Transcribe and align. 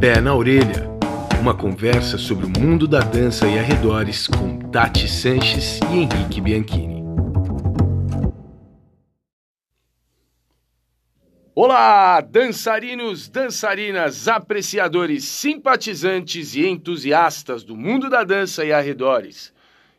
Pé 0.00 0.18
na 0.18 0.34
Orelha 0.34 0.88
uma 1.42 1.54
conversa 1.54 2.16
sobre 2.16 2.46
o 2.46 2.48
mundo 2.58 2.88
da 2.88 3.00
dança 3.00 3.46
e 3.46 3.58
arredores 3.58 4.26
com 4.26 4.58
Tati 4.70 5.06
Sanches 5.06 5.78
e 5.92 5.98
Henrique 5.98 6.40
Bianchini. 6.40 7.04
Olá, 11.54 12.22
dançarinos, 12.22 13.28
dançarinas, 13.28 14.26
apreciadores, 14.26 15.24
simpatizantes 15.24 16.54
e 16.54 16.66
entusiastas 16.66 17.62
do 17.62 17.76
mundo 17.76 18.08
da 18.08 18.24
dança 18.24 18.64
e 18.64 18.72
arredores. 18.72 19.52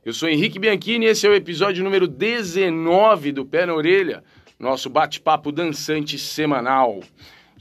Eu 0.04 0.14
sou 0.14 0.28
Henrique 0.28 0.58
Bianchini 0.58 1.06
e 1.06 1.10
esse 1.10 1.28
é 1.28 1.30
o 1.30 1.36
episódio 1.36 1.84
número 1.84 2.08
19 2.08 3.32
do 3.32 3.46
Pé 3.46 3.68
na 3.68 3.76
Orelha, 3.76 4.24
nosso 4.58 4.90
bate-papo 4.90 5.52
dançante 5.52 6.18
semanal. 6.18 7.02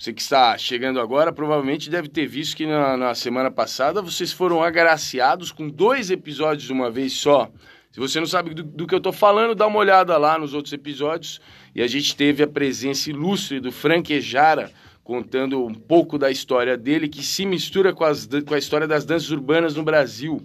Você 0.01 0.15
que 0.15 0.23
está 0.23 0.57
chegando 0.57 0.99
agora 0.99 1.31
provavelmente 1.31 1.91
deve 1.91 2.09
ter 2.09 2.27
visto 2.27 2.57
que 2.57 2.65
na, 2.65 2.97
na, 2.97 3.15
semana 3.15 3.51
passada 3.51 4.01
vocês 4.01 4.33
foram 4.33 4.63
agraciados 4.63 5.53
com 5.53 5.69
dois 5.69 6.11
episódios 6.11 6.65
de 6.65 6.73
uma 6.73 6.91
vez 6.91 7.13
só. 7.13 7.53
Se 7.93 8.01
você 8.01 8.19
não 8.19 8.27
sabe 8.27 8.55
do, 8.55 8.63
do 8.63 8.87
que 8.87 8.95
eu 8.95 8.97
estou 8.97 9.13
falando, 9.13 9.55
dá 9.55 9.67
uma 9.67 9.79
olhada 9.79 10.17
lá 10.17 10.39
nos 10.39 10.55
outros 10.55 10.73
episódios. 10.73 11.39
E 11.75 11.83
a 11.83 11.87
gente 11.87 12.17
teve 12.17 12.43
a 12.43 12.47
presença 12.47 13.11
ilustre 13.11 13.61
do 13.61 13.71
Frank 13.71 14.11
Ejara, 14.11 14.73
contando 15.05 15.67
um 15.67 15.75
pouco 15.75 16.17
da 16.17 16.31
história 16.31 16.79
dele, 16.79 17.07
que 17.07 17.23
se 17.23 17.45
mistura 17.45 17.93
com, 17.93 18.05
as, 18.05 18.27
com 18.47 18.55
a 18.55 18.59
história 18.59 18.89
das 18.89 19.05
danças 19.05 19.31
urbanas 19.31 19.75
no 19.75 19.83
Brasil. 19.83 20.41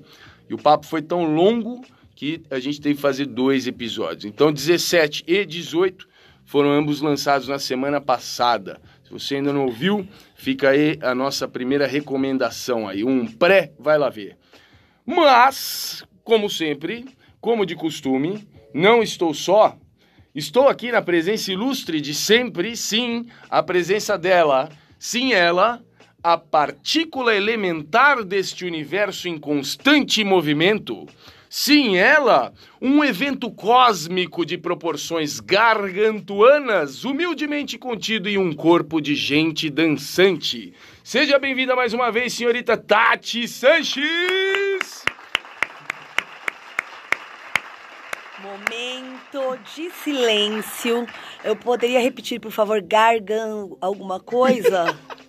E 0.49 0.54
o 0.54 0.58
papo 0.58 0.85
foi 0.85 1.02
tão 1.02 1.34
longo 1.34 1.82
que 2.13 2.44
a 2.52 2.60
gente 2.60 2.82
teve 2.82 2.96
que 2.96 3.02
fazer 3.02 3.26
dois 3.26 3.68
episódios. 3.68 4.26
Então, 4.26 4.52
17 4.52 5.24
e 5.26 5.46
18 5.46 6.10
foram 6.43 6.71
ambos 6.71 6.99
lançados 6.99 7.48
na 7.48 7.58
semana 7.58 8.02
passada. 8.02 8.82
Se 9.06 9.12
você 9.12 9.36
ainda 9.36 9.54
não 9.54 9.66
ouviu, 9.66 10.08
fica 10.34 10.70
aí 10.70 10.98
a 11.00 11.14
nossa 11.14 11.48
primeira 11.48 11.86
recomendação 11.86 12.88
aí, 12.88 13.04
um 13.04 13.28
pré, 13.28 13.72
vai 13.78 14.00
lá 14.00 14.10
ver. 14.10 14.36
Mas, 15.06 16.04
como 16.24 16.50
sempre, 16.50 17.06
como 17.40 17.68
de 17.68 17.76
costume, 17.76 18.48
não 18.74 19.04
estou 19.04 19.32
só. 19.32 19.78
Estou 20.34 20.68
aqui 20.68 20.92
na 20.92 21.04
presença 21.04 21.52
ilustre 21.52 22.02
de 22.02 22.16
sempre, 22.16 22.76
sim, 22.76 23.28
a 23.48 23.62
presença 23.62 24.18
dela, 24.18 24.70
sim 24.98 25.34
ela, 25.34 25.84
a 26.24 26.36
partícula 26.36 27.36
elementar 27.36 28.24
deste 28.24 28.66
universo 28.66 29.28
em 29.28 29.38
constante 29.38 30.24
movimento, 30.24 31.06
Sim, 31.58 31.96
ela, 31.96 32.52
um 32.82 33.02
evento 33.02 33.50
cósmico 33.50 34.46
de 34.46 34.58
proporções 34.58 35.40
gargantuanas, 35.40 37.06
humildemente 37.06 37.78
contido 37.78 38.28
em 38.28 38.38
um 38.38 38.52
corpo 38.52 39.00
de 39.00 39.16
gente 39.16 39.70
dançante. 39.70 40.74
Seja 41.02 41.40
bem-vinda 41.40 41.74
mais 41.74 41.94
uma 41.94 42.12
vez, 42.12 42.34
senhorita 42.34 42.76
Tati 42.76 43.48
Sanches! 43.48 45.06
Momento 48.42 49.58
de 49.74 49.90
silêncio. 50.04 51.08
Eu 51.42 51.56
poderia 51.56 52.02
repetir, 52.02 52.38
por 52.38 52.52
favor, 52.52 52.82
gargan 52.82 53.70
alguma 53.80 54.20
coisa? 54.20 54.94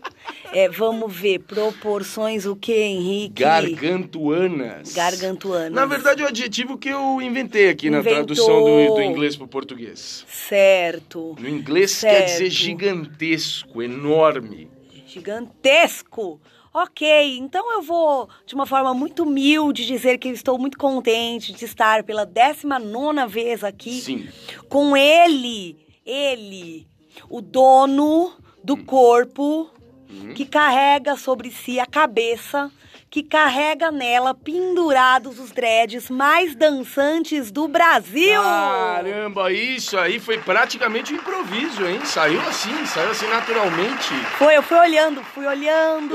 É, 0.53 0.69
vamos 0.69 1.15
ver, 1.15 1.41
proporções 1.41 2.47
o 2.47 2.55
que, 2.57 2.73
Henrique? 2.73 3.43
Gargantuanas. 3.43 4.95
Gargantuanas. 4.95 5.73
Na 5.73 5.87
verdade, 5.87 6.23
é 6.23 6.25
o 6.25 6.29
adjetivo 6.29 6.79
que 6.79 6.89
eu 6.89 7.21
inventei 7.21 7.69
aqui 7.69 7.89
Inventou. 7.89 8.11
na 8.11 8.17
tradução 8.17 8.65
do, 8.65 8.95
do 8.95 9.03
inglês 9.03 9.37
para 9.37 9.45
o 9.45 9.49
português. 9.49 10.25
Certo. 10.29 11.37
No 11.39 11.49
inglês 11.49 11.91
certo. 11.91 12.17
quer 12.17 12.25
dizer 12.25 12.51
gigantesco, 12.51 13.83
enorme. 13.83 14.71
Gigantesco. 15.07 16.41
Ok, 16.79 17.39
então 17.39 17.73
eu 17.73 17.81
vou, 17.81 18.29
de 18.45 18.55
uma 18.55 18.67
forma 18.67 18.93
muito 18.93 19.23
humilde, 19.23 19.87
dizer 19.87 20.19
que 20.19 20.29
eu 20.29 20.33
estou 20.33 20.59
muito 20.59 20.77
contente 20.77 21.55
de 21.55 21.65
estar 21.65 22.05
pela 22.05 22.27
19 22.27 23.27
vez 23.29 23.65
aqui 23.65 23.99
Sim. 23.99 24.29
com 24.69 24.95
ele, 24.95 25.79
ele, 26.05 26.87
o 27.31 27.41
dono 27.41 28.31
do 28.63 28.75
hum. 28.75 28.85
corpo 28.85 29.71
uhum. 30.09 30.35
que 30.35 30.45
carrega 30.45 31.17
sobre 31.17 31.51
si 31.51 31.79
a 31.79 31.87
cabeça, 31.87 32.71
que 33.11 33.23
carrega 33.23 33.91
nela 33.91 34.35
pendurados 34.35 35.39
os 35.39 35.51
dreads 35.51 36.11
mais 36.11 36.55
dançantes 36.55 37.51
do 37.51 37.69
Brasil. 37.69 38.43
Caramba, 38.43 39.53
isso 39.53 39.97
aí 39.97 40.19
foi 40.19 40.39
praticamente 40.39 41.13
um 41.13 41.17
improviso, 41.17 41.87
hein? 41.87 42.01
Saiu 42.05 42.41
assim, 42.43 42.85
saiu 42.87 43.11
assim 43.11 43.27
naturalmente. 43.29 44.13
Foi, 44.39 44.57
eu 44.57 44.63
fui 44.63 44.79
olhando, 44.79 45.23
fui 45.23 45.47
olhando 45.47 46.15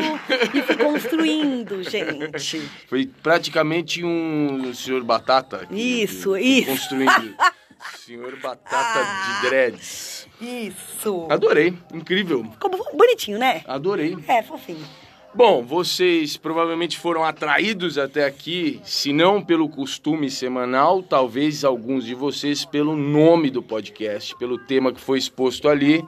e 0.54 0.62
fui 0.62 0.76
construindo, 0.78 1.82
gente. 1.90 2.70
Foi 2.88 3.06
praticamente 3.06 4.04
um 4.04 4.74
senhor 4.74 5.04
batata. 5.04 5.68
Isso, 5.72 6.38
isso. 6.38 6.70
Construindo. 6.70 7.36
senhor 8.06 8.36
batata 8.40 9.42
de 9.42 9.50
dreads. 9.50 10.21
Isso. 10.42 11.28
Adorei, 11.30 11.74
incrível. 11.94 12.44
Ficou 12.52 12.72
bonitinho, 12.94 13.38
né? 13.38 13.62
Adorei. 13.68 14.18
É, 14.28 14.42
fofinho. 14.42 14.86
Bom, 15.34 15.64
vocês 15.64 16.36
provavelmente 16.36 17.00
foram 17.00 17.24
atraídos 17.24 17.98
até 17.98 18.26
aqui, 18.26 18.82
se 18.84 19.14
não 19.14 19.42
pelo 19.42 19.70
costume 19.70 20.30
semanal, 20.30 21.02
talvez 21.02 21.64
alguns 21.64 22.04
de 22.04 22.14
vocês 22.14 22.66
pelo 22.66 22.98
nome 22.98 23.50
do 23.50 23.64
podcast, 23.64 24.36
pelo 24.36 24.58
tema 24.58 24.92
que 24.92 25.00
foi 25.00 25.18
exposto 25.18 25.70
ali. 25.70 26.04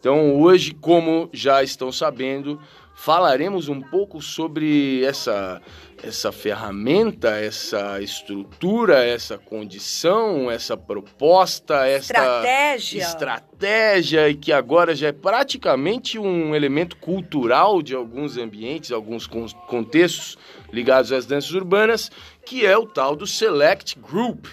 Então, 0.00 0.40
hoje, 0.40 0.72
como 0.72 1.30
já 1.32 1.62
estão 1.62 1.92
sabendo, 1.92 2.60
falaremos 2.96 3.68
um 3.68 3.80
pouco 3.80 4.20
sobre 4.22 5.04
essa 5.04 5.60
essa 6.02 6.30
ferramenta, 6.30 7.30
essa 7.30 8.00
estrutura, 8.02 9.02
essa 9.02 9.38
condição, 9.38 10.50
essa 10.50 10.76
proposta, 10.76 11.86
essa 11.86 12.12
estratégia, 12.12 13.02
estratégia 13.02 14.28
e 14.28 14.34
que 14.34 14.52
agora 14.52 14.94
já 14.94 15.08
é 15.08 15.12
praticamente 15.12 16.18
um 16.18 16.54
elemento 16.54 16.96
cultural 16.98 17.80
de 17.80 17.94
alguns 17.94 18.36
ambientes, 18.36 18.92
alguns 18.92 19.26
contextos 19.26 20.36
ligados 20.70 21.12
às 21.12 21.24
danças 21.24 21.52
urbanas, 21.52 22.10
que 22.44 22.66
é 22.66 22.76
o 22.76 22.86
tal 22.86 23.16
do 23.16 23.26
Select 23.26 23.98
Group. 23.98 24.46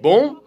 Bom, 0.00 0.41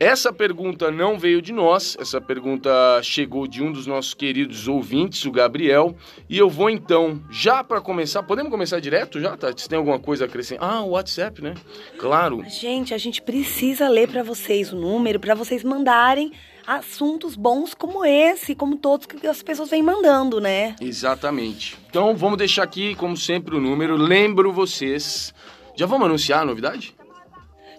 essa 0.00 0.32
pergunta 0.32 0.90
não 0.90 1.18
veio 1.18 1.42
de 1.42 1.52
nós, 1.52 1.94
essa 2.00 2.22
pergunta 2.22 2.70
chegou 3.02 3.46
de 3.46 3.62
um 3.62 3.70
dos 3.70 3.86
nossos 3.86 4.14
queridos 4.14 4.66
ouvintes, 4.66 5.26
o 5.26 5.30
Gabriel, 5.30 5.94
e 6.26 6.38
eu 6.38 6.48
vou 6.48 6.70
então, 6.70 7.20
já 7.30 7.62
para 7.62 7.82
começar, 7.82 8.22
podemos 8.22 8.50
começar 8.50 8.80
direto 8.80 9.20
já, 9.20 9.36
Tati? 9.36 9.56
Tá? 9.56 9.62
Se 9.62 9.68
tem 9.68 9.76
alguma 9.76 9.98
coisa 9.98 10.24
a 10.24 10.26
acrescentar? 10.26 10.66
Ah, 10.66 10.82
o 10.82 10.92
WhatsApp, 10.92 11.42
né? 11.42 11.52
Claro. 11.98 12.42
Gente, 12.48 12.94
a 12.94 12.98
gente 12.98 13.20
precisa 13.20 13.90
ler 13.90 14.08
para 14.08 14.22
vocês 14.22 14.72
o 14.72 14.76
número, 14.76 15.20
para 15.20 15.34
vocês 15.34 15.62
mandarem 15.62 16.32
assuntos 16.66 17.36
bons 17.36 17.74
como 17.74 18.02
esse, 18.02 18.54
como 18.54 18.76
todos 18.76 19.04
que 19.04 19.26
as 19.26 19.42
pessoas 19.42 19.68
vêm 19.68 19.82
mandando, 19.82 20.40
né? 20.40 20.76
Exatamente. 20.80 21.76
Então, 21.90 22.16
vamos 22.16 22.38
deixar 22.38 22.62
aqui, 22.62 22.94
como 22.94 23.18
sempre, 23.18 23.54
o 23.54 23.60
número. 23.60 23.96
Lembro 23.96 24.50
vocês. 24.50 25.34
Já 25.76 25.84
vamos 25.84 26.06
anunciar 26.06 26.40
a 26.40 26.44
novidade? 26.46 26.94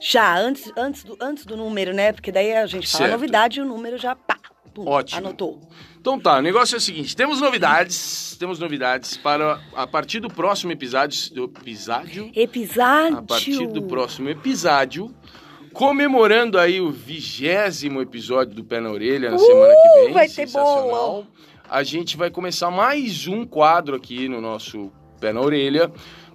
Já, 0.01 0.35
antes, 0.35 0.72
antes, 0.75 1.03
do, 1.03 1.16
antes 1.22 1.45
do 1.45 1.56
número, 1.56 1.94
né? 1.94 2.12
Porque 2.12 2.31
daí 2.31 2.53
a 2.53 2.66
gente 2.66 2.88
fala 2.88 3.03
certo. 3.03 3.12
novidade 3.12 3.59
e 3.59 3.62
o 3.62 3.66
número 3.66 4.00
já 4.00 4.16
pá, 4.16 4.38
pum, 4.73 4.88
Ótimo. 4.88 5.19
anotou. 5.19 5.62
Então 6.00 6.19
tá, 6.19 6.39
o 6.39 6.41
negócio 6.41 6.73
é 6.73 6.78
o 6.78 6.81
seguinte, 6.81 7.16
temos 7.16 7.39
novidades, 7.39 8.35
temos 8.40 8.57
novidades 8.57 9.16
para 9.16 9.61
a 9.75 9.85
partir 9.85 10.19
do 10.19 10.28
próximo 10.28 10.72
episódio, 10.72 11.31
do 11.35 11.44
episódio? 11.44 12.31
Episódio. 12.34 13.17
A 13.19 13.22
partir 13.22 13.67
do 13.67 13.84
próximo 13.84 14.28
episódio, 14.28 15.14
comemorando 15.72 16.58
aí 16.58 16.81
o 16.81 16.90
vigésimo 16.90 18.02
episódio 18.02 18.55
do 18.55 18.64
Pé 18.64 18.79
na 18.79 18.90
Orelha 18.90 19.29
na 19.29 19.37
uh, 19.37 19.40
semana 19.40 19.73
que 19.75 19.99
vem. 19.99 20.14
Vai 20.14 20.28
ter 20.28 20.49
bolo. 20.49 21.28
A 21.70 21.84
gente 21.84 22.17
vai 22.17 22.31
começar 22.31 22.72
mais 22.72 23.28
um 23.28 23.46
quadro 23.46 23.96
aqui 23.96 24.28
no 24.28 24.41
nosso 24.41 24.91
Pé 25.20 25.31
na 25.31 25.41
Orelha 25.41 25.91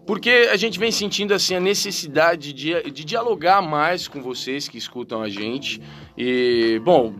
porque 0.06 0.48
a 0.52 0.56
gente 0.56 0.78
vem 0.78 0.92
sentindo 0.92 1.34
assim 1.34 1.56
a 1.56 1.60
necessidade 1.60 2.52
de, 2.52 2.90
de 2.90 3.04
dialogar 3.04 3.60
mais 3.60 4.06
com 4.06 4.22
vocês 4.22 4.68
que 4.68 4.78
escutam 4.78 5.20
a 5.20 5.28
gente. 5.28 5.82
E, 6.16 6.80
bom, 6.84 7.12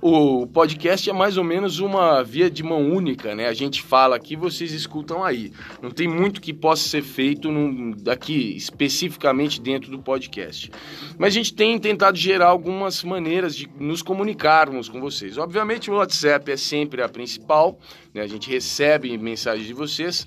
o, 0.00 0.42
o, 0.42 0.46
podcast 0.46 1.10
é 1.10 1.12
mais 1.12 1.36
ou 1.36 1.44
menos 1.44 1.80
uma 1.80 2.22
via 2.22 2.50
de 2.50 2.62
mão 2.62 2.90
única, 2.90 3.34
né? 3.34 3.48
A 3.48 3.52
gente 3.52 3.82
fala 3.82 4.16
aqui, 4.16 4.36
vocês 4.36 4.72
escutam 4.72 5.24
aí. 5.24 5.52
Não 5.82 5.90
tem 5.90 6.06
muito 6.06 6.40
que 6.40 6.52
possa 6.52 6.88
ser 6.88 7.02
feito 7.02 7.50
num, 7.50 7.90
daqui, 7.90 8.56
especificamente 8.56 9.60
dentro 9.60 9.90
do 9.90 9.98
podcast. 9.98 10.70
Mas 11.18 11.34
a 11.34 11.36
gente 11.36 11.54
tem 11.54 11.78
tentado 11.78 12.16
gerar 12.16 12.48
algumas 12.48 13.02
maneiras 13.02 13.56
de 13.56 13.68
nos 13.78 14.00
comunicarmos 14.02 14.88
com 14.88 15.00
vocês. 15.00 15.36
Obviamente, 15.36 15.90
o 15.90 15.94
WhatsApp 15.94 16.52
é 16.52 16.56
sempre 16.56 17.02
a 17.02 17.08
principal, 17.08 17.78
né? 18.14 18.22
A 18.22 18.26
gente 18.26 18.48
recebe 18.48 19.16
mensagens 19.18 19.66
de 19.66 19.74
vocês. 19.74 20.26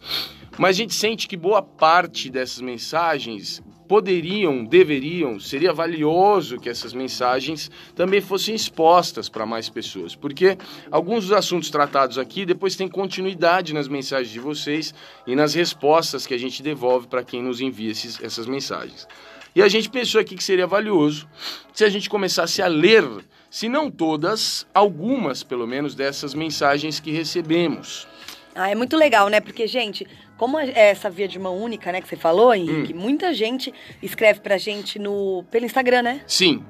Mas 0.58 0.76
a 0.76 0.80
gente 0.80 0.94
sente 0.94 1.28
que 1.28 1.38
boa 1.38 1.62
parte 1.62 2.30
dessas 2.30 2.62
mensagens 2.62 3.64
poderiam, 3.92 4.64
deveriam, 4.64 5.38
seria 5.38 5.74
valioso 5.74 6.58
que 6.58 6.70
essas 6.70 6.94
mensagens 6.94 7.70
também 7.94 8.22
fossem 8.22 8.56
expostas 8.56 9.28
para 9.28 9.46
mais 9.46 9.68
pessoas, 9.68 10.16
porque 10.16 10.58
alguns 10.90 11.26
dos 11.26 11.34
assuntos 11.34 11.70
tratados 11.70 12.18
aqui 12.18 12.46
depois 12.46 12.78
têm 12.78 12.88
continuidade 12.88 13.74
nas 13.74 13.90
mensagens 13.90 14.32
de 14.32 14.40
vocês 14.40 14.94
e 15.28 15.36
nas 15.36 15.54
respostas 15.54 16.26
que 16.26 16.34
a 16.34 16.38
gente 16.38 16.64
devolve 16.64 17.08
para 17.08 17.22
quem 17.22 17.44
nos 17.44 17.60
envia 17.60 17.92
esses, 17.92 18.18
essas 18.24 18.48
mensagens. 18.48 19.06
E 19.54 19.62
a 19.62 19.68
gente 19.68 19.90
pensou 19.90 20.22
aqui 20.22 20.36
que 20.38 20.44
seria 20.44 20.66
valioso 20.66 21.28
se 21.74 21.84
a 21.84 21.90
gente 21.90 22.10
começasse 22.10 22.62
a 22.62 22.68
ler, 22.68 23.04
se 23.50 23.68
não 23.68 23.92
todas, 23.92 24.66
algumas 24.74 25.44
pelo 25.44 25.68
menos 25.68 25.96
dessas 25.96 26.34
mensagens 26.34 27.02
que 27.02 27.12
recebemos. 27.12 28.08
Ah, 28.54 28.70
é 28.70 28.76
muito 28.76 28.98
legal, 28.98 29.30
né? 29.30 29.40
Porque, 29.40 29.66
gente, 29.68 30.06
como 30.38 30.60
é 30.60 30.72
essa 30.76 31.10
via 31.10 31.28
de 31.28 31.40
mão 31.40 31.58
única, 31.58 31.92
né, 31.92 32.02
que 32.02 32.08
você 32.08 32.16
falou, 32.16 32.54
Henrique, 32.54 32.94
hum. 32.94 32.98
muita 33.00 33.34
gente 33.34 33.74
escreve 34.02 34.40
pra 34.40 34.58
gente 34.58 34.98
no, 34.98 35.44
pelo 35.52 35.66
Instagram, 35.66 36.02
né? 36.02 36.22
Sim. 36.28 36.66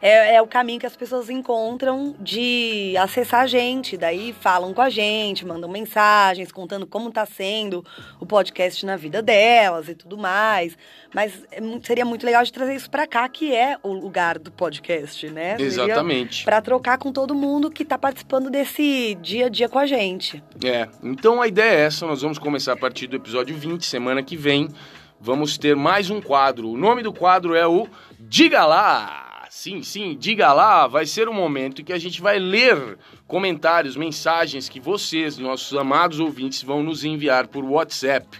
É, 0.00 0.36
é, 0.36 0.42
o 0.42 0.46
caminho 0.46 0.80
que 0.80 0.86
as 0.86 0.96
pessoas 0.96 1.28
encontram 1.28 2.14
de 2.18 2.94
acessar 2.98 3.42
a 3.42 3.46
gente. 3.46 3.96
Daí 3.96 4.34
falam 4.40 4.72
com 4.72 4.82
a 4.82 4.90
gente, 4.90 5.46
mandam 5.46 5.68
mensagens 5.68 6.52
contando 6.52 6.86
como 6.86 7.08
está 7.08 7.26
sendo 7.26 7.84
o 8.20 8.26
podcast 8.26 8.84
na 8.84 8.96
vida 8.96 9.20
delas 9.22 9.88
e 9.88 9.94
tudo 9.94 10.16
mais. 10.16 10.76
Mas 11.14 11.44
é 11.50 11.58
seria 11.82 12.04
muito 12.04 12.24
legal 12.24 12.42
de 12.44 12.52
trazer 12.52 12.74
isso 12.74 12.90
para 12.90 13.06
cá, 13.06 13.28
que 13.28 13.54
é 13.54 13.76
o 13.82 13.92
lugar 13.92 14.38
do 14.38 14.50
podcast, 14.50 15.28
né? 15.30 15.56
Exatamente. 15.58 16.44
Para 16.44 16.60
trocar 16.60 16.98
com 16.98 17.12
todo 17.12 17.34
mundo 17.34 17.70
que 17.70 17.82
está 17.82 17.98
participando 17.98 18.50
desse 18.50 19.16
dia 19.20 19.46
a 19.46 19.48
dia 19.48 19.68
com 19.68 19.78
a 19.78 19.86
gente. 19.86 20.42
É, 20.64 20.88
então 21.02 21.40
a 21.40 21.48
ideia 21.48 21.70
é 21.70 21.80
essa. 21.82 22.06
Nós 22.06 22.22
vamos 22.22 22.38
começar 22.38 22.72
a 22.72 22.76
partir 22.76 23.06
do 23.06 23.16
episódio 23.16 23.56
20, 23.56 23.84
semana 23.84 24.22
que 24.22 24.36
vem. 24.36 24.68
Vamos 25.20 25.58
ter 25.58 25.74
mais 25.74 26.10
um 26.10 26.20
quadro. 26.20 26.70
O 26.70 26.76
nome 26.76 27.02
do 27.02 27.12
quadro 27.12 27.54
é 27.54 27.66
o 27.66 27.88
Diga 28.20 28.64
Lá! 28.64 29.27
Sim, 29.60 29.82
sim, 29.82 30.16
diga 30.16 30.52
lá, 30.52 30.86
vai 30.86 31.04
ser 31.04 31.28
um 31.28 31.32
momento 31.32 31.82
que 31.82 31.92
a 31.92 31.98
gente 31.98 32.22
vai 32.22 32.38
ler 32.38 32.96
comentários, 33.26 33.96
mensagens 33.96 34.68
que 34.68 34.78
vocês, 34.78 35.36
nossos 35.36 35.76
amados 35.76 36.20
ouvintes, 36.20 36.62
vão 36.62 36.80
nos 36.80 37.02
enviar 37.02 37.48
por 37.48 37.64
WhatsApp. 37.64 38.38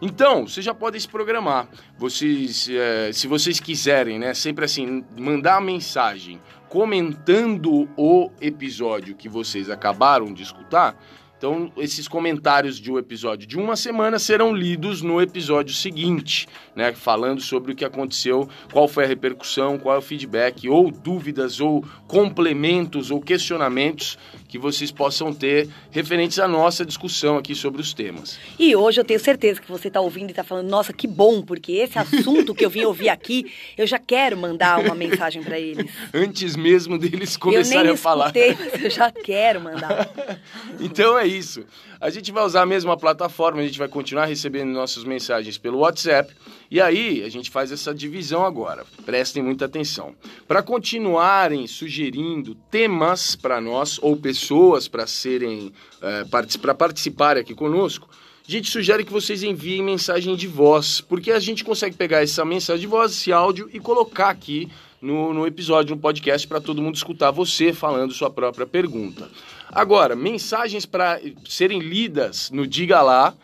Então, 0.00 0.46
vocês 0.46 0.64
já 0.64 0.72
podem 0.72 1.00
se 1.00 1.08
programar. 1.08 1.66
Vocês, 1.98 2.68
é, 2.70 3.12
se 3.12 3.26
vocês 3.26 3.58
quiserem, 3.58 4.20
né, 4.20 4.34
sempre 4.34 4.64
assim, 4.64 5.04
mandar 5.18 5.60
mensagem 5.60 6.40
comentando 6.68 7.88
o 7.96 8.30
episódio 8.40 9.16
que 9.16 9.28
vocês 9.28 9.68
acabaram 9.68 10.32
de 10.32 10.44
escutar, 10.44 10.96
então, 11.42 11.72
esses 11.76 12.06
comentários 12.06 12.78
de 12.78 12.88
um 12.88 12.96
episódio 12.96 13.48
de 13.48 13.58
uma 13.58 13.74
semana 13.74 14.16
serão 14.16 14.54
lidos 14.54 15.02
no 15.02 15.20
episódio 15.20 15.74
seguinte, 15.74 16.46
né? 16.72 16.92
Falando 16.92 17.40
sobre 17.40 17.72
o 17.72 17.74
que 17.74 17.84
aconteceu, 17.84 18.48
qual 18.72 18.86
foi 18.86 19.02
a 19.02 19.08
repercussão, 19.08 19.76
qual 19.76 19.96
é 19.96 19.98
o 19.98 20.00
feedback, 20.00 20.68
ou 20.68 20.88
dúvidas, 20.88 21.58
ou 21.58 21.84
complementos, 22.06 23.10
ou 23.10 23.20
questionamentos 23.20 24.16
que 24.52 24.58
vocês 24.58 24.92
possam 24.92 25.32
ter 25.32 25.66
referentes 25.90 26.38
à 26.38 26.46
nossa 26.46 26.84
discussão 26.84 27.38
aqui 27.38 27.54
sobre 27.54 27.80
os 27.80 27.94
temas. 27.94 28.38
E 28.58 28.76
hoje 28.76 29.00
eu 29.00 29.04
tenho 29.04 29.18
certeza 29.18 29.58
que 29.58 29.66
você 29.66 29.88
está 29.88 29.98
ouvindo 29.98 30.28
e 30.28 30.32
está 30.32 30.44
falando, 30.44 30.68
nossa, 30.68 30.92
que 30.92 31.06
bom, 31.06 31.40
porque 31.40 31.72
esse 31.72 31.98
assunto 31.98 32.54
que 32.54 32.62
eu 32.62 32.68
vim 32.68 32.84
ouvir 32.84 33.08
aqui, 33.08 33.50
eu 33.78 33.86
já 33.86 33.98
quero 33.98 34.36
mandar 34.36 34.78
uma 34.84 34.94
mensagem 34.94 35.42
para 35.42 35.58
eles. 35.58 35.90
Antes 36.12 36.54
mesmo 36.54 36.98
deles 36.98 37.34
começarem 37.38 37.92
a 37.92 37.96
falar. 37.96 38.26
Escutei, 38.26 38.54
mas 38.60 38.84
eu 38.84 38.90
já 38.90 39.10
quero 39.10 39.58
mandar. 39.58 40.10
então 40.78 41.18
é 41.18 41.26
isso. 41.26 41.64
A 41.98 42.10
gente 42.10 42.30
vai 42.30 42.44
usar 42.44 42.60
a 42.60 42.66
mesma 42.66 42.94
plataforma, 42.94 43.62
a 43.62 43.64
gente 43.64 43.78
vai 43.78 43.88
continuar 43.88 44.26
recebendo 44.26 44.68
nossas 44.68 45.02
mensagens 45.02 45.56
pelo 45.56 45.78
WhatsApp. 45.78 46.30
E 46.72 46.80
aí 46.80 47.22
a 47.22 47.28
gente 47.28 47.50
faz 47.50 47.70
essa 47.70 47.94
divisão 47.94 48.46
agora. 48.46 48.86
Prestem 49.04 49.42
muita 49.42 49.66
atenção. 49.66 50.14
Para 50.48 50.62
continuarem 50.62 51.66
sugerindo 51.66 52.54
temas 52.70 53.36
para 53.36 53.60
nós 53.60 53.98
ou 54.00 54.16
pessoas 54.16 54.88
para 54.88 55.06
serem 55.06 55.70
é, 56.00 56.24
para 56.58 56.74
participarem 56.74 57.42
aqui 57.42 57.54
conosco, 57.54 58.08
a 58.48 58.50
gente 58.50 58.70
sugere 58.70 59.04
que 59.04 59.12
vocês 59.12 59.42
enviem 59.42 59.82
mensagem 59.82 60.34
de 60.34 60.46
voz, 60.46 61.02
porque 61.02 61.30
a 61.30 61.38
gente 61.38 61.62
consegue 61.62 61.94
pegar 61.94 62.22
essa 62.22 62.42
mensagem 62.42 62.80
de 62.80 62.86
voz, 62.86 63.12
esse 63.12 63.30
áudio 63.30 63.68
e 63.70 63.78
colocar 63.78 64.30
aqui 64.30 64.66
no, 64.98 65.34
no 65.34 65.46
episódio, 65.46 65.94
no 65.94 66.00
podcast, 66.00 66.48
para 66.48 66.58
todo 66.58 66.80
mundo 66.80 66.94
escutar 66.94 67.30
você 67.30 67.74
falando 67.74 68.14
sua 68.14 68.30
própria 68.30 68.66
pergunta. 68.66 69.28
Agora, 69.70 70.16
mensagens 70.16 70.86
para 70.86 71.20
serem 71.46 71.80
lidas 71.80 72.50
no 72.50 72.66
Diga 72.66 73.02
Lá 73.02 73.34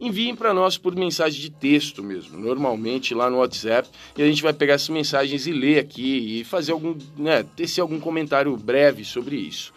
enviem 0.00 0.34
para 0.34 0.54
nós 0.54 0.78
por 0.78 0.94
mensagem 0.94 1.40
de 1.40 1.50
texto 1.50 2.02
mesmo, 2.02 2.38
normalmente 2.38 3.14
lá 3.14 3.28
no 3.28 3.38
WhatsApp, 3.38 3.88
e 4.16 4.22
a 4.22 4.26
gente 4.26 4.42
vai 4.42 4.52
pegar 4.52 4.74
essas 4.74 4.88
mensagens 4.88 5.46
e 5.46 5.52
ler 5.52 5.78
aqui 5.78 6.40
e 6.40 6.44
fazer 6.44 6.72
algum, 6.72 6.96
né, 7.16 7.44
tecer 7.56 7.80
algum 7.80 7.98
comentário 7.98 8.56
breve 8.56 9.04
sobre 9.04 9.36
isso. 9.36 9.72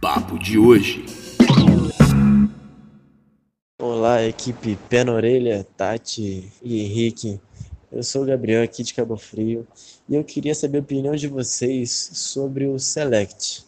Papo 0.01 0.39
de 0.39 0.59
hoje. 0.59 1.05
Olá, 3.79 4.27
equipe 4.27 4.79
Pé 4.89 5.05
na 5.05 5.13
Orelha, 5.13 5.63
Tati 5.77 6.51
e 6.63 6.81
Henrique. 6.81 7.39
Eu 7.93 8.05
sou 8.05 8.23
o 8.23 8.25
Gabriel 8.25 8.63
aqui 8.63 8.85
de 8.85 8.95
Cabo 8.95 9.17
Frio 9.17 9.67
e 10.09 10.15
eu 10.15 10.23
queria 10.23 10.55
saber 10.55 10.79
a 10.79 10.81
opinião 10.81 11.17
de 11.17 11.27
vocês 11.27 11.91
sobre 12.15 12.69
o 12.69 12.79
Select, 12.79 13.67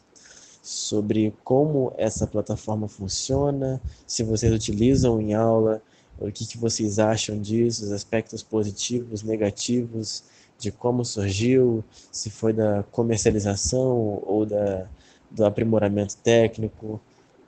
sobre 0.63 1.35
como 1.43 1.93
essa 1.97 2.25
plataforma 2.25 2.87
funciona, 2.87 3.83
se 4.07 4.23
vocês 4.23 4.53
utilizam 4.53 5.21
em 5.21 5.35
aula, 5.35 5.83
o 6.21 6.31
que, 6.31 6.47
que 6.47 6.57
vocês 6.57 7.01
acham 7.01 7.37
disso, 7.41 7.85
os 7.85 7.91
aspectos 7.91 8.45
positivos, 8.45 9.25
negativos, 9.25 10.23
de 10.57 10.71
como 10.71 11.05
surgiu, 11.05 11.83
se 12.13 12.31
foi 12.31 12.53
da 12.53 12.85
comercialização 12.93 14.23
ou 14.25 14.47
da, 14.47 14.87
do 15.33 15.45
aprimoramento 15.45 16.17
técnico, 16.19 17.01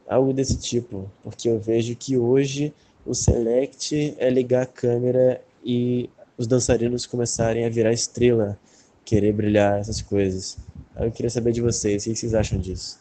algo 0.08 0.32
desse 0.32 0.58
tipo, 0.58 1.08
porque 1.22 1.48
eu 1.48 1.60
vejo 1.60 1.94
que 1.94 2.18
hoje 2.18 2.74
o 3.06 3.14
Select 3.14 4.16
é 4.18 4.28
ligar 4.28 4.62
a 4.62 4.66
câmera 4.66 5.40
e 5.64 6.10
os 6.36 6.46
dançarinos 6.46 7.06
começarem 7.06 7.64
a 7.64 7.68
virar 7.68 7.92
estrela, 7.92 8.58
querer 9.04 9.32
brilhar, 9.32 9.78
essas 9.78 10.02
coisas. 10.02 10.58
Eu 10.96 11.10
queria 11.10 11.30
saber 11.30 11.52
de 11.52 11.60
vocês, 11.60 12.06
o 12.06 12.10
que 12.10 12.16
vocês 12.16 12.34
acham 12.34 12.58
disso? 12.58 13.00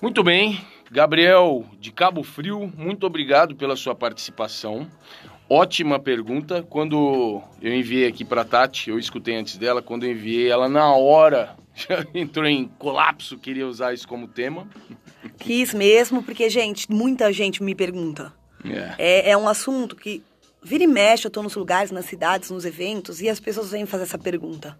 Muito 0.00 0.22
bem, 0.22 0.60
Gabriel 0.90 1.64
de 1.78 1.90
Cabo 1.90 2.22
Frio, 2.22 2.72
muito 2.76 3.06
obrigado 3.06 3.56
pela 3.56 3.76
sua 3.76 3.94
participação. 3.94 4.86
Ótima 5.48 5.98
pergunta. 5.98 6.62
Quando 6.62 7.42
eu 7.60 7.74
enviei 7.74 8.06
aqui 8.06 8.24
para 8.24 8.44
Tati, 8.44 8.90
eu 8.90 8.98
escutei 8.98 9.36
antes 9.36 9.58
dela, 9.58 9.82
quando 9.82 10.04
eu 10.04 10.12
enviei 10.12 10.50
ela 10.50 10.68
na 10.68 10.94
hora 10.94 11.56
já 11.74 12.06
entrou 12.14 12.46
em 12.46 12.66
colapso, 12.78 13.38
queria 13.38 13.66
usar 13.66 13.92
isso 13.92 14.06
como 14.06 14.28
tema. 14.28 14.68
Quis 15.38 15.74
mesmo, 15.74 16.22
porque, 16.22 16.48
gente, 16.48 16.90
muita 16.90 17.32
gente 17.32 17.62
me 17.62 17.74
pergunta. 17.74 18.32
É. 18.64 18.94
É, 18.98 19.30
é 19.30 19.36
um 19.36 19.48
assunto 19.48 19.96
que 19.96 20.22
Vira 20.64 20.84
e 20.84 20.86
mexe, 20.86 21.26
eu 21.26 21.30
tô 21.30 21.42
nos 21.42 21.54
lugares, 21.54 21.90
nas 21.90 22.06
cidades, 22.06 22.50
nos 22.50 22.64
eventos, 22.64 23.20
e 23.20 23.28
as 23.28 23.38
pessoas 23.38 23.70
vêm 23.70 23.84
fazer 23.84 24.04
essa 24.04 24.18
pergunta. 24.18 24.78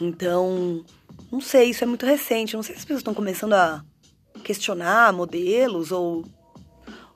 Então, 0.00 0.84
não 1.30 1.40
sei, 1.40 1.70
isso 1.70 1.84
é 1.84 1.86
muito 1.86 2.06
recente. 2.06 2.54
Não 2.54 2.62
sei 2.62 2.74
se 2.74 2.78
as 2.78 2.84
pessoas 2.84 3.00
estão 3.00 3.12
começando 3.12 3.52
a 3.54 3.84
questionar 4.44 5.12
modelos 5.12 5.92
ou, 5.92 6.24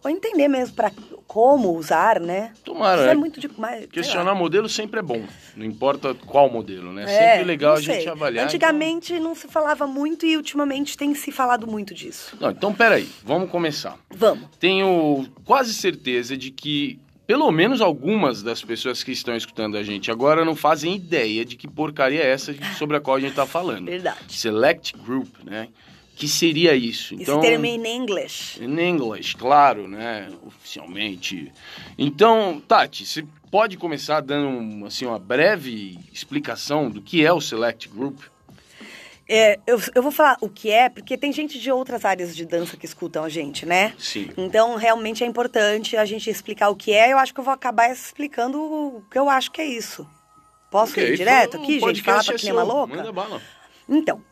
ou 0.03 0.11
entender 0.11 0.49
mesmo 0.49 0.75
para 0.75 0.93
como 1.27 1.73
usar, 1.77 2.21
né? 2.21 2.53
Tomara. 2.65 3.01
Isso 3.01 3.09
é, 3.09 3.13
é 3.13 3.15
muito 3.15 3.41
de, 3.41 3.49
mais, 3.59 3.87
questionar 3.87 4.35
modelo 4.35 4.69
sempre 4.69 5.01
é 5.01 5.03
bom, 5.03 5.25
não 5.57 5.65
importa 5.65 6.15
qual 6.15 6.51
modelo, 6.51 6.93
né? 6.93 7.05
É, 7.05 7.07
sempre 7.31 7.45
legal 7.45 7.75
a 7.75 7.81
gente 7.81 8.09
avaliar. 8.09 8.45
Antigamente 8.45 9.15
então... 9.15 9.25
não 9.25 9.35
se 9.35 9.49
falava 9.49 9.87
muito 9.87 10.27
e 10.27 10.37
ultimamente 10.37 10.97
tem 10.97 11.15
se 11.15 11.33
falado 11.33 11.67
muito 11.67 11.95
disso. 11.95 12.37
Não, 12.39 12.51
então 12.51 12.75
peraí, 12.75 13.09
vamos 13.25 13.51
começar. 13.51 13.99
Vamos. 14.11 14.49
Tenho 14.61 15.27
quase 15.45 15.73
certeza 15.73 16.37
de 16.37 16.51
que 16.51 17.01
pelo 17.27 17.51
menos 17.51 17.81
algumas 17.81 18.43
das 18.43 18.63
pessoas 18.63 19.03
que 19.03 19.13
estão 19.13 19.37
escutando 19.37 19.77
a 19.77 19.83
gente 19.83 20.11
agora 20.11 20.45
não 20.45 20.55
fazem 20.55 20.95
ideia 20.95 21.45
de 21.45 21.57
que 21.57 21.67
porcaria 21.67 22.23
é 22.23 22.31
essa 22.31 22.55
sobre 22.77 22.97
a 22.97 23.01
qual 23.01 23.17
a 23.17 23.21
gente 23.21 23.31
está 23.31 23.47
falando. 23.47 23.87
Verdade. 23.87 24.33
Select 24.33 24.97
Group, 24.99 25.29
né? 25.45 25.69
que 26.17 26.29
seria 26.29 26.75
isso. 26.75 27.15
Então, 27.15 27.41
Esse 27.41 27.49
termo 27.49 27.67
é 27.67 27.71
in 27.71 27.87
English. 27.87 28.63
In 28.63 28.79
English, 28.79 29.37
claro, 29.37 29.89
né? 29.89 30.31
Oficialmente. 30.47 31.53
Então, 31.99 32.63
Tati, 32.67 33.05
você 33.05 33.27
pode 33.51 33.77
começar 33.77 34.21
dando 34.21 34.87
assim, 34.87 35.07
uma 35.07 35.19
breve 35.19 35.99
explicação 36.13 36.89
do 36.89 37.03
que 37.03 37.25
é 37.25 37.33
o 37.33 37.41
Select 37.41 37.89
Group? 37.89 38.21
É, 39.29 39.59
eu, 39.67 39.81
eu 39.95 40.03
vou 40.03 40.13
falar 40.13 40.37
o 40.41 40.49
que 40.49 40.71
é, 40.71 40.89
porque 40.89 41.17
tem 41.17 41.33
gente 41.33 41.59
de 41.59 41.71
outras 41.73 42.05
áreas 42.05 42.37
de 42.37 42.45
dança 42.45 42.77
que 42.77 42.85
escutam 42.85 43.25
a 43.25 43.29
gente, 43.29 43.65
né? 43.65 43.95
Sim. 43.99 44.31
Então, 44.37 44.77
realmente 44.77 45.25
é 45.25 45.27
importante 45.27 45.97
a 45.97 46.05
gente 46.05 46.29
explicar 46.29 46.69
o 46.69 46.77
que 46.77 46.93
é. 46.93 47.13
Eu 47.13 47.19
acho 47.19 47.33
que 47.33 47.41
eu 47.41 47.45
vou 47.45 47.55
acabar 47.55 47.91
explicando 47.91 48.61
o 48.61 49.03
que 49.11 49.19
eu 49.19 49.29
acho 49.29 49.51
que 49.51 49.61
é 49.61 49.67
isso. 49.67 50.07
Posso 50.71 50.93
okay, 50.93 51.13
ir 51.13 51.17
direto 51.17 51.57
aqui, 51.57 51.81
gente? 51.81 52.03
Falar 52.03 52.25
pra 52.25 52.35
quem 52.35 52.51
é 52.51 52.53
louca? 52.53 52.97
Manda 52.97 53.13
bala. 53.13 53.41
Então, 53.89 54.23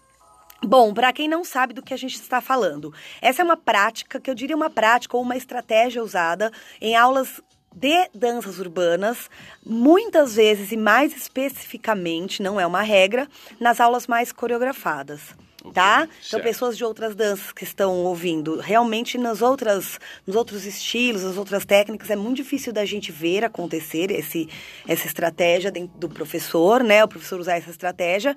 Bom, 0.64 0.94
para 0.94 1.12
quem 1.12 1.26
não 1.26 1.42
sabe 1.42 1.75
do 1.75 1.82
que 1.82 1.92
a 1.92 1.96
gente 1.96 2.14
está 2.14 2.40
falando, 2.40 2.94
essa 3.20 3.42
é 3.42 3.44
uma 3.44 3.56
prática, 3.56 4.20
que 4.20 4.30
eu 4.30 4.34
diria 4.34 4.54
uma 4.54 4.70
prática 4.70 5.16
ou 5.16 5.22
uma 5.22 5.37
estratégia 5.37 6.00
usada 6.00 6.52
em 6.80 6.94
aulas 6.94 7.40
de 7.75 8.09
danças 8.14 8.59
urbanas, 8.59 9.31
muitas 9.64 10.35
vezes 10.37 10.73
e 10.73 10.76
mais 10.76 11.17
especificamente, 11.17 12.43
não 12.43 12.61
é 12.61 12.67
uma 12.67 12.83
regra, 12.83 13.29
nas 13.59 13.81
aulas 13.81 14.07
mais 14.07 14.33
coreografadas. 14.33 15.21
Okay, 15.61 15.73
tá? 15.73 16.02
Então, 16.02 16.12
certo. 16.14 16.26
Então, 16.26 16.41
pessoas 16.41 16.76
de 16.76 16.85
outras 16.85 17.14
danças 17.14 17.52
que 17.52 17.62
estão 17.62 18.05
ouvindo, 18.05 18.59
realmente 18.59 19.17
nas 19.17 19.41
outras, 19.43 19.99
nos 20.26 20.35
outros 20.35 20.67
estilos, 20.67 21.23
nas 21.23 21.37
outras 21.37 21.64
técnicas, 21.64 22.11
é 22.11 22.17
muito 22.17 22.37
difícil 22.38 22.73
da 22.73 22.85
gente 22.85 23.12
ver 23.12 23.45
acontecer 23.45 24.11
esse, 24.11 24.49
essa 24.88 25.07
estratégia 25.07 25.71
do 25.71 26.09
professor, 26.09 26.83
né? 26.83 27.05
O 27.05 27.09
professor 27.09 27.38
usar 27.38 27.57
essa 27.57 27.71
estratégia, 27.71 28.37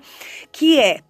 que 0.52 0.78
é 0.78 1.00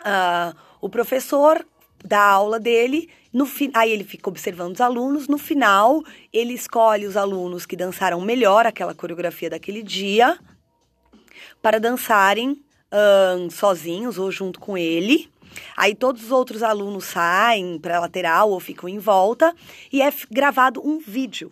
uh, 0.00 0.56
o 0.80 0.88
professor 0.88 1.66
da 2.04 2.20
aula 2.20 2.58
dele. 2.58 3.08
No 3.32 3.46
fi... 3.46 3.70
Aí 3.74 3.90
ele 3.90 4.04
fica 4.04 4.28
observando 4.28 4.74
os 4.74 4.80
alunos. 4.80 5.28
No 5.28 5.38
final, 5.38 6.02
ele 6.32 6.54
escolhe 6.54 7.06
os 7.06 7.16
alunos 7.16 7.66
que 7.66 7.76
dançaram 7.76 8.20
melhor 8.20 8.66
aquela 8.66 8.94
coreografia 8.94 9.50
daquele 9.50 9.82
dia 9.82 10.38
para 11.62 11.78
dançarem 11.78 12.62
sozinhos 13.50 14.18
ou 14.18 14.30
junto 14.30 14.58
com 14.58 14.76
ele. 14.76 15.30
Aí 15.76 15.94
todos 15.94 16.24
os 16.24 16.30
outros 16.30 16.62
alunos 16.62 17.04
saem 17.04 17.78
para 17.78 17.96
a 17.96 18.00
lateral 18.00 18.50
ou 18.50 18.60
ficam 18.60 18.88
em 18.88 18.98
volta 18.98 19.54
e 19.92 20.02
é 20.02 20.12
gravado 20.30 20.80
um 20.84 20.98
vídeo 20.98 21.50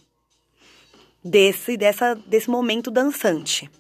desse 1.25 1.77
dessa 1.77 2.15
desse 2.15 2.49
momento 2.49 2.91
dançante. 2.91 3.71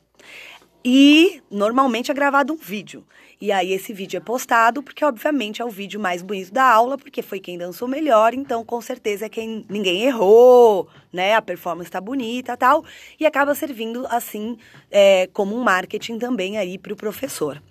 E 0.84 1.42
normalmente 1.50 2.10
é 2.10 2.14
gravado 2.14 2.52
um 2.52 2.56
vídeo. 2.56 3.04
E 3.40 3.52
aí 3.52 3.72
esse 3.72 3.92
vídeo 3.92 4.16
é 4.16 4.20
postado, 4.20 4.82
porque 4.82 5.04
obviamente 5.04 5.62
é 5.62 5.64
o 5.64 5.70
vídeo 5.70 6.00
mais 6.00 6.22
bonito 6.22 6.52
da 6.52 6.64
aula, 6.64 6.98
porque 6.98 7.22
foi 7.22 7.38
quem 7.38 7.56
dançou 7.56 7.86
melhor, 7.86 8.34
então 8.34 8.64
com 8.64 8.80
certeza 8.80 9.26
é 9.26 9.28
quem 9.28 9.64
ninguém 9.68 10.02
errou, 10.02 10.88
né? 11.12 11.34
A 11.34 11.42
performance 11.42 11.90
tá 11.90 12.00
bonita 12.00 12.56
tal. 12.56 12.84
E 13.18 13.24
acaba 13.24 13.54
servindo 13.54 14.06
assim 14.10 14.58
é, 14.90 15.28
como 15.32 15.56
um 15.56 15.62
marketing 15.62 16.18
também 16.18 16.58
aí 16.58 16.76
para 16.76 16.92
o 16.92 16.96
professor. 16.96 17.62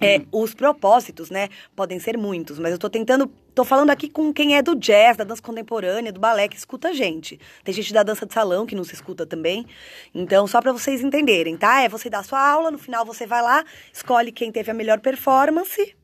É, 0.00 0.18
uhum. 0.18 0.42
os 0.42 0.54
propósitos, 0.54 1.30
né, 1.30 1.48
podem 1.76 2.00
ser 2.00 2.18
muitos, 2.18 2.58
mas 2.58 2.72
eu 2.72 2.78
tô 2.78 2.90
tentando, 2.90 3.30
tô 3.54 3.64
falando 3.64 3.90
aqui 3.90 4.08
com 4.08 4.32
quem 4.32 4.56
é 4.56 4.62
do 4.62 4.74
jazz, 4.74 5.16
da 5.16 5.24
dança 5.24 5.42
contemporânea, 5.42 6.12
do 6.12 6.20
balé, 6.20 6.48
que 6.48 6.56
escuta 6.56 6.88
a 6.88 6.92
gente. 6.92 7.38
Tem 7.62 7.72
gente 7.72 7.92
da 7.92 8.02
dança 8.02 8.26
de 8.26 8.34
salão 8.34 8.66
que 8.66 8.74
não 8.74 8.84
se 8.84 8.94
escuta 8.94 9.24
também. 9.24 9.66
Então, 10.14 10.46
só 10.46 10.60
para 10.60 10.72
vocês 10.72 11.00
entenderem, 11.00 11.56
tá? 11.56 11.80
É 11.82 11.88
você 11.88 12.10
dar 12.10 12.20
a 12.20 12.24
sua 12.24 12.40
aula, 12.40 12.70
no 12.70 12.78
final 12.78 13.04
você 13.04 13.26
vai 13.26 13.42
lá, 13.42 13.64
escolhe 13.92 14.32
quem 14.32 14.50
teve 14.50 14.70
a 14.70 14.74
melhor 14.74 15.00
performance, 15.00 15.94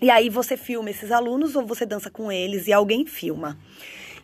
e 0.00 0.10
aí 0.10 0.28
você 0.28 0.56
filma 0.56 0.90
esses 0.90 1.10
alunos 1.10 1.56
ou 1.56 1.66
você 1.66 1.86
dança 1.86 2.10
com 2.10 2.30
eles 2.30 2.66
e 2.66 2.72
alguém 2.72 3.06
filma. 3.06 3.58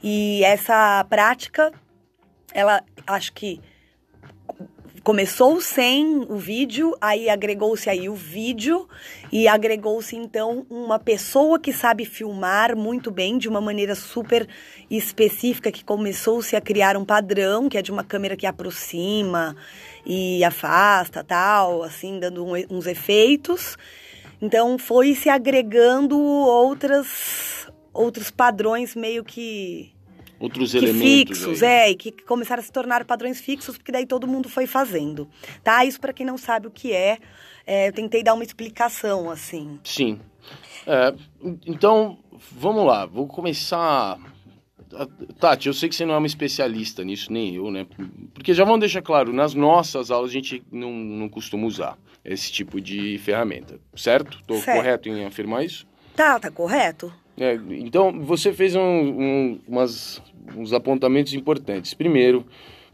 E 0.03 0.43
essa 0.45 1.05
prática, 1.09 1.73
ela 2.53 2.83
acho 3.07 3.33
que 3.33 3.61
começou 5.03 5.61
sem 5.61 6.27
o 6.29 6.37
vídeo, 6.37 6.97
aí 7.01 7.29
agregou-se 7.29 7.89
aí 7.89 8.09
o 8.09 8.15
vídeo 8.15 8.89
e 9.33 9.49
agregou-se 9.49 10.15
então 10.15 10.67
uma 10.69 10.99
pessoa 10.99 11.59
que 11.59 11.73
sabe 11.73 12.05
filmar 12.05 12.77
muito 12.77 13.11
bem 13.11 13.39
de 13.39 13.49
uma 13.49 13.61
maneira 13.61 13.95
super 13.95 14.47
específica 14.91 15.73
que 15.73 15.85
começou-se 15.85 16.55
a 16.55 16.61
criar 16.61 16.97
um 16.97 17.05
padrão, 17.05 17.69
que 17.69 17.79
é 17.79 17.83
de 17.83 17.91
uma 17.91 18.05
câmera 18.05 18.37
que 18.37 18.47
aproxima 18.47 19.57
e 20.05 20.45
afasta, 20.45 21.25
tal, 21.25 21.83
assim, 21.83 22.19
dando 22.19 22.45
um, 22.45 22.53
uns 22.71 22.87
efeitos. 22.87 23.79
Então 24.41 24.79
foi 24.79 25.15
se 25.15 25.29
agregando 25.29 26.19
outras 26.19 27.69
outros 27.93 28.31
padrões 28.31 28.95
meio 28.95 29.25
que 29.25 29.93
outros 30.41 30.73
que 30.73 30.79
elementos 30.79 31.39
fixos, 31.39 31.63
aí. 31.63 31.69
é, 31.69 31.91
e 31.91 31.95
que 31.95 32.11
começaram 32.11 32.61
a 32.61 32.65
se 32.65 32.73
tornar 32.73 33.05
padrões 33.05 33.41
fixos, 33.41 33.77
porque 33.77 33.93
daí 33.93 34.07
todo 34.07 34.27
mundo 34.27 34.49
foi 34.49 34.67
fazendo, 34.67 35.29
tá? 35.63 35.85
Isso 35.85 36.01
para 36.01 36.13
quem 36.13 36.25
não 36.25 36.39
sabe 36.39 36.67
o 36.67 36.71
que 36.71 36.93
é, 36.93 37.19
é, 37.67 37.89
eu 37.89 37.93
tentei 37.93 38.23
dar 38.23 38.35
uma 38.35 38.43
explicação, 38.43 39.31
assim. 39.31 39.79
Sim. 39.85 40.19
É, 40.87 41.15
então, 41.67 42.19
vamos 42.51 42.87
lá, 42.87 43.05
vou 43.05 43.27
começar... 43.27 44.19
Tati, 45.39 45.69
eu 45.69 45.75
sei 45.75 45.89
que 45.89 45.95
você 45.95 46.05
não 46.05 46.15
é 46.15 46.19
uma 46.19 46.27
especialista 46.27 47.05
nisso, 47.05 47.33
nem 47.33 47.55
eu, 47.55 47.71
né? 47.71 47.87
Porque 48.35 48.53
já 48.53 48.65
vamos 48.65 48.81
deixar 48.81 49.01
claro, 49.01 49.33
nas 49.33 49.55
nossas 49.55 50.11
aulas 50.11 50.31
a 50.31 50.33
gente 50.33 50.65
não, 50.73 50.91
não 50.91 51.29
costuma 51.29 51.65
usar 51.65 51.97
esse 52.25 52.51
tipo 52.51 52.81
de 52.81 53.17
ferramenta, 53.19 53.79
certo? 53.95 54.39
Estou 54.39 54.61
correto 54.61 55.09
em 55.09 55.25
afirmar 55.25 55.65
isso? 55.65 55.87
Tá, 56.17 56.41
tá 56.41 56.51
correto. 56.51 57.13
É, 57.41 57.55
então, 57.71 58.21
você 58.21 58.53
fez 58.53 58.77
um, 58.77 58.83
um, 58.83 59.61
umas, 59.67 60.21
uns 60.55 60.75
apontamentos 60.75 61.33
importantes. 61.33 61.95
Primeiro, 61.95 62.45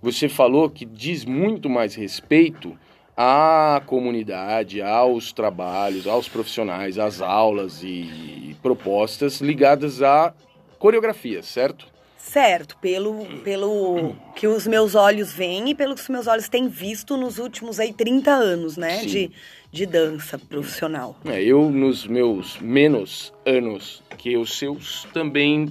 você 0.01 0.29
falou 0.29 0.71
que 0.71 0.85
diz 0.85 1.25
muito 1.25 1.69
mais 1.69 1.97
respeito 1.97 2.79
à 3.17 3.83
comunidade, 3.87 4.81
aos 4.81 5.33
trabalhos, 5.33 6.07
aos 6.07 6.29
profissionais, 6.29 6.97
às 6.97 7.21
aulas 7.21 7.83
e 7.83 8.55
propostas 8.63 9.41
ligadas 9.41 10.01
à 10.01 10.33
coreografia, 10.79 11.43
certo? 11.43 11.89
Certo, 12.17 12.77
pelo, 12.79 13.25
pelo 13.43 14.15
que 14.35 14.47
os 14.47 14.67
meus 14.67 14.95
olhos 14.95 15.33
veem 15.33 15.71
e 15.71 15.75
pelo 15.75 15.95
que 15.95 16.01
os 16.01 16.09
meus 16.09 16.27
olhos 16.27 16.49
têm 16.49 16.69
visto 16.69 17.17
nos 17.17 17.39
últimos 17.39 17.81
aí 17.81 17.93
30 17.93 18.31
anos, 18.31 18.77
né? 18.77 19.05
De, 19.05 19.31
de 19.77 19.85
dança 19.85 20.39
profissional. 20.39 21.15
É, 21.27 21.43
eu, 21.43 21.71
nos 21.71 22.07
meus 22.07 22.59
menos 22.59 23.31
anos 23.45 24.03
que 24.17 24.35
os 24.35 24.57
seus, 24.57 25.07
também 25.13 25.71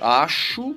acho, 0.00 0.74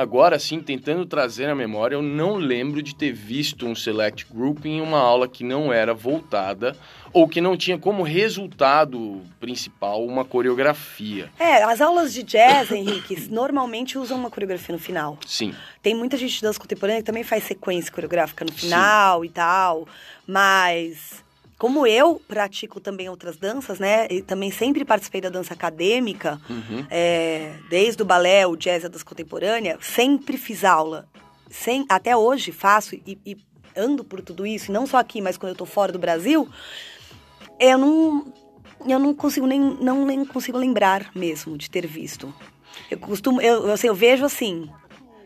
agora 0.00 0.38
sim, 0.38 0.60
tentando 0.60 1.04
trazer 1.04 1.48
a 1.48 1.54
memória, 1.54 1.96
eu 1.96 2.02
não 2.02 2.36
lembro 2.36 2.80
de 2.80 2.94
ter 2.94 3.12
visto 3.12 3.66
um 3.66 3.74
select 3.74 4.24
group 4.32 4.64
em 4.64 4.80
uma 4.80 4.98
aula 4.98 5.26
que 5.26 5.42
não 5.42 5.72
era 5.72 5.92
voltada 5.92 6.76
ou 7.12 7.28
que 7.28 7.40
não 7.40 7.56
tinha 7.56 7.76
como 7.76 8.04
resultado 8.04 9.20
principal 9.40 10.06
uma 10.06 10.24
coreografia. 10.24 11.28
É, 11.40 11.64
as 11.64 11.80
aulas 11.80 12.14
de 12.14 12.22
jazz, 12.22 12.70
Henrique, 12.70 13.26
normalmente 13.30 13.98
usam 13.98 14.16
uma 14.16 14.30
coreografia 14.30 14.72
no 14.72 14.80
final. 14.80 15.18
Sim. 15.26 15.52
Tem 15.82 15.92
muita 15.92 16.16
gente 16.16 16.36
de 16.36 16.42
dança 16.42 16.60
contemporânea 16.60 17.02
que 17.02 17.06
também 17.06 17.24
faz 17.24 17.42
sequência 17.42 17.92
coreográfica 17.92 18.44
no 18.44 18.52
final 18.52 19.22
sim. 19.22 19.26
e 19.26 19.30
tal, 19.30 19.88
mas 20.24 21.25
como 21.58 21.86
eu 21.86 22.20
pratico 22.28 22.80
também 22.80 23.08
outras 23.08 23.36
danças, 23.36 23.78
né? 23.78 24.06
E 24.10 24.20
também 24.20 24.50
sempre 24.50 24.84
participei 24.84 25.20
da 25.20 25.30
dança 25.30 25.54
acadêmica, 25.54 26.40
uhum. 26.48 26.86
é, 26.90 27.54
desde 27.70 28.02
o 28.02 28.04
balé, 28.04 28.46
o 28.46 28.56
jazz, 28.56 28.84
a 28.84 28.88
dança 28.88 29.04
contemporânea, 29.04 29.78
sempre 29.80 30.36
fiz 30.36 30.64
aula. 30.64 31.08
Sem, 31.48 31.86
até 31.88 32.16
hoje 32.16 32.52
faço 32.52 32.94
e, 32.94 33.18
e 33.24 33.36
ando 33.74 34.04
por 34.04 34.20
tudo 34.20 34.46
isso, 34.46 34.70
e 34.70 34.74
não 34.74 34.86
só 34.86 34.98
aqui, 34.98 35.20
mas 35.20 35.36
quando 35.36 35.50
eu 35.50 35.54
estou 35.54 35.66
fora 35.66 35.92
do 35.92 35.98
Brasil, 35.98 36.48
eu 37.58 37.78
não, 37.78 38.32
eu 38.86 38.98
não 38.98 39.14
consigo 39.14 39.46
nem, 39.46 39.60
não 39.60 40.04
nem 40.04 40.24
consigo 40.24 40.58
lembrar 40.58 41.10
mesmo 41.14 41.56
de 41.56 41.70
ter 41.70 41.86
visto. 41.86 42.34
Eu 42.90 42.98
costumo, 42.98 43.40
eu, 43.40 43.68
eu, 43.68 43.76
eu 43.82 43.94
vejo 43.94 44.24
assim, 44.24 44.68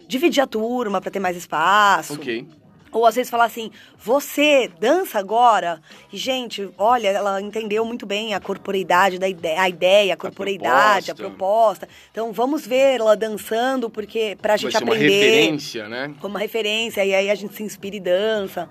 dividir 0.07 0.43
a 0.43 0.47
turma 0.47 1.01
para 1.01 1.11
ter 1.11 1.19
mais 1.19 1.37
espaço. 1.37 2.15
Ok. 2.15 2.47
Ou 2.93 3.07
às 3.07 3.15
vezes 3.15 3.31
falar 3.31 3.45
assim, 3.45 3.71
você 3.97 4.71
dança 4.81 5.19
agora? 5.19 5.81
E, 6.13 6.17
gente, 6.17 6.69
olha, 6.77 7.09
ela 7.09 7.41
entendeu 7.41 7.85
muito 7.85 8.05
bem 8.05 8.35
a 8.35 8.41
corporeidade 8.41 9.19
da 9.19 9.29
ideia, 9.29 9.61
a 9.61 9.69
ideia, 9.69 10.15
a 10.15 10.17
corporeidade, 10.17 11.11
a 11.11 11.15
proposta. 11.15 11.87
a 11.87 11.87
proposta. 11.87 11.89
Então 12.11 12.33
vamos 12.33 12.67
ver 12.67 12.99
ela 12.99 13.17
dançando, 13.17 13.89
porque 13.89 14.37
pra 14.41 14.57
gente 14.57 14.73
Vai 14.73 14.81
ser 14.81 14.89
aprender. 14.89 15.07
Uma 15.07 15.15
referência, 15.15 15.89
né? 15.89 16.15
Como 16.21 16.35
uma 16.35 16.41
referência, 16.41 17.05
e 17.05 17.15
aí 17.15 17.31
a 17.31 17.35
gente 17.35 17.55
se 17.55 17.63
inspira 17.63 17.97
e 17.97 18.01
dança. 18.01 18.69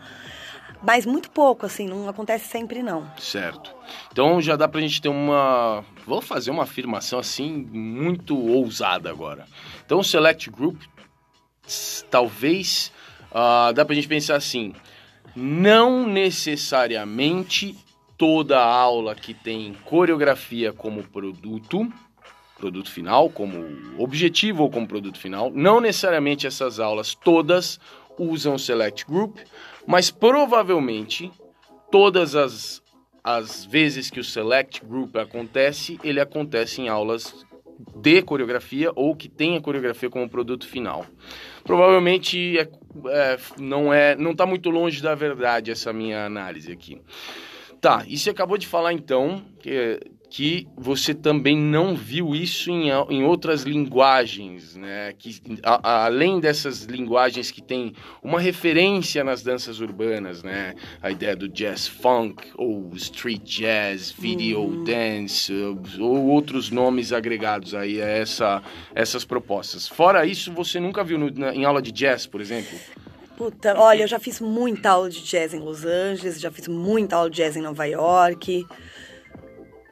Mas 0.81 1.05
muito 1.05 1.29
pouco, 1.31 1.65
assim, 1.65 1.87
não 1.87 2.07
acontece 2.07 2.47
sempre, 2.47 2.81
não. 2.81 3.09
Certo. 3.17 3.75
Então 4.11 4.41
já 4.41 4.55
dá 4.55 4.67
pra 4.67 4.79
gente 4.79 5.01
ter 5.01 5.09
uma. 5.09 5.83
Vou 6.05 6.21
fazer 6.21 6.51
uma 6.51 6.63
afirmação 6.63 7.19
assim, 7.19 7.67
muito 7.71 8.37
ousada 8.37 9.09
agora. 9.09 9.45
Então 9.85 9.99
o 9.99 10.03
Select 10.03 10.49
Group 10.49 10.81
talvez 12.09 12.91
Uh, 13.31 13.73
dá 13.73 13.85
pra 13.85 13.95
gente 13.95 14.07
pensar 14.07 14.35
assim: 14.35 14.73
não 15.35 16.07
necessariamente 16.07 17.77
toda 18.17 18.59
aula 18.59 19.15
que 19.15 19.33
tem 19.33 19.73
coreografia 19.85 20.73
como 20.73 21.03
produto 21.03 21.91
produto 22.59 22.91
final, 22.91 23.29
como 23.29 23.65
objetivo 23.97 24.63
ou 24.63 24.69
como 24.69 24.85
produto 24.85 25.17
final. 25.17 25.49
Não 25.49 25.79
necessariamente 25.79 26.45
essas 26.45 26.77
aulas 26.77 27.15
todas 27.15 27.79
usam 28.17 28.57
Select 28.57 29.05
Group, 29.05 29.37
mas 29.87 30.11
provavelmente 30.11 31.31
todas 31.89 32.35
as, 32.35 32.83
as 33.23 33.63
vezes 33.63 34.09
que 34.09 34.19
o 34.19 34.23
Select 34.23 34.85
Group 34.85 35.15
acontece, 35.15 35.97
ele 36.03 36.19
acontece 36.19 36.81
em 36.81 36.89
aulas 36.89 37.45
de 37.95 38.21
coreografia 38.21 38.91
ou 38.95 39.15
que 39.15 39.29
tenha 39.29 39.61
coreografia 39.61 40.09
como 40.09 40.29
produto 40.29 40.67
final. 40.67 41.05
Provavelmente 41.63 42.57
é, 42.57 42.67
é, 43.07 43.39
não 43.57 43.93
é, 43.93 44.15
não 44.15 44.31
está 44.31 44.45
muito 44.45 44.69
longe 44.69 45.01
da 45.01 45.15
verdade 45.15 45.71
essa 45.71 45.93
minha 45.93 46.25
análise 46.25 46.71
aqui. 46.71 47.01
Tá, 47.79 48.03
e 48.07 48.17
você 48.17 48.31
acabou 48.31 48.57
de 48.57 48.67
falar 48.67 48.91
então 48.91 49.41
que 49.61 49.99
que 50.29 50.67
você 50.77 51.13
também 51.13 51.57
não 51.57 51.95
viu 51.95 52.35
isso 52.35 52.69
em, 52.69 52.89
em 53.09 53.23
outras 53.23 53.63
linguagens, 53.63 54.75
né? 54.75 55.13
Que, 55.17 55.41
a, 55.63 55.89
a, 55.89 56.05
além 56.05 56.39
dessas 56.39 56.83
linguagens 56.83 57.49
que 57.49 57.61
tem 57.61 57.93
uma 58.21 58.39
referência 58.39 59.23
nas 59.23 59.41
danças 59.41 59.79
urbanas, 59.79 60.43
né? 60.43 60.75
A 61.01 61.09
ideia 61.09 61.35
do 61.35 61.49
jazz 61.49 61.87
funk, 61.87 62.43
ou 62.55 62.91
street 62.95 63.41
jazz, 63.43 64.11
video 64.11 64.61
uhum. 64.61 64.83
dance, 64.83 65.51
ou 65.99 66.27
outros 66.27 66.69
nomes 66.69 67.11
agregados 67.11 67.73
aí 67.73 67.99
a 67.99 68.07
essa, 68.07 68.61
essas 68.93 69.25
propostas. 69.25 69.87
Fora 69.87 70.25
isso, 70.27 70.53
você 70.53 70.79
nunca 70.79 71.03
viu 71.03 71.17
no, 71.17 71.31
na, 71.31 71.55
em 71.55 71.65
aula 71.65 71.81
de 71.81 71.91
jazz, 71.91 72.27
por 72.27 72.39
exemplo? 72.39 72.77
Puta, 73.35 73.73
olha, 73.79 74.03
eu 74.03 74.07
já 74.07 74.19
fiz 74.19 74.41
muita 74.41 74.89
aula 74.89 75.09
de 75.09 75.23
jazz 75.23 75.53
em 75.53 75.59
Los 75.59 75.85
Angeles, 75.85 76.41
já 76.41 76.51
fiz 76.51 76.67
muita 76.67 77.15
aula 77.15 77.29
de 77.29 77.37
jazz 77.37 77.55
em 77.55 77.61
Nova 77.61 77.85
York. 77.85 78.67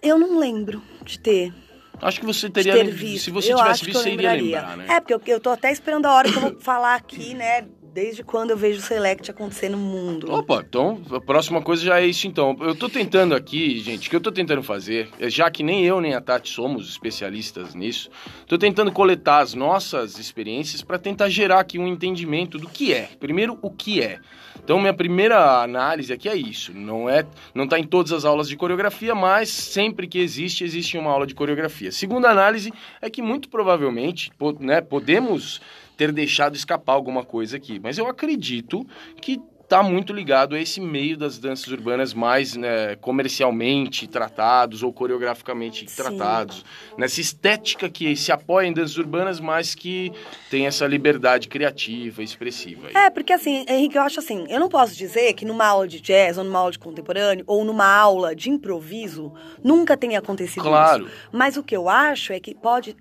Eu 0.01 0.17
não 0.17 0.39
lembro 0.39 0.81
de 1.03 1.19
ter. 1.19 1.53
Acho 2.01 2.19
que 2.19 2.25
você 2.25 2.49
teria. 2.49 2.73
Ter 2.73 2.91
visto. 2.91 3.25
Se 3.25 3.31
você 3.31 3.53
eu 3.53 3.57
tivesse 3.57 3.85
visto, 3.85 3.99
você 3.99 4.11
iria 4.11 4.33
lembrar, 4.33 4.77
né? 4.77 4.85
É, 4.89 4.99
porque 4.99 5.13
eu, 5.13 5.21
eu 5.27 5.39
tô 5.39 5.49
até 5.49 5.71
esperando 5.71 6.05
a 6.05 6.13
hora 6.13 6.31
que 6.31 6.37
eu 6.37 6.41
vou 6.41 6.59
falar 6.59 6.95
aqui, 6.95 7.33
né? 7.33 7.67
Desde 7.97 8.23
quando 8.23 8.51
eu 8.51 8.57
vejo 8.57 8.77
o 8.77 8.81
Select 8.83 9.31
acontecer 9.31 9.69
no 9.69 9.77
mundo. 9.79 10.31
Opa, 10.31 10.63
então 10.69 11.01
a 11.09 11.19
próxima 11.19 11.63
coisa 11.63 11.83
já 11.83 11.99
é 11.99 12.05
isso 12.05 12.27
então. 12.27 12.55
Eu 12.61 12.75
tô 12.75 12.87
tentando 12.87 13.33
aqui, 13.33 13.79
gente, 13.79 14.05
o 14.05 14.09
que 14.11 14.15
eu 14.15 14.21
tô 14.21 14.31
tentando 14.31 14.61
fazer, 14.61 15.09
é, 15.19 15.31
já 15.31 15.49
que 15.49 15.63
nem 15.63 15.83
eu 15.83 15.99
nem 15.99 16.13
a 16.13 16.21
Tati 16.21 16.47
somos 16.47 16.87
especialistas 16.87 17.73
nisso, 17.73 18.11
tô 18.45 18.55
tentando 18.55 18.91
coletar 18.91 19.39
as 19.39 19.55
nossas 19.55 20.19
experiências 20.19 20.83
para 20.83 20.99
tentar 20.99 21.27
gerar 21.29 21.59
aqui 21.59 21.79
um 21.79 21.87
entendimento 21.87 22.59
do 22.59 22.69
que 22.69 22.93
é. 22.93 23.09
Primeiro, 23.19 23.57
o 23.63 23.71
que 23.71 23.99
é. 23.99 24.19
Então, 24.63 24.79
minha 24.79 24.93
primeira 24.93 25.63
análise 25.63 26.13
aqui 26.13 26.29
é 26.29 26.35
isso. 26.35 26.71
Não 26.73 27.09
é, 27.09 27.25
não 27.55 27.63
está 27.63 27.79
em 27.79 27.83
todas 27.83 28.11
as 28.11 28.25
aulas 28.25 28.47
de 28.47 28.55
coreografia, 28.55 29.15
mas 29.15 29.49
sempre 29.49 30.07
que 30.07 30.19
existe, 30.19 30.63
existe 30.63 30.99
uma 30.99 31.09
aula 31.09 31.25
de 31.25 31.33
coreografia. 31.33 31.91
Segunda 31.91 32.29
análise 32.29 32.71
é 33.01 33.09
que 33.09 33.23
muito 33.23 33.49
provavelmente, 33.49 34.31
né, 34.59 34.81
podemos 34.81 35.59
ter 35.97 36.11
deixado 36.11 36.55
escapar 36.55 36.93
alguma 36.93 37.25
coisa 37.25 37.57
aqui, 37.57 37.79
mas 37.79 37.97
eu 37.97 38.07
acredito 38.07 38.85
que 39.19 39.41
está 39.67 39.83
muito 39.83 40.13
ligado 40.13 40.55
a 40.55 40.61
esse 40.61 40.79
meio 40.79 41.17
das 41.17 41.37
danças 41.37 41.67
urbanas 41.67 42.13
mais 42.13 42.55
né, 42.55 42.95
comercialmente 42.95 44.07
tratados 44.07 44.81
ou 44.81 44.93
coreograficamente 44.93 45.89
Sim. 45.89 46.03
tratados. 46.03 46.63
Nessa 46.97 47.19
estética 47.19 47.89
que 47.89 48.15
se 48.15 48.31
apoia 48.31 48.67
em 48.67 48.73
danças 48.73 48.97
urbanas, 48.97 49.41
mas 49.41 49.75
que 49.75 50.13
tem 50.49 50.65
essa 50.65 50.87
liberdade 50.87 51.49
criativa, 51.49 52.23
expressiva. 52.23 52.87
É, 52.93 53.09
porque 53.09 53.33
assim, 53.33 53.65
Henrique, 53.67 53.97
eu 53.97 54.03
acho 54.03 54.21
assim, 54.21 54.45
eu 54.47 54.57
não 54.57 54.69
posso 54.69 54.95
dizer 54.95 55.33
que 55.33 55.43
numa 55.43 55.65
aula 55.65 55.85
de 55.85 55.99
jazz, 55.99 56.37
ou 56.37 56.45
numa 56.45 56.59
aula 56.59 56.71
de 56.71 56.79
contemporâneo, 56.79 57.43
ou 57.45 57.65
numa 57.65 57.93
aula 57.93 58.33
de 58.33 58.49
improviso, 58.49 59.33
nunca 59.61 59.97
tenha 59.97 60.19
acontecido 60.19 60.63
claro. 60.63 61.07
isso. 61.07 61.13
Mas 61.29 61.57
o 61.57 61.63
que 61.63 61.75
eu 61.75 61.89
acho 61.89 62.31
é 62.31 62.39
que 62.39 62.55
pode, 62.55 62.95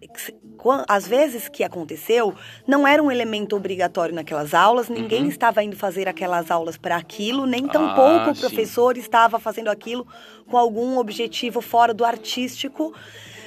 às 0.89 1.07
vezes 1.07 1.49
que 1.49 1.63
aconteceu, 1.63 2.35
não 2.67 2.89
era 2.89 3.01
um 3.01 3.09
elemento 3.09 3.55
obrigatório 3.55 4.13
naquelas 4.13 4.53
aulas, 4.53 4.89
ninguém 4.89 5.23
uhum. 5.23 5.29
estava 5.29 5.63
indo 5.63 5.77
fazer 5.77 6.09
aquelas 6.09 6.51
aulas 6.51 6.56
aulas 6.57 6.77
para 6.77 6.97
aquilo, 6.97 7.47
nem 7.47 7.67
tampouco 7.67 8.29
ah, 8.29 8.33
o 8.33 8.37
professor 8.37 8.95
sim. 8.95 9.01
estava 9.01 9.39
fazendo 9.39 9.69
aquilo 9.69 10.07
com 10.49 10.57
algum 10.57 10.99
objetivo 10.99 11.61
fora 11.61 11.93
do 11.93 12.05
artístico. 12.05 12.95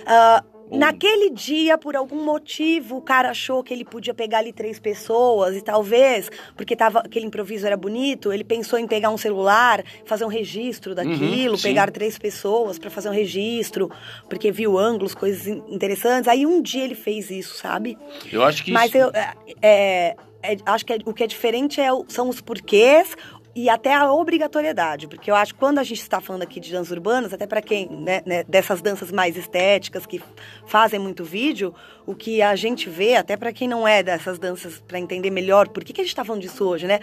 Uh, 0.02 0.60
Naquele 0.72 1.32
dia, 1.32 1.78
por 1.78 1.95
algum 1.95 2.24
motivo, 2.24 2.98
o 2.98 3.02
cara 3.02 3.32
achou 3.32 3.63
que 3.63 3.74
ele 3.74 3.84
podia 3.84 4.13
pegar 4.13 4.39
ali 4.39 4.54
três 4.54 4.80
pessoas 4.80 5.56
e 5.56 5.62
talvez, 5.62 6.30
porque 6.56 6.76
tava, 6.76 7.00
aquele 7.00 7.26
improviso 7.26 7.65
era 7.65 7.76
bonito, 7.76 8.32
ele 8.32 8.43
pensou 8.43 8.78
em 8.78 8.86
pegar 8.86 9.10
um 9.10 9.17
celular, 9.17 9.84
fazer 10.06 10.26
um 10.26 10.28
registro 10.28 10.93
daquilo, 10.93 11.56
uhum, 11.56 11.62
pegar 11.62 11.89
três 11.89 12.19
pessoas 12.19 12.78
para 12.78 12.89
fazer 12.91 13.10
um 13.10 13.13
registro, 13.13 13.89
porque 14.30 14.52
viu 14.52 14.78
ângulos, 14.78 15.15
coisas 15.15 15.48
interessantes. 15.48 16.28
Aí 16.28 16.45
um 16.45 16.62
dia 16.62 16.84
ele 16.84 16.95
fez 16.95 17.32
isso, 17.32 17.56
sabe? 17.56 17.98
Eu 18.32 18.43
acho 18.43 18.63
que 18.63 18.72
Mas 18.72 18.89
isso... 18.89 18.98
eu, 18.98 19.12
é, 19.63 20.15
é 20.41 20.58
acho 20.65 20.86
que 20.86 20.93
é, 20.93 20.97
o 21.06 21.13
que 21.13 21.23
é 21.23 21.28
diferente 21.28 21.82
é, 21.82 21.89
são 22.08 22.30
os 22.30 22.41
porquês 22.41 23.15
e 23.56 23.67
até 23.67 23.93
a 23.93 24.12
obrigatoriedade, 24.13 25.08
porque 25.08 25.30
eu 25.30 25.36
acho 25.36 25.54
que 25.54 25.60
quando 25.60 25.80
a 25.80 25.84
gente 25.84 26.02
está 26.02 26.21
falando 26.21 26.43
aqui 26.43 26.60
de 26.60 26.71
danças 26.71 26.91
urbanas, 26.91 27.34
até 27.34 27.47
para 27.47 27.62
quem, 27.62 27.89
né, 27.89 28.21
né, 28.25 28.43
dessas 28.43 28.82
danças 28.82 29.12
mais 29.12 29.36
estéticas 29.36 30.06
que 30.06 30.21
fazem 30.65 30.99
muito 30.99 31.23
vídeo, 31.23 31.73
o 32.06 32.15
que 32.15 32.41
a 32.41 32.56
gente 32.56 32.89
vê, 32.89 33.15
até 33.15 33.36
para 33.36 33.52
quem 33.52 33.67
não 33.67 33.88
é 33.88 34.02
dessas 34.02 34.39
danças, 34.39 34.80
para 34.88 34.99
entender 34.99 35.30
melhor 35.30 35.67
por 35.67 35.84
que, 35.84 35.91
que 35.91 36.02
a 36.02 36.04
gente 36.04 36.12
está 36.12 36.23
falando 36.23 36.41
disso 36.41 36.63
hoje, 36.63 36.88
né? 36.88 36.99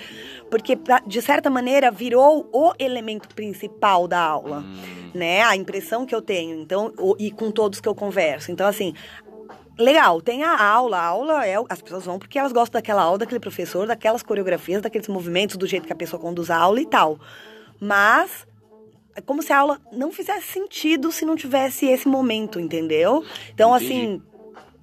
Porque, 0.50 0.78
de 1.06 1.20
certa 1.20 1.50
maneira, 1.50 1.90
virou 1.90 2.48
o 2.52 2.72
elemento 2.78 3.28
principal 3.34 4.08
da 4.08 4.20
aula, 4.20 4.60
hum. 4.60 5.10
né? 5.14 5.42
A 5.42 5.56
impressão 5.56 6.06
que 6.06 6.14
eu 6.14 6.22
tenho, 6.22 6.60
então, 6.60 6.92
e 7.18 7.30
com 7.30 7.50
todos 7.50 7.80
que 7.80 7.88
eu 7.88 7.94
converso. 7.94 8.50
Então, 8.50 8.66
assim, 8.66 8.94
Legal, 9.78 10.20
tem 10.20 10.42
a 10.42 10.56
aula. 10.58 10.98
A 10.98 11.04
aula 11.04 11.46
é. 11.46 11.56
As 11.68 11.82
pessoas 11.82 12.04
vão 12.04 12.18
porque 12.18 12.38
elas 12.38 12.52
gostam 12.52 12.78
daquela 12.78 13.02
aula, 13.02 13.18
daquele 13.18 13.40
professor, 13.40 13.86
daquelas 13.86 14.22
coreografias, 14.22 14.82
daqueles 14.82 15.08
movimentos, 15.08 15.56
do 15.56 15.66
jeito 15.66 15.86
que 15.86 15.92
a 15.92 15.96
pessoa 15.96 16.20
conduz 16.20 16.50
a 16.50 16.56
aula 16.56 16.80
e 16.80 16.86
tal. 16.86 17.18
Mas 17.78 18.46
é 19.14 19.20
como 19.20 19.42
se 19.42 19.52
a 19.52 19.58
aula 19.58 19.80
não 19.92 20.12
fizesse 20.12 20.46
sentido 20.46 21.10
se 21.10 21.24
não 21.24 21.36
tivesse 21.36 21.86
esse 21.86 22.06
momento, 22.06 22.60
entendeu? 22.60 23.24
Então, 23.52 23.74
Entendi. 23.76 23.94
assim, 23.94 24.22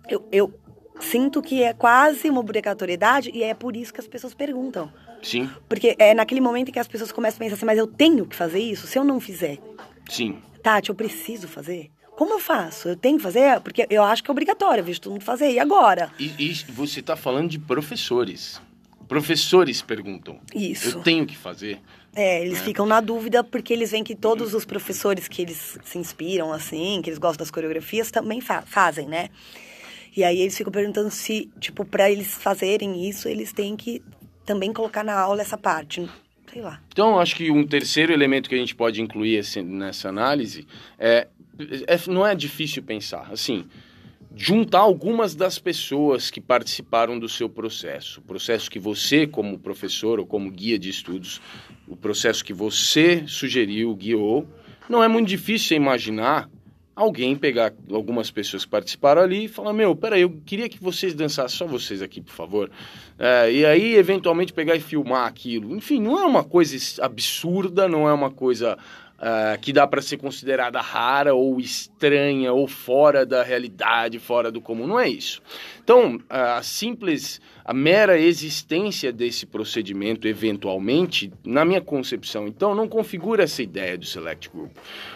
eu, 0.10 0.27
eu 0.32 0.53
sinto 0.99 1.41
que 1.41 1.63
é 1.63 1.73
quase 1.73 2.29
uma 2.29 2.39
obrigatoriedade 2.39 3.32
e 3.34 3.43
é 3.43 3.53
por 3.53 3.75
isso 3.75 3.93
que 3.93 3.99
as 3.99 4.08
pessoas 4.08 4.34
perguntam. 4.34 4.91
Sim. 5.21 5.49
Porque 5.69 5.95
é 5.97 6.13
naquele 6.13 6.41
momento 6.41 6.71
que 6.71 6.79
as 6.79 6.88
pessoas 6.88 7.12
começam 7.12 7.38
a 7.38 7.39
pensar 7.39 7.56
assim, 7.56 7.65
mas 7.65 7.77
eu 7.77 7.88
tenho 7.88 8.25
que 8.25 8.36
fazer 8.36 8.60
isso? 8.60 8.88
Se 8.88 8.97
eu 8.97 9.03
não 9.03 9.19
fizer. 9.19 9.58
Sim. 10.10 10.41
Tati, 10.62 10.89
eu 10.89 10.95
preciso 10.95 11.47
fazer? 11.47 11.91
Como 12.15 12.34
eu 12.34 12.39
faço? 12.39 12.89
Eu 12.89 12.95
tenho 12.95 13.17
que 13.17 13.23
fazer? 13.23 13.60
Porque 13.62 13.88
eu 13.89 14.04
acho 14.04 14.23
que 14.23 14.30
é 14.30 14.32
obrigatório, 14.32 14.82
eu 14.82 14.86
vejo 14.86 15.02
todo 15.02 15.13
mundo 15.13 15.23
fazer. 15.23 15.52
E 15.52 15.60
agora? 15.60 16.12
E, 16.19 16.32
e 16.38 16.54
você 16.71 16.99
está 16.99 17.15
falando 17.15 17.49
de 17.49 17.60
professores. 17.60 18.62
Professores 19.08 19.82
perguntam. 19.82 20.39
Isso. 20.54 20.97
Eu 20.97 21.02
tenho 21.02 21.26
que 21.26 21.36
fazer. 21.36 21.80
É, 22.15 22.41
eles 22.41 22.60
né? 22.60 22.65
ficam 22.65 22.86
na 22.86 23.02
dúvida 23.02 23.43
porque 23.43 23.73
eles 23.73 23.91
veem 23.91 24.04
que 24.04 24.15
todos 24.15 24.54
os 24.54 24.65
professores 24.65 25.28
que 25.28 25.41
eles 25.41 25.80
se 25.84 25.97
inspiram, 25.97 26.54
assim, 26.54 27.02
que 27.04 27.10
eles 27.10 27.17
gostam 27.17 27.43
das 27.43 27.52
coreografias, 27.52 28.12
também 28.12 28.39
fa 28.39 28.62
fazem, 28.62 29.08
né? 29.08 29.30
E 30.15 30.23
aí 30.23 30.41
eles 30.41 30.56
ficam 30.56 30.71
perguntando 30.71 31.10
se, 31.10 31.49
tipo, 31.60 31.84
para 31.84 32.12
eles 32.12 32.36
fazerem 32.36 33.10
isso, 33.10 33.28
eles 33.28 33.52
têm 33.52 33.76
que 33.76 34.02
também 34.45 34.71
colocar 34.71 35.04
na 35.04 35.19
aula 35.19 35.41
essa 35.41 35.58
parte. 35.58 36.08
Sei 36.52 36.62
lá. 36.62 36.80
Então, 36.89 37.19
acho 37.19 37.36
que 37.36 37.49
um 37.49 37.65
terceiro 37.65 38.13
elemento 38.13 38.47
que 38.47 38.54
a 38.54 38.60
gente 38.60 38.76
pode 38.76 39.02
incluir 39.02 39.38
esse, 39.38 39.63
nessa 39.63 40.10
análise 40.10 40.67
é 40.99 41.28
é, 41.87 42.11
não 42.11 42.25
é 42.25 42.35
difícil 42.35 42.83
pensar. 42.83 43.29
Assim, 43.31 43.65
juntar 44.35 44.79
algumas 44.79 45.35
das 45.35 45.59
pessoas 45.59 46.31
que 46.31 46.41
participaram 46.41 47.19
do 47.19 47.29
seu 47.29 47.49
processo, 47.49 48.19
o 48.19 48.23
processo 48.23 48.69
que 48.69 48.79
você, 48.79 49.27
como 49.27 49.59
professor 49.59 50.19
ou 50.19 50.25
como 50.25 50.49
guia 50.49 50.79
de 50.79 50.89
estudos, 50.89 51.41
o 51.87 51.95
processo 51.95 52.43
que 52.43 52.53
você 52.53 53.23
sugeriu, 53.27 53.95
guiou, 53.95 54.47
não 54.89 55.03
é 55.03 55.07
muito 55.07 55.27
difícil 55.27 55.77
imaginar 55.77 56.49
alguém 56.95 57.35
pegar 57.35 57.73
algumas 57.91 58.29
pessoas 58.29 58.65
que 58.65 58.71
participaram 58.71 59.21
ali 59.21 59.45
e 59.45 59.47
falar, 59.47 59.73
meu, 59.73 59.95
peraí, 59.95 60.21
eu 60.21 60.41
queria 60.45 60.69
que 60.69 60.81
vocês 60.81 61.13
dançassem, 61.13 61.57
só 61.57 61.65
vocês 61.65 62.01
aqui, 62.01 62.21
por 62.21 62.33
favor. 62.33 62.69
É, 63.17 63.51
e 63.51 63.65
aí, 63.65 63.95
eventualmente, 63.95 64.53
pegar 64.53 64.75
e 64.75 64.79
filmar 64.79 65.27
aquilo. 65.27 65.75
Enfim, 65.75 65.99
não 65.99 66.19
é 66.19 66.25
uma 66.25 66.43
coisa 66.43 66.77
absurda, 67.03 67.87
não 67.87 68.07
é 68.07 68.13
uma 68.13 68.29
coisa 68.29 68.77
uh, 69.23 69.57
que 69.59 69.71
dá 69.71 69.88
para 69.88 70.01
ser 70.01 70.17
considerada 70.17 70.81
rara 70.81 71.33
ou 71.33 71.59
estranha 71.59 72.51
ou 72.51 72.67
fora 72.67 73.25
da 73.25 73.41
realidade, 73.41 74.19
fora 74.19 74.51
do 74.51 74.59
comum. 74.59 74.86
Não 74.86 74.99
é 74.99 75.07
isso. 75.07 75.41
Então, 75.81 76.19
a 76.29 76.62
simples, 76.62 77.39
a 77.63 77.73
mera 77.73 78.19
existência 78.19 79.12
desse 79.12 79.45
procedimento, 79.45 80.27
eventualmente, 80.27 81.31
na 81.43 81.63
minha 81.63 81.81
concepção, 81.81 82.47
então, 82.47 82.75
não 82.75 82.88
configura 82.88 83.43
essa 83.43 83.63
ideia 83.63 83.97
do 83.97 84.05
Select 84.05 84.49
Group. 84.49 84.71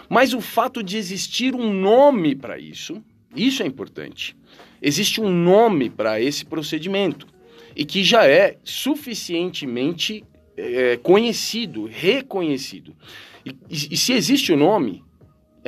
Mas 0.07 0.33
o 0.33 0.39
fato 0.39 0.81
de 0.81 0.97
existir 0.97 1.53
um 1.53 1.73
nome 1.73 2.35
para 2.35 2.57
isso, 2.57 3.03
isso 3.35 3.61
é 3.61 3.65
importante. 3.65 4.35
Existe 4.81 5.19
um 5.19 5.29
nome 5.29 5.89
para 5.89 6.21
esse 6.21 6.45
procedimento 6.45 7.27
e 7.75 7.85
que 7.85 8.03
já 8.03 8.25
é 8.25 8.57
suficientemente 8.63 10.23
é, 10.57 10.97
conhecido, 10.97 11.85
reconhecido. 11.85 12.95
E, 13.69 13.93
e, 13.93 13.97
se 13.97 14.13
existe 14.13 14.51
o 14.51 14.57
nome, 14.57 15.03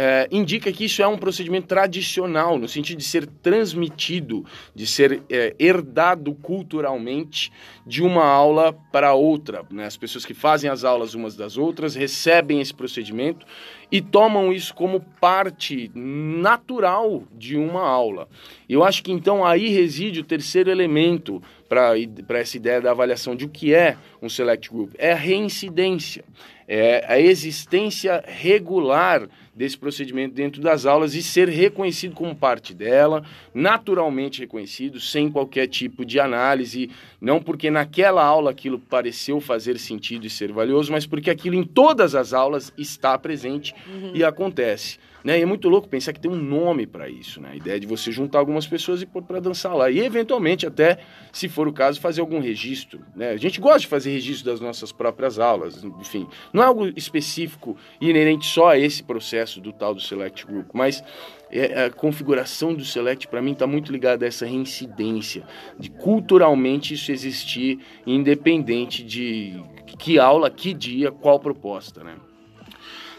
é, 0.02 0.30
indica 0.32 0.72
que 0.72 0.86
isso 0.86 1.02
é 1.02 1.08
um 1.08 1.18
procedimento 1.18 1.68
tradicional, 1.68 2.58
no 2.58 2.70
sentido 2.70 3.00
de 3.00 3.04
ser 3.04 3.28
transmitido, 3.28 4.46
de 4.74 4.88
ser 4.88 5.22
é, 5.30 5.54
herdado 5.60 6.34
culturalmente 6.36 7.52
de 7.86 8.02
uma 8.02 8.24
aula 8.24 8.72
para 8.94 9.14
outra. 9.14 9.66
Né? 9.70 9.86
As 9.86 9.98
pessoas 9.98 10.26
que 10.26 10.34
fazem 10.34 10.70
as 10.70 10.86
aulas 10.86 11.16
umas 11.16 11.36
das 11.36 11.58
outras 11.58 11.96
recebem 11.96 12.62
esse 12.62 12.74
procedimento 12.74 13.46
e 13.92 14.00
tomam 14.00 14.54
isso 14.54 14.74
como 14.74 15.02
parte 15.20 15.92
natural 15.94 17.24
de 17.38 17.58
uma 17.58 17.86
aula. 17.86 18.30
Eu 18.70 18.86
acho 18.86 19.04
que 19.04 19.12
então 19.12 19.44
aí 19.44 19.68
reside 19.68 20.22
o 20.22 20.24
terceiro 20.24 20.72
elemento 20.72 21.42
para 21.70 22.40
essa 22.40 22.58
ideia 22.58 22.82
da 22.82 22.92
avaliação 22.92 23.36
de 23.36 23.46
o 23.46 23.50
que 23.50 23.74
é 23.74 23.96
um 24.22 24.28
select 24.28 24.70
group: 24.70 24.94
é 24.98 25.12
a 25.12 25.16
reincidência, 25.16 26.26
é 26.68 27.06
a 27.08 27.20
existência 27.20 28.24
regular 28.26 29.30
desse 29.60 29.78
procedimento 29.78 30.34
dentro 30.34 30.62
das 30.62 30.86
aulas 30.86 31.14
e 31.16 31.22
ser 31.22 31.50
reconhecido 31.50 32.16
como 32.16 32.34
parte 32.34 32.74
dela, 32.74 33.26
naturalmente 33.54 34.40
reconhecido, 34.40 35.02
sem 35.02 35.30
qualquer 35.30 35.68
tipo 35.68 36.06
de 36.06 36.18
análise, 36.18 36.90
não 37.20 37.42
porque 37.42 37.70
naquela 37.70 38.24
aula 38.24 38.52
aquilo 38.52 38.80
pareceu 38.80 39.42
fazer 39.42 39.78
sentido 39.78 40.26
e 40.26 40.30
ser 40.30 40.54
valioso, 40.54 40.94
mas 40.94 41.06
porque 41.06 41.30
aquilo 41.30 41.58
em 41.58 41.66
todas 41.66 42.16
as 42.16 42.32
aulas 42.32 42.72
está 42.78 43.18
presente 43.18 43.76
uhum. 43.86 44.14
e 44.16 44.24
acontece. 44.24 44.98
Né? 45.24 45.40
E 45.40 45.42
é 45.42 45.46
muito 45.46 45.68
louco 45.68 45.88
pensar 45.88 46.14
que 46.14 46.20
tem 46.20 46.32
um 46.32 46.36
nome 46.36 46.88
para 46.88 47.10
isso, 47.10 47.42
né? 47.42 47.50
A 47.52 47.56
ideia 47.56 47.80
de 47.80 47.86
você 47.86 48.12
juntar 48.12 48.40
algumas 48.40 48.66
pessoas 48.66 49.02
e 49.02 49.06
pôr 49.06 49.22
para 49.24 49.40
dançar 49.40 49.76
lá. 49.76 49.90
E 49.90 50.00
eventualmente, 50.00 50.66
até, 50.66 51.00
se 51.32 51.50
for 51.50 51.68
o 51.68 51.74
caso, 51.74 52.00
fazer 52.00 52.22
algum 52.22 52.40
registro. 52.40 53.02
Né? 53.16 53.32
A 53.32 53.38
gente 53.38 53.60
gosta 53.60 53.80
de 53.80 53.88
fazer 53.88 54.12
registro 54.12 54.46
das 54.50 54.62
nossas 54.62 54.92
próprias 54.92 55.38
aulas, 55.38 55.84
enfim. 55.84 56.28
Não 56.54 56.64
é 56.64 56.66
algo 56.66 56.88
específico 56.96 57.76
e 58.00 58.10
inerente 58.10 58.46
só 58.46 58.70
a 58.70 58.78
esse 58.78 59.04
processo 59.04 59.49
do 59.58 59.72
tal 59.72 59.96
do 59.96 60.02
Select 60.02 60.46
Group, 60.46 60.68
mas 60.74 61.04
é, 61.50 61.86
a 61.86 61.90
configuração 61.90 62.74
do 62.74 62.84
Select, 62.84 63.28
para 63.28 63.42
mim, 63.42 63.54
está 63.54 63.66
muito 63.66 63.92
ligada 63.92 64.26
a 64.26 64.28
essa 64.28 64.46
reincidência, 64.46 65.44
de 65.78 65.90
culturalmente 65.90 66.94
isso 66.94 67.12
existir, 67.12 67.80
independente 68.06 69.04
de 69.04 69.64
que 69.98 70.20
aula, 70.20 70.50
que 70.50 70.74
dia, 70.74 71.12
qual 71.12 71.40
proposta, 71.40 72.04
né? 72.04 72.16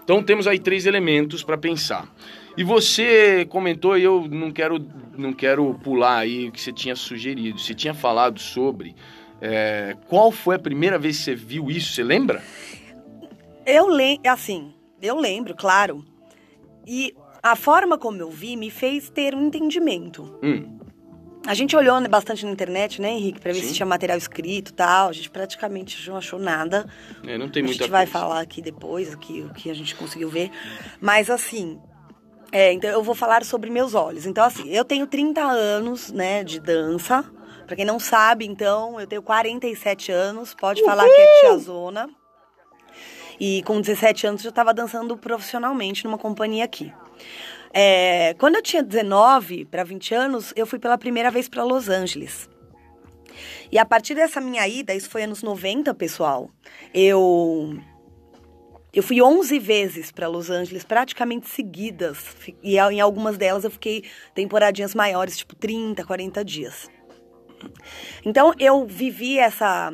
Então 0.02 0.22
temos 0.22 0.46
aí 0.46 0.58
três 0.58 0.86
elementos 0.86 1.42
para 1.42 1.56
pensar. 1.56 2.08
E 2.56 2.64
você 2.64 3.46
comentou, 3.48 3.96
e 3.96 4.02
eu 4.02 4.26
não 4.28 4.50
quero, 4.50 4.84
não 5.16 5.32
quero 5.32 5.72
pular 5.84 6.18
aí 6.18 6.48
o 6.48 6.52
que 6.52 6.60
você 6.60 6.72
tinha 6.72 6.96
sugerido. 6.96 7.58
Você 7.58 7.74
tinha 7.74 7.94
falado 7.94 8.40
sobre 8.40 8.94
é, 9.40 9.96
qual 10.08 10.30
foi 10.32 10.56
a 10.56 10.58
primeira 10.58 10.98
vez 10.98 11.18
que 11.18 11.24
você 11.24 11.34
viu 11.34 11.70
isso? 11.70 11.92
Você 11.92 12.02
lembra? 12.02 12.42
Eu 13.64 13.86
lembro, 13.86 14.28
assim, 14.28 14.74
eu 15.00 15.16
lembro, 15.18 15.54
claro. 15.54 16.04
E 16.92 17.14
a 17.40 17.54
forma 17.54 17.96
como 17.96 18.20
eu 18.20 18.28
vi 18.28 18.56
me 18.56 18.68
fez 18.68 19.08
ter 19.08 19.32
um 19.32 19.46
entendimento. 19.46 20.36
Hum. 20.42 20.76
A 21.46 21.54
gente 21.54 21.76
olhou 21.76 21.96
bastante 22.08 22.44
na 22.44 22.50
internet, 22.50 23.00
né, 23.00 23.12
Henrique, 23.12 23.40
pra 23.40 23.52
ver 23.52 23.60
Sim. 23.60 23.68
se 23.68 23.74
tinha 23.74 23.86
material 23.86 24.18
escrito 24.18 24.70
e 24.70 24.74
tal. 24.74 25.08
A 25.08 25.12
gente 25.12 25.30
praticamente 25.30 26.10
não 26.10 26.16
achou 26.16 26.40
nada. 26.40 26.84
É, 27.24 27.38
não 27.38 27.48
tem 27.48 27.62
muita 27.62 27.76
A 27.76 27.82
gente 27.84 27.90
vai 27.92 28.06
falar 28.06 28.40
aqui 28.40 28.60
depois 28.60 29.14
o 29.14 29.18
que, 29.18 29.40
o 29.42 29.54
que 29.54 29.70
a 29.70 29.74
gente 29.74 29.94
conseguiu 29.94 30.28
ver. 30.28 30.50
Mas, 31.00 31.30
assim, 31.30 31.78
é, 32.50 32.72
então 32.72 32.90
eu 32.90 33.04
vou 33.04 33.14
falar 33.14 33.44
sobre 33.44 33.70
meus 33.70 33.94
olhos. 33.94 34.26
Então, 34.26 34.44
assim, 34.44 34.68
eu 34.68 34.84
tenho 34.84 35.06
30 35.06 35.40
anos, 35.40 36.10
né, 36.10 36.42
de 36.42 36.58
dança. 36.58 37.24
Pra 37.68 37.76
quem 37.76 37.84
não 37.84 38.00
sabe, 38.00 38.44
então, 38.44 39.00
eu 39.00 39.06
tenho 39.06 39.22
47 39.22 40.10
anos. 40.10 40.54
Pode 40.54 40.80
Uhul! 40.80 40.90
falar 40.90 41.04
que 41.04 41.20
é 41.20 41.40
tiazona. 41.42 42.10
E 43.40 43.62
com 43.62 43.80
17 43.80 44.26
anos 44.26 44.44
eu 44.44 44.50
estava 44.50 44.74
dançando 44.74 45.16
profissionalmente 45.16 46.04
numa 46.04 46.18
companhia 46.18 46.64
aqui. 46.64 46.92
É, 47.72 48.34
quando 48.38 48.56
eu 48.56 48.62
tinha 48.62 48.82
19 48.82 49.64
para 49.64 49.82
20 49.82 50.14
anos, 50.14 50.52
eu 50.54 50.66
fui 50.66 50.78
pela 50.78 50.98
primeira 50.98 51.30
vez 51.30 51.48
para 51.48 51.64
Los 51.64 51.88
Angeles. 51.88 52.50
E 53.72 53.78
a 53.78 53.84
partir 53.84 54.14
dessa 54.14 54.40
minha 54.40 54.66
ida, 54.68 54.94
isso 54.94 55.08
foi 55.08 55.22
anos 55.22 55.42
90, 55.42 55.94
pessoal, 55.94 56.50
eu 56.92 57.80
eu 58.92 59.04
fui 59.04 59.22
11 59.22 59.56
vezes 59.60 60.10
para 60.10 60.26
Los 60.26 60.50
Angeles, 60.50 60.84
praticamente 60.84 61.48
seguidas. 61.48 62.36
E 62.60 62.76
em 62.76 63.00
algumas 63.00 63.38
delas 63.38 63.62
eu 63.62 63.70
fiquei 63.70 64.04
temporadinhas 64.34 64.94
maiores, 64.94 65.38
tipo 65.38 65.54
30, 65.54 66.04
40 66.04 66.44
dias. 66.44 66.90
Então 68.24 68.52
eu 68.58 68.84
vivi 68.86 69.38
essa 69.38 69.92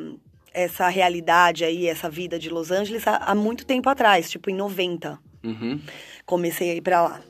essa 0.57 0.87
realidade 0.87 1.63
aí, 1.63 1.85
essa 1.85 2.09
vida 2.09 2.39
de 2.39 2.49
Los 2.49 2.71
Angeles 2.71 3.03
há, 3.05 3.35
muito 3.35 3.63
tempo 3.63 3.87
atrás, 3.89 4.27
tipo 4.27 4.49
em 4.49 4.55
90. 4.55 5.19
Uhum. 5.43 5.79
Comecei 6.25 6.71
a 6.71 6.73
ir 6.73 6.81
para 6.81 7.03
lá. 7.03 7.21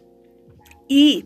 E 0.90 1.26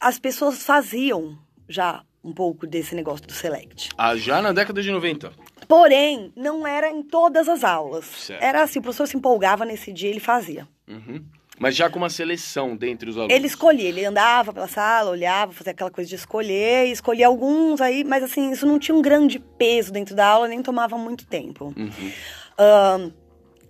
as 0.00 0.18
pessoas 0.18 0.62
faziam 0.62 1.38
já 1.68 2.02
um 2.24 2.32
pouco 2.32 2.66
desse 2.66 2.94
negócio 2.94 3.26
do 3.26 3.32
Select. 3.32 3.90
Ah, 3.98 4.16
já 4.16 4.40
na 4.40 4.52
década 4.52 4.82
de 4.82 4.90
90? 4.90 5.32
Porém, 5.68 6.32
não 6.34 6.66
era 6.66 6.90
em 6.90 7.02
todas 7.02 7.46
as 7.46 7.62
aulas. 7.62 8.06
Certo. 8.06 8.42
Era 8.42 8.62
assim, 8.62 8.78
o 8.78 8.82
professor 8.82 9.06
se 9.06 9.14
empolgava 9.14 9.66
nesse 9.66 9.92
dia, 9.92 10.08
ele 10.08 10.20
fazia. 10.20 10.66
Uhum. 10.88 11.22
Mas 11.64 11.74
já 11.74 11.88
com 11.88 11.96
uma 11.96 12.10
seleção 12.10 12.76
dentre 12.76 13.08
os 13.08 13.16
alunos? 13.16 13.34
Ele 13.34 13.46
escolhia, 13.46 13.88
ele 13.88 14.04
andava 14.04 14.52
pela 14.52 14.68
sala, 14.68 15.10
olhava, 15.10 15.50
fazia 15.50 15.72
aquela 15.72 15.90
coisa 15.90 16.10
de 16.10 16.14
escolher, 16.14 16.88
escolhia 16.88 17.26
alguns 17.26 17.80
aí, 17.80 18.04
mas 18.04 18.22
assim, 18.22 18.52
isso 18.52 18.66
não 18.66 18.78
tinha 18.78 18.94
um 18.94 19.00
grande 19.00 19.38
peso 19.38 19.90
dentro 19.90 20.14
da 20.14 20.26
aula, 20.26 20.46
nem 20.46 20.62
tomava 20.62 20.98
muito 20.98 21.26
tempo. 21.26 21.72
Uhum. 21.74 22.12
Uh, 23.08 23.12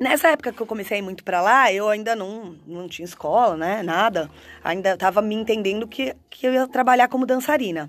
Nessa 0.01 0.31
época 0.31 0.53
que 0.53 0.61
eu 0.61 0.67
comecei 0.67 1.01
muito 1.01 1.23
para 1.23 1.41
lá, 1.41 1.73
eu 1.73 1.89
ainda 1.89 2.17
não, 2.17 2.57
não 2.67 2.89
tinha 2.89 3.05
escola, 3.05 3.57
né? 3.57 3.81
Nada. 3.81 4.29
Ainda 4.65 4.95
estava 4.95 5.23
me 5.23 5.37
entendendo 5.37 5.87
que, 5.87 6.17
que 6.29 6.49
eu 6.49 6.53
ia 6.53 6.67
trabalhar 6.67 7.07
como 7.07 7.25
dançarina. 7.25 7.89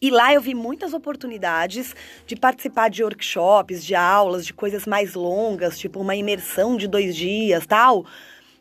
E 0.00 0.10
lá 0.10 0.32
eu 0.32 0.40
vi 0.40 0.54
muitas 0.54 0.94
oportunidades 0.94 1.94
de 2.26 2.34
participar 2.34 2.88
de 2.88 3.04
workshops, 3.04 3.84
de 3.84 3.94
aulas, 3.94 4.46
de 4.46 4.54
coisas 4.54 4.86
mais 4.86 5.12
longas, 5.12 5.78
tipo 5.78 6.00
uma 6.00 6.16
imersão 6.16 6.78
de 6.78 6.88
dois 6.88 7.14
dias, 7.14 7.66
tal. 7.66 8.06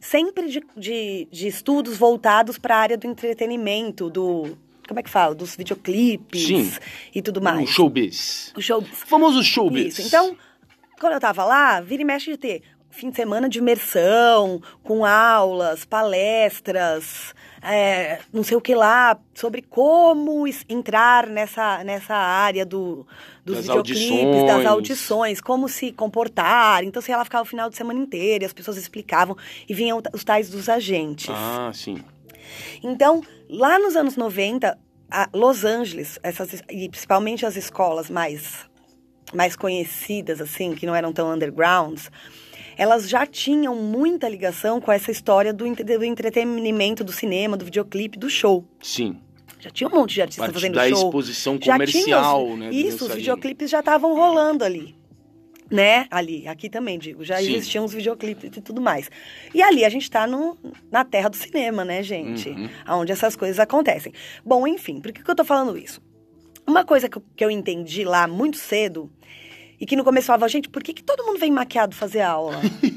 Sempre 0.02 0.50
de, 0.50 0.64
de, 0.76 1.28
de 1.32 1.48
estudos 1.48 1.96
voltados 1.96 2.58
para 2.58 2.76
a 2.76 2.80
área 2.80 2.98
do 2.98 3.08
entretenimento, 3.08 4.10
do, 4.10 4.58
como 4.88 5.00
é 5.00 5.04
que 5.04 5.10
fala? 5.10 5.34
Dos 5.34 5.56
videoclipes 5.56 6.42
Sim. 6.42 6.74
e 7.16 7.22
tudo 7.22 7.42
mais. 7.42 7.70
O 7.70 7.72
showbiz. 7.72 8.52
O 8.58 8.62
showbiz. 8.62 9.04
O 9.04 9.08
famoso 9.08 9.44
showbiz. 9.44 10.00
Isso. 10.00 10.08
Então, 10.08 10.36
quando 11.00 11.14
eu 11.14 11.20
tava 11.20 11.46
lá, 11.46 11.80
vira 11.80 12.02
e 12.02 12.06
mexe 12.06 12.32
de 12.32 12.38
ter 12.38 12.64
fim 12.92 13.10
de 13.10 13.16
semana 13.16 13.48
de 13.48 13.60
imersão, 13.60 14.62
com 14.84 15.06
aulas, 15.06 15.86
palestras, 15.86 17.34
é, 17.62 18.20
não 18.34 18.44
sei 18.44 18.58
o 18.58 18.62
que 18.62 18.76
lá, 18.76 19.18
sobre 19.34 19.62
como 19.62 20.46
entrar 20.68 21.28
nessa, 21.28 21.84
nessa 21.84 22.14
área 22.14 22.66
do, 22.66 23.08
dos 23.44 23.56
das 23.56 23.66
videoclipes, 23.66 24.12
audições. 24.12 24.46
das 24.48 24.66
audições, 24.66 25.42
como 25.42 25.68
se 25.68 25.92
comportar. 25.92 26.84
Então, 26.84 27.02
sei 27.02 27.16
lá, 27.16 27.24
ficava 27.24 27.44
o 27.44 27.46
final 27.48 27.70
de 27.70 27.76
semana 27.76 28.00
inteiro 28.00 28.44
e 28.44 28.46
as 28.46 28.54
pessoas 28.54 28.78
explicavam 28.78 29.36
e 29.68 29.74
vinham 29.74 30.02
os 30.14 30.24
tais 30.24 30.50
dos 30.50 30.70
agentes. 30.70 31.30
Ah, 31.30 31.72
sim. 31.74 32.04
Então, 32.84 33.22
lá 33.50 33.80
nos 33.80 33.96
anos 33.96 34.16
90, 34.16 34.78
Los 35.34 35.64
Angeles, 35.64 36.20
essas, 36.24 36.64
e 36.70 36.90
principalmente 36.90 37.46
as 37.46 37.56
escolas 37.56 38.10
mais 38.10 38.70
mais 39.34 39.56
conhecidas, 39.56 40.42
assim, 40.42 40.76
que 40.76 40.86
não 40.86 40.94
eram 40.94 41.14
tão 41.14 41.34
undergrounds, 41.34 42.12
elas 42.78 43.08
já 43.08 43.26
tinham 43.26 43.76
muita 43.76 44.28
ligação 44.28 44.82
com 44.82 44.92
essa 44.92 45.10
história 45.10 45.54
do, 45.54 45.64
do 45.74 46.04
entretenimento, 46.04 47.04
do 47.04 47.14
cinema, 47.14 47.56
do 47.56 47.64
videoclipe, 47.64 48.18
do 48.18 48.30
show. 48.30 48.66
Sim. 48.82 49.22
Já 49.62 49.70
tinha 49.70 49.88
um 49.88 49.92
monte 49.92 50.16
de 50.16 50.22
artistas 50.24 50.44
Parte 50.44 50.56
fazendo 50.56 50.74
da 50.74 50.90
show. 50.90 51.06
exposição 51.06 51.58
comercial, 51.60 52.46
tinha, 52.46 52.58
né? 52.58 52.70
Isso, 52.72 53.06
os 53.06 53.14
videoclipes 53.14 53.70
já 53.70 53.80
estavam 53.80 54.16
rolando 54.16 54.66
ali. 54.66 54.96
Né? 55.70 56.08
Ali, 56.12 56.48
aqui 56.48 56.70
também 56.70 57.00
digo, 57.00 57.24
já 57.24 57.38
Sim. 57.38 57.54
existiam 57.54 57.86
os 57.86 57.94
videoclipes 57.94 58.58
e 58.58 58.62
tudo 58.62 58.82
mais. 58.82 59.10
E 59.54 59.62
ali 59.62 59.86
a 59.86 59.90
gente 59.90 60.04
está 60.04 60.28
na 60.92 61.06
terra 61.06 61.30
do 61.30 61.38
cinema, 61.38 61.86
né, 61.86 62.04
gente? 62.04 62.50
Uhum. 62.50 62.70
Onde 62.90 63.12
essas 63.12 63.38
coisas 63.38 63.58
acontecem. 63.58 64.12
Bom, 64.44 64.68
enfim, 64.68 65.00
por 65.00 65.14
que, 65.14 65.24
que 65.24 65.32
eu 65.32 65.36
tô 65.36 65.46
falando 65.46 65.78
isso? 65.78 66.02
Uma 66.68 66.84
coisa 66.84 67.08
que 67.08 67.18
eu, 67.18 67.24
que 67.36 67.46
eu 67.46 67.52
entendi 67.52 68.04
lá 68.04 68.28
muito 68.28 68.58
cedo 68.58 69.10
e 69.80 69.86
que 69.86 69.96
no 69.96 70.04
começo 70.04 70.28
falava, 70.28 70.50
gente, 70.50 70.68
por 70.68 70.84
que, 70.84 70.94
que 70.94 71.04
todo 71.04 71.24
mundo 71.24 71.40
vem 71.40 71.52
maquiado 71.52 71.96
fazer 71.96 72.22
aula? 72.22 72.60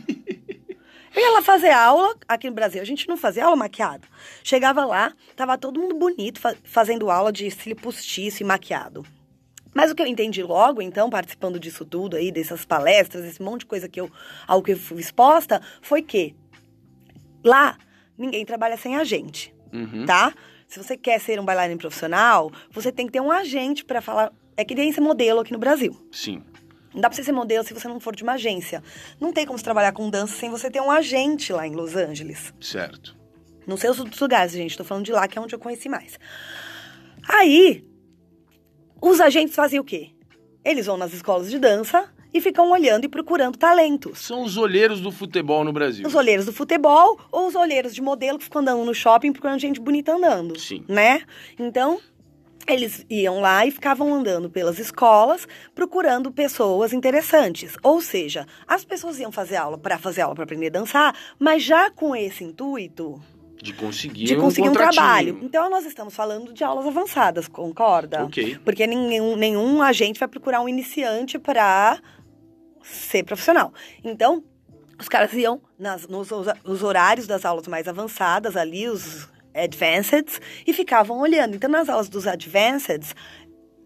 Eu 1.14 1.22
ia 1.22 1.30
lá 1.30 1.42
fazer 1.42 1.70
aula, 1.70 2.16
aqui 2.26 2.48
no 2.48 2.54
Brasil, 2.56 2.82
a 2.82 2.84
gente 2.84 3.08
não 3.08 3.16
fazia 3.16 3.44
aula 3.44 3.56
maquiado. 3.56 4.08
Chegava 4.42 4.84
lá, 4.84 5.12
tava 5.36 5.56
todo 5.56 5.78
mundo 5.78 5.94
bonito, 5.94 6.40
fa 6.40 6.56
fazendo 6.64 7.10
aula 7.10 7.32
de 7.32 7.48
cílio 7.50 7.76
postiço 7.76 8.42
e 8.42 8.46
maquiado. 8.46 9.04
Mas 9.72 9.90
o 9.90 9.94
que 9.94 10.02
eu 10.02 10.06
entendi 10.06 10.42
logo, 10.42 10.82
então, 10.82 11.10
participando 11.10 11.58
disso 11.58 11.84
tudo 11.84 12.16
aí, 12.16 12.30
dessas 12.30 12.64
palestras, 12.64 13.24
esse 13.24 13.42
monte 13.42 13.60
de 13.60 13.66
coisa 13.66 13.88
que 13.88 14.00
eu, 14.00 14.10
ao 14.46 14.62
que 14.62 14.72
eu 14.72 14.76
fui 14.76 15.00
exposta, 15.00 15.60
foi 15.82 16.02
que 16.02 16.34
lá 17.44 17.76
ninguém 18.16 18.44
trabalha 18.44 18.76
sem 18.76 18.96
agente, 18.96 19.54
uhum. 19.72 20.04
tá? 20.06 20.32
Se 20.66 20.82
você 20.82 20.96
quer 20.96 21.20
ser 21.20 21.40
um 21.40 21.44
bailarino 21.44 21.78
profissional, 21.78 22.50
você 22.70 22.90
tem 22.90 23.06
que 23.06 23.12
ter 23.12 23.20
um 23.20 23.30
agente 23.30 23.84
para 23.84 24.00
falar. 24.00 24.32
É 24.56 24.64
que 24.64 24.74
nem 24.74 24.92
ser 24.92 25.00
modelo 25.00 25.40
aqui 25.40 25.52
no 25.52 25.58
Brasil. 25.58 25.96
Sim. 26.12 26.42
Não 26.94 27.00
dá 27.00 27.08
pra 27.08 27.16
você 27.16 27.24
ser 27.24 27.32
modelo 27.32 27.64
se 27.64 27.74
você 27.74 27.88
não 27.88 27.98
for 27.98 28.14
de 28.14 28.22
uma 28.22 28.34
agência. 28.34 28.82
Não 29.20 29.32
tem 29.32 29.44
como 29.44 29.58
você 29.58 29.64
trabalhar 29.64 29.92
com 29.92 30.08
dança 30.08 30.36
sem 30.36 30.48
você 30.48 30.70
ter 30.70 30.80
um 30.80 30.90
agente 30.90 31.52
lá 31.52 31.66
em 31.66 31.74
Los 31.74 31.96
Angeles. 31.96 32.54
Certo. 32.60 33.16
Não 33.66 33.76
sei 33.76 33.90
os 33.90 33.98
outros 33.98 34.20
lugares, 34.20 34.52
gente. 34.52 34.76
Tô 34.76 34.84
falando 34.84 35.04
de 35.04 35.12
lá, 35.12 35.26
que 35.26 35.36
é 35.36 35.42
onde 35.42 35.54
eu 35.54 35.58
conheci 35.58 35.88
mais. 35.88 36.18
Aí, 37.28 37.84
os 39.02 39.20
agentes 39.20 39.56
faziam 39.56 39.82
o 39.82 39.84
quê? 39.84 40.10
Eles 40.64 40.86
vão 40.86 40.96
nas 40.96 41.12
escolas 41.12 41.50
de 41.50 41.58
dança 41.58 42.08
e 42.32 42.40
ficam 42.40 42.70
olhando 42.70 43.04
e 43.04 43.08
procurando 43.08 43.56
talentos. 43.56 44.18
São 44.20 44.42
os 44.42 44.56
olheiros 44.56 45.00
do 45.00 45.10
futebol 45.10 45.64
no 45.64 45.72
Brasil. 45.72 46.06
Os 46.06 46.14
olheiros 46.14 46.46
do 46.46 46.52
futebol 46.52 47.18
ou 47.30 47.46
os 47.46 47.54
olheiros 47.54 47.94
de 47.94 48.02
modelo 48.02 48.38
que 48.38 48.44
ficam 48.44 48.60
andando 48.60 48.84
no 48.84 48.94
shopping 48.94 49.32
procurando 49.32 49.60
gente 49.60 49.80
bonita 49.80 50.14
andando. 50.14 50.58
Sim. 50.58 50.84
Né? 50.88 51.22
Então, 51.58 52.00
eles 52.66 53.04
iam 53.10 53.40
lá 53.40 53.66
e 53.66 53.70
ficavam 53.70 54.12
andando 54.14 54.48
pelas 54.50 54.78
escolas 54.78 55.46
procurando 55.74 56.32
pessoas 56.32 56.92
interessantes. 56.92 57.76
Ou 57.82 58.00
seja, 58.00 58.46
as 58.66 58.84
pessoas 58.84 59.18
iam 59.18 59.30
fazer 59.32 59.56
aula 59.56 59.78
para 59.78 59.98
fazer 59.98 60.22
aula 60.22 60.34
para 60.34 60.44
aprender 60.44 60.66
a 60.68 60.70
dançar, 60.70 61.14
mas 61.38 61.62
já 61.62 61.90
com 61.90 62.14
esse 62.16 62.44
intuito 62.44 63.20
De 63.62 63.72
conseguir, 63.72 64.24
de 64.24 64.36
conseguir 64.36 64.68
um, 64.68 64.72
contratinho. 64.72 65.02
trabalho. 65.02 65.38
Então 65.42 65.70
nós 65.70 65.84
estamos 65.84 66.14
falando 66.14 66.52
de 66.52 66.64
aulas 66.64 66.86
avançadas, 66.86 67.48
concorda? 67.48 68.24
Ok. 68.24 68.58
Porque 68.64 68.86
nenhum, 68.86 69.36
nenhum 69.36 69.82
agente 69.82 70.18
vai 70.18 70.28
procurar 70.28 70.60
um 70.60 70.68
iniciante 70.68 71.38
para 71.38 71.98
ser 72.82 73.24
profissional. 73.24 73.72
Então, 74.02 74.44
os 74.98 75.08
caras 75.08 75.32
iam 75.32 75.60
nas, 75.78 76.06
nos 76.06 76.28
os 76.64 76.82
horários 76.82 77.26
das 77.26 77.44
aulas 77.44 77.66
mais 77.66 77.88
avançadas, 77.88 78.56
ali, 78.56 78.88
os 78.88 79.28
advanced, 79.54 80.40
e 80.66 80.72
ficavam 80.72 81.18
olhando. 81.20 81.54
Então, 81.54 81.70
nas 81.70 81.88
aulas 81.88 82.08
dos 82.08 82.26
advanced, 82.26 83.14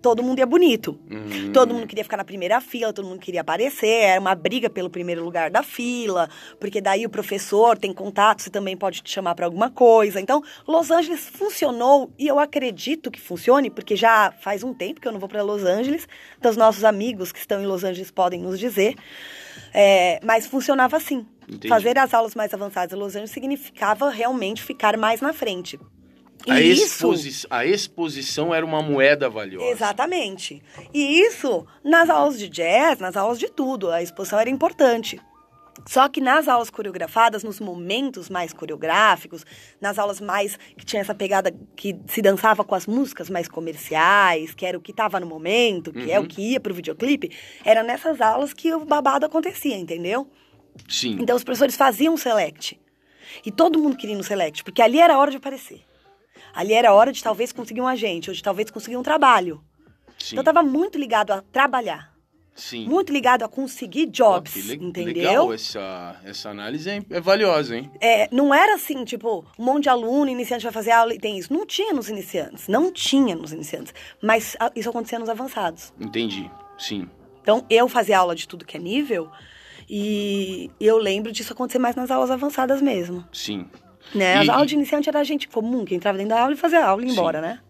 todo 0.01 0.23
mundo 0.23 0.39
ia 0.39 0.47
bonito. 0.47 0.99
Uhum. 1.11 1.53
Todo 1.53 1.75
mundo 1.75 1.87
queria 1.87 2.05
ficar 2.05 2.17
na 2.17 2.25
primeira 2.25 2.61
fila, 2.61 2.93
todo 2.93 3.07
mundo 3.07 3.21
queria 3.21 3.41
aparecer, 3.41 3.87
era 3.87 4.21
uma 4.21 4.35
briga 4.35 4.71
pelo 4.71 4.89
primeiro 4.89 5.25
lugar 5.25 5.51
da 5.51 5.63
fila, 5.63 6.29
porque 6.59 6.81
daí 6.81 7.05
o 7.05 7.11
professor 7.11 7.77
tem 7.77 7.93
contato, 7.93 8.43
você 8.43 8.51
também 8.51 8.77
pode 8.77 9.03
te 9.03 9.11
chamar 9.11 9.35
para 9.35 9.47
alguma 9.47 9.71
coisa. 9.71 10.21
Então, 10.21 10.43
Los 10.67 10.91
Angeles 10.91 11.29
funcionou 11.29 12.13
e 12.19 12.27
eu 12.27 12.39
acredito 12.39 13.11
que 13.11 13.21
funcione, 13.21 13.71
porque 13.71 13.97
já 13.97 14.33
faz 14.41 14.63
um 14.63 14.73
tempo 14.73 15.01
que 15.01 15.09
eu 15.09 15.13
não 15.13 15.21
vou 15.21 15.29
para 15.29 15.43
Los 15.43 15.65
Angeles, 15.65 16.09
então 16.39 16.51
os 16.51 16.57
nossos 16.57 16.85
amigos 16.85 17.33
que 17.33 17.39
estão 17.39 17.61
em 17.61 17.67
Los 17.67 17.85
Angeles 17.85 18.11
podem 18.11 18.41
nos 18.41 18.59
dizer. 18.59 18.95
É, 19.75 20.21
mas 20.23 20.47
funcionava 20.47 20.97
assim. 20.97 21.27
Entendi. 21.49 21.69
Fazer 21.69 21.99
as 21.99 22.13
aulas 22.13 22.35
mais 22.35 22.53
avançadas 22.53 22.93
em 22.93 23.01
Los 23.01 23.15
Angeles 23.15 23.31
significava 23.31 24.11
realmente 24.11 24.63
ficar 24.63 24.97
mais 24.97 25.21
na 25.21 25.33
frente. 25.33 25.79
E 26.47 26.53
A, 26.53 26.61
isso 26.61 26.85
exposi- 27.15 27.47
a 27.51 27.65
exposição 27.67 28.55
era 28.55 28.65
uma 28.65 28.81
moeda 28.83 29.29
valiosa. 29.29 29.67
Exatamente. 29.71 30.63
E 30.95 31.21
isso 31.21 31.67
nas 31.83 32.09
aulas 32.09 32.39
de 32.39 32.49
jazz, 32.49 32.99
nas 33.01 33.17
aulas 33.17 33.39
de 33.39 33.49
tudo, 33.51 33.91
a 33.91 34.03
exposição 34.03 34.39
era 34.39 34.49
importante. 34.49 35.21
Só 35.87 36.09
que 36.09 36.21
nas 36.21 36.49
aulas 36.49 36.71
coreografadas, 36.71 37.43
nos 37.45 37.61
momentos 37.61 38.29
mais 38.29 38.53
coreográficos, 38.53 39.45
nas 39.81 39.99
aulas 39.99 40.21
mais 40.21 40.59
que 40.77 40.85
tinha 40.85 41.01
essa 41.01 41.15
pegada 41.15 41.55
que 41.77 41.97
se 42.09 42.21
dançava 42.21 42.65
com 42.65 42.75
as 42.75 42.87
músicas 42.87 43.31
mais 43.31 43.49
comerciais, 43.49 44.55
que 44.55 44.67
era 44.67 44.77
o 44.77 44.81
que 44.81 44.91
estava 44.91 45.19
no 45.21 45.27
momento, 45.27 45.93
que 45.93 46.11
é 46.11 46.19
o 46.19 46.27
que 46.27 46.53
ia 46.53 46.61
pro 46.61 46.75
videoclipe, 46.75 47.31
era 47.65 47.83
nessas 47.83 48.21
aulas 48.21 48.53
que 48.53 48.73
o 48.75 48.85
babado 48.85 49.25
acontecia, 49.27 49.77
entendeu? 49.77 50.29
Sim. 50.89 51.17
Então 51.21 51.35
os 51.37 51.45
professores 51.45 51.77
faziam 51.77 52.15
um 52.15 52.17
select. 52.17 52.79
E 53.45 53.51
todo 53.53 53.79
mundo 53.79 53.97
queria 53.97 54.15
ir 54.15 54.19
no 54.19 54.25
select, 54.25 54.65
porque 54.65 54.81
ali 54.83 54.99
era 55.01 55.15
a 55.15 55.19
hora 55.19 55.31
de 55.31 55.37
aparecer. 55.37 55.83
Ali 56.55 56.73
era 56.73 56.91
a 56.91 56.95
hora 56.95 57.13
de 57.13 57.23
talvez 57.23 57.53
conseguir 57.53 57.81
um 57.81 57.87
agente, 57.87 58.31
ou 58.31 58.35
de 58.35 58.43
talvez 58.43 58.71
conseguir 58.71 58.97
um 58.97 59.03
trabalho. 59.03 59.63
sim. 60.19 60.35
Então 60.35 60.41
eu 60.41 60.45
tava 60.45 60.63
muito 60.63 60.99
ligado 60.99 61.31
a 61.33 61.43
trabalhar, 61.43 62.13
sim. 62.55 62.87
muito 62.89 63.13
ligado 63.13 63.45
a 63.45 63.49
conseguir 63.49 64.07
jobs, 64.07 64.53
que 64.55 64.63
le- 64.63 64.75
entendeu? 64.85 65.15
Legal, 65.15 65.53
essa, 65.53 66.17
essa 66.25 66.49
análise 66.51 66.89
é, 66.89 67.03
é 67.11 67.21
valiosa, 67.21 67.77
hein? 67.77 67.91
É, 68.01 68.29
não 68.35 68.53
era 68.53 68.75
assim, 68.75 69.05
tipo, 69.05 69.45
um 69.59 69.65
monte 69.65 69.85
de 69.85 69.89
aluno, 69.91 70.31
iniciante 70.31 70.65
vai 70.65 70.73
fazer 70.73 70.91
aula 70.93 71.15
e 71.15 71.19
tem 71.19 71.39
isso. 71.39 71.53
Não 71.53 71.67
tinha 71.67 71.93
nos 71.93 72.09
iniciantes, 72.09 72.67
não 72.67 72.91
tinha 72.91 73.37
nos 73.37 73.53
iniciantes. 73.53 73.93
Mas 74.23 74.57
isso 74.75 74.89
acontecia 74.89 75.19
nos 75.19 75.29
avançados. 75.29 75.93
Entendi. 76.01 76.51
Sim. 76.79 77.09
Então 77.43 77.65
eu 77.71 77.89
fazia 77.89 78.19
aula 78.19 78.35
de 78.35 78.49
tudo 78.49 78.65
que 78.65 78.77
é 78.77 78.81
nível 78.81 79.31
e 79.89 80.71
eu 80.81 80.99
lembro 80.99 81.33
disso 81.33 81.53
acontecer 81.53 81.79
mais 81.79 81.97
nas 81.97 82.11
aulas 82.11 82.31
avançadas 82.31 82.81
mesmo. 82.83 83.25
Sim. 83.33 83.67
Né? 84.15 84.37
As 84.39 84.47
E- 84.47 84.51
aulas 84.51 84.67
de 84.69 84.75
iniciante 84.75 85.09
era 85.09 85.23
gente 85.25 85.49
comum, 85.49 85.85
que 85.85 85.95
entrava 85.95 86.17
dentro 86.19 86.35
da 86.35 86.41
aula 86.43 86.55
e 86.55 86.57
fazia 86.57 86.85
aula 86.85 87.03
e 87.03 87.07
ia 87.07 87.11
Sim. 87.13 87.19
embora, 87.19 87.41
né? 87.41 87.61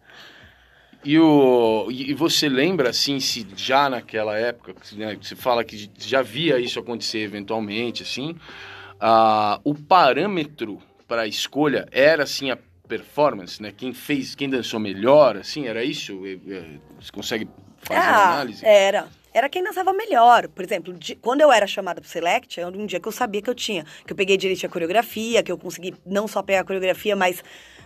E, 1.05 1.17
o, 1.19 1.87
e 1.91 2.13
você 2.13 2.49
lembra, 2.49 2.91
assim, 2.91 3.21
se 3.21 3.47
já 3.57 3.89
naquela 3.89 4.37
época, 4.37 4.75
né, 4.93 5.17
você 5.21 5.37
fala 5.37 5.63
que 5.63 5.89
já 5.97 6.23
via 6.23 6.59
isso 6.59 6.79
acontecer 6.81 7.21
eventualmente, 7.21 8.03
assim, 8.03 8.35
ah, 9.01 9.61
o 9.63 9.75
parâmetro 9.77 10.81
para 11.07 11.23
a 11.23 11.27
escolha 11.27 11.87
era, 11.93 12.25
assim, 12.25 12.51
a 12.51 12.59
performance, 12.89 13.63
né? 13.63 13.73
Quem 13.75 13.93
fez, 13.95 14.35
quem 14.35 14.49
dançou 14.51 14.81
melhor, 14.81 15.37
assim, 15.37 15.67
era 15.67 15.85
isso? 15.85 16.19
Você 17.01 17.13
consegue 17.13 17.49
fazer 17.79 18.01
uma 18.01 18.11
Ah, 18.11 18.33
análise? 18.35 18.67
era. 18.67 19.09
Era 19.39 19.49
quem 19.49 19.63
dançava 19.63 19.93
melhor. 19.93 20.49
Por 20.49 20.65
exemplo, 20.65 20.93
de- 20.95 21.15
quando 21.15 21.41
eu 21.43 21.53
era 21.53 21.65
chamada 21.67 22.01
pro 22.01 22.11
Select, 22.11 22.59
era 22.59 22.69
um 22.69 22.87
dia 22.87 22.99
que 22.99 23.07
eu 23.07 23.13
sabia 23.13 23.41
que 23.41 23.49
eu 23.49 23.55
tinha. 23.55 23.85
Que 24.05 24.13
eu 24.13 24.17
peguei 24.17 24.37
direito 24.37 24.67
a 24.67 24.69
coreografia, 24.69 25.43
que 25.45 25.53
eu 25.53 25.57
consegui 25.57 25.95
não 26.05 26.27
só 26.27 26.43
pegar 26.43 26.61
a 26.61 26.65
coreografia, 26.65 27.15
mas 27.15 27.43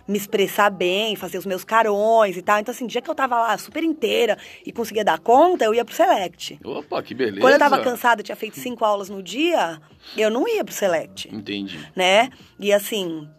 me 0.07 0.17
expressar 0.17 0.69
bem, 0.71 1.15
fazer 1.15 1.37
os 1.37 1.45
meus 1.45 1.63
carões 1.63 2.35
e 2.35 2.41
tal. 2.41 2.59
Então, 2.59 2.73
assim, 2.73 2.87
dia 2.87 3.01
que 3.01 3.09
eu 3.09 3.15
tava 3.15 3.35
lá 3.39 3.57
super 3.57 3.83
inteira 3.83 4.35
e 4.65 4.71
conseguia 4.71 5.05
dar 5.05 5.19
conta, 5.19 5.63
eu 5.63 5.73
ia 5.75 5.85
pro 5.85 5.93
Select. 5.95 6.59
Opa, 6.63 7.01
que 7.03 7.13
beleza. 7.13 7.39
Quando 7.39 7.53
eu 7.53 7.59
tava 7.59 7.79
cansada, 7.81 8.23
tinha 8.23 8.35
feito 8.35 8.57
cinco 8.59 8.83
aulas 8.83 9.09
no 9.09 9.21
dia, 9.21 9.79
eu 10.17 10.29
não 10.31 10.47
ia 10.47 10.63
pro 10.65 10.73
Select, 10.73 11.33
Entendi. 11.33 11.79
né? 11.95 12.29
E 12.59 12.73
assim, 12.73 13.29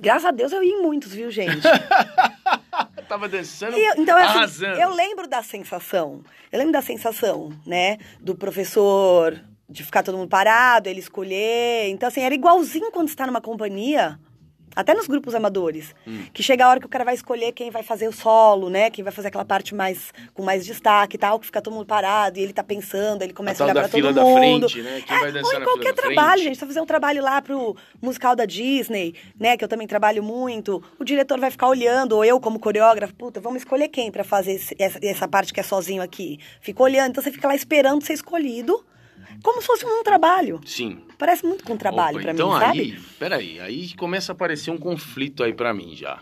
graças 0.00 0.24
a 0.26 0.30
Deus 0.32 0.52
eu 0.52 0.62
ia 0.62 0.72
em 0.74 0.82
muitos, 0.82 1.14
viu, 1.14 1.30
gente? 1.30 1.62
tava 3.08 3.28
dançando, 3.28 3.76
E 3.76 3.84
eu- 3.86 3.94
então, 3.98 4.16
assim, 4.16 4.38
arrasando. 4.38 4.80
eu 4.80 4.94
lembro 4.94 5.26
da 5.28 5.42
sensação. 5.42 6.22
Eu 6.52 6.58
lembro 6.58 6.72
da 6.72 6.82
sensação, 6.82 7.50
né? 7.66 7.98
Do 8.20 8.34
professor 8.34 9.40
de 9.68 9.84
ficar 9.84 10.02
todo 10.02 10.18
mundo 10.18 10.28
parado, 10.28 10.88
ele 10.88 10.98
escolher. 11.00 11.88
Então, 11.90 12.08
assim, 12.08 12.20
era 12.22 12.34
igualzinho 12.34 12.90
quando 12.90 13.08
você 13.08 13.14
tá 13.16 13.26
numa 13.26 13.40
companhia. 13.40 14.18
Até 14.76 14.94
nos 14.94 15.06
grupos 15.08 15.34
amadores. 15.34 15.94
Hum. 16.06 16.22
Que 16.32 16.42
chega 16.42 16.64
a 16.64 16.68
hora 16.68 16.78
que 16.80 16.86
o 16.86 16.88
cara 16.88 17.04
vai 17.04 17.14
escolher 17.14 17.50
quem 17.52 17.70
vai 17.70 17.82
fazer 17.82 18.06
o 18.08 18.12
solo, 18.12 18.70
né? 18.70 18.88
Quem 18.88 19.02
vai 19.02 19.12
fazer 19.12 19.28
aquela 19.28 19.44
parte 19.44 19.74
mais 19.74 20.12
com 20.32 20.42
mais 20.44 20.64
destaque 20.64 21.16
e 21.16 21.18
tal, 21.18 21.40
que 21.40 21.46
fica 21.46 21.60
todo 21.60 21.74
mundo 21.74 21.86
parado 21.86 22.38
e 22.38 22.42
ele 22.42 22.52
tá 22.52 22.62
pensando, 22.62 23.22
ele 23.22 23.32
começa 23.32 23.64
A 23.64 23.66
a, 23.66 23.70
olhar 23.70 23.88
pra 23.88 24.00
todo 24.00 24.14
mundo. 24.24 24.68
frente, 24.68 24.82
né? 24.82 25.02
Quem 25.06 25.16
É, 25.16 25.20
vai 25.20 25.32
dançar 25.32 25.54
ou 25.56 25.60
em 25.60 25.64
qualquer 25.64 25.92
trabalho, 25.94 26.42
gente. 26.42 26.56
Se 26.58 26.64
fazer 26.66 26.80
um 26.80 26.86
trabalho 26.86 27.22
lá 27.22 27.42
pro 27.42 27.76
musical 28.00 28.36
da 28.36 28.44
Disney, 28.44 29.14
né? 29.38 29.56
Que 29.56 29.64
eu 29.64 29.68
também 29.68 29.86
trabalho 29.88 30.22
muito. 30.22 30.82
O 30.98 31.04
diretor 31.04 31.40
vai 31.40 31.50
ficar 31.50 31.66
olhando, 31.68 32.12
ou 32.12 32.24
eu 32.24 32.38
como 32.38 32.58
coreógrafo, 32.60 33.12
puta, 33.14 33.40
vamos 33.40 33.62
escolher 33.62 33.88
quem 33.88 34.10
pra 34.10 34.22
fazer 34.22 34.52
esse- 34.52 34.76
essa, 34.78 34.98
essa 35.02 35.26
parte 35.28 35.52
que 35.52 35.58
é 35.58 35.62
sozinho 35.64 36.00
aqui. 36.02 36.38
Fica 36.60 36.82
olhando, 36.82 37.10
então 37.10 37.22
você 37.24 37.32
fica 37.32 37.48
lá 37.48 37.54
esperando 37.56 38.04
ser 38.04 38.12
escolhido, 38.12 38.84
como 39.42 39.60
se 39.60 39.66
fosse 39.66 39.84
um 39.84 40.02
trabalho. 40.04 40.60
Sim. 40.64 41.02
Parece 41.20 41.44
muito 41.44 41.62
com 41.62 41.76
trabalho 41.76 42.16
Opa, 42.16 42.22
pra 42.22 42.32
então 42.32 42.48
mim, 42.48 42.64
aí, 42.64 42.92
sabe? 42.92 43.04
peraí, 43.18 43.60
aí 43.60 43.94
começa 43.94 44.32
a 44.32 44.34
aparecer 44.34 44.70
um 44.70 44.78
conflito 44.78 45.44
aí 45.44 45.52
pra 45.52 45.74
mim 45.74 45.94
já. 45.94 46.18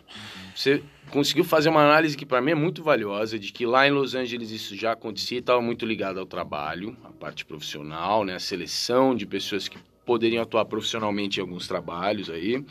Você 0.52 0.82
conseguiu 1.08 1.44
fazer 1.44 1.68
uma 1.68 1.82
análise 1.82 2.16
que 2.16 2.26
pra 2.26 2.40
mim 2.40 2.50
é 2.50 2.54
muito 2.56 2.82
valiosa, 2.82 3.38
de 3.38 3.52
que 3.52 3.64
lá 3.64 3.86
em 3.86 3.92
Los 3.92 4.16
Angeles 4.16 4.50
isso 4.50 4.74
já 4.74 4.90
acontecia 4.92 5.38
e 5.38 5.40
estava 5.40 5.62
muito 5.62 5.86
ligado 5.86 6.18
ao 6.18 6.26
trabalho, 6.26 6.96
a 7.04 7.10
parte 7.10 7.44
profissional, 7.44 8.24
né, 8.24 8.34
a 8.34 8.40
seleção 8.40 9.14
de 9.14 9.24
pessoas 9.24 9.68
que 9.68 9.78
poderiam 10.04 10.42
atuar 10.42 10.64
profissionalmente 10.64 11.38
em 11.38 11.42
alguns 11.42 11.68
trabalhos 11.68 12.28
aí. 12.28 12.64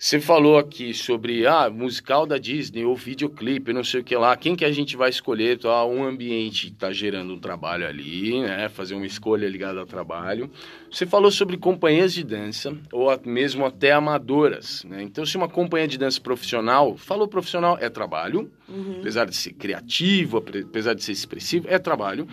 Você 0.00 0.20
falou 0.20 0.56
aqui 0.56 0.94
sobre 0.94 1.44
ah, 1.44 1.68
musical 1.68 2.24
da 2.24 2.38
Disney 2.38 2.84
ou 2.84 2.94
videoclipe, 2.94 3.72
não 3.72 3.82
sei 3.82 4.00
o 4.00 4.04
que 4.04 4.14
lá. 4.14 4.36
Quem 4.36 4.54
que 4.54 4.64
a 4.64 4.70
gente 4.70 4.96
vai 4.96 5.10
escolher? 5.10 5.58
Tá, 5.58 5.84
um 5.84 6.04
ambiente 6.04 6.68
está 6.68 6.92
gerando 6.92 7.34
um 7.34 7.38
trabalho 7.40 7.84
ali, 7.84 8.40
né? 8.40 8.68
Fazer 8.68 8.94
uma 8.94 9.06
escolha 9.06 9.48
ligada 9.48 9.80
ao 9.80 9.86
trabalho. 9.86 10.48
Você 10.88 11.04
falou 11.04 11.32
sobre 11.32 11.56
companhias 11.56 12.14
de 12.14 12.22
dança 12.22 12.78
ou 12.92 13.08
mesmo 13.24 13.66
até 13.66 13.90
amadoras, 13.90 14.84
né? 14.84 15.02
Então, 15.02 15.26
se 15.26 15.36
uma 15.36 15.48
companhia 15.48 15.88
de 15.88 15.98
dança 15.98 16.20
profissional, 16.20 16.96
falou 16.96 17.26
profissional 17.26 17.76
é 17.80 17.88
trabalho, 17.88 18.52
apesar 19.00 19.24
de 19.24 19.34
ser 19.34 19.54
criativo, 19.54 20.36
apesar 20.38 20.94
de 20.94 21.02
ser 21.02 21.10
expressivo, 21.10 21.66
é 21.68 21.76
trabalho. 21.76 22.28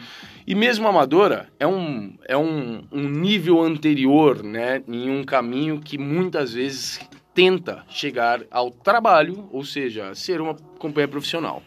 E 0.46 0.54
mesmo 0.54 0.88
amadora 0.88 1.50
é 1.60 1.66
um 1.66 2.16
é 2.28 2.38
um, 2.38 2.84
um 2.92 3.10
nível 3.10 3.64
anterior, 3.64 4.44
né? 4.44 4.84
Em 4.88 5.10
um 5.10 5.24
caminho 5.24 5.82
que 5.82 5.98
muitas 5.98 6.54
vezes 6.54 7.00
tenta 7.36 7.84
chegar 7.90 8.42
ao 8.50 8.72
trabalho, 8.72 9.48
ou 9.52 9.64
seja, 9.64 10.16
ser 10.16 10.40
uma 10.40 10.56
companhia 10.80 11.08
profissional. 11.08 11.62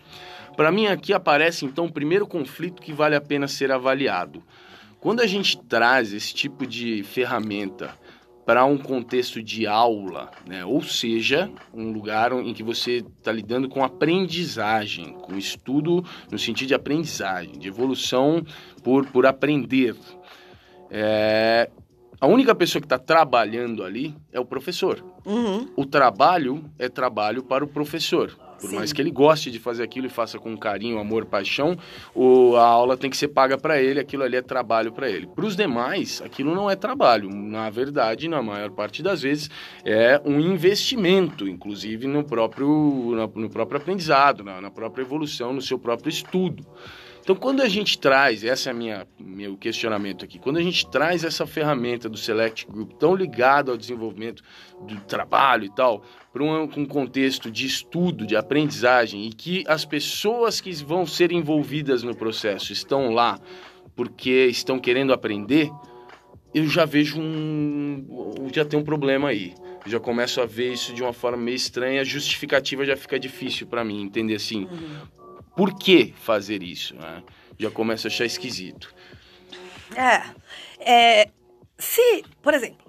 Para 0.57 0.73
mim 0.73 0.87
aqui 0.87 1.13
aparece 1.13 1.65
então 1.65 1.85
o 1.85 1.93
primeiro 1.93 2.27
conflito 2.27 2.83
que 2.83 2.93
vale 2.93 3.15
a 3.15 3.21
pena 3.21 3.47
ser 3.47 3.71
avaliado. 3.71 4.43
Quando 4.99 5.21
a 5.21 5.27
gente 5.27 5.57
traz 5.57 6.13
esse 6.13 6.35
tipo 6.35 6.67
de 6.67 7.05
ferramenta 7.05 7.95
para 8.45 8.65
um 8.65 8.79
contexto 8.79 9.43
de 9.43 9.67
aula, 9.67 10.31
né? 10.47 10.65
ou 10.65 10.83
seja, 10.83 11.51
um 11.73 11.93
lugar 11.93 12.33
em 12.33 12.55
que 12.55 12.63
você 12.63 13.05
está 13.19 13.31
lidando 13.31 13.69
com 13.69 13.85
aprendizagem, 13.85 15.13
com 15.13 15.37
estudo 15.37 16.03
no 16.31 16.39
sentido 16.39 16.69
de 16.69 16.75
aprendizagem, 16.75 17.59
de 17.59 17.69
evolução 17.69 18.43
por, 18.83 19.05
por 19.07 19.27
aprender. 19.27 19.95
É, 20.91 21.71
A 22.21 22.27
única 22.27 22.55
pessoa 22.55 22.81
que 22.81 22.87
está 22.87 22.99
trabalhando 22.99 23.85
ali 23.85 24.15
é 24.33 24.41
o 24.41 24.45
professor. 24.45 25.05
Uhum. 25.25 25.69
O 25.77 25.87
trabalho 25.87 26.65
é 26.79 26.89
trabalho 26.89 27.43
para 27.45 27.65
o 27.65 27.69
professor. 27.69 28.37
Por 28.61 28.71
Sim. 28.71 28.75
mais 28.75 28.93
que 28.93 29.01
ele 29.01 29.13
goste 29.13 29.53
de 29.53 29.59
fazer 29.61 29.85
aquilo 29.85 30.07
e 30.07 30.11
faça 30.11 30.37
com 30.37 30.57
carinho, 30.57 30.99
amor, 30.99 31.25
paixão, 31.27 31.79
o, 32.13 32.57
a 32.57 32.67
aula 32.67 32.97
tem 32.97 33.09
que 33.09 33.17
ser 33.17 33.29
paga 33.29 33.57
para 33.57 33.81
ele, 33.81 34.01
aquilo 34.01 34.25
ali 34.25 34.35
é 34.37 34.43
trabalho 34.43 34.91
para 34.91 35.09
ele. 35.09 35.29
Para 35.29 35.45
os 35.47 35.55
demais, 35.55 36.21
aquilo 36.21 36.53
não 36.57 36.69
é 36.69 36.75
trabalho. 36.75 37.31
Na 37.33 37.71
verdade, 37.71 38.27
na 38.27 38.43
maior 38.43 38.71
parte 38.73 39.01
das 39.01 39.23
vezes, 39.23 39.49
é 39.85 40.21
um 40.25 40.41
investimento, 40.41 41.47
inclusive 41.47 42.09
no 42.09 42.25
próprio, 42.25 43.13
na- 43.15 43.29
no 43.41 43.49
próprio 43.49 43.81
aprendizado, 43.81 44.43
na, 44.43 44.61
na 44.61 44.73
própria 44.73 45.03
evolução, 45.03 45.53
no 45.53 45.63
seu 45.63 45.79
próprio 45.79 46.09
estudo. 46.11 46.67
Então, 47.29 47.37
quando 47.37 47.61
a 47.61 47.69
gente 47.69 47.99
traz, 47.99 48.43
esse 48.43 48.69
é 48.69 48.71
a 48.71 48.75
minha 48.75 49.07
meu 49.21 49.55
questionamento 49.55 50.25
aqui, 50.25 50.39
quando 50.39 50.57
a 50.57 50.63
gente 50.63 50.89
traz 50.89 51.25
essa 51.25 51.47
ferramenta 51.47 52.09
do 52.09 52.17
Select 52.17 52.67
Group 52.67 52.93
tão 52.93 53.15
ligado 53.15 53.71
ao 53.71 53.77
desenvolvimento 53.77 54.43
do 54.81 54.99
trabalho 55.01 55.67
e 55.67 55.69
tal, 55.69 56.03
para 56.33 56.43
um, 56.43 56.63
um 56.63 56.87
contexto 56.87 57.51
de 57.51 57.67
estudo, 57.67 58.27
de 58.27 58.35
aprendizagem, 58.35 59.27
e 59.27 59.31
que 59.31 59.63
as 59.69 59.85
pessoas 59.85 60.59
que 60.59 60.73
vão 60.83 61.05
ser 61.05 61.31
envolvidas 61.31 62.03
no 62.03 62.17
processo 62.17 62.73
estão 62.73 63.11
lá 63.11 63.39
porque 63.95 64.47
estão 64.47 64.79
querendo 64.79 65.13
aprender, 65.13 65.71
eu 66.55 66.67
já 66.67 66.87
vejo 66.87 67.21
um. 67.21 68.49
já 68.55 68.65
tem 68.65 68.81
um 68.81 68.85
problema 68.85 69.29
aí. 69.29 69.55
Eu 69.85 69.93
já 69.93 70.01
começo 70.01 70.41
a 70.41 70.47
ver 70.47 70.73
isso 70.73 70.95
de 70.95 71.03
uma 71.03 71.13
forma 71.13 71.37
meio 71.37 71.57
estranha, 71.57 72.01
a 72.01 72.05
justificativa 72.05 72.87
já 72.87 72.97
fica 72.97 73.19
difícil 73.19 73.67
para 73.67 73.85
mim, 73.85 74.01
entender 74.03 74.37
assim. 74.37 74.67
Por 75.59 75.75
que 75.77 76.15
fazer 76.23 76.63
isso? 76.63 76.95
né? 76.95 77.21
Já 77.59 77.69
começo 77.69 78.07
a 78.07 78.09
achar 78.09 78.25
esquisito. 78.25 78.95
É, 79.97 80.23
é, 80.79 81.31
se, 81.77 82.25
por 82.41 82.55
exemplo, 82.55 82.87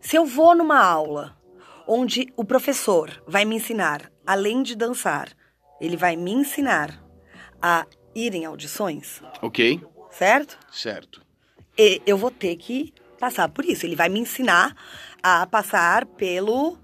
se 0.00 0.14
eu 0.14 0.24
vou 0.24 0.54
numa 0.54 0.78
aula 0.80 1.36
onde 1.88 2.32
o 2.36 2.44
professor 2.44 3.20
vai 3.26 3.44
me 3.44 3.56
ensinar, 3.56 4.08
além 4.24 4.62
de 4.62 4.76
dançar, 4.76 5.30
ele 5.80 5.96
vai 5.96 6.14
me 6.14 6.30
ensinar 6.30 7.02
a 7.60 7.84
ir 8.14 8.36
em 8.36 8.44
audições, 8.44 9.20
Ok? 9.42 9.80
certo? 10.12 10.56
Certo. 10.70 11.20
E 11.76 12.00
eu 12.06 12.16
vou 12.16 12.30
ter 12.30 12.54
que 12.54 12.94
passar 13.18 13.48
por 13.48 13.64
isso. 13.64 13.84
Ele 13.84 13.96
vai 13.96 14.08
me 14.08 14.20
ensinar 14.20 14.76
a 15.20 15.44
passar 15.44 16.06
pelo 16.06 16.78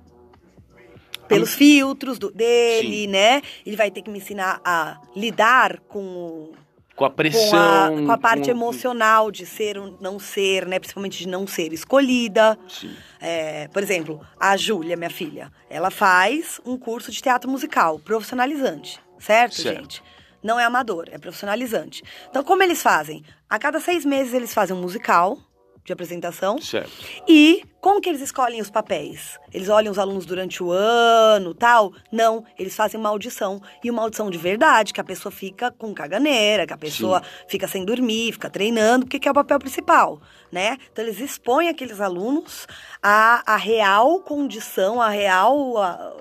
pelos 1.28 1.54
filtros 1.54 2.18
do- 2.18 2.30
dele, 2.30 3.02
Sim. 3.02 3.06
né? 3.08 3.42
Ele 3.64 3.76
vai 3.76 3.90
ter 3.90 4.02
que 4.02 4.10
me 4.10 4.18
ensinar 4.18 4.60
a 4.64 5.00
lidar 5.14 5.80
com 5.88 6.52
Com 6.94 7.04
a 7.04 7.10
com 7.10 7.16
pressão. 7.16 7.58
a, 7.58 7.88
com 8.06 8.10
a 8.12 8.18
parte 8.18 8.44
com- 8.44 8.50
emocional 8.50 9.30
de 9.30 9.44
ser 9.46 9.76
ou 9.78 9.96
não 10.00 10.18
ser, 10.18 10.66
né? 10.66 10.78
Principalmente 10.78 11.18
de 11.18 11.28
não 11.28 11.46
ser 11.46 11.72
escolhida. 11.72 12.58
Sim. 12.68 12.94
É, 13.20 13.68
por 13.68 13.82
exemplo, 13.82 14.20
a 14.40 14.56
Júlia, 14.56 14.96
minha 14.96 15.10
filha, 15.10 15.52
ela 15.68 15.90
faz 15.90 16.60
um 16.64 16.76
curso 16.78 17.10
de 17.10 17.20
teatro 17.22 17.50
musical 17.50 17.98
profissionalizante, 17.98 18.98
certo, 19.18 19.56
Certo. 19.56 19.76
gente? 19.80 20.02
Não 20.42 20.60
é 20.60 20.64
amador, 20.64 21.06
é 21.10 21.18
profissionalizante. 21.18 22.02
Então, 22.30 22.44
como 22.44 22.62
eles 22.62 22.80
fazem? 22.80 23.24
A 23.50 23.58
cada 23.58 23.80
seis 23.80 24.04
meses 24.04 24.32
eles 24.32 24.54
fazem 24.54 24.76
um 24.76 24.80
musical 24.80 25.38
de 25.86 25.92
apresentação. 25.92 26.60
Certo. 26.60 26.90
E 27.26 27.64
como 27.80 28.00
que 28.00 28.08
eles 28.08 28.20
escolhem 28.20 28.60
os 28.60 28.68
papéis? 28.68 29.38
Eles 29.54 29.68
olham 29.68 29.92
os 29.92 29.98
alunos 29.98 30.26
durante 30.26 30.62
o 30.62 30.72
ano, 30.72 31.54
tal? 31.54 31.92
Não, 32.10 32.44
eles 32.58 32.74
fazem 32.74 32.98
uma 32.98 33.08
audição. 33.08 33.62
E 33.82 33.90
uma 33.90 34.02
audição 34.02 34.28
de 34.28 34.36
verdade, 34.36 34.92
que 34.92 35.00
a 35.00 35.04
pessoa 35.04 35.30
fica 35.30 35.70
com 35.70 35.94
caganeira, 35.94 36.66
que 36.66 36.72
a 36.72 36.76
pessoa 36.78 37.22
fica 37.48 37.68
sem 37.68 37.84
dormir, 37.84 38.32
fica 38.32 38.50
treinando, 38.50 39.06
porque 39.06 39.20
que 39.20 39.28
é 39.28 39.30
o 39.30 39.34
papel 39.34 39.58
principal, 39.58 40.20
né? 40.50 40.76
Então 40.92 41.04
eles 41.04 41.20
expõem 41.20 41.68
aqueles 41.68 42.00
alunos 42.00 42.66
à, 43.02 43.54
à 43.54 43.56
real 43.56 44.20
condição, 44.20 45.00
à 45.00 45.08
real 45.08 45.78
a, 45.78 46.16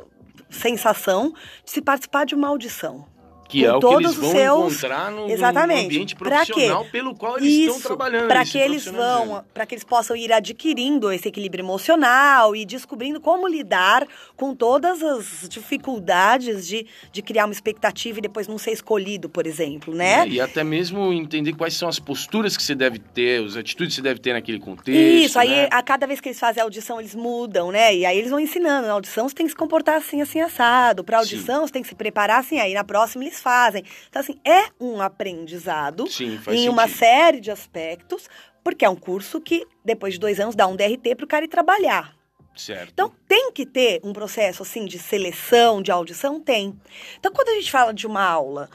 sensação 0.49 1.33
de 1.63 1.71
se 1.71 1.81
participar 1.81 2.25
de 2.25 2.35
uma 2.35 2.47
audição. 2.47 3.05
Que 3.47 3.61
Com 3.61 3.67
é 3.67 3.73
o 3.75 3.79
que 3.79 3.85
eles 4.03 4.15
vão 4.15 4.31
seus- 4.31 4.73
encontrar 4.73 5.11
no, 5.11 5.27
no 5.27 5.31
Exatamente. 5.31 5.85
ambiente 5.85 6.15
Pra 6.15 6.43
quê? 6.43 6.51
profissional 6.51 6.85
pelo 6.85 7.15
qual 7.15 7.37
eles 7.37 7.53
estão 7.53 7.79
trabalhando. 7.79 8.27
para 8.27 8.43
que 8.43 8.57
eles 8.57 8.85
vão, 8.87 9.45
para 9.53 9.65
que 9.67 9.75
eles 9.75 9.83
possam 9.83 10.15
ir 10.15 10.33
adquirindo 10.33 11.11
esse 11.11 11.27
equilíbrio 11.27 11.61
emocional 11.63 12.55
e 12.55 12.65
descobrindo 12.65 13.21
como 13.21 13.47
lidar 13.47 14.07
com 14.35 14.55
todas 14.55 15.03
as 15.03 15.47
dificuldades 15.47 16.65
de, 16.67 16.87
de 17.11 17.21
criar 17.21 17.45
uma 17.45 17.53
expectativa 17.53 18.17
e 18.19 18.21
depois 18.21 18.47
não 18.47 18.57
ser 18.57 18.71
escolhido, 18.71 19.29
por 19.29 19.45
exemplo, 19.45 19.93
né? 19.93 20.27
E 20.27 20.41
até 20.41 20.63
mesmo 20.63 21.13
entender 21.13 21.53
quais 21.53 21.75
são 21.75 21.87
as 21.87 21.99
posturas 21.99 22.57
que 22.57 22.63
você 22.63 22.73
deve 22.75 22.97
ter, 22.99 23.43
as 23.45 23.55
atitudes 23.55 23.93
que 23.93 23.95
você 23.97 24.01
deve 24.01 24.19
ter 24.19 24.33
naquele 24.33 24.59
contexto. 24.59 24.89
Isso, 24.89 25.37
aí 25.39 25.49
né? 25.49 25.67
a 25.71 25.83
cada 25.83 26.07
vez 26.07 26.19
que 26.19 26.29
eles 26.29 26.39
fazem 26.39 26.61
a 26.61 26.63
audição, 26.63 26.99
eles 26.99 27.13
mudam, 27.13 27.71
né? 27.71 27.95
E 27.95 28.05
aí 28.05 28.17
eles 28.17 28.31
vão 28.31 28.39
ensinando. 28.39 28.87
Na 28.87 28.93
audição 28.93 29.29
você 29.29 29.35
tem 29.35 29.45
que 29.45 29.51
se 29.51 29.55
comportar 29.57 29.95
assim, 29.97 30.21
assim, 30.21 30.41
assado. 30.41 31.03
Pra 31.03 31.19
audição 31.19 31.65
você 31.67 31.73
tem 31.73 31.81
que 31.83 31.87
se 31.89 31.95
preparar 31.95 32.39
assim, 32.39 32.59
aí 32.59 32.73
na 32.73 32.83
próxima 32.83 33.23
eles 33.23 33.34
fazem. 33.41 33.83
Então, 34.09 34.21
assim, 34.21 34.39
é 34.45 34.69
um 34.79 35.01
aprendizado 35.01 36.07
Sim, 36.09 36.37
faz 36.37 36.57
em 36.57 36.69
uma 36.69 36.83
sentido. 36.83 36.99
série 36.99 37.39
de 37.39 37.51
aspectos, 37.51 38.27
porque 38.63 38.85
é 38.85 38.89
um 38.89 38.95
curso 38.95 39.39
que, 39.39 39.65
depois 39.83 40.15
de 40.15 40.19
dois 40.19 40.39
anos, 40.39 40.55
dá 40.55 40.67
um 40.67 40.75
DRT 40.75 41.15
pro 41.15 41.27
cara 41.27 41.45
ir 41.45 41.49
trabalhar. 41.49 42.15
Certo. 42.55 42.91
Então, 42.93 43.11
tem 43.27 43.51
que 43.51 43.65
ter 43.65 43.99
um 44.03 44.13
processo, 44.13 44.63
assim, 44.63 44.85
de 44.85 44.97
seleção, 44.97 45.81
de 45.81 45.91
audição? 45.91 46.39
Tem. 46.39 46.79
Então, 47.19 47.31
quando 47.33 47.49
a 47.49 47.55
gente 47.55 47.69
fala 47.69 47.93
de 47.93 48.07
uma 48.07 48.23
aula, 48.23 48.69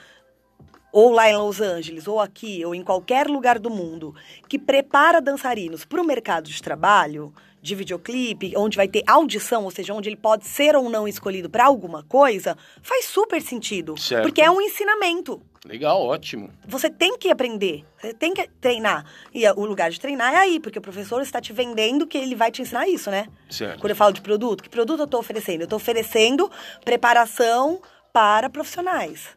ou 0.92 1.10
lá 1.10 1.30
em 1.30 1.36
Los 1.36 1.60
Angeles, 1.60 2.06
ou 2.06 2.20
aqui, 2.20 2.64
ou 2.64 2.74
em 2.74 2.82
qualquer 2.82 3.26
lugar 3.26 3.58
do 3.58 3.70
mundo, 3.70 4.14
que 4.48 4.58
prepara 4.58 5.20
dançarinos 5.20 5.84
para 5.84 6.00
o 6.00 6.04
mercado 6.04 6.48
de 6.48 6.62
trabalho, 6.62 7.32
de 7.62 7.74
videoclipe, 7.74 8.54
onde 8.56 8.76
vai 8.76 8.88
ter 8.88 9.02
audição, 9.06 9.64
ou 9.64 9.70
seja, 9.70 9.92
onde 9.94 10.08
ele 10.08 10.16
pode 10.16 10.46
ser 10.46 10.74
ou 10.74 10.88
não 10.88 11.06
escolhido 11.06 11.50
para 11.50 11.66
alguma 11.66 12.02
coisa, 12.04 12.56
faz 12.82 13.04
super 13.06 13.40
sentido. 13.42 13.96
Certo. 13.98 14.22
Porque 14.22 14.40
é 14.40 14.50
um 14.50 14.60
ensinamento. 14.60 15.40
Legal, 15.64 16.00
ótimo. 16.00 16.50
Você 16.66 16.88
tem 16.88 17.18
que 17.18 17.30
aprender, 17.30 17.84
você 18.00 18.14
tem 18.14 18.32
que 18.32 18.48
treinar. 18.60 19.04
E 19.34 19.46
o 19.50 19.66
lugar 19.66 19.90
de 19.90 20.00
treinar 20.00 20.32
é 20.32 20.38
aí, 20.38 20.58
porque 20.58 20.78
o 20.78 20.82
professor 20.82 21.20
está 21.20 21.38
te 21.38 21.52
vendendo 21.52 22.06
que 22.06 22.16
ele 22.16 22.34
vai 22.34 22.50
te 22.50 22.62
ensinar 22.62 22.88
isso, 22.88 23.10
né? 23.10 23.26
Certo. 23.50 23.78
Quando 23.78 23.90
eu 23.90 23.96
falo 23.96 24.12
de 24.12 24.22
produto, 24.22 24.62
que 24.62 24.70
produto 24.70 25.00
eu 25.00 25.04
estou 25.04 25.20
oferecendo? 25.20 25.60
Eu 25.60 25.64
estou 25.64 25.76
oferecendo 25.76 26.50
preparação 26.82 27.80
para 28.10 28.48
profissionais, 28.48 29.28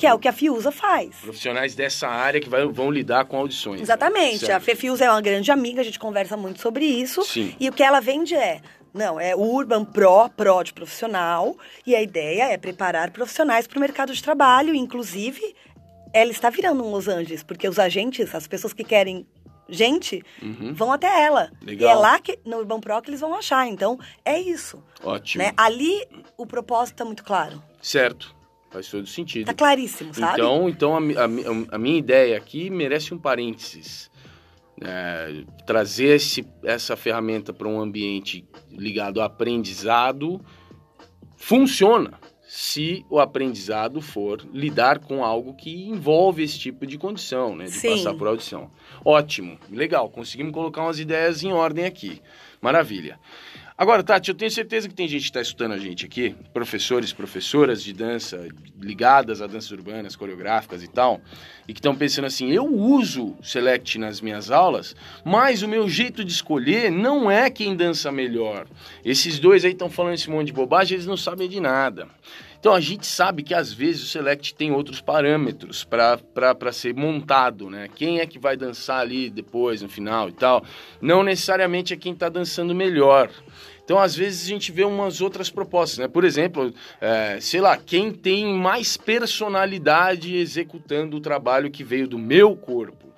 que 0.00 0.06
é 0.06 0.14
o 0.14 0.18
que 0.18 0.26
a 0.28 0.32
Fiusa 0.32 0.72
faz. 0.72 1.16
Profissionais 1.20 1.74
dessa 1.74 2.08
área 2.08 2.40
que 2.40 2.48
vai- 2.48 2.66
vão 2.66 2.90
lidar 2.90 3.26
com 3.26 3.36
audições. 3.36 3.82
Exatamente. 3.82 4.38
Certo. 4.38 4.52
A 4.52 4.60
Fefiusa 4.60 5.04
é 5.04 5.10
uma 5.10 5.20
grande 5.20 5.50
amiga, 5.52 5.82
a 5.82 5.84
gente 5.84 5.98
conversa 5.98 6.36
muito 6.38 6.58
sobre 6.60 6.86
isso. 6.86 7.22
Sim. 7.22 7.54
E 7.60 7.68
o 7.68 7.72
que 7.72 7.82
ela 7.82 8.00
vende 8.00 8.34
é. 8.34 8.62
Não, 8.94 9.20
é 9.20 9.36
Urban 9.36 9.84
Pro, 9.84 10.28
Pro 10.30 10.62
de 10.64 10.72
profissional, 10.72 11.54
e 11.86 11.94
a 11.94 12.02
ideia 12.02 12.44
é 12.44 12.56
preparar 12.56 13.10
profissionais 13.10 13.66
para 13.66 13.76
o 13.76 13.80
mercado 13.80 14.12
de 14.12 14.22
trabalho, 14.22 14.74
inclusive 14.74 15.54
ela 16.12 16.30
está 16.30 16.50
virando 16.50 16.82
um 16.82 16.90
Los 16.90 17.06
Angeles, 17.06 17.42
porque 17.44 17.68
os 17.68 17.78
agentes, 17.78 18.34
as 18.34 18.48
pessoas 18.48 18.72
que 18.72 18.82
querem 18.82 19.24
gente, 19.68 20.20
vão 20.74 20.90
até 20.90 21.22
ela. 21.24 21.50
Uhum. 21.60 21.66
Legal. 21.68 21.88
E 21.88 21.92
é 21.92 21.94
lá 21.94 22.18
que, 22.18 22.36
no 22.44 22.56
Urban 22.56 22.80
Pro 22.80 23.00
que 23.00 23.10
eles 23.10 23.20
vão 23.20 23.32
achar. 23.34 23.68
Então, 23.68 23.96
é 24.24 24.40
isso. 24.40 24.82
Ótimo. 25.04 25.44
Né? 25.44 25.52
Ali, 25.56 26.02
o 26.36 26.44
propósito 26.44 26.94
está 26.94 27.04
muito 27.04 27.22
claro. 27.22 27.62
Certo. 27.80 28.34
Faz 28.70 28.88
todo 28.88 29.06
sentido. 29.06 29.42
Está 29.42 29.54
claríssimo, 29.54 30.14
sabe? 30.14 30.34
Então, 30.34 30.68
então 30.68 30.94
a, 30.94 30.98
a 30.98 31.74
a 31.74 31.78
minha 31.78 31.98
ideia 31.98 32.36
aqui 32.36 32.70
merece 32.70 33.12
um 33.12 33.18
parênteses. 33.18 34.10
É, 34.82 35.44
trazer 35.66 36.16
esse, 36.16 36.46
essa 36.64 36.96
ferramenta 36.96 37.52
para 37.52 37.68
um 37.68 37.78
ambiente 37.78 38.48
ligado 38.70 39.20
ao 39.20 39.26
aprendizado 39.26 40.40
funciona 41.36 42.18
se 42.42 43.04
o 43.08 43.20
aprendizado 43.20 44.00
for 44.00 44.44
lidar 44.52 44.98
com 44.98 45.24
algo 45.24 45.54
que 45.54 45.84
envolve 45.84 46.42
esse 46.42 46.58
tipo 46.58 46.86
de 46.86 46.98
condição, 46.98 47.54
né? 47.54 47.66
De 47.66 47.72
Sim. 47.72 47.90
passar 47.90 48.14
por 48.14 48.26
audição. 48.26 48.70
Ótimo, 49.04 49.58
legal, 49.70 50.08
conseguimos 50.08 50.52
colocar 50.52 50.82
umas 50.82 50.98
ideias 50.98 51.44
em 51.44 51.52
ordem 51.52 51.84
aqui. 51.84 52.20
Maravilha. 52.60 53.20
Agora, 53.80 54.02
Tati, 54.02 54.28
eu 54.28 54.34
tenho 54.34 54.50
certeza 54.50 54.86
que 54.86 54.94
tem 54.94 55.08
gente 55.08 55.22
que 55.22 55.28
está 55.28 55.40
escutando 55.40 55.72
a 55.72 55.78
gente 55.78 56.04
aqui, 56.04 56.36
professores, 56.52 57.14
professoras 57.14 57.82
de 57.82 57.94
dança 57.94 58.46
ligadas 58.78 59.40
a 59.40 59.46
danças 59.46 59.70
urbanas, 59.70 60.14
coreográficas 60.14 60.82
e 60.82 60.86
tal, 60.86 61.18
e 61.66 61.72
que 61.72 61.78
estão 61.78 61.96
pensando 61.96 62.26
assim: 62.26 62.50
eu 62.50 62.66
uso 62.66 63.34
Select 63.42 63.96
nas 63.96 64.20
minhas 64.20 64.50
aulas, 64.50 64.94
mas 65.24 65.62
o 65.62 65.68
meu 65.68 65.88
jeito 65.88 66.22
de 66.22 66.30
escolher 66.30 66.92
não 66.92 67.30
é 67.30 67.48
quem 67.48 67.74
dança 67.74 68.12
melhor. 68.12 68.66
Esses 69.02 69.38
dois 69.38 69.64
aí 69.64 69.72
estão 69.72 69.88
falando 69.88 70.12
esse 70.12 70.28
monte 70.28 70.48
de 70.48 70.52
bobagem, 70.52 70.96
eles 70.96 71.06
não 71.06 71.16
sabem 71.16 71.48
de 71.48 71.58
nada. 71.58 72.06
Então 72.60 72.74
a 72.74 72.80
gente 72.80 73.06
sabe 73.06 73.42
que 73.42 73.54
às 73.54 73.72
vezes 73.72 74.02
o 74.02 74.06
Select 74.08 74.54
tem 74.54 74.70
outros 74.70 75.00
parâmetros 75.00 75.82
para 75.82 76.70
ser 76.70 76.94
montado, 76.94 77.70
né? 77.70 77.88
Quem 77.94 78.20
é 78.20 78.26
que 78.26 78.38
vai 78.38 78.58
dançar 78.58 79.00
ali 79.00 79.30
depois, 79.30 79.80
no 79.80 79.88
final 79.88 80.28
e 80.28 80.32
tal. 80.32 80.62
Não 81.00 81.22
necessariamente 81.22 81.94
é 81.94 81.96
quem 81.96 82.12
está 82.12 82.28
dançando 82.28 82.74
melhor. 82.74 83.30
Então, 83.90 83.98
às 83.98 84.14
vezes, 84.14 84.46
a 84.46 84.48
gente 84.48 84.70
vê 84.70 84.84
umas 84.84 85.20
outras 85.20 85.50
propostas, 85.50 85.98
né? 85.98 86.06
Por 86.06 86.22
exemplo, 86.22 86.72
é, 87.00 87.38
sei 87.40 87.60
lá, 87.60 87.76
quem 87.76 88.12
tem 88.12 88.54
mais 88.54 88.96
personalidade 88.96 90.36
executando 90.36 91.16
o 91.16 91.20
trabalho 91.20 91.72
que 91.72 91.82
veio 91.82 92.06
do 92.06 92.16
meu 92.16 92.54
corpo. 92.54 93.08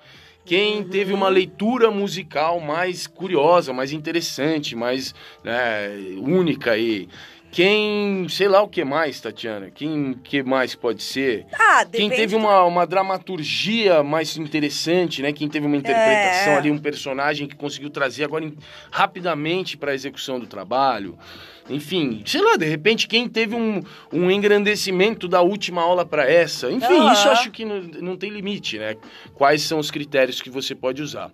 quem 0.43 0.77
uhum. 0.77 0.89
teve 0.89 1.13
uma 1.13 1.29
leitura 1.29 1.91
musical 1.91 2.59
mais 2.59 3.05
curiosa, 3.05 3.71
mais 3.71 3.91
interessante, 3.91 4.75
mais 4.75 5.13
né, 5.43 5.89
única 6.17 6.71
aí. 6.71 7.07
Quem, 7.53 8.27
sei 8.29 8.47
lá 8.47 8.63
o 8.63 8.67
que 8.67 8.83
mais, 8.83 9.21
Tatiana? 9.21 9.69
Quem 9.69 10.15
que 10.23 10.41
mais 10.41 10.73
pode 10.73 11.03
ser? 11.03 11.45
Ah, 11.53 11.85
Quem 11.85 12.09
teve 12.09 12.35
uma, 12.35 12.63
uma 12.63 12.87
dramaturgia 12.87 14.01
mais 14.01 14.35
interessante, 14.37 15.21
né? 15.21 15.31
Quem 15.31 15.47
teve 15.47 15.67
uma 15.67 15.77
interpretação 15.77 16.53
é. 16.53 16.57
ali, 16.57 16.71
um 16.71 16.79
personagem 16.79 17.47
que 17.47 17.55
conseguiu 17.55 17.91
trazer 17.91 18.23
agora 18.23 18.51
rapidamente 18.89 19.77
para 19.77 19.91
a 19.91 19.93
execução 19.93 20.39
do 20.39 20.47
trabalho. 20.47 21.15
Enfim, 21.69 22.23
sei 22.25 22.41
lá, 22.41 22.57
de 22.57 22.65
repente, 22.65 23.07
quem 23.07 23.29
teve 23.29 23.53
um, 23.53 23.83
um 24.11 24.31
engrandecimento 24.31 25.27
da 25.27 25.43
última 25.43 25.83
aula 25.83 26.03
para 26.03 26.27
essa. 26.27 26.71
Enfim, 26.71 26.91
uhum. 26.91 27.13
isso 27.13 27.29
acho 27.29 27.51
que 27.51 27.63
não, 27.63 27.81
não 28.01 28.17
tem 28.17 28.31
limite, 28.31 28.79
né? 28.79 28.95
Quais 29.35 29.61
são 29.61 29.77
os 29.77 29.91
critérios 29.91 30.41
que 30.41 30.49
você 30.49 30.73
pode 30.73 31.03
usar. 31.03 31.31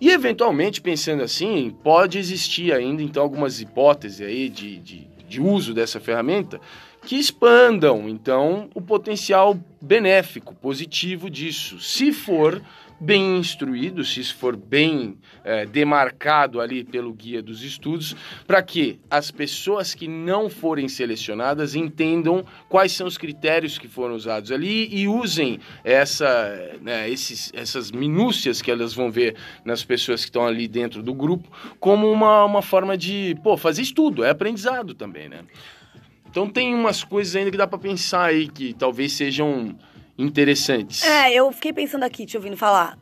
E, 0.00 0.08
eventualmente, 0.08 0.80
pensando 0.80 1.22
assim, 1.22 1.76
pode 1.84 2.16
existir 2.16 2.72
ainda, 2.72 3.02
então, 3.02 3.22
algumas 3.22 3.60
hipóteses 3.60 4.26
aí 4.26 4.48
de, 4.48 4.78
de 4.78 5.17
de 5.28 5.40
uso 5.40 5.74
dessa 5.74 6.00
ferramenta 6.00 6.60
que 7.04 7.16
expandam, 7.16 8.08
então, 8.08 8.68
o 8.74 8.80
potencial 8.80 9.58
benéfico, 9.80 10.54
positivo 10.54 11.30
disso. 11.30 11.80
Se 11.80 12.12
for 12.12 12.60
bem 13.00 13.38
instruído, 13.38 14.04
se 14.04 14.24
for 14.24 14.56
bem 14.56 15.18
é, 15.44 15.64
demarcado 15.64 16.60
ali 16.60 16.82
pelo 16.82 17.12
guia 17.12 17.42
dos 17.42 17.62
estudos, 17.62 18.16
para 18.46 18.62
que 18.62 18.98
as 19.10 19.30
pessoas 19.30 19.94
que 19.94 20.08
não 20.08 20.50
forem 20.50 20.88
selecionadas 20.88 21.74
entendam 21.74 22.44
quais 22.68 22.92
são 22.92 23.06
os 23.06 23.16
critérios 23.16 23.78
que 23.78 23.86
foram 23.86 24.14
usados 24.14 24.50
ali 24.50 24.88
e 24.92 25.06
usem 25.06 25.60
essa, 25.84 26.76
né, 26.82 27.08
esses, 27.08 27.52
essas 27.54 27.90
minúcias 27.90 28.60
que 28.60 28.70
elas 28.70 28.92
vão 28.92 29.10
ver 29.10 29.36
nas 29.64 29.84
pessoas 29.84 30.22
que 30.22 30.28
estão 30.28 30.46
ali 30.46 30.66
dentro 30.66 31.02
do 31.02 31.14
grupo 31.14 31.48
como 31.78 32.10
uma, 32.10 32.44
uma 32.44 32.62
forma 32.62 32.96
de 32.96 33.36
pô, 33.42 33.56
fazer 33.56 33.82
estudo, 33.82 34.24
é 34.24 34.30
aprendizado 34.30 34.94
também, 34.94 35.28
né? 35.28 35.44
Então 36.30 36.48
tem 36.48 36.74
umas 36.74 37.02
coisas 37.02 37.34
ainda 37.34 37.50
que 37.50 37.56
dá 37.56 37.66
para 37.66 37.78
pensar 37.78 38.24
aí 38.24 38.48
que 38.48 38.74
talvez 38.74 39.14
sejam 39.14 39.74
interessantes. 40.18 41.04
É, 41.04 41.32
eu 41.32 41.50
fiquei 41.52 41.72
pensando 41.72 42.02
aqui, 42.02 42.26
te 42.26 42.36
ouvindo 42.36 42.56
falar. 42.56 42.98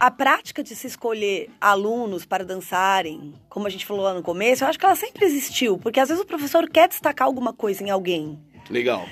A 0.00 0.10
prática 0.10 0.62
de 0.62 0.74
se 0.74 0.86
escolher 0.86 1.50
alunos 1.60 2.24
para 2.24 2.44
dançarem, 2.44 3.34
como 3.48 3.66
a 3.66 3.70
gente 3.70 3.84
falou 3.84 4.04
lá 4.04 4.14
no 4.14 4.22
começo, 4.22 4.64
eu 4.64 4.68
acho 4.68 4.78
que 4.78 4.86
ela 4.86 4.94
sempre 4.94 5.24
existiu, 5.24 5.76
porque 5.76 6.00
às 6.00 6.08
vezes 6.08 6.22
o 6.22 6.26
professor 6.26 6.68
quer 6.70 6.88
destacar 6.88 7.26
alguma 7.26 7.52
coisa 7.52 7.82
em 7.82 7.90
alguém. 7.90 8.38
Legal. 8.70 9.06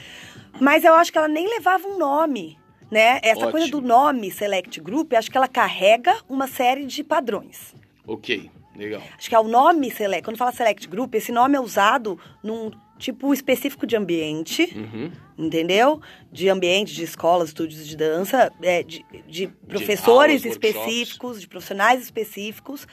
Mas 0.61 0.85
eu 0.85 0.95
acho 0.95 1.13
que 1.13 1.19
ela 1.19 1.29
nem 1.29 1.49
levava 1.49 1.87
um 1.89 1.99
nome, 1.99 2.57
né? 2.91 3.19
Essa 3.23 3.41
Ótimo. 3.41 3.51
coisa 3.51 3.69
do 3.69 3.81
nome 3.81 4.31
Select 4.31 4.81
Group, 4.81 5.13
acho 5.13 5.31
que 5.31 5.37
ela 5.37 5.49
carrega 5.49 6.17
uma 6.29 6.47
série 6.47 6.87
de 6.87 7.03
padrões. 7.03 7.75
Ok, 8.07 8.49
legal. 8.77 9.03
Acho 9.19 9.29
que 9.29 9.35
é 9.35 9.41
o 9.41 9.49
nome 9.49 9.91
Select. 9.91 10.25
Quando 10.25 10.37
fala 10.37 10.53
Select 10.53 10.87
Group, 10.87 11.15
esse 11.15 11.33
nome 11.33 11.57
é 11.57 11.61
usado 11.61 12.19
num 12.43 12.71
tipo 12.99 13.33
específico 13.33 13.87
de 13.87 13.97
ambiente, 13.97 14.73
uhum. 14.75 15.11
entendeu? 15.39 16.01
De 16.31 16.49
ambiente, 16.49 16.95
de 16.95 17.05
escolas, 17.05 17.49
estúdios 17.49 17.87
de 17.87 17.97
dança, 17.97 18.53
é, 18.63 18.83
de, 18.83 19.05
de, 19.27 19.49
professores 19.69 20.43
de 20.43 20.49
aulas, 20.49 20.57
específicos, 20.57 21.23
workshops. 21.23 21.41
de 21.41 21.49
profissionais 21.49 22.03
específicos. 22.03 22.87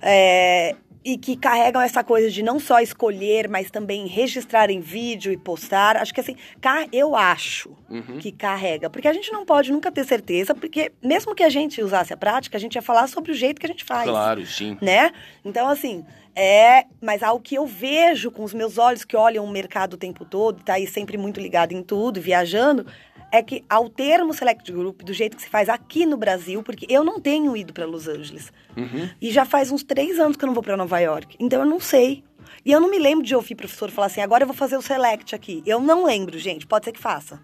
É, 0.00 0.74
e 1.04 1.16
que 1.16 1.36
carregam 1.36 1.82
essa 1.82 2.04
coisa 2.04 2.30
de 2.30 2.42
não 2.42 2.60
só 2.60 2.80
escolher, 2.80 3.48
mas 3.48 3.70
também 3.70 4.06
registrar 4.06 4.70
em 4.70 4.80
vídeo 4.80 5.32
e 5.32 5.36
postar. 5.36 5.96
Acho 5.96 6.14
que 6.14 6.20
assim, 6.20 6.36
eu 6.92 7.16
acho 7.16 7.76
uhum. 7.90 8.18
que 8.18 8.30
carrega. 8.30 8.88
Porque 8.88 9.08
a 9.08 9.12
gente 9.12 9.32
não 9.32 9.44
pode 9.44 9.72
nunca 9.72 9.90
ter 9.90 10.04
certeza, 10.04 10.54
porque 10.54 10.92
mesmo 11.02 11.34
que 11.34 11.42
a 11.42 11.48
gente 11.48 11.82
usasse 11.82 12.12
a 12.12 12.16
prática, 12.16 12.56
a 12.56 12.60
gente 12.60 12.76
ia 12.76 12.82
falar 12.82 13.08
sobre 13.08 13.32
o 13.32 13.34
jeito 13.34 13.60
que 13.60 13.66
a 13.66 13.68
gente 13.68 13.84
faz. 13.84 14.08
Claro, 14.08 14.46
sim. 14.46 14.78
Né? 14.80 15.10
Então, 15.44 15.68
assim, 15.68 16.04
é. 16.34 16.84
Mas 17.00 17.22
ao 17.22 17.40
que 17.40 17.54
eu 17.54 17.66
vejo 17.66 18.30
com 18.30 18.44
os 18.44 18.54
meus 18.54 18.78
olhos 18.78 19.04
que 19.04 19.16
olham 19.16 19.44
o 19.44 19.50
mercado 19.50 19.94
o 19.94 19.96
tempo 19.96 20.24
todo, 20.24 20.62
tá 20.62 20.74
aí 20.74 20.86
sempre 20.86 21.16
muito 21.16 21.40
ligado 21.40 21.72
em 21.72 21.82
tudo, 21.82 22.20
viajando, 22.20 22.86
é 23.32 23.42
que 23.42 23.64
ao 23.68 23.88
termo 23.88 24.34
Select 24.34 24.70
Group, 24.70 25.02
do 25.02 25.12
jeito 25.14 25.36
que 25.36 25.42
se 25.42 25.48
faz 25.48 25.70
aqui 25.70 26.04
no 26.04 26.18
Brasil, 26.18 26.62
porque 26.62 26.86
eu 26.88 27.02
não 27.02 27.18
tenho 27.18 27.56
ido 27.56 27.72
para 27.72 27.86
Los 27.86 28.06
Angeles. 28.06 28.52
Uhum. 28.76 29.08
E 29.20 29.30
já 29.30 29.46
faz 29.46 29.72
uns 29.72 29.82
três 29.82 30.20
anos 30.20 30.36
que 30.36 30.44
eu 30.44 30.48
não 30.48 30.54
vou 30.54 30.62
para 30.62 30.76
Nova 30.76 31.00
York. 31.00 31.36
Então 31.40 31.60
eu 31.60 31.66
não 31.66 31.80
sei. 31.80 32.22
E 32.64 32.70
eu 32.70 32.78
não 32.78 32.90
me 32.90 32.98
lembro 32.98 33.24
de 33.24 33.34
ouvir 33.34 33.54
professor 33.54 33.90
falar 33.90 34.08
assim, 34.08 34.20
agora 34.20 34.42
eu 34.42 34.46
vou 34.46 34.54
fazer 34.54 34.76
o 34.76 34.82
Select 34.82 35.34
aqui. 35.34 35.62
Eu 35.64 35.80
não 35.80 36.04
lembro, 36.04 36.38
gente. 36.38 36.66
Pode 36.66 36.84
ser 36.84 36.92
que 36.92 37.00
faça. 37.00 37.40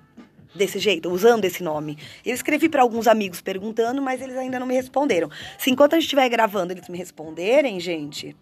Desse 0.55 0.78
jeito, 0.78 1.11
usando 1.11 1.45
esse 1.45 1.62
nome. 1.62 1.97
Eu 2.24 2.34
escrevi 2.34 2.68
para 2.68 2.82
alguns 2.82 3.07
amigos 3.07 3.41
perguntando, 3.41 4.03
mas 4.03 4.20
eles 4.20 4.36
ainda 4.36 4.59
não 4.59 4.66
me 4.66 4.74
responderam. 4.74 5.30
Se 5.59 5.70
enquanto 5.70 5.95
a 5.95 5.97
gente 5.97 6.05
estiver 6.05 6.28
gravando 6.28 6.72
eles 6.72 6.89
me 6.89 6.99
responderem, 6.99 7.78
gente, 7.80 8.36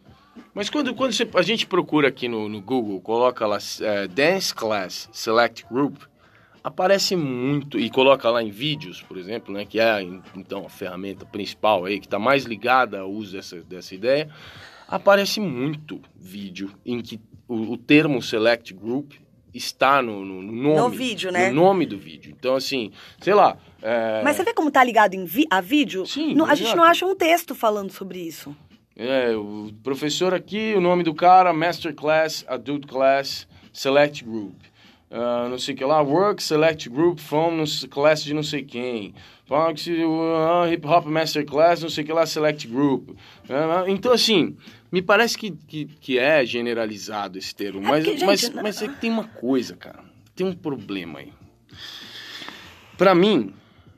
mas 0.55 0.71
quando, 0.71 0.95
quando 0.95 1.13
você, 1.13 1.29
a 1.35 1.43
gente 1.43 1.67
procura 1.67 2.09
aqui 2.09 2.29
no, 2.29 2.49
no 2.49 2.61
Google, 2.61 3.01
coloca 3.01 3.47
lá 3.47 3.59
uh, 3.59 4.09
Dance 4.09 4.55
Class 4.55 5.09
Select 5.13 5.67
Group, 5.71 6.03
aparece 6.65 7.15
muito 7.15 7.79
e 7.79 7.89
coloca 7.89 8.29
lá 8.29 8.43
em 8.43 8.51
vídeos, 8.51 9.01
por 9.01 9.17
exemplo, 9.17 9.55
né, 9.55 9.65
que 9.65 9.79
é 9.79 10.03
então 10.35 10.67
a 10.67 10.69
ferramenta 10.69 11.25
principal 11.25 11.85
aí 11.85 12.01
que 12.01 12.07
está 12.07 12.19
mais 12.19 12.45
ligada 12.45 13.01
ao 13.01 13.11
uso 13.11 13.37
dessa, 13.37 13.61
dessa 13.63 13.95
ideia, 13.95 14.29
aparece 14.89 15.41
muito 15.41 16.01
vídeo 16.17 16.73
em 16.85 17.01
que 17.01 17.21
o, 17.47 17.73
o 17.73 17.77
termo 17.77 18.21
select 18.21 18.75
group 18.75 19.13
está 19.55 20.03
no, 20.03 20.25
no, 20.25 20.43
no, 20.43 20.53
nome 20.53 20.77
no 20.77 20.89
vídeo, 20.89 21.31
né? 21.31 21.51
No 21.51 21.63
nome 21.63 21.87
do 21.87 21.97
vídeo. 21.97 22.35
Então 22.37 22.55
assim, 22.55 22.91
sei 23.21 23.33
lá. 23.35 23.57
É... 23.81 24.23
Mas 24.23 24.37
você 24.37 24.45
vê 24.45 24.53
como 24.53 24.71
tá 24.71 24.83
ligado 24.83 25.13
vi 25.25 25.47
a 25.51 25.61
vídeo? 25.61 26.05
Sim. 26.05 26.37
A 26.47 26.55
gente 26.55 26.75
não 26.75 26.85
acha 26.85 27.07
um 27.07 27.15
texto 27.15 27.55
falando 27.55 27.93
sobre 27.93 28.19
isso. 28.19 28.55
É, 28.97 29.37
o 29.37 29.71
professor 29.83 30.33
aqui, 30.33 30.75
o 30.75 30.81
nome 30.81 31.03
do 31.03 31.15
cara, 31.15 31.53
Masterclass, 31.53 32.45
Adult 32.49 32.87
Class, 32.87 33.47
Select 33.73 34.25
Group 34.25 34.55
uh, 35.11 35.49
não 35.49 35.59
sei 35.59 35.75
o 35.75 35.79
que 35.79 35.85
lá, 35.85 36.01
Work 36.01 36.43
Select 36.43 36.89
Group 36.89 37.19
from 37.19 37.65
class 37.91 38.23
de 38.23 38.35
não 38.35 38.43
sei 38.43 38.63
quem. 38.63 39.15
Uh, 39.49 40.73
hip 40.73 40.87
Hop 40.87 41.07
Masterclass, 41.07 41.83
não 41.83 41.89
sei 41.89 42.05
o 42.05 42.07
que 42.07 42.13
lá, 42.13 42.27
Select 42.27 42.67
Group. 42.67 43.11
Uh, 43.11 43.89
então, 43.89 44.13
assim, 44.13 44.57
me 44.91 45.01
parece 45.01 45.39
que, 45.39 45.53
que, 45.53 45.85
que 45.85 46.19
é 46.19 46.45
generalizado 46.45 47.39
esse 47.39 47.55
termo, 47.55 47.81
é 47.81 47.91
mas, 47.91 48.05
porque, 48.05 48.25
mas, 48.25 48.41
gente, 48.41 48.57
mas 48.57 48.83
é 48.83 48.89
que 48.89 49.01
tem 49.01 49.11
uma 49.11 49.25
coisa, 49.25 49.77
cara, 49.77 50.05
tem 50.35 50.47
um 50.47 50.53
problema 50.53 51.21
aí. 51.21 51.33
Para 52.99 53.15
mim, 53.15 53.53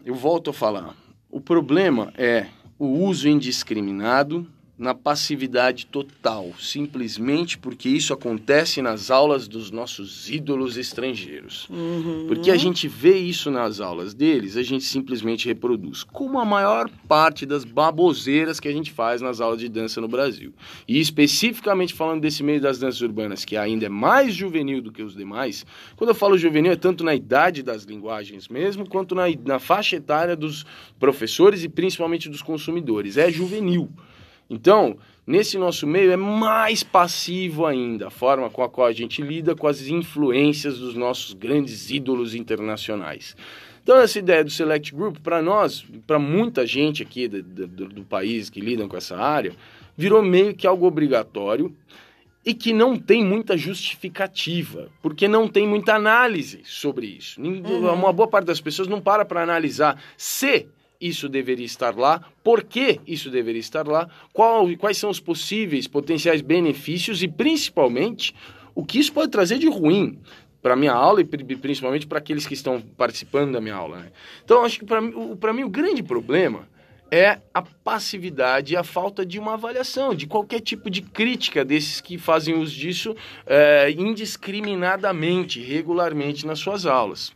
eu 0.05 0.15
volto 0.15 0.51
a 0.51 0.53
falar, 0.53 0.95
o 1.31 1.41
problema 1.41 2.13
é 2.17 2.47
o 2.79 2.87
uso 2.87 3.29
indiscriminado 3.29 4.47
na 4.79 4.95
passividade 4.95 5.87
total, 5.87 6.53
simplesmente 6.59 7.59
porque 7.59 7.89
isso 7.89 8.13
acontece 8.13 8.81
nas 8.81 9.11
aulas 9.11 9.49
dos 9.49 9.73
nossos 9.73 10.31
ídolos 10.31 10.77
estrangeiros. 10.77 11.69
Uhum. 11.69 12.27
Porque 12.29 12.51
a 12.51 12.57
gente 12.57 12.87
vê 12.87 13.19
isso 13.19 13.51
nas 13.51 13.81
aulas 13.81 14.15
deles, 14.15 14.57
a 14.57 14.63
gente 14.63 14.85
simplesmente 14.85 15.49
reproduz, 15.49 16.05
como 16.05 16.39
a 16.39 16.45
maior 16.45 16.89
parte 17.09 17.45
das 17.45 17.65
baboseiras 17.65 18.61
que 18.61 18.69
a 18.69 18.73
gente 18.73 18.93
faz 18.93 19.21
nas 19.21 19.41
aulas 19.41 19.59
de 19.59 19.69
dança 19.69 20.01
no 20.01 20.07
Brasil. 20.07 20.55
E 20.87 21.01
especificamente 21.01 21.93
falando 21.93 22.21
desse 22.21 22.45
meio 22.45 22.61
das 22.61 22.79
danças 22.79 23.01
urbanas, 23.01 23.45
que 23.45 23.57
ainda 23.57 23.87
é 23.87 23.89
mais 23.89 24.33
juvenil 24.33 24.81
do 24.81 24.93
que 24.93 25.03
os 25.03 25.17
demais, 25.17 25.67
quando 25.97 26.11
eu 26.11 26.15
falo 26.15 26.39
juvenil 26.39 26.71
é 26.71 26.77
tanto 26.77 27.03
na 27.03 27.15
idade 27.15 27.65
das 27.65 27.83
linguagens 27.83 28.47
mesmo, 28.47 28.89
quanto 28.89 29.15
na, 29.15 29.25
na 29.45 29.59
faixa 29.59 29.97
etária 29.97 30.37
dos 30.37 30.65
professores 31.01 31.65
e 31.65 31.69
principalmente 31.69 32.29
dos 32.29 32.43
consumidores. 32.43 33.17
É 33.17 33.29
juvenil. 33.29 33.91
Então, 34.51 34.97
nesse 35.27 35.59
nosso 35.59 35.87
meio 35.87 36.11
é 36.11 36.17
mais 36.17 36.83
passivo 36.83 37.67
ainda 37.67 38.09
a 38.09 38.11
forma 38.11 38.49
com 38.49 38.63
a 38.63 38.69
qual 38.69 38.87
a 38.87 38.93
gente 38.93 39.21
lida 39.21 39.55
com 39.55 39.67
as 39.67 39.87
influências 39.89 40.79
dos 40.79 40.95
nossos 40.95 41.35
grandes 41.35 41.91
ídolos 41.91 42.35
internacionais. 42.35 43.37
Então, 43.83 43.97
essa 43.99 44.19
ideia 44.19 44.45
do 44.45 44.51
Select 44.51 44.95
Group, 44.95 45.19
para 45.19 45.41
nós, 45.41 45.85
para 46.07 46.19
muita 46.19 46.67
gente 46.67 47.03
aqui 47.03 47.27
do, 47.27 47.43
do, 47.43 47.89
do 47.89 48.05
país 48.05 48.51
que 48.51 48.61
lidam 48.61 48.89
com 48.89 48.97
essa 48.97 49.17
área, 49.17 49.55
virou 49.97 50.23
meio 50.23 50.55
que 50.55 50.67
algo 50.67 50.87
obrigatório 50.87 51.75
e 52.45 52.55
que 52.55 52.73
não 52.73 52.97
tem 52.97 53.25
muita 53.25 53.57
justificativa, 53.57 54.89
porque 55.03 55.27
não 55.27 55.49
tem 55.49 55.67
muita 55.67 55.95
análise 55.95 56.61
sobre 56.65 57.07
isso. 57.07 57.41
Uhum. 57.41 57.93
Uma 57.93 58.13
boa 58.13 58.29
parte 58.29 58.47
das 58.47 58.61
pessoas 58.61 58.89
não 58.89 59.01
para 59.01 59.25
para 59.25 59.43
analisar 59.43 60.03
se 60.17 60.67
isso 61.01 61.29
deveria 61.29 61.67
estar 61.67 61.97
lá, 61.97 62.21
por 62.43 62.65
que 62.65 63.01
isso 63.07 63.31
deveria 63.31 63.61
estar 63.61 63.87
lá, 63.87 64.09
qual, 64.33 64.67
quais 64.77 64.99
são 64.99 65.11
os 65.11 65.21
possíveis 65.21 65.87
potenciais 65.87 66.41
benefícios 66.41 67.23
e, 67.23 67.29
principalmente, 67.29 68.35
o 68.75 68.85
que 68.85 68.99
isso 68.99 69.13
pode 69.13 69.31
trazer 69.31 69.59
de 69.59 69.69
ruim 69.69 70.19
para 70.61 70.75
minha 70.75 70.93
aula 70.93 71.21
e 71.21 71.25
principalmente 71.25 72.07
para 72.07 72.19
aqueles 72.19 72.47
que 72.47 72.55
estão 72.55 72.81
participando 72.81 73.53
da 73.53 73.61
minha 73.61 73.75
aula. 73.75 73.99
Né? 73.99 74.13
Então, 74.45 74.65
acho 74.65 74.81
que 74.81 74.85
para 74.85 75.53
mim 75.53 75.63
o 75.63 75.69
grande 75.69 76.03
problema 76.03 76.69
é 77.11 77.41
a 77.55 77.63
passividade 77.63 78.75
e 78.75 78.77
a 78.77 78.85
falta 78.85 79.25
de 79.25 79.39
uma 79.39 79.55
avaliação, 79.55 80.15
de 80.15 80.27
qualquer 80.27 80.61
tipo 80.61 80.91
de 80.91 81.01
crítica 81.01 81.65
desses 81.65 82.01
que 82.01 82.19
fazem 82.19 82.55
uso 82.55 82.75
disso 82.75 83.17
é, 83.47 83.91
indiscriminadamente, 83.93 85.61
regularmente 85.61 86.47
nas 86.47 86.59
suas 86.59 86.85
aulas. 86.85 87.33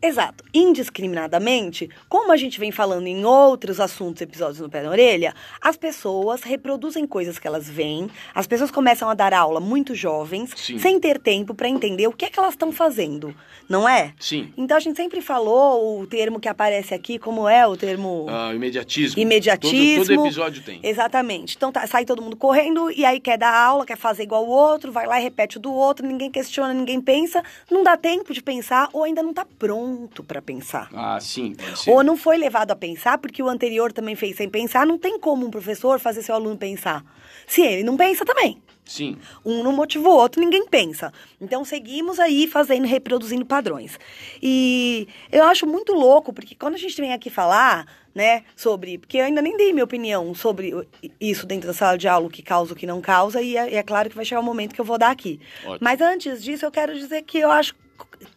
Exato. 0.00 0.44
Indiscriminadamente, 0.52 1.88
como 2.08 2.30
a 2.30 2.36
gente 2.36 2.60
vem 2.60 2.70
falando 2.70 3.06
em 3.06 3.24
outros 3.24 3.80
assuntos, 3.80 4.20
episódios 4.22 4.60
no 4.60 4.68
Pé 4.68 4.82
na 4.82 4.90
Orelha, 4.90 5.34
as 5.60 5.76
pessoas 5.76 6.42
reproduzem 6.42 7.06
coisas 7.06 7.38
que 7.38 7.46
elas 7.46 7.68
veem, 7.68 8.08
as 8.34 8.46
pessoas 8.46 8.70
começam 8.70 9.08
a 9.08 9.14
dar 9.14 9.32
aula 9.32 9.58
muito 9.58 9.94
jovens, 9.94 10.50
Sim. 10.54 10.78
sem 10.78 11.00
ter 11.00 11.18
tempo 11.18 11.54
para 11.54 11.68
entender 11.68 12.06
o 12.06 12.12
que 12.12 12.24
é 12.26 12.30
que 12.30 12.38
elas 12.38 12.52
estão 12.52 12.70
fazendo, 12.70 13.34
não 13.68 13.88
é? 13.88 14.12
Sim. 14.20 14.52
Então 14.56 14.76
a 14.76 14.80
gente 14.80 14.96
sempre 14.96 15.20
falou 15.20 16.00
o 16.00 16.06
termo 16.06 16.38
que 16.38 16.48
aparece 16.48 16.92
aqui, 16.94 17.18
como 17.18 17.48
é 17.48 17.66
o 17.66 17.76
termo. 17.76 18.26
Ah, 18.28 18.52
imediatismo. 18.54 19.20
Imediatismo. 19.20 20.04
Todo, 20.04 20.14
todo 20.16 20.26
episódio 20.26 20.62
tem. 20.62 20.78
Exatamente. 20.82 21.56
Então 21.56 21.72
tá- 21.72 21.86
sai 21.86 22.04
todo 22.04 22.20
mundo 22.22 22.36
correndo 22.36 22.90
e 22.90 23.04
aí 23.04 23.18
quer 23.18 23.38
dar 23.38 23.54
aula, 23.54 23.86
quer 23.86 23.96
fazer 23.96 24.24
igual 24.24 24.44
o 24.46 24.50
outro, 24.50 24.92
vai 24.92 25.06
lá 25.06 25.18
e 25.18 25.22
repete 25.22 25.56
o 25.56 25.60
do 25.60 25.72
outro, 25.72 26.06
ninguém 26.06 26.30
questiona, 26.30 26.74
ninguém 26.74 27.00
pensa, 27.00 27.42
não 27.70 27.82
dá 27.82 27.96
tempo 27.96 28.32
de 28.34 28.42
pensar 28.42 28.88
ou 28.92 29.02
ainda 29.02 29.22
não 29.22 29.32
tá 29.32 29.46
pronto 29.58 29.86
para 30.26 30.42
pensar. 30.42 30.88
Ah, 30.92 31.18
sim, 31.20 31.54
pode 31.54 31.78
ser. 31.78 31.90
Ou 31.90 32.02
não 32.02 32.16
foi 32.16 32.36
levado 32.36 32.70
a 32.70 32.76
pensar 32.76 33.18
porque 33.18 33.42
o 33.42 33.48
anterior 33.48 33.92
também 33.92 34.14
fez 34.14 34.36
sem 34.36 34.48
pensar, 34.48 34.86
não 34.86 34.98
tem 34.98 35.18
como 35.18 35.46
um 35.46 35.50
professor 35.50 35.98
fazer 35.98 36.22
seu 36.22 36.34
aluno 36.34 36.56
pensar. 36.56 37.04
Se 37.46 37.62
ele 37.62 37.82
não 37.82 37.96
pensa 37.96 38.24
também. 38.24 38.60
Sim. 38.86 39.16
Um 39.44 39.64
não 39.64 39.72
motiva 39.72 40.08
o 40.08 40.12
outro, 40.12 40.40
ninguém 40.40 40.66
pensa. 40.66 41.12
Então 41.40 41.64
seguimos 41.64 42.20
aí 42.20 42.46
fazendo, 42.46 42.86
reproduzindo 42.86 43.44
padrões. 43.44 43.98
E 44.40 45.08
eu 45.30 45.44
acho 45.44 45.66
muito 45.66 45.92
louco, 45.92 46.32
porque 46.32 46.54
quando 46.54 46.74
a 46.74 46.78
gente 46.78 47.00
vem 47.00 47.12
aqui 47.12 47.28
falar, 47.28 47.86
né, 48.14 48.44
sobre. 48.54 48.96
Porque 48.96 49.18
eu 49.18 49.24
ainda 49.24 49.42
nem 49.42 49.56
dei 49.56 49.72
minha 49.72 49.84
opinião 49.84 50.32
sobre 50.34 50.72
isso 51.20 51.46
dentro 51.46 51.66
da 51.66 51.74
sala 51.74 51.98
de 51.98 52.06
aula, 52.06 52.26
o 52.26 52.30
que 52.30 52.42
causa, 52.42 52.72
o 52.72 52.76
que 52.76 52.86
não 52.86 53.00
causa, 53.00 53.42
e 53.42 53.56
é, 53.56 53.74
é 53.74 53.82
claro 53.82 54.08
que 54.08 54.16
vai 54.16 54.24
chegar 54.24 54.40
o 54.40 54.44
momento 54.44 54.74
que 54.74 54.80
eu 54.80 54.84
vou 54.84 54.96
dar 54.96 55.10
aqui. 55.10 55.40
Ótimo. 55.64 55.78
Mas 55.80 56.00
antes 56.00 56.42
disso, 56.42 56.64
eu 56.64 56.70
quero 56.70 56.94
dizer 56.94 57.22
que 57.22 57.38
eu 57.38 57.50
acho 57.50 57.74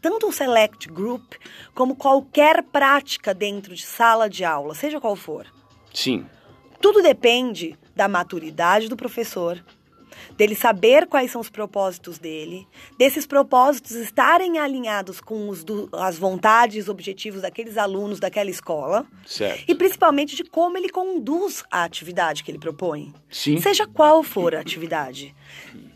tanto 0.01 0.27
o 0.27 0.31
Select 0.31 0.87
Group 0.87 1.33
como 1.73 1.95
qualquer 1.95 2.63
prática 2.63 3.33
dentro 3.33 3.73
de 3.75 3.85
sala 3.85 4.29
de 4.29 4.43
aula, 4.45 4.73
seja 4.75 4.99
qual 4.99 5.15
for. 5.15 5.45
Sim. 5.93 6.25
Tudo 6.81 7.01
depende 7.01 7.77
da 7.95 8.07
maturidade 8.07 8.87
do 8.87 8.95
professor, 8.95 9.61
dele 10.37 10.55
saber 10.55 11.07
quais 11.07 11.31
são 11.31 11.41
os 11.41 11.49
propósitos 11.49 12.17
dele, 12.17 12.65
desses 12.97 13.25
propósitos 13.25 13.91
estarem 13.91 14.57
alinhados 14.59 15.19
com 15.19 15.49
os 15.49 15.63
do- 15.63 15.89
as 15.93 16.17
vontades, 16.17 16.87
objetivos 16.87 17.41
daqueles 17.41 17.77
alunos 17.77 18.19
daquela 18.19 18.49
escola 18.49 19.05
Certo. 19.25 19.63
e 19.67 19.75
principalmente 19.75 20.35
de 20.35 20.43
como 20.45 20.77
ele 20.77 20.89
conduz 20.89 21.63
a 21.69 21.83
atividade 21.83 22.43
que 22.43 22.51
ele 22.51 22.59
propõe. 22.59 23.13
Sim. 23.29 23.59
Seja 23.59 23.85
qual 23.87 24.23
for 24.23 24.55
a 24.55 24.61
atividade. 24.61 25.35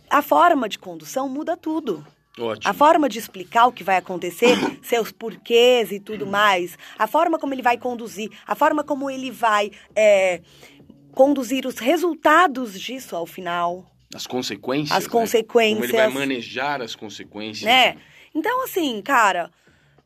A 0.10 0.22
forma 0.22 0.68
de 0.70 0.78
condução 0.78 1.28
muda 1.30 1.56
tudo. 1.58 2.06
Ótimo. 2.40 2.70
A 2.70 2.74
forma 2.74 3.08
de 3.08 3.20
explicar 3.20 3.68
o 3.68 3.72
que 3.72 3.84
vai 3.84 3.98
acontecer, 3.98 4.56
seus 4.82 5.12
porquês 5.12 5.92
e 5.92 6.00
tudo 6.00 6.26
mais, 6.26 6.78
a 6.98 7.06
forma 7.06 7.38
como 7.38 7.54
ele 7.54 7.62
vai 7.62 7.78
conduzir, 7.78 8.30
a 8.48 8.56
forma 8.56 8.84
como 8.84 9.10
ele 9.10 9.30
vai 9.30 9.72
é, 9.96 10.42
conduzir 11.14 11.66
os 11.66 11.78
resultados 11.78 12.80
disso 12.80 13.16
ao 13.16 13.26
final, 13.26 13.86
As 14.14 14.26
consequências. 14.26 14.98
As 14.98 15.06
né? 15.06 15.10
consequências. 15.10 15.92
Como 15.92 16.02
ele 16.02 16.10
vai 16.10 16.10
manejar 16.10 16.82
as 16.82 16.96
consequências. 16.96 17.66
né? 17.66 17.98
Então, 18.34 18.64
assim, 18.64 19.00
cara, 19.02 19.52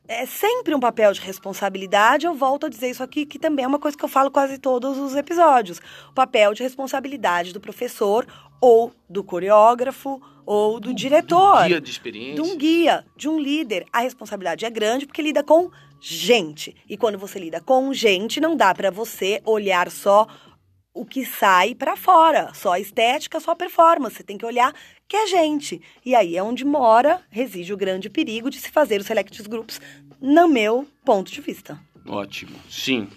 é 0.06 0.24
sempre 0.24 0.74
um 0.74 0.80
papel 0.80 1.12
de 1.12 1.20
responsabilidade. 1.20 2.26
Eu 2.26 2.34
volto 2.34 2.66
a 2.66 2.68
dizer 2.68 2.88
isso 2.88 3.02
aqui, 3.02 3.26
que 3.26 3.38
também 3.38 3.64
é 3.64 3.68
uma 3.68 3.78
coisa 3.78 3.96
que 3.96 4.04
eu 4.04 4.08
falo 4.08 4.30
quase 4.30 4.58
todos 4.58 4.96
os 4.96 5.14
episódios. 5.14 5.80
O 6.10 6.14
papel 6.14 6.54
de 6.54 6.62
responsabilidade 6.62 7.52
do 7.52 7.60
professor 7.60 8.26
ou 8.60 8.92
do 9.08 9.22
coreógrafo 9.22 10.20
ou 10.44 10.80
do 10.80 10.94
diretor. 10.94 11.66
Guia 11.66 11.80
de 11.80 11.90
experiência. 11.90 12.34
de 12.34 12.40
um 12.40 12.56
guia, 12.56 13.04
de 13.16 13.28
um 13.28 13.38
líder. 13.38 13.84
A 13.92 14.00
responsabilidade 14.00 14.64
é 14.64 14.70
grande 14.70 15.06
porque 15.06 15.20
lida 15.20 15.42
com 15.42 15.70
gente. 16.00 16.74
E 16.88 16.96
quando 16.96 17.18
você 17.18 17.38
lida 17.38 17.60
com 17.60 17.92
gente, 17.92 18.40
não 18.40 18.56
dá 18.56 18.74
pra 18.74 18.90
você 18.90 19.42
olhar 19.44 19.90
só 19.90 20.26
o 20.94 21.04
que 21.04 21.24
sai 21.24 21.74
pra 21.74 21.96
fora, 21.96 22.52
só 22.54 22.72
a 22.72 22.80
estética, 22.80 23.38
só 23.38 23.52
a 23.52 23.56
performance. 23.56 24.16
Você 24.16 24.22
tem 24.24 24.38
que 24.38 24.46
olhar 24.46 24.74
que 25.06 25.16
é 25.16 25.26
gente. 25.26 25.80
E 26.04 26.14
aí 26.14 26.36
é 26.36 26.42
onde 26.42 26.64
mora, 26.64 27.20
reside 27.30 27.72
o 27.72 27.76
grande 27.76 28.10
perigo 28.10 28.50
de 28.50 28.58
se 28.58 28.70
fazer 28.70 29.00
os 29.00 29.06
select 29.06 29.42
groups, 29.48 29.80
no 30.20 30.48
meu 30.48 30.86
ponto 31.04 31.30
de 31.30 31.40
vista. 31.40 31.78
Ótimo. 32.06 32.56
Sim. 32.68 33.08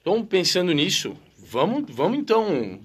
Então, 0.00 0.24
pensando 0.24 0.72
nisso, 0.72 1.16
vamos, 1.38 1.84
vamos 1.88 2.18
então. 2.18 2.78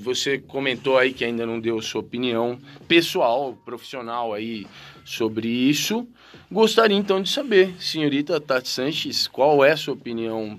Você, 0.00 0.38
comentou 0.38 0.98
aí 0.98 1.12
que 1.12 1.24
ainda 1.24 1.46
não 1.46 1.60
deu 1.60 1.80
sua 1.80 2.00
opinião 2.00 2.58
pessoal, 2.88 3.56
profissional 3.64 4.32
aí 4.34 4.66
sobre 5.04 5.46
isso. 5.48 6.08
Gostaria 6.50 6.96
então 6.96 7.22
de 7.22 7.30
saber, 7.30 7.74
senhorita 7.80 8.40
Tati 8.40 8.68
Sanches, 8.68 9.28
qual 9.28 9.64
é 9.64 9.72
a 9.72 9.76
sua 9.76 9.94
opinião 9.94 10.58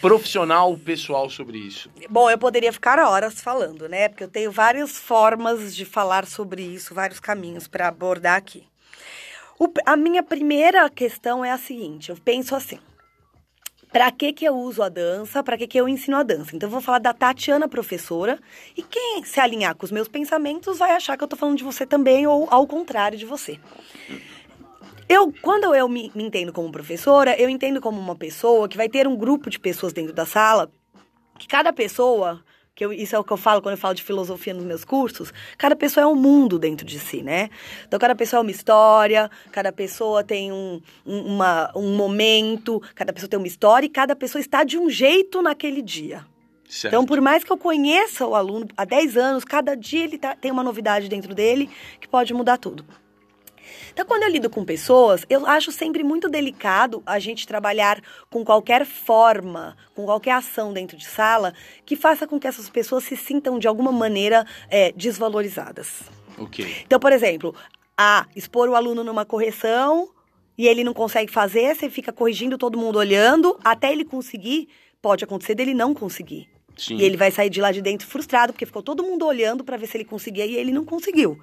profissional, 0.00 0.76
pessoal 0.78 1.28
sobre 1.28 1.58
isso? 1.58 1.90
Bom, 2.08 2.30
eu 2.30 2.38
poderia 2.38 2.72
ficar 2.72 2.98
horas 3.00 3.40
falando, 3.40 3.88
né? 3.88 4.08
Porque 4.08 4.24
eu 4.24 4.28
tenho 4.28 4.52
várias 4.52 4.96
formas 4.96 5.74
de 5.74 5.84
falar 5.84 6.24
sobre 6.26 6.62
isso, 6.62 6.94
vários 6.94 7.18
caminhos 7.18 7.66
para 7.66 7.88
abordar 7.88 8.36
aqui. 8.36 8.64
O- 9.58 9.72
a 9.84 9.96
minha 9.96 10.22
primeira 10.22 10.88
questão 10.88 11.44
é 11.44 11.50
a 11.50 11.58
seguinte: 11.58 12.10
eu 12.10 12.16
penso 12.16 12.54
assim. 12.54 12.78
Para 13.92 14.10
que 14.12 14.32
que 14.32 14.44
eu 14.44 14.54
uso 14.54 14.82
a 14.82 14.88
dança? 14.88 15.42
Para 15.42 15.58
que 15.58 15.66
que 15.66 15.78
eu 15.78 15.88
ensino 15.88 16.16
a 16.16 16.22
dança? 16.22 16.54
Então 16.54 16.68
eu 16.68 16.70
vou 16.70 16.80
falar 16.80 16.98
da 17.00 17.12
Tatiana 17.12 17.68
professora 17.68 18.38
e 18.76 18.82
quem 18.82 19.24
se 19.24 19.40
alinhar 19.40 19.74
com 19.74 19.84
os 19.84 19.90
meus 19.90 20.06
pensamentos 20.06 20.78
vai 20.78 20.92
achar 20.92 21.16
que 21.16 21.24
eu 21.24 21.28
tô 21.28 21.36
falando 21.36 21.58
de 21.58 21.64
você 21.64 21.84
também 21.84 22.26
ou 22.26 22.46
ao 22.50 22.66
contrário 22.66 23.18
de 23.18 23.26
você. 23.26 23.58
Eu, 25.08 25.32
quando 25.42 25.74
eu 25.74 25.88
me, 25.88 26.12
me 26.14 26.22
entendo 26.22 26.52
como 26.52 26.70
professora, 26.70 27.36
eu 27.36 27.48
entendo 27.48 27.80
como 27.80 27.98
uma 27.98 28.14
pessoa 28.14 28.68
que 28.68 28.76
vai 28.76 28.88
ter 28.88 29.08
um 29.08 29.16
grupo 29.16 29.50
de 29.50 29.58
pessoas 29.58 29.92
dentro 29.92 30.12
da 30.12 30.24
sala 30.24 30.70
que 31.40 31.48
cada 31.48 31.72
pessoa, 31.72 32.44
que 32.74 32.84
eu- 32.84 32.92
isso 32.92 33.14
é 33.14 33.18
o 33.18 33.24
que 33.24 33.32
eu 33.32 33.36
falo 33.36 33.60
quando 33.60 33.72
eu 33.74 33.78
falo 33.78 33.94
de 33.94 34.02
filosofia 34.02 34.54
nos 34.54 34.64
meus 34.64 34.84
cursos, 34.84 35.32
cada 35.58 35.76
pessoa 35.76 36.04
é 36.04 36.06
um 36.06 36.14
mundo 36.14 36.58
dentro 36.58 36.86
de 36.86 36.98
si, 36.98 37.22
né? 37.22 37.50
Então, 37.86 37.98
cada 37.98 38.14
pessoa 38.14 38.40
é 38.40 38.42
uma 38.42 38.50
história, 38.50 39.30
cada 39.52 39.70
pessoa 39.72 40.24
tem 40.24 40.50
um, 40.52 40.80
um, 41.04 41.20
uma, 41.34 41.70
um 41.76 41.94
momento, 41.96 42.80
cada 42.94 43.12
pessoa 43.12 43.28
tem 43.28 43.38
uma 43.38 43.46
história 43.46 43.86
e 43.86 43.90
cada 43.90 44.16
pessoa 44.16 44.40
está 44.40 44.64
de 44.64 44.78
um 44.78 44.88
jeito 44.88 45.42
naquele 45.42 45.82
dia. 45.82 46.24
Certo. 46.68 46.92
Então, 46.94 47.04
por 47.04 47.20
mais 47.20 47.42
que 47.42 47.50
eu 47.50 47.58
conheça 47.58 48.24
o 48.24 48.34
aluno 48.36 48.68
há 48.76 48.84
10 48.84 49.16
anos, 49.16 49.44
cada 49.44 49.74
dia 49.74 50.04
ele 50.04 50.16
tá- 50.16 50.36
tem 50.36 50.52
uma 50.52 50.62
novidade 50.62 51.08
dentro 51.08 51.34
dele 51.34 51.68
que 52.00 52.06
pode 52.06 52.32
mudar 52.32 52.58
tudo. 52.58 52.84
Então, 54.00 54.08
quando 54.08 54.22
eu 54.22 54.30
lido 54.30 54.48
com 54.48 54.64
pessoas, 54.64 55.26
eu 55.28 55.44
acho 55.44 55.70
sempre 55.70 56.02
muito 56.02 56.26
delicado 56.26 57.02
a 57.04 57.18
gente 57.18 57.46
trabalhar 57.46 58.00
com 58.30 58.42
qualquer 58.42 58.86
forma, 58.86 59.76
com 59.94 60.06
qualquer 60.06 60.30
ação 60.30 60.72
dentro 60.72 60.96
de 60.96 61.06
sala 61.06 61.52
que 61.84 61.94
faça 61.96 62.26
com 62.26 62.40
que 62.40 62.46
essas 62.46 62.70
pessoas 62.70 63.04
se 63.04 63.14
sintam 63.14 63.58
de 63.58 63.68
alguma 63.68 63.92
maneira 63.92 64.46
é, 64.70 64.90
desvalorizadas. 64.92 66.04
Ok. 66.38 66.66
Então, 66.86 66.98
por 66.98 67.12
exemplo, 67.12 67.54
a 67.94 68.26
expor 68.34 68.70
o 68.70 68.74
aluno 68.74 69.04
numa 69.04 69.26
correção 69.26 70.08
e 70.56 70.66
ele 70.66 70.82
não 70.82 70.94
consegue 70.94 71.30
fazer, 71.30 71.76
você 71.76 71.90
fica 71.90 72.10
corrigindo 72.10 72.56
todo 72.56 72.78
mundo 72.78 72.98
olhando, 72.98 73.60
até 73.62 73.92
ele 73.92 74.06
conseguir, 74.06 74.70
pode 75.02 75.24
acontecer 75.24 75.54
dele 75.54 75.74
não 75.74 75.92
conseguir. 75.92 76.48
Sim. 76.74 76.96
E 76.96 77.02
ele 77.02 77.18
vai 77.18 77.30
sair 77.30 77.50
de 77.50 77.60
lá 77.60 77.70
de 77.70 77.82
dentro 77.82 78.06
frustrado, 78.06 78.54
porque 78.54 78.64
ficou 78.64 78.82
todo 78.82 79.02
mundo 79.02 79.26
olhando 79.26 79.62
para 79.62 79.76
ver 79.76 79.88
se 79.88 79.98
ele 79.98 80.06
conseguia 80.06 80.46
e 80.46 80.56
ele 80.56 80.72
não 80.72 80.86
conseguiu. 80.86 81.38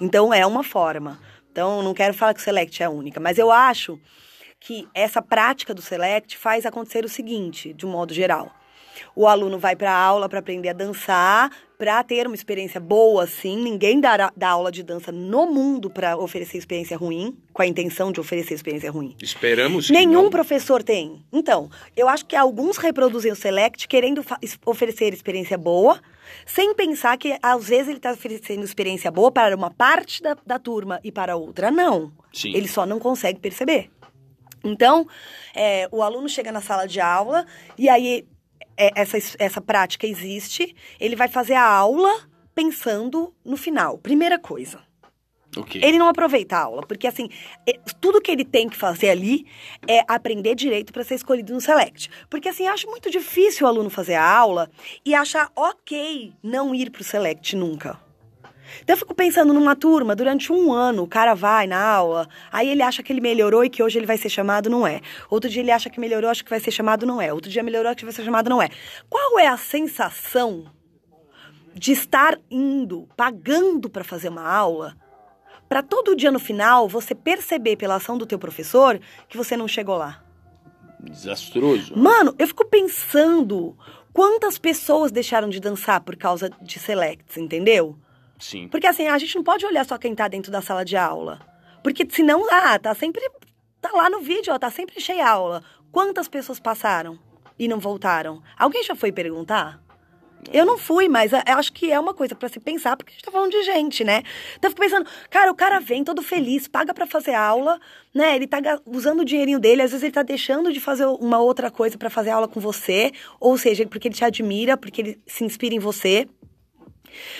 Então 0.00 0.34
é 0.34 0.44
uma 0.44 0.64
forma. 0.64 1.20
Então 1.50 1.82
não 1.82 1.94
quero 1.94 2.14
falar 2.14 2.34
que 2.34 2.40
o 2.40 2.42
Select 2.42 2.82
é 2.82 2.86
a 2.86 2.90
única, 2.90 3.18
mas 3.20 3.38
eu 3.38 3.50
acho 3.50 3.98
que 4.58 4.88
essa 4.94 5.22
prática 5.22 5.74
do 5.74 5.82
Select 5.82 6.36
faz 6.36 6.66
acontecer 6.66 7.04
o 7.04 7.08
seguinte, 7.08 7.72
de 7.72 7.86
um 7.86 7.90
modo 7.90 8.12
geral. 8.12 8.54
O 9.16 9.26
aluno 9.26 9.58
vai 9.58 9.74
para 9.74 9.90
a 9.90 9.96
aula 9.96 10.28
para 10.28 10.38
aprender 10.38 10.68
a 10.68 10.74
dançar, 10.74 11.50
para 11.80 12.04
ter 12.04 12.26
uma 12.26 12.36
experiência 12.36 12.78
boa, 12.78 13.26
sim. 13.26 13.56
Ninguém 13.56 13.98
dá, 14.02 14.30
dá 14.36 14.50
aula 14.50 14.70
de 14.70 14.82
dança 14.82 15.10
no 15.10 15.46
mundo 15.46 15.88
para 15.88 16.14
oferecer 16.14 16.58
experiência 16.58 16.94
ruim, 16.94 17.34
com 17.54 17.62
a 17.62 17.66
intenção 17.66 18.12
de 18.12 18.20
oferecer 18.20 18.52
experiência 18.52 18.90
ruim. 18.90 19.16
Esperamos 19.22 19.88
Nenhum 19.88 20.24
não. 20.24 20.30
professor 20.30 20.82
tem. 20.82 21.24
Então, 21.32 21.70
eu 21.96 22.06
acho 22.06 22.26
que 22.26 22.36
alguns 22.36 22.76
reproduzem 22.76 23.32
o 23.32 23.34
Select 23.34 23.88
querendo 23.88 24.22
oferecer 24.66 25.14
experiência 25.14 25.56
boa, 25.56 25.98
sem 26.44 26.74
pensar 26.74 27.16
que 27.16 27.38
às 27.42 27.68
vezes 27.68 27.88
ele 27.88 27.96
está 27.96 28.12
oferecendo 28.12 28.62
experiência 28.62 29.10
boa 29.10 29.32
para 29.32 29.56
uma 29.56 29.70
parte 29.70 30.20
da, 30.20 30.36
da 30.44 30.58
turma 30.58 31.00
e 31.02 31.10
para 31.10 31.34
outra 31.34 31.70
não. 31.70 32.12
Sim. 32.30 32.54
Ele 32.54 32.68
só 32.68 32.84
não 32.84 32.98
consegue 32.98 33.40
perceber. 33.40 33.90
Então, 34.62 35.06
é, 35.56 35.88
o 35.90 36.02
aluno 36.02 36.28
chega 36.28 36.52
na 36.52 36.60
sala 36.60 36.86
de 36.86 37.00
aula 37.00 37.46
e 37.78 37.88
aí 37.88 38.26
essa, 38.94 39.18
es- 39.18 39.36
essa 39.38 39.60
prática 39.60 40.06
existe, 40.06 40.74
ele 40.98 41.16
vai 41.16 41.28
fazer 41.28 41.54
a 41.54 41.64
aula 41.66 42.28
pensando 42.54 43.34
no 43.44 43.56
final. 43.56 43.98
Primeira 43.98 44.38
coisa. 44.38 44.80
Ok. 45.56 45.80
Ele 45.82 45.98
não 45.98 46.06
aproveita 46.08 46.56
a 46.56 46.60
aula, 46.62 46.82
porque 46.86 47.08
assim, 47.08 47.28
é- 47.68 47.78
tudo 48.00 48.20
que 48.20 48.30
ele 48.30 48.44
tem 48.44 48.68
que 48.68 48.76
fazer 48.76 49.10
ali 49.10 49.44
é 49.88 50.04
aprender 50.06 50.54
direito 50.54 50.92
para 50.92 51.02
ser 51.02 51.16
escolhido 51.16 51.52
no 51.52 51.60
Select. 51.60 52.08
Porque 52.28 52.48
assim, 52.48 52.68
acho 52.68 52.86
muito 52.86 53.10
difícil 53.10 53.66
o 53.66 53.68
aluno 53.68 53.90
fazer 53.90 54.14
a 54.14 54.24
aula 54.24 54.70
e 55.04 55.12
achar 55.14 55.50
ok 55.56 56.32
não 56.42 56.72
ir 56.74 56.90
pro 56.90 57.02
Select 57.02 57.56
nunca. 57.56 57.98
Então 58.82 58.94
eu 58.94 58.98
fico 58.98 59.14
pensando 59.14 59.52
numa 59.52 59.74
turma, 59.76 60.14
durante 60.14 60.52
um 60.52 60.72
ano, 60.72 61.02
o 61.02 61.06
cara 61.06 61.34
vai 61.34 61.66
na 61.66 61.82
aula, 61.82 62.28
aí 62.50 62.68
ele 62.68 62.82
acha 62.82 63.02
que 63.02 63.12
ele 63.12 63.20
melhorou 63.20 63.64
e 63.64 63.70
que 63.70 63.82
hoje 63.82 63.98
ele 63.98 64.06
vai 64.06 64.16
ser 64.16 64.28
chamado, 64.28 64.70
não 64.70 64.86
é. 64.86 65.00
Outro 65.28 65.48
dia 65.48 65.62
ele 65.62 65.70
acha 65.70 65.90
que 65.90 66.00
melhorou, 66.00 66.30
acha 66.30 66.44
que 66.44 66.50
vai 66.50 66.60
ser 66.60 66.70
chamado, 66.70 67.06
não 67.06 67.20
é. 67.20 67.32
Outro 67.32 67.50
dia 67.50 67.62
melhorou, 67.62 67.88
acha 67.90 67.98
que 67.98 68.04
vai 68.04 68.14
ser 68.14 68.24
chamado, 68.24 68.48
não 68.48 68.62
é. 68.62 68.68
Qual 69.08 69.38
é 69.38 69.46
a 69.46 69.56
sensação 69.56 70.64
de 71.74 71.92
estar 71.92 72.38
indo, 72.50 73.08
pagando 73.16 73.88
para 73.88 74.04
fazer 74.04 74.28
uma 74.28 74.48
aula, 74.48 74.96
para 75.68 75.82
todo 75.82 76.16
dia 76.16 76.32
no 76.32 76.40
final 76.40 76.88
você 76.88 77.14
perceber 77.14 77.76
pela 77.76 77.94
ação 77.94 78.18
do 78.18 78.26
teu 78.26 78.38
professor 78.38 79.00
que 79.28 79.36
você 79.36 79.56
não 79.56 79.68
chegou 79.68 79.96
lá? 79.96 80.22
Desastroso. 80.98 81.96
Mano, 81.96 82.34
eu 82.38 82.46
fico 82.46 82.64
pensando 82.66 83.76
quantas 84.12 84.58
pessoas 84.58 85.12
deixaram 85.12 85.48
de 85.48 85.60
dançar 85.60 86.00
por 86.00 86.16
causa 86.16 86.50
de 86.60 86.78
selects, 86.78 87.36
entendeu? 87.36 87.96
Sim. 88.40 88.68
Porque 88.68 88.86
assim, 88.86 89.06
a 89.06 89.18
gente 89.18 89.36
não 89.36 89.44
pode 89.44 89.64
olhar 89.66 89.84
só 89.84 89.98
quem 89.98 90.14
tá 90.14 90.26
dentro 90.26 90.50
da 90.50 90.62
sala 90.62 90.84
de 90.84 90.96
aula. 90.96 91.40
Porque 91.82 92.06
senão, 92.10 92.44
ah, 92.50 92.78
tá 92.78 92.94
sempre. 92.94 93.22
Tá 93.80 93.90
lá 93.92 94.10
no 94.10 94.20
vídeo, 94.20 94.52
ó, 94.52 94.58
tá 94.58 94.70
sempre 94.70 95.00
cheia 95.00 95.26
a 95.26 95.30
aula. 95.30 95.62
Quantas 95.92 96.28
pessoas 96.28 96.58
passaram 96.58 97.18
e 97.58 97.68
não 97.68 97.78
voltaram? 97.78 98.42
Alguém 98.58 98.82
já 98.82 98.94
foi 98.94 99.12
perguntar? 99.12 99.80
Eu 100.52 100.64
não 100.64 100.78
fui, 100.78 101.08
mas 101.08 101.32
eu 101.32 101.40
acho 101.58 101.72
que 101.72 101.92
é 101.92 102.00
uma 102.00 102.14
coisa 102.14 102.34
para 102.34 102.48
se 102.48 102.58
pensar, 102.58 102.96
porque 102.96 103.10
a 103.10 103.12
gente 103.12 103.24
tá 103.24 103.30
falando 103.30 103.50
de 103.50 103.62
gente, 103.62 104.02
né? 104.02 104.22
Então 104.56 104.68
eu 104.68 104.70
fico 104.70 104.80
pensando, 104.80 105.06
cara, 105.28 105.50
o 105.50 105.54
cara 105.54 105.78
vem 105.80 106.02
todo 106.02 106.22
feliz, 106.22 106.66
paga 106.66 106.94
para 106.94 107.06
fazer 107.06 107.34
aula, 107.34 107.78
né? 108.14 108.36
Ele 108.36 108.46
tá 108.46 108.58
usando 108.86 109.20
o 109.20 109.24
dinheirinho 109.24 109.58
dele, 109.58 109.82
às 109.82 109.90
vezes 109.90 110.02
ele 110.02 110.12
tá 110.12 110.22
deixando 110.22 110.72
de 110.72 110.80
fazer 110.80 111.04
uma 111.04 111.38
outra 111.38 111.70
coisa 111.70 111.98
para 111.98 112.08
fazer 112.08 112.30
aula 112.30 112.48
com 112.48 112.58
você, 112.58 113.12
ou 113.38 113.58
seja, 113.58 113.86
porque 113.86 114.08
ele 114.08 114.14
te 114.14 114.24
admira, 114.24 114.76
porque 114.78 115.02
ele 115.02 115.20
se 115.26 115.44
inspira 115.44 115.74
em 115.74 115.78
você. 115.78 116.26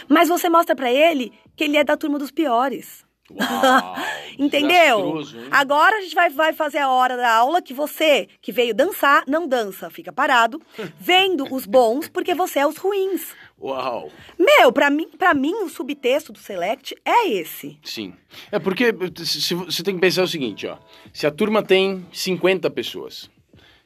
Mas 0.09 0.29
você 0.29 0.49
mostra 0.49 0.75
para 0.75 0.93
ele 0.93 1.33
que 1.57 1.65
ele 1.65 1.77
é 1.77 1.85
da 1.85 1.97
turma 1.97 2.19
dos 2.19 2.31
piores. 2.31 3.05
Uau, 3.31 3.97
Entendeu? 4.39 5.23
Agora 5.51 5.99
a 5.99 6.01
gente 6.01 6.15
vai, 6.15 6.31
vai 6.31 6.53
fazer 6.53 6.79
a 6.79 6.91
hora 6.91 7.17
da 7.17 7.33
aula 7.33 7.63
que 7.63 7.73
você, 7.73 8.29
que 8.41 8.51
veio 8.51 8.75
dançar, 8.75 9.23
não 9.27 9.47
dança, 9.47 9.89
fica 9.89 10.13
parado, 10.13 10.61
vendo 10.99 11.47
os 11.55 11.65
bons, 11.67 12.09
porque 12.09 12.35
você 12.35 12.59
é 12.59 12.67
os 12.67 12.77
ruins. 12.77 13.35
Uau. 13.61 14.11
Meu, 14.39 14.73
pra 14.73 14.91
mim, 14.91 15.07
pra 15.19 15.35
mim, 15.35 15.55
o 15.55 15.69
subtexto 15.69 16.33
do 16.33 16.39
Select 16.39 16.97
é 17.05 17.29
esse. 17.29 17.79
Sim. 17.85 18.15
É 18.51 18.59
porque 18.59 18.91
você 18.91 19.83
tem 19.83 19.95
que 19.95 20.01
pensar 20.01 20.23
o 20.23 20.29
seguinte, 20.29 20.67
ó. 20.67 20.79
Se 21.13 21.27
a 21.27 21.31
turma 21.31 21.63
tem 21.63 22.07
50 22.11 22.71
pessoas 22.71 23.31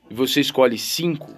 e 0.09 0.15
você 0.15 0.41
escolhe 0.41 0.79
5, 0.79 1.35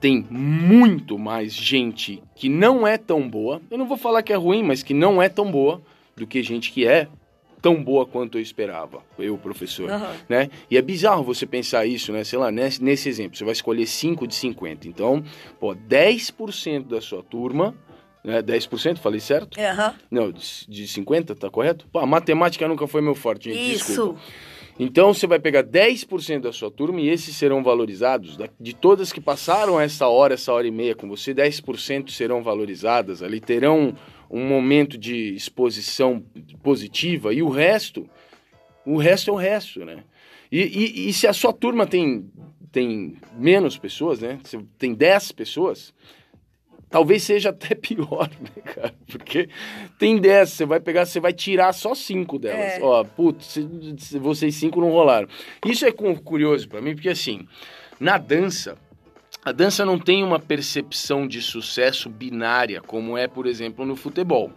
tem 0.00 0.26
muito 0.30 1.18
mais 1.18 1.52
gente 1.52 2.22
que 2.34 2.48
não 2.48 2.86
é 2.86 2.96
tão 2.96 3.28
boa. 3.28 3.60
Eu 3.70 3.76
não 3.76 3.86
vou 3.86 3.98
falar 3.98 4.22
que 4.22 4.32
é 4.32 4.36
ruim, 4.36 4.62
mas 4.62 4.82
que 4.82 4.94
não 4.94 5.20
é 5.20 5.28
tão 5.28 5.50
boa 5.50 5.82
do 6.16 6.26
que 6.26 6.42
gente 6.42 6.72
que 6.72 6.86
é 6.86 7.06
tão 7.60 7.82
boa 7.82 8.06
quanto 8.06 8.38
eu 8.38 8.42
esperava, 8.42 9.02
eu, 9.18 9.36
professor, 9.36 9.90
Aham. 9.90 10.16
né? 10.28 10.48
E 10.70 10.78
é 10.78 10.82
bizarro 10.82 11.22
você 11.22 11.46
pensar 11.46 11.84
isso, 11.84 12.10
né? 12.10 12.24
Sei 12.24 12.38
lá, 12.38 12.50
nesse, 12.50 12.82
nesse 12.82 13.06
exemplo, 13.08 13.36
você 13.36 13.44
vai 13.44 13.52
escolher 13.52 13.86
5 13.86 14.26
de 14.26 14.34
50. 14.34 14.88
Então, 14.88 15.22
pô, 15.58 15.74
10% 15.74 16.86
da 16.88 17.02
sua 17.02 17.22
turma, 17.22 17.74
né? 18.24 18.42
10%, 18.42 18.98
falei 18.98 19.20
certo? 19.20 19.60
Aham. 19.60 19.94
Não, 20.10 20.32
de, 20.32 20.66
de 20.68 20.88
50, 20.88 21.34
tá 21.34 21.50
correto? 21.50 21.86
Pô, 21.92 21.98
a 21.98 22.06
matemática 22.06 22.66
nunca 22.66 22.86
foi 22.86 23.02
meu 23.02 23.14
forte, 23.14 23.52
gente, 23.52 23.74
Isso. 23.74 23.86
desculpa. 23.88 24.20
Então 24.82 25.12
você 25.12 25.26
vai 25.26 25.38
pegar 25.38 25.62
10% 25.62 26.40
da 26.40 26.52
sua 26.52 26.70
turma 26.70 27.00
e 27.00 27.08
esses 27.08 27.36
serão 27.36 27.62
valorizados. 27.62 28.38
De 28.58 28.74
todas 28.74 29.12
que 29.12 29.20
passaram 29.20 29.78
essa 29.78 30.08
hora, 30.08 30.32
essa 30.32 30.52
hora 30.54 30.66
e 30.66 30.70
meia 30.70 30.94
com 30.94 31.06
você, 31.06 31.34
10% 31.34 32.10
serão 32.10 32.42
valorizadas. 32.42 33.22
Ali 33.22 33.40
terão 33.40 33.94
um 34.30 34.42
momento 34.46 34.96
de 34.96 35.34
exposição 35.34 36.24
positiva 36.62 37.34
e 37.34 37.42
o 37.42 37.50
resto, 37.50 38.08
o 38.86 38.96
resto 38.96 39.30
é 39.30 39.32
o 39.34 39.36
resto, 39.36 39.84
né? 39.84 40.04
E, 40.50 40.60
e- 40.62 41.08
e 41.08 41.12
se 41.12 41.26
a 41.26 41.32
sua 41.34 41.52
turma 41.52 41.86
tem, 41.86 42.30
tem 42.72 43.16
menos 43.36 43.76
pessoas, 43.76 44.20
né? 44.20 44.40
Tem 44.78 44.94
10 44.94 45.32
pessoas, 45.32 45.92
talvez 46.90 47.22
seja 47.22 47.48
até 47.50 47.74
pior, 47.74 48.28
né, 48.40 48.62
cara? 48.64 48.94
Porque 49.06 49.48
tem 49.98 50.18
10, 50.18 50.50
você 50.50 50.66
vai 50.66 50.80
pegar, 50.80 51.06
você 51.06 51.20
vai 51.20 51.32
tirar 51.32 51.72
só 51.72 51.94
5 51.94 52.38
delas. 52.38 52.74
É. 52.74 52.78
Ó, 52.82 53.04
putz, 53.04 53.46
se- 53.46 53.68
se 53.98 54.18
vocês 54.18 54.54
5 54.56 54.80
não 54.80 54.90
rolaram. 54.90 55.28
Isso 55.64 55.86
é 55.86 55.92
cu- 55.92 56.20
curioso 56.22 56.68
pra 56.68 56.80
mim, 56.82 56.94
porque 56.94 57.08
assim, 57.08 57.46
na 57.98 58.18
dança, 58.18 58.76
a 59.44 59.52
dança 59.52 59.86
não 59.86 59.98
tem 59.98 60.22
uma 60.22 60.38
percepção 60.38 61.26
de 61.26 61.40
sucesso 61.40 62.10
binária, 62.10 62.80
como 62.82 63.16
é, 63.16 63.26
por 63.26 63.46
exemplo, 63.46 63.86
no 63.86 63.96
futebol. 63.96 64.52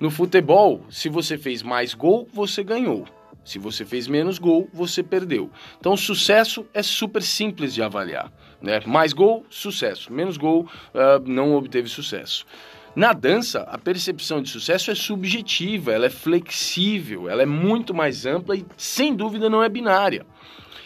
No 0.00 0.10
futebol, 0.10 0.84
se 0.90 1.08
você 1.08 1.36
fez 1.38 1.62
mais 1.62 1.94
gol, 1.94 2.26
você 2.32 2.64
ganhou. 2.64 3.04
Se 3.44 3.58
você 3.58 3.84
fez 3.84 4.06
menos 4.06 4.38
gol, 4.38 4.68
você 4.72 5.02
perdeu. 5.02 5.50
Então, 5.78 5.96
sucesso 5.96 6.64
é 6.72 6.82
super 6.82 7.22
simples 7.22 7.74
de 7.74 7.82
avaliar. 7.82 8.32
Né? 8.62 8.80
Mais 8.86 9.12
gol, 9.12 9.44
sucesso. 9.50 10.12
Menos 10.12 10.36
gol, 10.36 10.68
ah, 10.94 11.20
não 11.24 11.54
obteve 11.54 11.88
sucesso. 11.88 12.46
Na 12.94 13.14
dança, 13.14 13.62
a 13.62 13.78
percepção 13.78 14.42
de 14.42 14.50
sucesso 14.50 14.90
é 14.90 14.94
subjetiva, 14.94 15.92
ela 15.92 16.06
é 16.06 16.10
flexível, 16.10 17.28
ela 17.28 17.42
é 17.42 17.46
muito 17.46 17.94
mais 17.94 18.26
ampla 18.26 18.54
e, 18.54 18.66
sem 18.76 19.14
dúvida, 19.14 19.48
não 19.48 19.62
é 19.62 19.68
binária. 19.68 20.26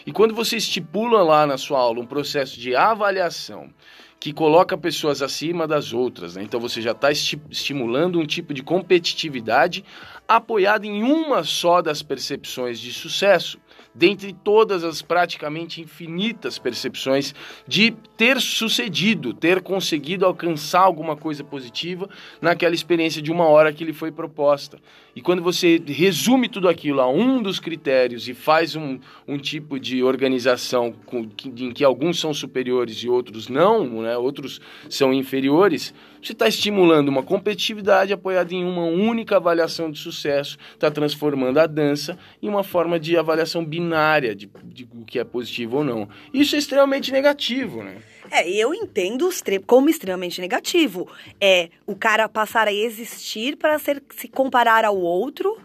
E 0.05 0.11
quando 0.13 0.33
você 0.33 0.55
estipula 0.55 1.21
lá 1.21 1.45
na 1.45 1.57
sua 1.57 1.79
aula 1.79 1.99
um 1.99 2.05
processo 2.05 2.57
de 2.57 2.73
avaliação 2.73 3.69
que 4.17 4.31
coloca 4.31 4.77
pessoas 4.77 5.21
acima 5.21 5.67
das 5.67 5.91
outras, 5.91 6.37
né? 6.37 6.43
então 6.43 6.61
você 6.61 6.81
já 6.81 6.91
está 6.91 7.11
estimulando 7.11 8.17
um 8.17 8.25
tipo 8.25 8.53
de 8.53 8.63
competitividade 8.63 9.83
apoiado 10.25 10.85
em 10.85 11.03
uma 11.03 11.43
só 11.43 11.81
das 11.81 12.01
percepções 12.01 12.79
de 12.79 12.93
sucesso, 12.93 13.59
dentre 13.97 14.31
todas 14.31 14.83
as 14.83 15.01
praticamente 15.01 15.81
infinitas 15.81 16.59
percepções 16.59 17.33
de 17.67 17.91
ter 18.15 18.39
sucedido, 18.39 19.33
ter 19.33 19.61
conseguido 19.61 20.25
alcançar 20.25 20.81
alguma 20.81 21.15
coisa 21.15 21.43
positiva 21.43 22.07
naquela 22.39 22.75
experiência 22.75 23.21
de 23.21 23.31
uma 23.31 23.45
hora 23.45 23.73
que 23.73 23.83
lhe 23.83 23.93
foi 23.93 24.11
proposta. 24.11 24.77
E 25.15 25.21
quando 25.21 25.41
você 25.41 25.81
resume 25.83 26.47
tudo 26.47 26.69
aquilo 26.69 27.01
a 27.01 27.09
um 27.09 27.41
dos 27.41 27.59
critérios 27.59 28.27
e 28.29 28.35
faz 28.35 28.75
um, 28.75 28.99
um 29.27 29.39
tipo 29.39 29.79
de 29.79 30.03
organização 30.03 30.93
com, 31.07 31.27
em 31.43 31.71
que 31.71 31.83
alguns 31.83 32.19
são 32.19 32.33
superiores 32.35 32.97
e 32.97 33.09
outros 33.09 33.49
não, 33.49 34.03
né, 34.03 34.15
outros 34.15 34.61
são 34.87 35.11
inferiores, 35.11 35.91
você 36.21 36.33
está 36.33 36.47
estimulando 36.47 37.09
uma 37.09 37.23
competitividade 37.23 38.13
apoiada 38.13 38.53
em 38.53 38.63
uma 38.63 38.85
única 38.85 39.37
avaliação 39.37 39.91
de 39.91 39.99
sucesso, 39.99 40.57
está 40.73 40.89
transformando 40.89 41.59
a 41.59 41.67
dança 41.67 42.17
em 42.41 42.49
uma 42.49 42.63
forma 42.63 42.99
de 42.99 43.17
avaliação 43.17 43.63
binária 43.63 44.35
de, 44.35 44.49
de 44.63 44.87
o 44.93 45.05
que 45.05 45.19
é 45.19 45.23
positivo 45.23 45.77
ou 45.77 45.83
não. 45.83 46.09
Isso 46.33 46.55
é 46.55 46.59
extremamente 46.59 47.11
negativo, 47.11 47.83
né? 47.83 47.97
É, 48.29 48.49
eu 48.49 48.73
entendo 48.73 49.29
como 49.65 49.89
extremamente 49.89 50.41
negativo. 50.41 51.07
É 51.39 51.69
o 51.85 51.95
cara 51.95 52.27
passar 52.27 52.67
a 52.67 52.73
existir 52.73 53.55
para 53.55 53.79
ser, 53.79 54.03
se 54.15 54.27
comparar 54.27 54.83
ao 54.83 54.97
outro 54.97 55.57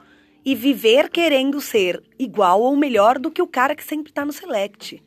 e 0.44 0.54
viver 0.54 1.08
querendo 1.08 1.60
ser 1.60 2.02
igual 2.18 2.60
ou 2.60 2.76
melhor 2.76 3.18
do 3.18 3.30
que 3.30 3.42
o 3.42 3.46
cara 3.46 3.74
que 3.74 3.84
sempre 3.84 4.12
tá 4.12 4.24
no 4.24 4.32
select. 4.32 5.02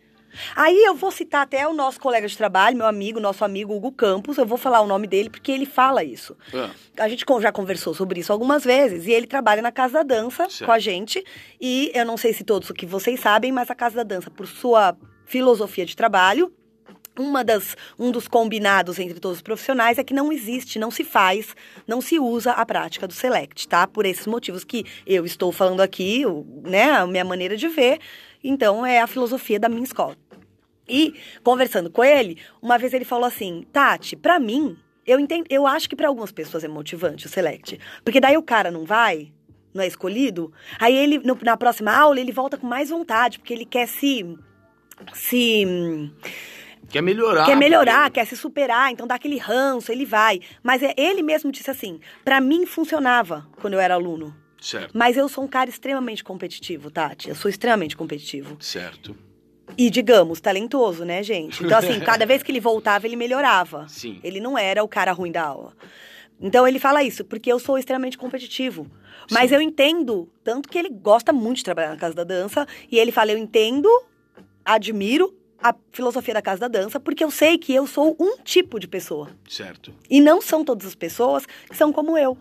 Aí 0.55 0.83
eu 0.83 0.95
vou 0.95 1.11
citar 1.11 1.41
até 1.43 1.67
o 1.67 1.73
nosso 1.73 1.99
colega 1.99 2.27
de 2.27 2.37
trabalho, 2.37 2.77
meu 2.77 2.85
amigo, 2.85 3.19
nosso 3.19 3.43
amigo 3.43 3.73
Hugo 3.75 3.91
Campos, 3.91 4.37
eu 4.37 4.45
vou 4.45 4.57
falar 4.57 4.81
o 4.81 4.87
nome 4.87 5.07
dele 5.07 5.29
porque 5.29 5.51
ele 5.51 5.65
fala 5.65 6.03
isso. 6.03 6.35
Ah, 6.53 6.69
A 7.03 7.09
gente 7.09 7.25
já 7.41 7.51
conversou 7.51 7.93
sobre 7.93 8.19
isso 8.19 8.31
algumas 8.31 8.63
vezes. 8.63 9.05
E 9.07 9.11
ele 9.11 9.27
trabalha 9.27 9.61
na 9.61 9.71
Casa 9.71 9.95
da 9.95 10.03
Dança 10.03 10.49
Certo. 10.49 10.65
com 10.65 10.71
a 10.71 10.79
gente. 10.79 11.23
E 11.59 11.91
eu 11.93 12.05
não 12.05 12.17
sei 12.17 12.33
se 12.33 12.43
todos 12.43 12.69
o 12.69 12.73
que 12.73 12.85
vocês 12.85 13.19
sabem, 13.19 13.51
mas 13.51 13.69
a 13.69 13.75
Casa 13.75 13.97
da 13.97 14.03
Dança, 14.03 14.29
por 14.29 14.47
sua 14.47 14.95
filosofia 15.25 15.85
de 15.85 15.95
trabalho, 15.95 16.51
uma 17.17 17.43
das, 17.43 17.75
um 17.97 18.11
dos 18.11 18.27
combinados 18.27 18.99
entre 18.99 19.19
todos 19.19 19.37
os 19.37 19.41
profissionais 19.41 19.97
é 19.97 20.03
que 20.03 20.13
não 20.13 20.31
existe, 20.31 20.77
não 20.77 20.91
se 20.91 21.03
faz, 21.03 21.55
não 21.87 22.01
se 22.01 22.19
usa 22.19 22.51
a 22.51 22.65
prática 22.65 23.07
do 23.07 23.13
select, 23.13 23.67
tá? 23.67 23.87
Por 23.87 24.05
esses 24.05 24.27
motivos 24.27 24.63
que 24.63 24.85
eu 25.07 25.25
estou 25.25 25.51
falando 25.51 25.81
aqui, 25.81 26.23
né, 26.63 26.91
a 26.91 27.07
minha 27.07 27.23
maneira 27.23 27.55
de 27.55 27.67
ver. 27.67 27.99
Então, 28.43 28.85
é 28.85 29.01
a 29.01 29.07
filosofia 29.07 29.59
da 29.59 29.67
minha 29.67 29.83
escola. 29.83 30.15
E, 30.87 31.13
conversando 31.43 31.89
com 31.89 32.03
ele, 32.03 32.37
uma 32.61 32.77
vez 32.77 32.93
ele 32.93 33.05
falou 33.05 33.25
assim, 33.25 33.65
Tati, 33.73 34.15
pra 34.15 34.39
mim, 34.39 34.77
eu, 35.05 35.19
entendo, 35.19 35.45
eu 35.49 35.65
acho 35.67 35.89
que 35.89 35.95
pra 35.95 36.07
algumas 36.07 36.31
pessoas 36.31 36.63
é 36.63 36.67
motivante 36.67 37.25
o 37.25 37.29
select. 37.29 37.79
Porque 38.03 38.19
daí 38.19 38.37
o 38.37 38.43
cara 38.43 38.69
não 38.71 38.85
vai, 38.85 39.31
não 39.73 39.81
é 39.83 39.87
escolhido, 39.87 40.51
aí 40.79 40.95
ele, 40.95 41.19
no- 41.19 41.37
na 41.41 41.57
próxima 41.57 41.91
aula, 41.95 42.19
ele 42.19 42.31
volta 42.31 42.57
com 42.57 42.67
mais 42.67 42.89
vontade, 42.89 43.39
porque 43.39 43.53
ele 43.53 43.65
quer 43.65 43.87
se... 43.87 44.37
se 45.13 46.11
quer 46.89 47.01
melhorar. 47.01 47.45
quer 47.45 47.55
melhorar, 47.57 48.03
porque- 48.05 48.19
quer 48.19 48.25
se 48.25 48.37
superar, 48.37 48.91
então 48.91 49.07
dá 49.07 49.15
aquele 49.15 49.37
ranço, 49.37 49.91
ele 49.91 50.05
vai. 50.05 50.39
Mas 50.63 50.81
é, 50.83 50.93
ele 50.97 51.21
mesmo 51.23 51.51
disse 51.51 51.69
assim: 51.69 51.99
pra 52.23 52.39
mim 52.39 52.65
funcionava 52.65 53.47
quando 53.59 53.73
eu 53.73 53.79
era 53.79 53.93
aluno. 53.95 54.35
Certo, 54.61 54.97
Mas 54.97 55.15
eu 55.15 55.29
sou 55.29 55.43
um 55.43 55.47
cara 55.47 55.69
extremamente 55.69 56.23
competitivo, 56.23 56.89
Tati. 56.89 57.29
Eu 57.29 57.35
sou 57.35 57.49
extremamente 57.49 57.95
competitivo. 57.95 58.57
certo. 58.59 59.15
E, 59.77 59.89
digamos, 59.89 60.39
talentoso, 60.39 61.03
né, 61.03 61.21
gente? 61.23 61.63
Então, 61.63 61.77
assim, 61.77 61.99
cada 62.05 62.25
vez 62.25 62.41
que 62.43 62.51
ele 62.51 62.59
voltava, 62.59 63.05
ele 63.05 63.15
melhorava. 63.15 63.87
Sim. 63.87 64.19
Ele 64.23 64.39
não 64.39 64.57
era 64.57 64.83
o 64.83 64.87
cara 64.87 65.11
ruim 65.11 65.31
da 65.31 65.43
aula. 65.43 65.73
Então 66.39 66.67
ele 66.67 66.79
fala 66.79 67.03
isso, 67.03 67.23
porque 67.23 67.51
eu 67.51 67.59
sou 67.59 67.77
extremamente 67.77 68.17
competitivo. 68.17 68.87
Mas 69.31 69.51
eu 69.51 69.61
entendo, 69.61 70.29
tanto 70.43 70.69
que 70.69 70.77
ele 70.77 70.89
gosta 70.89 71.31
muito 71.33 71.57
de 71.57 71.63
trabalhar 71.63 71.89
na 71.89 71.97
Casa 71.97 72.13
da 72.13 72.23
Dança, 72.23 72.67
e 72.91 72.99
ele 72.99 73.11
fala: 73.11 73.31
eu 73.31 73.37
entendo, 73.37 73.89
admiro 74.63 75.33
a 75.61 75.73
filosofia 75.91 76.33
da 76.33 76.41
Casa 76.41 76.61
da 76.61 76.67
Dança, 76.67 76.99
porque 76.99 77.23
eu 77.23 77.31
sei 77.31 77.57
que 77.57 77.73
eu 77.73 77.87
sou 77.87 78.15
um 78.19 78.37
tipo 78.43 78.79
de 78.79 78.87
pessoa. 78.87 79.29
Certo. 79.49 79.93
E 80.09 80.19
não 80.21 80.41
são 80.41 80.63
todas 80.63 80.85
as 80.85 80.95
pessoas 80.95 81.45
que 81.45 81.75
são 81.75 81.91
como 81.91 82.17
eu. 82.17 82.37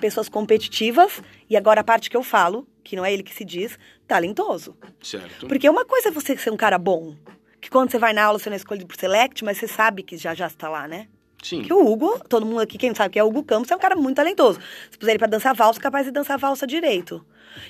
Pessoas 0.00 0.28
competitivas, 0.28 1.22
e 1.48 1.56
agora 1.56 1.80
a 1.80 1.84
parte 1.84 2.10
que 2.10 2.16
eu 2.16 2.22
falo, 2.22 2.66
que 2.84 2.94
não 2.94 3.04
é 3.04 3.12
ele 3.12 3.22
que 3.22 3.34
se 3.34 3.44
diz, 3.44 3.78
talentoso. 4.08 4.76
Certo. 5.00 5.46
Porque 5.46 5.68
uma 5.68 5.84
coisa 5.84 6.08
é 6.08 6.10
você 6.10 6.36
ser 6.36 6.50
um 6.50 6.56
cara 6.56 6.78
bom, 6.78 7.14
que 7.60 7.70
quando 7.70 7.90
você 7.90 7.98
vai 7.98 8.12
na 8.12 8.24
aula 8.24 8.38
você 8.38 8.48
não 8.48 8.54
é 8.54 8.56
escolhido 8.56 8.86
por 8.86 8.96
select, 8.96 9.44
mas 9.44 9.58
você 9.58 9.68
sabe 9.68 10.02
que 10.02 10.16
já 10.16 10.34
já 10.34 10.46
está 10.46 10.68
lá, 10.68 10.88
né? 10.88 11.06
Sim. 11.42 11.62
Que 11.62 11.72
o 11.72 11.86
Hugo, 11.86 12.20
todo 12.28 12.44
mundo 12.44 12.60
aqui, 12.60 12.76
quem 12.76 12.92
sabe 12.94 13.12
que 13.12 13.18
é 13.18 13.22
o 13.22 13.28
Hugo 13.28 13.44
Campos, 13.44 13.70
é 13.70 13.76
um 13.76 13.78
cara 13.78 13.94
muito 13.94 14.16
talentoso. 14.16 14.58
Se 14.90 14.98
puser 14.98 15.12
ele 15.12 15.18
pra 15.18 15.28
dançar 15.28 15.54
valsa, 15.54 15.78
é 15.78 15.82
capaz 15.82 16.06
de 16.06 16.10
dançar 16.10 16.36
valsa 16.36 16.66
direito. 16.66 17.24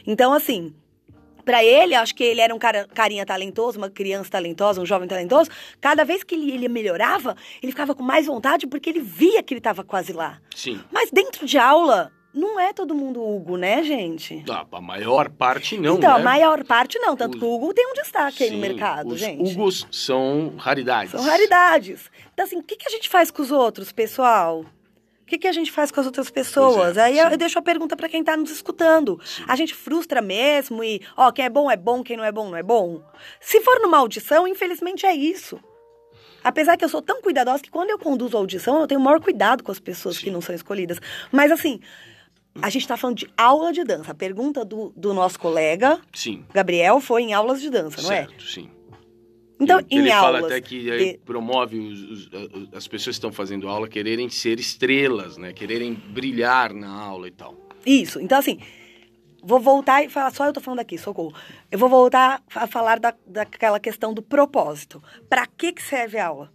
Então, 0.06 0.32
assim, 0.32 0.74
pra 1.44 1.62
ele, 1.62 1.94
acho 1.94 2.14
que 2.14 2.24
ele 2.24 2.40
era 2.40 2.54
um 2.54 2.58
cara, 2.58 2.86
carinha 2.94 3.26
talentoso, 3.26 3.76
uma 3.76 3.90
criança 3.90 4.30
talentosa, 4.30 4.80
um 4.80 4.86
jovem 4.86 5.06
talentoso. 5.06 5.50
Cada 5.80 6.02
vez 6.02 6.24
que 6.24 6.34
ele, 6.34 6.50
ele 6.50 6.68
melhorava, 6.68 7.36
ele 7.62 7.72
ficava 7.72 7.94
com 7.94 8.02
mais 8.02 8.26
vontade 8.26 8.66
porque 8.66 8.88
ele 8.88 9.00
via 9.00 9.42
que 9.42 9.52
ele 9.52 9.60
tava 9.60 9.84
quase 9.84 10.14
lá. 10.14 10.40
Sim. 10.54 10.80
Mas 10.90 11.10
dentro 11.10 11.44
de 11.46 11.58
aula, 11.58 12.10
não 12.38 12.58
é 12.60 12.72
todo 12.72 12.94
mundo 12.94 13.22
Hugo, 13.22 13.56
né, 13.56 13.82
gente? 13.82 14.44
Ah, 14.48 14.64
a 14.70 14.80
maior 14.80 15.28
parte 15.28 15.76
não, 15.76 15.96
então, 15.96 16.14
né? 16.14 16.20
a 16.20 16.24
maior 16.24 16.64
parte 16.64 16.98
não. 16.98 17.16
Tanto 17.16 17.34
Os- 17.34 17.40
que 17.40 17.44
o 17.44 17.54
Hugo 17.54 17.74
tem 17.74 17.86
um 17.86 17.92
destaque 17.94 18.44
aí 18.44 18.50
no 18.50 18.56
Sim, 18.56 18.60
mercado, 18.62 19.08
os 19.14 19.20
gente. 19.20 19.52
Hugos 19.54 19.86
são 19.90 20.54
raridades. 20.56 21.10
São 21.12 21.22
raridades. 21.22 22.10
Então, 22.32 22.46
assim, 22.46 22.56
o 22.58 22.62
que, 22.62 22.76
que 22.76 22.86
a 22.88 22.90
gente 22.90 23.08
faz 23.08 23.30
com 23.30 23.42
os 23.42 23.50
outros, 23.50 23.92
pessoal? 23.92 24.60
O 25.22 25.26
que, 25.28 25.36
que 25.36 25.46
a 25.48 25.52
gente 25.52 25.70
faz 25.70 25.90
com 25.90 26.00
as 26.00 26.06
outras 26.06 26.30
pessoas? 26.30 26.96
É, 26.96 27.02
Aí 27.02 27.18
eu, 27.18 27.26
sim. 27.26 27.32
eu 27.32 27.36
deixo 27.36 27.58
a 27.58 27.62
pergunta 27.62 27.94
pra 27.94 28.08
quem 28.08 28.24
tá 28.24 28.34
nos 28.34 28.50
escutando. 28.50 29.20
A 29.46 29.54
gente 29.56 29.74
frustra 29.74 30.22
mesmo 30.22 30.82
e, 30.82 31.02
ó, 31.16 31.30
quem 31.30 31.44
é 31.44 31.50
bom 31.50 31.70
é 31.70 31.76
bom, 31.76 32.02
quem 32.02 32.16
não 32.16 32.24
é 32.24 32.32
bom 32.32 32.48
não 32.48 32.56
é 32.56 32.62
bom? 32.62 33.02
Se 33.38 33.60
for 33.60 33.78
numa 33.80 33.98
audição, 33.98 34.48
infelizmente 34.48 35.04
é 35.04 35.14
isso. 35.14 35.60
Apesar 36.42 36.78
que 36.78 36.84
eu 36.84 36.88
sou 36.88 37.02
tão 37.02 37.20
cuidadosa 37.20 37.62
que 37.62 37.70
quando 37.70 37.90
eu 37.90 37.98
conduzo 37.98 38.36
a 38.36 38.40
audição, 38.40 38.80
eu 38.80 38.86
tenho 38.86 39.00
o 39.00 39.04
maior 39.04 39.20
cuidado 39.20 39.62
com 39.62 39.70
as 39.72 39.78
pessoas 39.80 40.16
que 40.16 40.26
Sim. 40.26 40.30
não 40.30 40.40
são 40.40 40.54
escolhidas. 40.54 40.98
Mas 41.30 41.52
assim, 41.52 41.78
a 42.62 42.70
gente 42.70 42.86
tá 42.86 42.96
falando 42.96 43.16
de 43.18 43.28
aula 43.36 43.72
de 43.72 43.84
dança. 43.84 44.12
A 44.12 44.14
pergunta 44.14 44.64
do, 44.64 44.92
do 44.96 45.12
nosso 45.14 45.38
colega, 45.38 46.00
Sim. 46.12 46.44
Gabriel, 46.52 47.00
foi 47.00 47.22
em 47.22 47.32
aulas 47.34 47.60
de 47.60 47.70
dança, 47.70 48.00
não 48.02 48.12
é? 48.12 48.16
certo, 48.26 48.42
sim. 48.44 48.70
Então, 49.60 49.82
Que 49.82 49.96
em 49.96 49.98
ele 49.98 50.10
aulas. 50.12 50.40
fala 50.42 50.46
até 50.46 50.60
que 50.60 50.78
de- 50.84 51.18
promove 51.24 51.78
os- 51.78 52.02
os- 52.28 52.30
as 52.72 52.86
pessoas 52.86 53.16
que 53.16 53.18
estão 53.18 53.32
fazendo 53.32 53.68
aula 53.68 53.88
quererem 53.88 54.28
ser 54.28 54.60
estrelas, 54.60 55.36
né? 55.36 55.52
Quererem 55.52 55.94
brilhar 55.94 56.72
na 56.72 56.88
aula 56.92 57.26
e 57.26 57.32
tal. 57.32 57.54
Isso. 57.84 58.20
Então, 58.20 58.38
assim, 58.38 58.60
vou 59.42 59.58
voltar 59.58 60.04
e 60.04 60.08
falar. 60.08 60.30
Só 60.32 60.46
eu 60.46 60.52
tô 60.52 60.60
falando 60.60 60.78
aqui, 60.78 60.96
socorro. 60.96 61.34
Eu 61.72 61.78
vou 61.78 61.88
voltar 61.88 62.40
a 62.54 62.66
falar 62.68 63.00
da, 63.00 63.12
daquela 63.26 63.80
questão 63.80 64.14
do 64.14 64.22
propósito. 64.22 65.02
Pra 65.28 65.44
que, 65.44 65.72
que 65.72 65.82
serve 65.82 66.18
a 66.18 66.28
aula? 66.28 66.52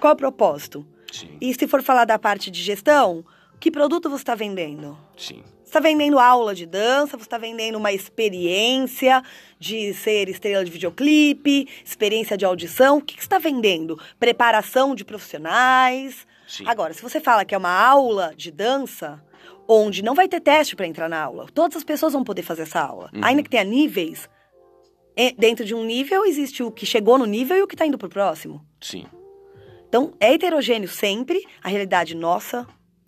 Qual 0.00 0.12
é 0.12 0.14
o 0.14 0.16
propósito? 0.16 0.86
Sim, 1.10 1.30
E 1.40 1.52
se 1.52 1.66
for 1.66 1.82
falar 1.82 2.04
da 2.04 2.16
parte 2.18 2.48
de 2.50 2.62
gestão, 2.62 3.24
que 3.60 3.70
produto 3.70 4.08
você 4.08 4.22
está 4.22 4.34
vendendo? 4.34 4.98
sim. 5.16 5.42
Você 5.66 5.70
está 5.70 5.80
vendendo 5.80 6.20
aula 6.20 6.54
de 6.54 6.64
dança, 6.64 7.18
você 7.18 7.24
está 7.24 7.36
vendendo 7.36 7.74
uma 7.74 7.92
experiência 7.92 9.20
de 9.58 9.92
ser 9.94 10.28
estrela 10.28 10.64
de 10.64 10.70
videoclipe, 10.70 11.68
experiência 11.84 12.36
de 12.36 12.44
audição. 12.44 12.98
O 12.98 13.02
que, 13.02 13.16
que 13.16 13.20
você 13.20 13.26
está 13.26 13.38
vendendo? 13.38 14.00
Preparação 14.16 14.94
de 14.94 15.04
profissionais. 15.04 16.24
Sim. 16.46 16.62
Agora, 16.68 16.94
se 16.94 17.02
você 17.02 17.18
fala 17.18 17.44
que 17.44 17.52
é 17.52 17.58
uma 17.58 17.72
aula 17.72 18.32
de 18.36 18.52
dança, 18.52 19.20
onde 19.66 20.02
não 20.04 20.14
vai 20.14 20.28
ter 20.28 20.40
teste 20.40 20.76
para 20.76 20.86
entrar 20.86 21.08
na 21.08 21.20
aula, 21.20 21.46
todas 21.52 21.76
as 21.78 21.84
pessoas 21.84 22.12
vão 22.12 22.22
poder 22.22 22.42
fazer 22.42 22.62
essa 22.62 22.80
aula. 22.80 23.10
Uhum. 23.12 23.24
Ainda 23.24 23.42
que 23.42 23.50
tenha 23.50 23.64
níveis, 23.64 24.30
e- 25.16 25.34
dentro 25.36 25.64
de 25.64 25.74
um 25.74 25.84
nível 25.84 26.24
existe 26.24 26.62
o 26.62 26.70
que 26.70 26.86
chegou 26.86 27.18
no 27.18 27.26
nível 27.26 27.56
e 27.56 27.62
o 27.62 27.66
que 27.66 27.74
está 27.74 27.84
indo 27.84 27.98
para 27.98 28.06
o 28.06 28.10
próximo. 28.10 28.64
Sim. 28.80 29.04
Então, 29.88 30.14
é 30.20 30.32
heterogêneo 30.32 30.88
sempre. 30.88 31.44
A 31.60 31.68
realidade 31.68 32.14
nossa 32.14 32.66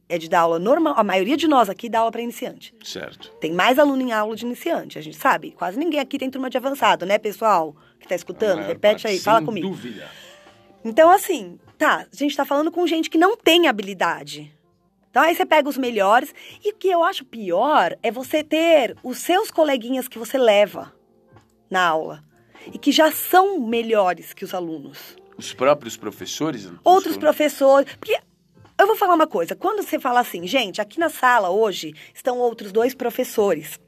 é 0.09 0.17
de 0.19 0.29
dar 0.29 0.41
aula 0.41 0.59
normal. 0.59 0.95
A 0.97 1.05
maioria 1.05 1.37
de 1.37 1.47
nós 1.47 1.69
aqui 1.69 1.89
dá 1.89 2.01
aula 2.01 2.11
para 2.13 2.23
iniciante. 2.23 2.75
Certo. 2.83 3.31
Tem 3.41 3.53
mais 3.53 3.79
aluno 3.79 4.01
em 4.03 4.13
aula 4.13 4.35
de 4.35 4.45
iniciante, 4.47 4.99
a 4.99 5.03
gente 5.03 5.17
sabe. 5.17 5.53
Quase 5.53 5.79
ninguém 5.79 6.01
aqui 6.01 6.19
tem 6.19 6.31
turma 6.31 6.49
de 6.49 6.57
avançado, 6.57 7.05
né, 7.07 7.19
pessoal? 7.19 7.75
Que 8.01 8.09
tá 8.09 8.15
A 8.15 8.17
escutando? 8.17 8.63
Repete 8.63 9.07
aí, 9.07 9.15
sem 9.17 9.23
fala 9.25 9.45
comigo. 9.45 9.69
dúvida. 9.69 10.09
Então, 10.85 11.11
assim, 11.11 11.59
tá, 11.77 12.07
a 12.13 12.17
gente 12.17 12.37
tá 12.37 12.45
falando 12.45 12.71
com 12.71 12.87
gente 12.87 13.11
que 13.11 13.19
não 13.19 13.37
tem 13.37 13.67
habilidade. 13.69 14.53
Então, 15.11 15.23
aí 15.23 15.35
você 15.35 15.45
pega 15.45 15.69
os 15.69 15.77
melhores. 15.77 16.33
E 16.65 16.71
o 16.71 16.75
que 16.77 16.89
eu 16.89 17.03
acho 17.03 17.25
pior 17.25 17.97
é 18.03 18.11
você 18.11 18.45
ter 18.45 18.97
os 19.03 19.19
seus 19.19 19.51
coleguinhas 19.51 20.07
que 20.07 20.19
você 20.19 20.39
leva 20.39 20.93
na 21.71 21.85
aula. 21.87 22.23
E 22.73 22.79
que 22.79 22.93
já 22.93 23.11
são 23.11 23.59
melhores 23.61 24.33
que 24.33 24.45
os 24.45 24.55
alunos. 24.55 25.17
Os 25.37 25.53
próprios 25.53 25.97
professores? 25.97 26.71
Outros 26.85 27.13
os- 27.15 27.19
professores. 27.19 27.93
Porque 27.97 28.19
eu 28.79 28.87
vou 28.87 28.97
falar 28.97 29.15
uma 29.15 29.27
coisa: 29.27 29.57
quando 29.57 29.83
você 29.83 29.99
fala 29.99 30.21
assim, 30.21 30.47
gente, 30.47 30.81
aqui 30.81 30.99
na 30.99 31.09
sala 31.09 31.51
hoje 31.51 31.95
estão 32.15 32.39
outros 32.39 32.73
dois 32.73 32.95
professores. 32.95 33.79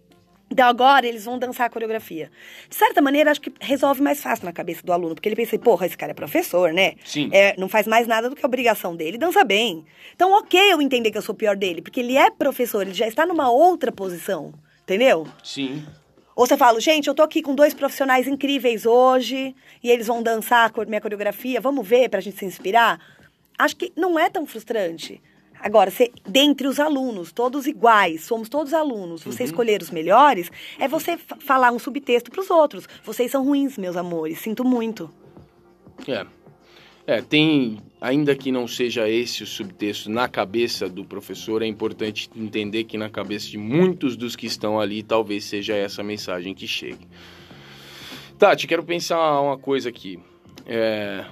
Então 0.50 0.66
agora 0.66 1.06
eles 1.06 1.24
vão 1.24 1.38
dançar 1.38 1.68
a 1.68 1.70
coreografia. 1.70 2.28
De 2.68 2.74
certa 2.74 3.00
maneira, 3.00 3.30
acho 3.30 3.40
que 3.40 3.52
resolve 3.60 4.02
mais 4.02 4.20
fácil 4.20 4.44
na 4.44 4.52
cabeça 4.52 4.82
do 4.82 4.92
aluno, 4.92 5.14
porque 5.14 5.28
ele 5.28 5.36
pensa, 5.36 5.56
porra, 5.56 5.86
esse 5.86 5.96
cara 5.96 6.10
é 6.10 6.14
professor, 6.14 6.72
né? 6.72 6.94
Sim. 7.04 7.30
É, 7.32 7.54
não 7.56 7.68
faz 7.68 7.86
mais 7.86 8.08
nada 8.08 8.28
do 8.28 8.34
que 8.34 8.44
a 8.44 8.48
obrigação 8.48 8.96
dele, 8.96 9.16
dança 9.16 9.44
bem. 9.44 9.84
Então, 10.12 10.32
ok 10.32 10.72
eu 10.72 10.82
entender 10.82 11.12
que 11.12 11.18
eu 11.18 11.22
sou 11.22 11.36
pior 11.36 11.54
dele, 11.54 11.80
porque 11.80 12.00
ele 12.00 12.16
é 12.16 12.30
professor, 12.30 12.82
ele 12.82 12.92
já 12.92 13.06
está 13.06 13.24
numa 13.24 13.48
outra 13.48 13.92
posição, 13.92 14.52
entendeu? 14.82 15.24
Sim. 15.44 15.86
Ou 16.34 16.46
você 16.46 16.56
fala, 16.56 16.80
gente, 16.80 17.06
eu 17.06 17.14
tô 17.14 17.22
aqui 17.22 17.42
com 17.42 17.54
dois 17.54 17.72
profissionais 17.72 18.26
incríveis 18.26 18.86
hoje 18.86 19.54
e 19.82 19.90
eles 19.90 20.08
vão 20.08 20.20
dançar 20.20 20.72
minha 20.88 21.00
coreografia, 21.00 21.60
vamos 21.60 21.86
ver 21.86 22.08
pra 22.08 22.18
gente 22.18 22.38
se 22.38 22.44
inspirar? 22.44 22.98
Acho 23.62 23.76
que 23.76 23.92
não 23.96 24.18
é 24.18 24.30
tão 24.30 24.46
frustrante. 24.46 25.20
Agora, 25.62 25.90
você, 25.90 26.10
dentre 26.26 26.66
os 26.66 26.80
alunos, 26.80 27.32
todos 27.32 27.66
iguais, 27.66 28.24
somos 28.24 28.48
todos 28.48 28.72
alunos, 28.72 29.22
você 29.22 29.44
escolher 29.44 29.82
os 29.82 29.90
melhores, 29.90 30.50
é 30.78 30.88
você 30.88 31.18
fa- 31.18 31.36
falar 31.38 31.70
um 31.70 31.78
subtexto 31.78 32.30
pros 32.30 32.48
outros. 32.50 32.88
Vocês 33.04 33.30
são 33.30 33.44
ruins, 33.44 33.76
meus 33.76 33.94
amores, 33.94 34.38
sinto 34.38 34.64
muito. 34.64 35.12
É. 36.08 36.26
É, 37.06 37.20
tem, 37.20 37.78
ainda 38.00 38.34
que 38.34 38.50
não 38.50 38.66
seja 38.66 39.08
esse 39.08 39.42
o 39.42 39.46
subtexto 39.46 40.08
na 40.08 40.28
cabeça 40.28 40.88
do 40.88 41.04
professor, 41.04 41.60
é 41.60 41.66
importante 41.66 42.30
entender 42.36 42.84
que 42.84 42.96
na 42.96 43.10
cabeça 43.10 43.48
de 43.48 43.58
muitos 43.58 44.16
dos 44.16 44.34
que 44.36 44.46
estão 44.46 44.80
ali, 44.80 45.02
talvez 45.02 45.44
seja 45.44 45.74
essa 45.74 46.02
mensagem 46.02 46.54
que 46.54 46.66
chegue. 46.66 47.06
Tati, 48.38 48.66
quero 48.66 48.82
pensar 48.82 49.40
uma 49.40 49.58
coisa 49.58 49.90
aqui. 49.90 50.18
É, 50.66 51.26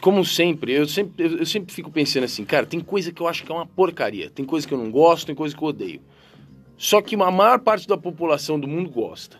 como 0.00 0.24
sempre, 0.24 0.72
eu 0.72 0.86
sempre, 0.86 1.24
eu 1.40 1.46
sempre 1.46 1.72
fico 1.74 1.90
pensando 1.90 2.24
assim, 2.24 2.44
cara, 2.44 2.66
tem 2.66 2.80
coisa 2.80 3.12
que 3.12 3.20
eu 3.20 3.28
acho 3.28 3.44
que 3.44 3.52
é 3.52 3.54
uma 3.54 3.66
porcaria, 3.66 4.30
tem 4.30 4.44
coisa 4.44 4.66
que 4.66 4.74
eu 4.74 4.78
não 4.78 4.90
gosto, 4.90 5.26
tem 5.26 5.34
coisa 5.34 5.56
que 5.56 5.62
eu 5.62 5.68
odeio. 5.68 6.00
Só 6.76 7.00
que 7.02 7.14
a 7.14 7.30
maior 7.30 7.58
parte 7.60 7.86
da 7.86 7.96
população 7.96 8.58
do 8.58 8.66
mundo 8.66 8.88
gosta. 8.90 9.38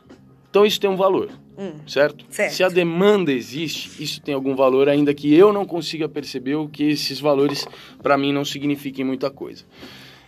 Então 0.51 0.67
isso 0.67 0.81
tem 0.81 0.91
um 0.91 0.97
valor, 0.97 1.31
Hum. 1.57 1.73
certo? 1.87 2.25
Certo. 2.29 2.53
Se 2.55 2.65
a 2.65 2.69
demanda 2.69 3.33
existe, 3.33 4.03
isso 4.03 4.21
tem 4.21 4.35
algum 4.35 4.55
valor, 4.57 4.89
ainda 4.89 5.15
que 5.15 5.33
eu 5.35 5.53
não 5.53 5.65
consiga 5.65 6.09
perceber 6.09 6.57
o 6.57 6.69
que 6.69 6.85
esses 6.85 7.21
valores 7.21 7.67
para 8.03 8.19
mim 8.19 8.33
não 8.33 8.45
signifiquem 8.45 9.05
muita 9.05 9.31
coisa. 9.31 9.65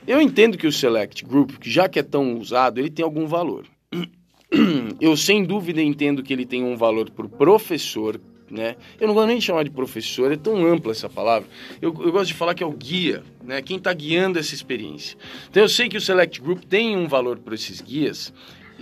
Eu 0.06 0.20
entendo 0.20 0.56
que 0.58 0.66
o 0.66 0.72
Select 0.72 1.24
Group, 1.24 1.58
que 1.58 1.70
já 1.70 1.88
que 1.88 1.98
é 1.98 2.02
tão 2.02 2.36
usado, 2.38 2.78
ele 2.78 2.90
tem 2.90 3.04
algum 3.04 3.26
valor. 3.26 3.66
Eu 5.00 5.16
sem 5.16 5.44
dúvida 5.44 5.80
entendo 5.82 6.22
que 6.22 6.32
ele 6.32 6.44
tem 6.44 6.62
um 6.62 6.76
valor 6.76 7.10
para 7.10 7.24
o 7.24 7.28
professor, 7.28 8.20
né? 8.52 8.76
Eu 9.00 9.08
não 9.08 9.14
gosto 9.14 9.28
nem 9.28 9.38
de 9.38 9.44
chamar 9.44 9.64
de 9.64 9.70
professor, 9.70 10.30
é 10.30 10.36
tão 10.36 10.66
ampla 10.66 10.92
essa 10.92 11.08
palavra. 11.08 11.48
Eu, 11.80 11.88
eu 12.04 12.12
gosto 12.12 12.26
de 12.26 12.34
falar 12.34 12.54
que 12.54 12.62
é 12.62 12.66
o 12.66 12.70
guia, 12.70 13.24
né? 13.42 13.62
Quem 13.62 13.78
está 13.78 13.92
guiando 13.92 14.38
essa 14.38 14.54
experiência. 14.54 15.16
Então 15.50 15.62
eu 15.62 15.68
sei 15.68 15.88
que 15.88 15.96
o 15.96 16.00
Select 16.00 16.40
Group 16.40 16.64
tem 16.64 16.94
um 16.94 17.08
valor 17.08 17.38
para 17.38 17.54
esses 17.54 17.80
guias, 17.80 18.32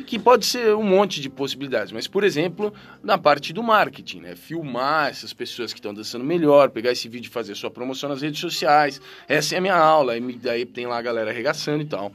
que 0.06 0.18
pode 0.18 0.44
ser 0.46 0.74
um 0.74 0.82
monte 0.82 1.20
de 1.20 1.28
possibilidades, 1.28 1.92
mas 1.92 2.08
por 2.08 2.24
exemplo, 2.24 2.72
na 3.02 3.16
parte 3.16 3.52
do 3.52 3.62
marketing, 3.62 4.20
né? 4.20 4.34
Filmar 4.34 5.08
essas 5.08 5.32
pessoas 5.32 5.72
que 5.72 5.78
estão 5.78 5.94
dançando 5.94 6.24
melhor, 6.24 6.70
pegar 6.70 6.90
esse 6.90 7.08
vídeo 7.08 7.28
e 7.28 7.30
fazer 7.30 7.54
sua 7.54 7.70
promoção 7.70 8.08
nas 8.08 8.22
redes 8.22 8.40
sociais. 8.40 9.00
Essa 9.28 9.54
é 9.54 9.58
a 9.58 9.60
minha 9.60 9.76
aula, 9.76 10.16
e 10.16 10.32
daí 10.32 10.66
tem 10.66 10.86
lá 10.86 10.98
a 10.98 11.02
galera 11.02 11.30
arregaçando 11.30 11.82
e 11.82 11.86
tal. 11.86 12.12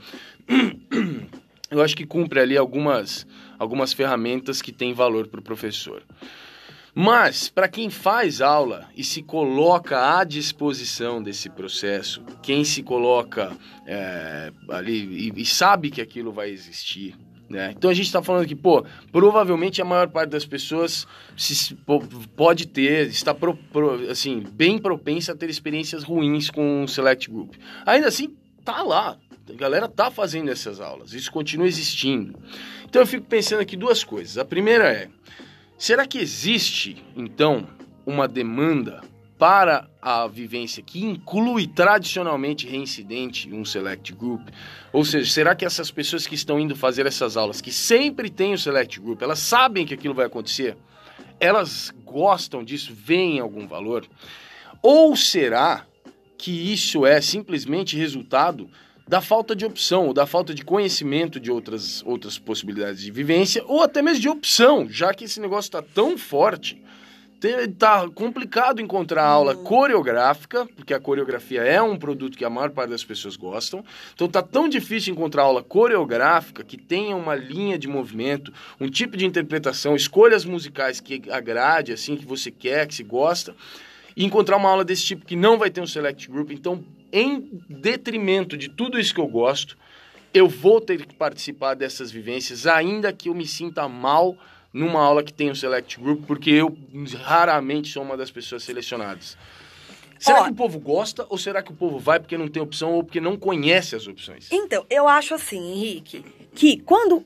Eu 1.72 1.82
acho 1.82 1.96
que 1.96 2.06
cumpre 2.06 2.40
ali 2.40 2.58
algumas, 2.58 3.26
algumas 3.58 3.94
ferramentas 3.94 4.62
que 4.62 4.72
têm 4.72 4.94
valor 4.94 5.28
para 5.28 5.40
o 5.40 5.44
professor. 5.44 6.04
Mas, 6.98 7.50
para 7.50 7.68
quem 7.68 7.90
faz 7.90 8.40
aula 8.40 8.88
e 8.96 9.04
se 9.04 9.22
coloca 9.22 10.18
à 10.18 10.24
disposição 10.24 11.22
desse 11.22 11.50
processo, 11.50 12.24
quem 12.42 12.64
se 12.64 12.82
coloca 12.82 13.52
é, 13.86 14.50
ali 14.70 15.30
e, 15.36 15.42
e 15.42 15.46
sabe 15.46 15.92
que 15.92 16.00
aquilo 16.00 16.32
vai 16.32 16.50
existir, 16.50 17.14
né? 17.50 17.74
Então 17.78 17.90
a 17.92 17.94
gente 17.94 18.06
está 18.06 18.24
falando 18.24 18.48
que, 18.48 18.56
pô, 18.56 18.86
provavelmente 19.12 19.82
a 19.82 19.86
maior 19.86 20.08
parte 20.08 20.30
das 20.30 20.46
pessoas 20.46 21.06
se, 21.36 21.76
po- 21.76 22.00
pode 22.36 22.66
ter, 22.66 23.08
está 23.08 23.34
pro- 23.36 23.58
pro- 23.74 24.10
assim, 24.10 24.40
bem 24.54 24.78
propensa 24.80 25.34
a 25.34 25.36
ter 25.36 25.50
experiências 25.50 26.02
ruins 26.02 26.50
com 26.50 26.86
o 26.86 26.88
Select 26.88 27.30
Group. 27.30 27.56
Ainda 27.86 28.08
assim, 28.08 28.34
tá 28.64 28.82
lá. 28.82 29.18
A 29.50 29.54
galera 29.54 29.88
tá 29.90 30.10
fazendo 30.10 30.50
essas 30.50 30.80
aulas. 30.80 31.14
Isso 31.14 31.30
continua 31.32 31.68
existindo. 31.68 32.40
Então 32.86 33.02
eu 33.02 33.06
fico 33.06 33.28
pensando 33.28 33.60
aqui 33.60 33.76
duas 33.76 34.02
coisas. 34.04 34.38
A 34.40 34.46
primeira 34.46 34.92
é: 34.92 35.08
será 35.78 36.06
que 36.06 36.18
existe, 36.18 37.04
então, 37.16 37.68
uma 38.06 38.28
demanda 38.28 39.02
para 39.38 39.90
a 40.02 40.28
vivência 40.28 40.82
que 40.82 41.04
inclui 41.04 41.68
tradicionalmente 41.68 42.68
reincidente 42.68 43.52
um 43.52 43.66
select 43.66 44.14
group? 44.14 44.48
Ou 44.94 45.04
seja, 45.04 45.30
será 45.30 45.56
que 45.56 45.66
essas 45.66 45.92
pessoas 45.92 46.26
que 46.26 46.36
estão 46.36 46.60
indo 46.60 46.76
fazer 46.76 47.06
essas 47.06 47.36
aulas, 47.36 47.62
que 47.62 47.72
sempre 47.72 48.30
têm 48.30 48.54
o 48.54 48.58
select 48.58 49.00
group, 49.00 49.22
elas 49.22 49.40
sabem 49.40 49.86
que 49.86 49.94
aquilo 49.94 50.14
vai 50.14 50.26
acontecer? 50.26 50.78
Elas 51.40 51.94
gostam 52.06 52.64
disso, 52.64 52.94
veem 52.94 53.40
algum 53.40 53.68
valor? 53.68 54.08
Ou 54.82 55.16
será 55.16 55.86
que 56.38 56.52
isso 56.52 57.06
é 57.06 57.20
simplesmente 57.20 57.98
resultado 57.98 58.70
da 59.08 59.22
falta 59.22 59.56
de 59.56 59.66
opção, 59.66 60.08
ou 60.08 60.14
da 60.14 60.26
falta 60.26 60.54
de 60.54 60.64
conhecimento 60.64 61.40
de 61.40 61.52
outras, 61.52 62.04
outras 62.06 62.40
possibilidades 62.40 63.02
de 63.02 63.12
vivência, 63.12 63.64
ou 63.68 63.84
até 63.84 64.02
mesmo 64.02 64.22
de 64.22 64.30
opção, 64.30 64.88
já 64.90 65.14
que 65.14 65.26
esse 65.26 65.40
negócio 65.40 65.68
está 65.68 65.82
tão 65.82 66.18
forte 66.18 66.84
tá 67.78 68.10
complicado 68.10 68.82
encontrar 68.82 69.26
aula 69.26 69.56
coreográfica, 69.56 70.66
porque 70.76 70.94
a 70.94 71.00
coreografia 71.00 71.62
é 71.62 71.82
um 71.82 71.98
produto 71.98 72.38
que 72.38 72.46
a 72.46 72.50
maior 72.50 72.72
parte 72.72 72.90
das 72.90 73.04
pessoas 73.04 73.36
gostam. 73.36 73.84
Então 74.14 74.28
tá 74.28 74.42
tão 74.42 74.68
difícil 74.68 75.14
encontrar 75.14 75.44
aula 75.44 75.62
coreográfica 75.62 76.64
que 76.64 76.78
tenha 76.78 77.16
uma 77.16 77.36
linha 77.36 77.78
de 77.78 77.88
movimento, 77.88 78.52
um 78.80 78.90
tipo 78.90 79.16
de 79.16 79.26
interpretação, 79.26 79.96
escolhas 79.96 80.46
musicais 80.46 81.00
que 81.00 81.22
agrade, 81.30 81.92
assim, 81.92 82.16
que 82.16 82.26
você 82.26 82.50
quer, 82.50 82.88
que 82.88 82.96
se 82.96 83.04
gosta. 83.04 83.56
E 84.16 84.24
encontrar 84.24 84.56
uma 84.58 84.70
aula 84.70 84.86
desse 84.86 85.04
tipo 85.04 85.26
que 85.26 85.36
não 85.36 85.58
vai 85.58 85.70
ter 85.70 85.82
um 85.82 85.88
select 85.88 86.30
group. 86.30 86.52
Então, 86.52 86.84
em 87.16 87.62
detrimento 87.70 88.58
de 88.58 88.68
tudo 88.68 89.00
isso 89.00 89.14
que 89.14 89.22
eu 89.22 89.28
gosto, 89.28 89.78
eu 90.34 90.50
vou 90.50 90.82
ter 90.82 91.06
que 91.06 91.16
participar 91.16 91.74
dessas 91.74 92.12
vivências, 92.12 92.68
ainda 92.68 93.14
que 93.14 93.30
eu 93.30 93.34
me 93.34 93.48
sinta 93.48 93.88
mal 93.88 94.36
numa 94.74 95.02
aula 95.02 95.24
que 95.24 95.32
tem 95.32 95.50
o 95.50 95.56
Select 95.56 95.98
Group, 95.98 96.26
porque 96.28 96.50
eu 96.50 96.78
raramente 97.24 97.88
sou 97.88 98.04
uma 98.04 98.18
das 98.18 98.30
pessoas 98.30 98.64
selecionadas. 98.64 99.38
Será 100.20 100.42
Ó, 100.42 100.44
que 100.46 100.52
o 100.52 100.56
povo 100.56 100.78
gosta 100.78 101.26
ou 101.30 101.38
será 101.38 101.64
que 101.64 101.72
o 101.72 101.76
povo 101.76 101.98
vai 101.98 102.20
porque 102.20 102.38
não 102.38 102.50
tem 102.50 102.62
opção 102.62 102.92
ou 102.92 103.04
porque 103.04 103.22
não 103.22 103.38
conhece 103.38 103.96
as 103.96 104.08
opções? 104.08 104.50
Então, 104.52 104.86
eu 104.90 105.08
acho 105.08 105.34
assim, 105.34 105.72
Henrique, 105.72 106.26
que 106.54 106.78
quando 106.82 107.26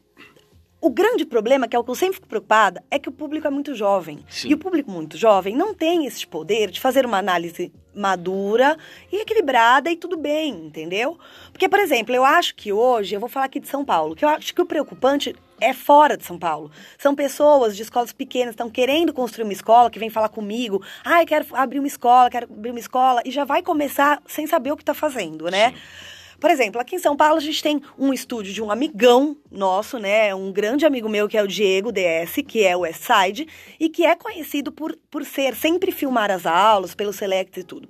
o 0.82 0.90
grande 0.90 1.26
problema, 1.26 1.68
que 1.68 1.76
é 1.76 1.80
o 1.80 1.84
que 1.84 1.92
eu 1.92 1.96
sempre 1.96 2.16
fico 2.16 2.28
preocupada, 2.28 2.84
é 2.90 2.98
que 2.98 3.10
o 3.10 3.12
público 3.12 3.46
é 3.46 3.50
muito 3.50 3.76
jovem. 3.76 4.20
Sim. 4.30 4.50
E 4.50 4.54
o 4.54 4.58
público 4.58 4.90
muito 4.90 5.18
jovem 5.18 5.56
não 5.56 5.74
tem 5.74 6.06
esse 6.06 6.26
poder 6.26 6.72
de 6.72 6.80
fazer 6.80 7.06
uma 7.06 7.18
análise 7.18 7.72
madura 7.94 8.78
e 9.12 9.18
equilibrada 9.18 9.92
e 9.92 9.98
tudo 9.98 10.16
bem, 10.16 10.52
entendeu? 10.68 11.18
Porque, 11.52 11.68
por 11.68 11.80
exemplo, 11.80 12.16
eu 12.16 12.24
acho 12.24 12.56
que 12.56 12.72
hoje, 12.72 13.14
eu 13.14 13.20
vou 13.20 13.28
falar 13.28 13.46
aqui 13.46 13.60
de 13.60 13.68
São 13.68 13.84
Paulo, 13.84 14.16
que 14.16 14.24
eu 14.24 14.30
acho 14.30 14.54
que 14.54 14.62
o 14.62 14.66
preocupante 14.66 15.36
é 15.60 15.74
fora 15.74 16.16
de 16.16 16.24
São 16.24 16.40
Paulo. 16.40 16.72
São 16.98 17.14
pessoas 17.14 17.76
de 17.76 17.82
escolas 17.82 18.14
pequenas, 18.14 18.54
estão 18.54 18.70
querendo 18.70 19.12
construir 19.12 19.44
uma 19.44 19.54
escola, 19.54 19.90
que 19.90 20.00
vem 20.00 20.10
falar 20.10 20.30
comigo, 20.30 20.82
ah, 21.04 21.22
eu 21.22 21.28
quero 21.28 21.46
abrir 21.52 21.80
uma 21.80 21.88
escola, 21.88 22.30
quero 22.30 22.48
abrir 22.50 22.70
uma 22.70 22.80
escola, 22.80 23.22
e 23.26 23.32
já 23.32 23.44
vai 23.44 23.62
começar 23.62 24.22
sem 24.26 24.48
saber 24.48 24.72
o 24.72 24.78
que 24.78 24.84
está 24.84 24.94
fazendo, 24.94 25.50
né? 25.50 25.72
Sim. 25.72 26.19
Por 26.40 26.50
exemplo, 26.50 26.80
aqui 26.80 26.96
em 26.96 27.00
São 27.00 27.16
Paulo 27.16 27.38
a 27.38 27.42
gente 27.42 27.62
tem 27.62 27.82
um 27.98 28.14
estúdio 28.14 28.54
de 28.54 28.62
um 28.62 28.72
amigão 28.72 29.36
nosso, 29.52 30.00
né? 30.00 30.34
Um 30.34 30.52
grande 30.52 30.86
amigo 30.86 31.10
meu 31.10 31.28
que 31.28 31.38
é 31.38 31.44
o 31.44 31.48
Diego 31.48 31.92
DS, 31.92 32.44
que 32.48 32.64
é 32.64 32.76
o 32.76 32.82
Westside, 32.82 33.48
e 33.80 33.90
que 33.90 34.06
é 34.06 34.16
conhecido 34.16 34.72
por, 34.72 34.98
por 35.10 35.26
ser 35.26 35.56
sempre 35.56 35.92
filmar 35.92 36.32
as 36.32 36.46
aulas, 36.46 36.96
pelo 36.96 37.12
Select 37.12 37.60
e 37.60 37.64
tudo. 37.64 37.90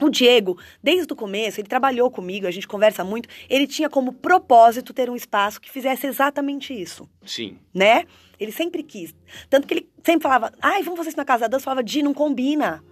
O 0.00 0.08
Diego, 0.08 0.56
desde 0.80 1.12
o 1.12 1.16
começo, 1.16 1.60
ele 1.60 1.68
trabalhou 1.68 2.08
comigo, 2.08 2.46
a 2.46 2.52
gente 2.52 2.68
conversa 2.68 3.02
muito, 3.02 3.28
ele 3.50 3.66
tinha 3.66 3.90
como 3.90 4.12
propósito 4.12 4.94
ter 4.94 5.10
um 5.10 5.16
espaço 5.16 5.60
que 5.60 5.68
fizesse 5.68 6.06
exatamente 6.06 6.72
isso. 6.72 7.08
Sim. 7.26 7.58
Né? 7.74 8.04
Ele 8.38 8.52
sempre 8.52 8.84
quis. 8.84 9.12
Tanto 9.50 9.66
que 9.66 9.74
ele 9.74 9.90
sempre 10.04 10.22
falava, 10.22 10.52
ai, 10.62 10.84
vamos 10.84 10.98
fazer 10.98 11.08
isso 11.08 11.18
na 11.18 11.24
casa 11.24 11.42
da 11.42 11.48
dança. 11.48 11.62
Eu 11.62 11.64
falava, 11.64 11.82
Di, 11.82 12.02
não 12.02 12.14
combina. 12.14 12.84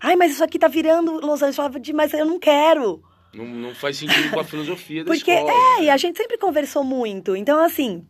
Ai, 0.00 0.16
mas 0.16 0.32
isso 0.32 0.42
aqui 0.42 0.58
tá 0.58 0.66
virando 0.66 1.12
Los 1.20 1.42
Angeles. 1.42 1.48
Eu 1.48 1.54
falava, 1.54 1.78
Di, 1.78 1.92
mas 1.92 2.14
eu 2.14 2.24
não 2.24 2.38
quero. 2.38 3.02
Não, 3.36 3.44
não 3.44 3.74
faz 3.74 3.98
sentido 3.98 4.30
com 4.30 4.40
a 4.40 4.44
filosofia 4.44 5.04
da 5.04 5.12
Porque, 5.12 5.30
escola. 5.30 5.52
Porque, 5.52 5.82
é, 5.82 5.84
e 5.84 5.90
a 5.90 5.96
gente 5.98 6.16
sempre 6.16 6.38
conversou 6.38 6.82
muito. 6.82 7.36
Então, 7.36 7.62
assim, 7.62 8.02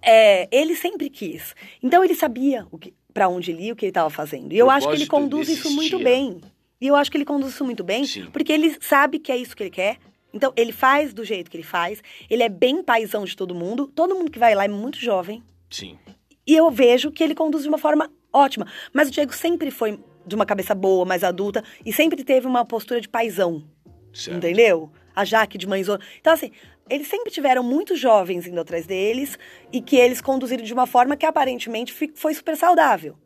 é, 0.00 0.48
ele 0.56 0.76
sempre 0.76 1.10
quis. 1.10 1.54
Então, 1.82 2.04
ele 2.04 2.14
sabia 2.14 2.64
o 2.70 2.78
que, 2.78 2.94
pra 3.12 3.28
onde 3.28 3.50
ele 3.50 3.64
ia, 3.64 3.72
o 3.72 3.76
que 3.76 3.84
ele 3.84 3.90
estava 3.90 4.08
fazendo. 4.08 4.52
E 4.52 4.58
eu 4.58 4.70
acho 4.70 4.88
que 4.88 4.94
ele 4.94 5.06
conduz 5.06 5.48
isso 5.48 5.70
muito 5.72 5.98
bem. 5.98 6.40
E 6.80 6.86
eu 6.86 6.94
acho 6.94 7.10
que 7.10 7.16
ele 7.16 7.24
conduz 7.24 7.54
isso 7.54 7.64
muito 7.64 7.82
bem, 7.82 8.06
Sim. 8.06 8.26
porque 8.32 8.52
ele 8.52 8.76
sabe 8.80 9.18
que 9.18 9.32
é 9.32 9.36
isso 9.36 9.56
que 9.56 9.64
ele 9.64 9.70
quer. 9.70 9.98
Então, 10.32 10.52
ele 10.56 10.70
faz 10.70 11.12
do 11.12 11.24
jeito 11.24 11.50
que 11.50 11.56
ele 11.56 11.64
faz. 11.64 12.00
Ele 12.30 12.44
é 12.44 12.48
bem 12.48 12.84
paisão 12.84 13.24
de 13.24 13.36
todo 13.36 13.52
mundo. 13.52 13.88
Todo 13.88 14.14
mundo 14.14 14.30
que 14.30 14.38
vai 14.38 14.54
lá 14.54 14.64
é 14.64 14.68
muito 14.68 14.96
jovem. 14.98 15.42
Sim. 15.68 15.98
E 16.46 16.54
eu 16.54 16.70
vejo 16.70 17.10
que 17.10 17.24
ele 17.24 17.34
conduz 17.34 17.64
de 17.64 17.68
uma 17.68 17.78
forma 17.78 18.08
ótima. 18.32 18.66
Mas 18.92 19.08
o 19.08 19.10
Diego 19.10 19.32
sempre 19.32 19.72
foi 19.72 19.98
de 20.24 20.34
uma 20.36 20.46
cabeça 20.46 20.74
boa, 20.74 21.04
mais 21.04 21.24
adulta, 21.24 21.64
e 21.84 21.92
sempre 21.92 22.22
teve 22.22 22.46
uma 22.46 22.64
postura 22.64 23.00
de 23.00 23.08
paisão. 23.08 23.64
Certo. 24.12 24.36
Entendeu? 24.36 24.90
A 25.14 25.24
Jaque 25.24 25.58
de 25.58 25.66
mãezona. 25.66 26.00
Então, 26.20 26.32
assim, 26.32 26.50
eles 26.88 27.06
sempre 27.06 27.30
tiveram 27.30 27.62
muitos 27.62 27.98
jovens 27.98 28.46
indo 28.46 28.60
atrás 28.60 28.86
deles 28.86 29.38
e 29.72 29.80
que 29.80 29.96
eles 29.96 30.20
conduziram 30.20 30.64
de 30.64 30.72
uma 30.72 30.86
forma 30.86 31.16
que 31.16 31.24
aparentemente 31.24 31.92
foi 32.14 32.34
super 32.34 32.56
saudável. 32.56 33.16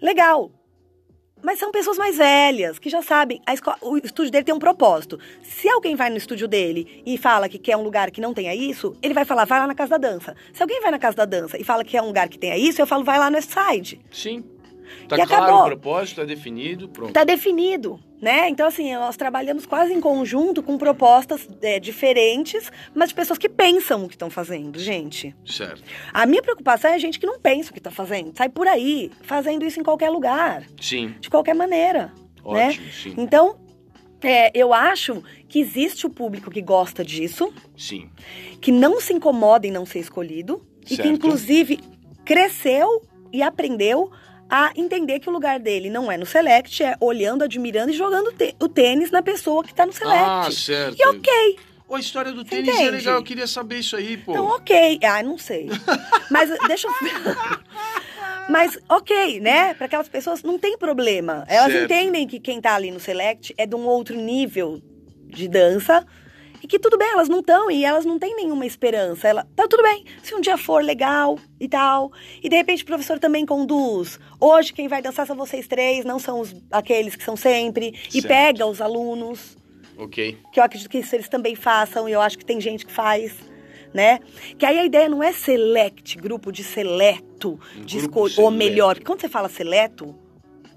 Legal. 0.00 0.50
Mas 1.42 1.58
são 1.58 1.70
pessoas 1.70 1.98
mais 1.98 2.16
velhas, 2.16 2.78
que 2.78 2.88
já 2.88 3.02
sabem. 3.02 3.40
Escola, 3.48 3.76
o 3.82 3.98
estúdio 3.98 4.32
dele 4.32 4.44
tem 4.44 4.54
um 4.54 4.58
propósito. 4.58 5.18
Se 5.42 5.68
alguém 5.68 5.94
vai 5.94 6.08
no 6.08 6.16
estúdio 6.16 6.48
dele 6.48 7.02
e 7.04 7.18
fala 7.18 7.48
que 7.48 7.58
quer 7.58 7.76
um 7.76 7.82
lugar 7.82 8.10
que 8.10 8.22
não 8.22 8.32
tenha 8.32 8.54
isso, 8.54 8.96
ele 9.02 9.12
vai 9.12 9.24
falar, 9.24 9.44
vai 9.44 9.60
lá 9.60 9.66
na 9.66 9.74
casa 9.74 9.90
da 9.90 10.08
dança. 10.08 10.34
Se 10.52 10.62
alguém 10.62 10.80
vai 10.80 10.90
na 10.90 10.98
casa 10.98 11.18
da 11.18 11.24
dança 11.26 11.60
e 11.60 11.62
fala 11.62 11.84
que 11.84 11.96
é 11.96 12.02
um 12.02 12.06
lugar 12.06 12.28
que 12.28 12.38
tenha 12.38 12.56
isso, 12.56 12.80
eu 12.80 12.86
falo, 12.86 13.04
vai 13.04 13.18
lá 13.18 13.30
no 13.30 13.38
side. 13.40 14.00
Sim. 14.10 14.42
Tá 15.08 15.16
e 15.16 15.26
claro 15.26 15.44
acabou. 15.44 15.62
o 15.62 15.66
propósito, 15.66 16.16
tá 16.16 16.24
definido, 16.24 16.88
pronto. 16.88 17.12
Tá 17.12 17.24
definido, 17.24 18.00
né? 18.20 18.48
Então, 18.48 18.66
assim, 18.66 18.94
nós 18.94 19.16
trabalhamos 19.16 19.66
quase 19.66 19.92
em 19.92 20.00
conjunto 20.00 20.62
com 20.62 20.78
propostas 20.78 21.48
é, 21.62 21.78
diferentes, 21.78 22.70
mas 22.94 23.10
de 23.10 23.14
pessoas 23.14 23.38
que 23.38 23.48
pensam 23.48 24.04
o 24.04 24.08
que 24.08 24.14
estão 24.14 24.30
fazendo, 24.30 24.78
gente. 24.78 25.34
Certo. 25.44 25.82
A 26.12 26.26
minha 26.26 26.42
preocupação 26.42 26.90
é 26.90 26.94
a 26.94 26.98
gente 26.98 27.18
que 27.18 27.26
não 27.26 27.38
pensa 27.38 27.70
o 27.70 27.74
que 27.74 27.80
tá 27.80 27.90
fazendo. 27.90 28.32
Sai 28.36 28.48
por 28.48 28.66
aí, 28.66 29.10
fazendo 29.22 29.64
isso 29.64 29.80
em 29.80 29.82
qualquer 29.82 30.10
lugar. 30.10 30.64
Sim. 30.80 31.14
De 31.20 31.30
qualquer 31.30 31.54
maneira. 31.54 32.12
Né? 32.44 32.68
Ótimo, 32.68 32.86
né? 32.86 32.92
sim. 32.92 33.14
Então, 33.16 33.56
é, 34.22 34.50
eu 34.54 34.72
acho 34.72 35.22
que 35.48 35.60
existe 35.60 36.06
o 36.06 36.10
público 36.10 36.50
que 36.50 36.62
gosta 36.62 37.04
disso. 37.04 37.52
Sim. 37.76 38.10
Que 38.60 38.72
não 38.72 39.00
se 39.00 39.12
incomoda 39.12 39.66
em 39.66 39.70
não 39.70 39.86
ser 39.86 40.00
escolhido. 40.00 40.66
Certo. 40.84 40.92
E 40.92 41.02
que, 41.02 41.08
inclusive, 41.08 41.80
cresceu 42.24 43.02
e 43.32 43.42
aprendeu 43.42 44.10
a 44.48 44.72
entender 44.76 45.20
que 45.20 45.28
o 45.28 45.32
lugar 45.32 45.58
dele 45.58 45.90
não 45.90 46.10
é 46.10 46.16
no 46.16 46.26
select, 46.26 46.82
é 46.82 46.96
olhando, 47.00 47.42
admirando 47.42 47.90
e 47.90 47.96
jogando 47.96 48.32
o 48.60 48.68
tênis 48.68 49.10
na 49.10 49.22
pessoa 49.22 49.64
que 49.64 49.74
tá 49.74 49.84
no 49.84 49.92
select. 49.92 50.24
Ah, 50.24 50.48
certo. 50.50 50.96
E 50.98 51.06
ok. 51.06 51.58
Oh, 51.88 51.94
a 51.94 52.00
história 52.00 52.32
do 52.32 52.44
tênis 52.44 52.68
Entende? 52.68 52.88
é 52.88 52.90
legal, 52.90 53.14
eu 53.14 53.22
queria 53.22 53.46
saber 53.46 53.78
isso 53.78 53.96
aí, 53.96 54.16
pô. 54.16 54.32
Então, 54.32 54.46
ok. 54.46 54.98
Ah, 55.02 55.22
não 55.22 55.38
sei. 55.38 55.68
Mas 56.30 56.50
deixa 56.66 56.88
eu. 56.88 56.92
Mas, 58.50 58.78
ok, 58.88 59.40
né? 59.40 59.74
Para 59.74 59.86
aquelas 59.86 60.08
pessoas 60.08 60.42
não 60.42 60.58
tem 60.58 60.78
problema. 60.78 61.44
Elas 61.48 61.72
certo. 61.72 61.84
entendem 61.84 62.26
que 62.26 62.38
quem 62.38 62.60
tá 62.60 62.74
ali 62.74 62.90
no 62.90 63.00
select 63.00 63.54
é 63.56 63.66
de 63.66 63.74
um 63.74 63.86
outro 63.86 64.16
nível 64.16 64.80
de 65.28 65.48
dança 65.48 66.06
e 66.62 66.66
que 66.66 66.78
tudo 66.78 66.98
bem, 66.98 67.08
elas 67.12 67.28
não 67.28 67.40
estão 67.40 67.70
e 67.70 67.84
elas 67.84 68.04
não 68.04 68.18
têm 68.18 68.34
nenhuma 68.34 68.66
esperança. 68.66 69.28
Ela, 69.28 69.46
tá 69.54 69.68
tudo 69.68 69.82
bem, 69.82 70.04
se 70.22 70.34
um 70.34 70.40
dia 70.40 70.56
for 70.56 70.82
legal 70.82 71.38
e 71.60 71.68
tal. 71.68 72.10
E 72.42 72.48
de 72.48 72.56
repente 72.56 72.82
o 72.82 72.86
professor 72.86 73.18
também 73.18 73.46
conduz. 73.46 74.18
Hoje 74.40 74.72
quem 74.72 74.88
vai 74.88 75.00
dançar 75.00 75.26
são 75.26 75.36
vocês 75.36 75.66
três, 75.66 76.04
não 76.04 76.18
são 76.18 76.40
os, 76.40 76.54
aqueles 76.70 77.16
que 77.16 77.24
são 77.24 77.36
sempre. 77.36 77.92
Certo. 77.94 78.16
E 78.16 78.22
pega 78.22 78.66
os 78.66 78.80
alunos. 78.80 79.56
Ok. 79.96 80.38
Que 80.52 80.60
eu 80.60 80.64
acredito 80.64 80.90
que 80.90 80.98
isso 80.98 81.14
eles 81.14 81.28
também 81.28 81.54
façam 81.54 82.08
e 82.08 82.12
eu 82.12 82.20
acho 82.20 82.36
que 82.38 82.44
tem 82.44 82.60
gente 82.60 82.84
que 82.84 82.92
faz. 82.92 83.34
Né? 83.94 84.20
Que 84.58 84.66
aí 84.66 84.78
a 84.78 84.84
ideia 84.84 85.08
não 85.08 85.22
é 85.22 85.32
select, 85.32 86.18
grupo 86.18 86.52
de 86.52 86.62
seleto, 86.62 87.58
um 87.78 87.80
de 87.80 87.96
escolha, 87.96 88.34
ou 88.36 88.50
melhor, 88.50 88.98
quando 89.02 89.22
você 89.22 89.28
fala 89.28 89.48
seleto, 89.48 90.14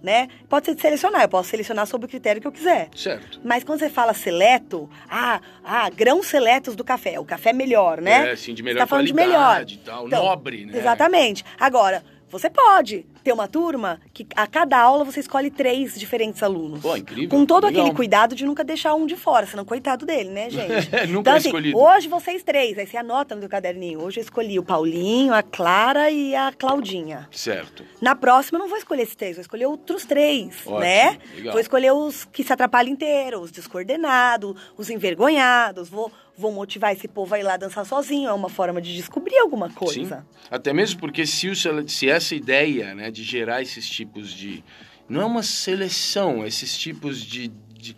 né? 0.01 0.29
Pode 0.47 0.65
ser 0.65 0.75
de 0.75 0.81
selecionar, 0.81 1.23
eu 1.23 1.29
posso 1.29 1.49
selecionar 1.49 1.85
sob 1.85 2.05
o 2.05 2.07
critério 2.07 2.41
que 2.41 2.47
eu 2.47 2.51
quiser. 2.51 2.89
Certo. 2.95 3.41
Mas 3.43 3.63
quando 3.63 3.79
você 3.79 3.89
fala 3.89 4.13
seleto, 4.13 4.89
ah, 5.09 5.41
ah, 5.63 5.89
grãos 5.89 6.27
seletos 6.27 6.75
do 6.75 6.83
café, 6.83 7.19
o 7.19 7.25
café 7.25 7.49
é 7.49 7.53
melhor, 7.53 7.99
né? 7.99 8.31
É, 8.31 8.35
sim, 8.35 8.53
de 8.53 8.63
melhor 8.63 8.77
você 8.77 8.83
tá 8.83 8.87
falando 8.87 9.07
de 9.07 9.13
melhor. 9.13 9.65
Tal, 9.83 10.07
então, 10.07 10.23
nobre, 10.23 10.65
né? 10.65 10.77
Exatamente. 10.77 11.43
Agora, 11.59 12.03
você 12.29 12.49
pode 12.49 13.05
ter 13.23 13.33
uma 13.33 13.47
turma 13.47 13.99
que 14.13 14.25
a 14.35 14.47
cada 14.47 14.79
aula 14.79 15.03
você 15.03 15.19
escolhe 15.19 15.49
três 15.49 15.99
diferentes 15.99 16.41
alunos. 16.43 16.81
Pô, 16.81 16.95
incrível. 16.95 17.29
Com 17.29 17.45
todo 17.45 17.65
Legal. 17.65 17.81
aquele 17.81 17.95
cuidado 17.95 18.35
de 18.35 18.45
nunca 18.45 18.63
deixar 18.63 18.93
um 18.93 19.05
de 19.05 19.15
fora, 19.15 19.45
senão 19.45 19.65
coitado 19.65 20.05
dele, 20.05 20.29
né, 20.29 20.49
gente? 20.49 20.89
Nunca 21.09 21.19
então, 21.19 21.33
é 21.33 21.37
assim, 21.37 21.49
escolhido. 21.49 21.77
hoje 21.77 22.07
vocês 22.07 22.43
três, 22.43 22.77
aí 22.77 22.85
você 22.87 22.97
anota 22.97 23.35
no 23.35 23.41
seu 23.41 23.49
caderninho. 23.49 24.01
Hoje 24.01 24.19
eu 24.19 24.23
escolhi 24.23 24.57
o 24.59 24.63
Paulinho, 24.63 25.33
a 25.33 25.41
Clara 25.43 26.09
e 26.11 26.35
a 26.35 26.51
Claudinha. 26.51 27.27
Certo. 27.31 27.83
Na 28.01 28.15
próxima 28.15 28.57
eu 28.57 28.61
não 28.61 28.69
vou 28.69 28.77
escolher 28.77 29.03
esses 29.03 29.15
três, 29.15 29.35
vou 29.35 29.41
escolher 29.41 29.65
outros 29.65 30.05
três, 30.05 30.55
Ótimo, 30.61 30.79
né? 30.79 31.17
legal. 31.35 31.51
Vou 31.53 31.61
escolher 31.61 31.91
os 31.91 32.25
que 32.25 32.43
se 32.43 32.53
atrapalham 32.53 32.91
inteiro, 32.91 33.39
os 33.41 33.51
descoordenados, 33.51 34.55
os 34.77 34.89
envergonhados, 34.89 35.89
vou, 35.89 36.11
vou 36.39 36.51
motivar 36.53 36.93
esse 36.93 37.07
povo 37.07 37.35
a 37.35 37.39
ir 37.39 37.43
lá 37.43 37.57
dançar 37.57 37.85
sozinho, 37.85 38.29
é 38.29 38.33
uma 38.33 38.49
forma 38.49 38.81
de 38.81 38.95
descobrir 38.95 39.37
alguma 39.37 39.69
coisa. 39.69 40.19
Sim. 40.19 40.45
Até 40.49 40.71
mesmo 40.71 40.99
porque 40.99 41.25
se, 41.25 41.49
o 41.49 41.55
se 41.55 42.09
essa 42.09 42.33
ideia 42.33 42.95
né, 42.95 43.11
de 43.11 43.23
gerar 43.23 43.61
esses 43.61 43.87
tipos 43.87 44.31
de. 44.31 44.63
Não 45.07 45.21
é 45.21 45.25
uma 45.25 45.43
seleção, 45.43 46.45
esses 46.45 46.77
tipos 46.77 47.21
de. 47.21 47.49
de 47.73 47.95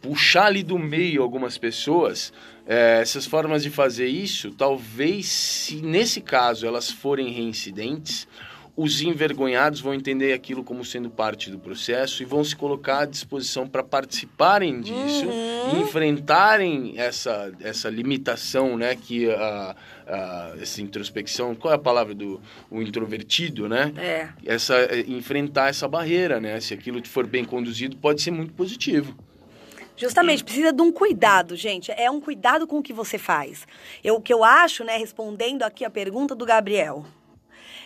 puxar 0.00 0.46
ali 0.46 0.64
do 0.64 0.78
meio 0.78 1.22
algumas 1.22 1.56
pessoas, 1.56 2.32
é, 2.66 2.98
essas 3.00 3.24
formas 3.24 3.62
de 3.62 3.70
fazer 3.70 4.08
isso, 4.08 4.50
talvez 4.50 5.26
se 5.26 5.76
nesse 5.76 6.20
caso 6.20 6.66
elas 6.66 6.90
forem 6.90 7.30
reincidentes. 7.30 8.26
Os 8.74 9.02
envergonhados 9.02 9.80
vão 9.82 9.92
entender 9.92 10.32
aquilo 10.32 10.64
como 10.64 10.82
sendo 10.82 11.10
parte 11.10 11.50
do 11.50 11.58
processo 11.58 12.22
e 12.22 12.26
vão 12.26 12.42
se 12.42 12.56
colocar 12.56 13.00
à 13.00 13.04
disposição 13.04 13.68
para 13.68 13.82
participarem 13.82 14.80
disso 14.80 15.26
Uhum. 15.28 15.76
e 15.78 15.82
enfrentarem 15.82 16.94
essa, 16.96 17.52
essa 17.60 17.90
limitação, 17.90 18.78
né? 18.78 18.96
Que 18.96 19.30
a, 19.30 19.76
a- 20.06 20.54
essa 20.58 20.80
introspecção, 20.80 21.54
qual 21.54 21.72
é 21.72 21.76
a 21.76 21.78
palavra 21.78 22.14
do 22.14 22.40
o 22.70 22.80
introvertido, 22.80 23.68
né? 23.68 23.92
É. 23.98 24.28
Essa, 24.46 24.76
é, 24.76 25.00
enfrentar 25.06 25.68
essa 25.68 25.86
barreira, 25.86 26.40
né? 26.40 26.58
Se 26.58 26.72
aquilo 26.72 27.06
for 27.06 27.26
bem 27.26 27.44
conduzido, 27.44 27.94
pode 27.98 28.22
ser 28.22 28.30
muito 28.30 28.54
positivo. 28.54 29.14
Justamente, 29.94 30.42
precisa 30.42 30.72
de 30.72 30.80
um 30.80 30.90
cuidado, 30.90 31.54
gente. 31.56 31.92
É 31.92 32.10
um 32.10 32.22
cuidado 32.22 32.66
com 32.66 32.78
o 32.78 32.82
que 32.82 32.94
você 32.94 33.18
faz. 33.18 33.66
Eu, 34.02 34.14
o 34.16 34.20
que 34.22 34.32
eu 34.32 34.42
acho, 34.42 34.82
né, 34.82 34.96
respondendo 34.96 35.62
aqui 35.62 35.84
a 35.84 35.90
pergunta 35.90 36.34
do 36.34 36.46
Gabriel, 36.46 37.04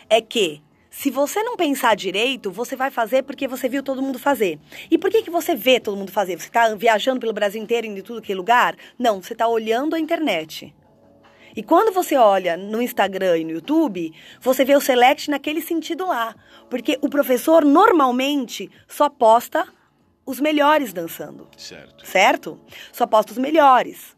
é 0.09 0.21
que 0.21 0.61
se 0.97 1.11
você 1.11 1.43
não 1.43 1.55
pensar 1.55 1.95
direito, 1.95 2.49
você 2.49 2.75
vai 2.75 2.89
fazer 2.89 3.21
porque 3.21 3.47
você 3.47 3.69
viu 3.69 3.83
todo 3.83 4.01
mundo 4.01 4.17
fazer. 4.17 4.57
E 4.89 4.97
por 4.97 5.11
que, 5.11 5.21
que 5.21 5.29
você 5.29 5.53
vê 5.53 5.79
todo 5.79 5.95
mundo 5.95 6.11
fazer? 6.11 6.39
Você 6.39 6.47
está 6.47 6.73
viajando 6.73 7.19
pelo 7.19 7.33
Brasil 7.33 7.61
inteiro, 7.61 7.85
indo 7.85 7.99
em 7.99 8.01
tudo 8.01 8.19
que 8.19 8.31
é 8.31 8.35
lugar? 8.35 8.75
Não, 8.97 9.21
você 9.21 9.33
está 9.33 9.47
olhando 9.47 9.95
a 9.95 9.99
internet. 9.99 10.73
E 11.55 11.61
quando 11.61 11.93
você 11.93 12.17
olha 12.17 12.57
no 12.57 12.81
Instagram 12.81 13.37
e 13.37 13.43
no 13.43 13.51
YouTube, 13.51 14.11
você 14.41 14.65
vê 14.65 14.75
o 14.75 14.81
select 14.81 15.29
naquele 15.29 15.61
sentido 15.61 16.07
lá. 16.07 16.35
Porque 16.67 16.97
o 16.99 17.07
professor 17.07 17.63
normalmente 17.63 18.67
só 18.87 19.07
posta 19.07 19.67
os 20.25 20.39
melhores 20.39 20.93
dançando 20.93 21.47
Certo. 21.55 22.07
certo? 22.07 22.59
Só 22.91 23.05
posta 23.05 23.33
os 23.33 23.37
melhores. 23.37 24.17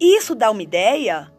Isso 0.00 0.36
dá 0.36 0.52
uma 0.52 0.62
ideia. 0.62 1.33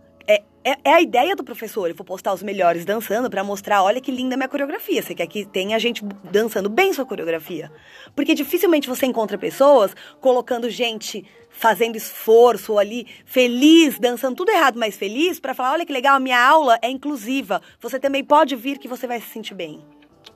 É, 0.67 0.79
é, 0.83 0.93
a 0.95 1.01
ideia 1.01 1.35
do 1.35 1.43
professor. 1.43 1.87
Eu 1.87 1.95
vou 1.95 2.03
postar 2.03 2.33
os 2.33 2.41
melhores 2.41 2.85
dançando 2.85 3.29
pra 3.29 3.43
mostrar, 3.43 3.83
olha 3.83 4.01
que 4.01 4.11
linda 4.11 4.35
minha 4.35 4.49
coreografia. 4.49 4.99
Você 4.99 5.13
quer 5.13 5.27
que 5.27 5.45
tenha 5.45 5.77
gente 5.77 6.03
dançando 6.31 6.67
bem 6.67 6.91
sua 6.91 7.05
coreografia. 7.05 7.71
Porque 8.15 8.33
dificilmente 8.33 8.87
você 8.87 9.05
encontra 9.05 9.37
pessoas 9.37 9.95
colocando 10.19 10.67
gente 10.67 11.23
fazendo 11.51 11.95
esforço 11.95 12.79
ali, 12.79 13.07
feliz, 13.25 13.99
dançando 13.99 14.35
tudo 14.35 14.49
errado, 14.49 14.77
mas 14.77 14.97
feliz, 14.97 15.39
pra 15.39 15.53
falar, 15.53 15.73
olha 15.73 15.85
que 15.85 15.93
legal, 15.93 16.15
a 16.15 16.19
minha 16.19 16.43
aula 16.43 16.77
é 16.81 16.89
inclusiva. 16.89 17.61
Você 17.79 17.99
também 17.99 18.23
pode 18.23 18.55
vir 18.55 18.79
que 18.79 18.87
você 18.87 19.05
vai 19.05 19.21
se 19.21 19.27
sentir 19.27 19.53
bem. 19.53 19.85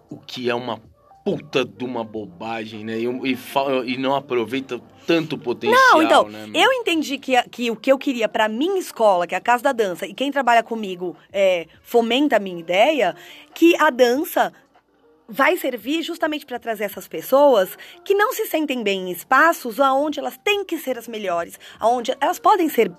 O 0.10 0.18
que 0.18 0.48
é 0.48 0.56
uma 0.56 0.80
puta 1.38 1.66
de 1.66 1.84
uma 1.84 2.04
bobagem, 2.04 2.84
né? 2.84 2.98
E, 2.98 3.06
e, 3.06 3.38
e 3.94 3.98
não 3.98 4.16
aproveita 4.16 4.82
tanto 5.06 5.38
potencial, 5.38 5.82
Não, 5.94 6.04
então, 6.04 6.30
né? 6.30 6.50
eu 6.54 6.72
entendi 6.72 7.18
que, 7.18 7.42
que 7.50 7.72
o 7.72 7.76
que 7.76 7.92
eu 7.92 7.98
queria 7.98 8.30
pra 8.30 8.48
minha 8.48 8.80
escola, 8.80 9.26
que 9.26 9.34
é 9.34 9.38
a 9.40 9.42
Casa 9.42 9.64
da 9.64 9.72
Dança, 9.72 10.06
e 10.06 10.14
quem 10.14 10.32
trabalha 10.32 10.62
comigo 10.62 11.18
é, 11.34 11.66
fomenta 11.82 12.36
a 12.36 12.40
minha 12.40 12.60
ideia, 12.60 13.16
que 13.56 13.76
a 13.78 13.90
dança 13.90 14.54
vai 15.28 15.58
servir 15.58 16.04
justamente 16.04 16.46
para 16.46 16.60
trazer 16.60 16.84
essas 16.84 17.08
pessoas 17.08 17.78
que 18.04 18.14
não 18.14 18.34
se 18.34 18.46
sentem 18.46 18.84
bem 18.84 19.10
em 19.10 19.12
espaços 19.12 19.80
onde 19.80 20.20
elas 20.20 20.38
têm 20.44 20.64
que 20.64 20.78
ser 20.78 20.98
as 20.98 21.08
melhores, 21.08 21.60
onde 21.82 22.16
elas 22.20 22.40
podem 22.40 22.70
ser 22.70 22.92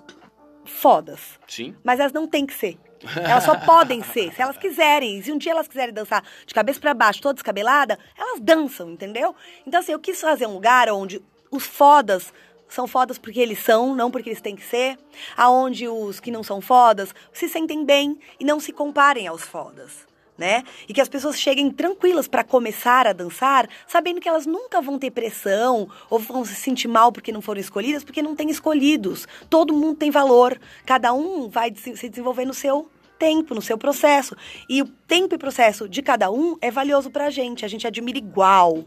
fodas, 0.65 1.39
Sim. 1.47 1.75
mas 1.83 1.99
elas 1.99 2.13
não 2.13 2.27
têm 2.27 2.45
que 2.45 2.53
ser. 2.53 2.77
Elas 3.15 3.43
só 3.43 3.55
podem 3.55 4.03
ser, 4.03 4.33
se 4.33 4.41
elas 4.41 4.57
quiserem. 4.57 5.21
Se 5.21 5.31
um 5.31 5.37
dia 5.37 5.51
elas 5.51 5.67
quiserem 5.67 5.93
dançar 5.93 6.23
de 6.45 6.53
cabeça 6.53 6.79
para 6.79 6.93
baixo, 6.93 7.21
toda 7.21 7.33
descabelada, 7.33 7.97
elas 8.17 8.39
dançam, 8.39 8.91
entendeu? 8.91 9.35
Então, 9.65 9.79
assim, 9.79 9.91
eu 9.91 9.99
quis 9.99 10.19
fazer 10.19 10.45
um 10.45 10.53
lugar 10.53 10.89
onde 10.89 11.21
os 11.49 11.65
fodas 11.65 12.33
são 12.69 12.87
fodas 12.87 13.17
porque 13.17 13.39
eles 13.39 13.59
são, 13.59 13.93
não 13.95 14.09
porque 14.09 14.29
eles 14.29 14.41
têm 14.41 14.55
que 14.55 14.63
ser. 14.63 14.97
Aonde 15.35 15.87
os 15.87 16.19
que 16.19 16.31
não 16.31 16.43
são 16.43 16.61
fodas 16.61 17.13
se 17.33 17.49
sentem 17.49 17.83
bem 17.83 18.17
e 18.39 18.45
não 18.45 18.59
se 18.59 18.71
comparem 18.71 19.27
aos 19.27 19.43
fodas. 19.43 20.10
Né? 20.41 20.63
E 20.89 20.93
que 20.93 20.99
as 20.99 21.07
pessoas 21.07 21.39
cheguem 21.39 21.69
tranquilas 21.69 22.27
para 22.27 22.43
começar 22.43 23.05
a 23.05 23.13
dançar, 23.13 23.69
sabendo 23.85 24.19
que 24.19 24.27
elas 24.27 24.47
nunca 24.47 24.81
vão 24.81 24.97
ter 24.97 25.11
pressão 25.11 25.87
ou 26.09 26.17
vão 26.17 26.43
se 26.43 26.55
sentir 26.55 26.87
mal 26.87 27.11
porque 27.11 27.31
não 27.31 27.43
foram 27.43 27.61
escolhidas, 27.61 28.03
porque 28.03 28.23
não 28.23 28.35
tem 28.35 28.49
escolhidos. 28.49 29.27
Todo 29.51 29.71
mundo 29.71 29.97
tem 29.97 30.09
valor. 30.09 30.59
Cada 30.83 31.13
um 31.13 31.47
vai 31.47 31.71
se 31.75 32.09
desenvolver 32.09 32.45
no 32.45 32.55
seu 32.55 32.89
tempo, 33.19 33.53
no 33.53 33.61
seu 33.61 33.77
processo. 33.77 34.35
E 34.67 34.81
o 34.81 34.87
tempo 34.87 35.35
e 35.35 35.37
processo 35.37 35.87
de 35.87 36.01
cada 36.01 36.31
um 36.31 36.57
é 36.59 36.71
valioso 36.71 37.11
pra 37.11 37.29
gente. 37.29 37.63
A 37.63 37.67
gente 37.67 37.85
admira 37.85 38.17
igual. 38.17 38.83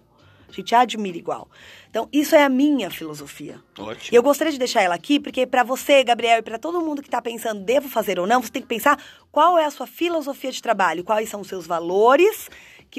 A 0.49 0.53
gente 0.53 0.75
admira 0.75 1.17
igual. 1.17 1.49
Então, 1.91 2.09
isso 2.13 2.35
é 2.35 2.43
a 2.43 2.49
minha 2.49 2.91
filosofia. 2.91 3.61
Ótimo. 3.79 4.09
E 4.13 4.15
eu 4.15 4.23
gostaria 4.23 4.53
de 4.53 4.59
deixar 4.59 4.83
ela 4.83 4.95
aqui, 4.95 5.21
porque 5.21 5.47
para 5.47 5.63
você, 5.63 6.03
Gabriel, 6.03 6.39
e 6.39 6.43
para 6.43 6.59
todo 6.59 6.81
mundo 6.81 7.01
que 7.01 7.09
está 7.09 7.23
pensando, 7.23 7.61
devo 7.61 7.89
fazer 7.89 8.19
ou 8.19 8.27
não, 8.27 8.43
você 8.43 8.51
tem 8.51 8.63
que 8.63 8.69
pensar 8.69 8.99
qual 9.31 9.59
é 9.59 9.65
a 9.65 9.71
sua 9.71 9.87
filosofia 9.87 10.51
de 10.51 10.61
trabalho, 10.61 11.05
quais 11.05 11.29
são 11.29 11.41
os 11.41 11.49
seus 11.49 11.67
valores, 11.67 12.51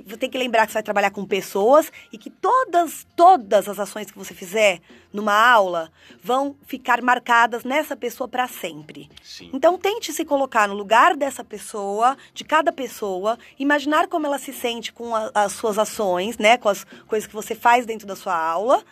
que 0.01 0.09
você 0.09 0.17
tem 0.17 0.29
que 0.29 0.37
lembrar 0.37 0.65
que 0.65 0.71
você 0.71 0.77
vai 0.77 0.83
trabalhar 0.83 1.11
com 1.11 1.25
pessoas 1.25 1.91
e 2.11 2.17
que 2.17 2.29
todas, 2.29 3.07
todas 3.15 3.69
as 3.69 3.79
ações 3.79 4.11
que 4.11 4.17
você 4.17 4.33
fizer 4.33 4.81
numa 5.13 5.33
aula 5.33 5.91
vão 6.21 6.55
ficar 6.65 7.01
marcadas 7.01 7.63
nessa 7.63 7.95
pessoa 7.95 8.27
para 8.27 8.47
sempre. 8.47 9.09
Sim. 9.23 9.49
Então 9.53 9.77
tente 9.77 10.11
se 10.11 10.25
colocar 10.25 10.67
no 10.67 10.73
lugar 10.73 11.15
dessa 11.15 11.43
pessoa, 11.43 12.17
de 12.33 12.43
cada 12.43 12.71
pessoa, 12.71 13.37
imaginar 13.57 14.07
como 14.07 14.25
ela 14.27 14.37
se 14.37 14.51
sente 14.51 14.91
com 14.91 15.15
a- 15.15 15.31
as 15.33 15.53
suas 15.53 15.77
ações, 15.79 16.37
né, 16.37 16.57
com 16.57 16.67
as 16.69 16.83
coisas 17.07 17.25
que 17.27 17.33
você 17.33 17.55
faz 17.55 17.85
dentro 17.85 18.05
da 18.05 18.15
sua 18.15 18.35
aula. 18.37 18.83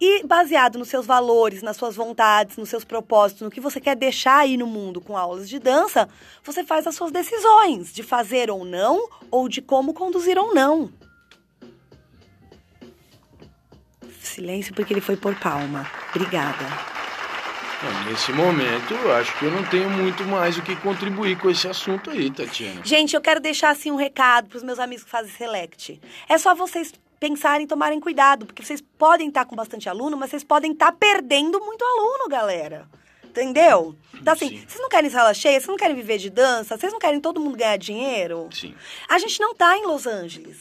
E 0.00 0.24
baseado 0.26 0.78
nos 0.78 0.88
seus 0.88 1.06
valores, 1.06 1.62
nas 1.62 1.76
suas 1.76 1.96
vontades, 1.96 2.56
nos 2.56 2.68
seus 2.68 2.84
propósitos, 2.84 3.42
no 3.42 3.50
que 3.50 3.60
você 3.60 3.80
quer 3.80 3.96
deixar 3.96 4.38
aí 4.38 4.56
no 4.56 4.66
mundo 4.66 5.00
com 5.00 5.16
aulas 5.16 5.48
de 5.48 5.58
dança, 5.58 6.08
você 6.42 6.64
faz 6.64 6.86
as 6.86 6.94
suas 6.94 7.12
decisões 7.12 7.92
de 7.92 8.02
fazer 8.02 8.50
ou 8.50 8.64
não, 8.64 9.08
ou 9.30 9.48
de 9.48 9.62
como 9.62 9.94
conduzir 9.94 10.38
ou 10.38 10.54
não. 10.54 10.92
Silêncio 14.20 14.74
porque 14.74 14.92
ele 14.92 15.00
foi 15.00 15.16
por 15.16 15.34
palma. 15.36 15.88
Obrigada. 16.14 16.94
Nesse 18.08 18.32
momento, 18.32 18.94
acho 19.18 19.38
que 19.38 19.44
eu 19.44 19.50
não 19.50 19.62
tenho 19.64 19.90
muito 19.90 20.24
mais 20.24 20.56
o 20.56 20.62
que 20.62 20.74
contribuir 20.76 21.38
com 21.38 21.50
esse 21.50 21.68
assunto 21.68 22.10
aí, 22.10 22.30
Tatiana. 22.30 22.80
Gente, 22.82 23.14
eu 23.14 23.20
quero 23.20 23.40
deixar 23.40 23.70
assim 23.70 23.90
um 23.90 23.96
recado 23.96 24.48
pros 24.48 24.62
meus 24.62 24.78
amigos 24.78 25.04
que 25.04 25.10
fazem 25.10 25.30
select. 25.30 26.00
É 26.26 26.38
só 26.38 26.54
vocês 26.54 26.92
pensarem 27.24 27.66
tomarem 27.66 27.98
cuidado, 27.98 28.44
porque 28.44 28.62
vocês 28.62 28.82
podem 28.98 29.28
estar 29.28 29.46
com 29.46 29.56
bastante 29.56 29.88
aluno, 29.88 30.14
mas 30.14 30.28
vocês 30.28 30.44
podem 30.44 30.72
estar 30.72 30.92
perdendo 30.92 31.58
muito 31.58 31.82
aluno, 31.82 32.28
galera. 32.28 32.86
Entendeu? 33.34 33.96
Então, 34.20 34.32
assim, 34.32 34.48
Sim. 34.48 34.64
vocês 34.66 34.80
não 34.80 34.88
querem 34.88 35.10
sala 35.10 35.34
cheia, 35.34 35.58
vocês 35.58 35.66
não 35.66 35.76
querem 35.76 35.96
viver 35.96 36.18
de 36.18 36.30
dança, 36.30 36.78
vocês 36.78 36.92
não 36.92 37.00
querem 37.00 37.20
todo 37.20 37.40
mundo 37.40 37.56
ganhar 37.56 37.76
dinheiro? 37.76 38.48
Sim. 38.52 38.72
A 39.08 39.18
gente 39.18 39.40
não 39.40 39.54
tá 39.54 39.76
em 39.76 39.84
Los 39.86 40.06
Angeles. 40.06 40.58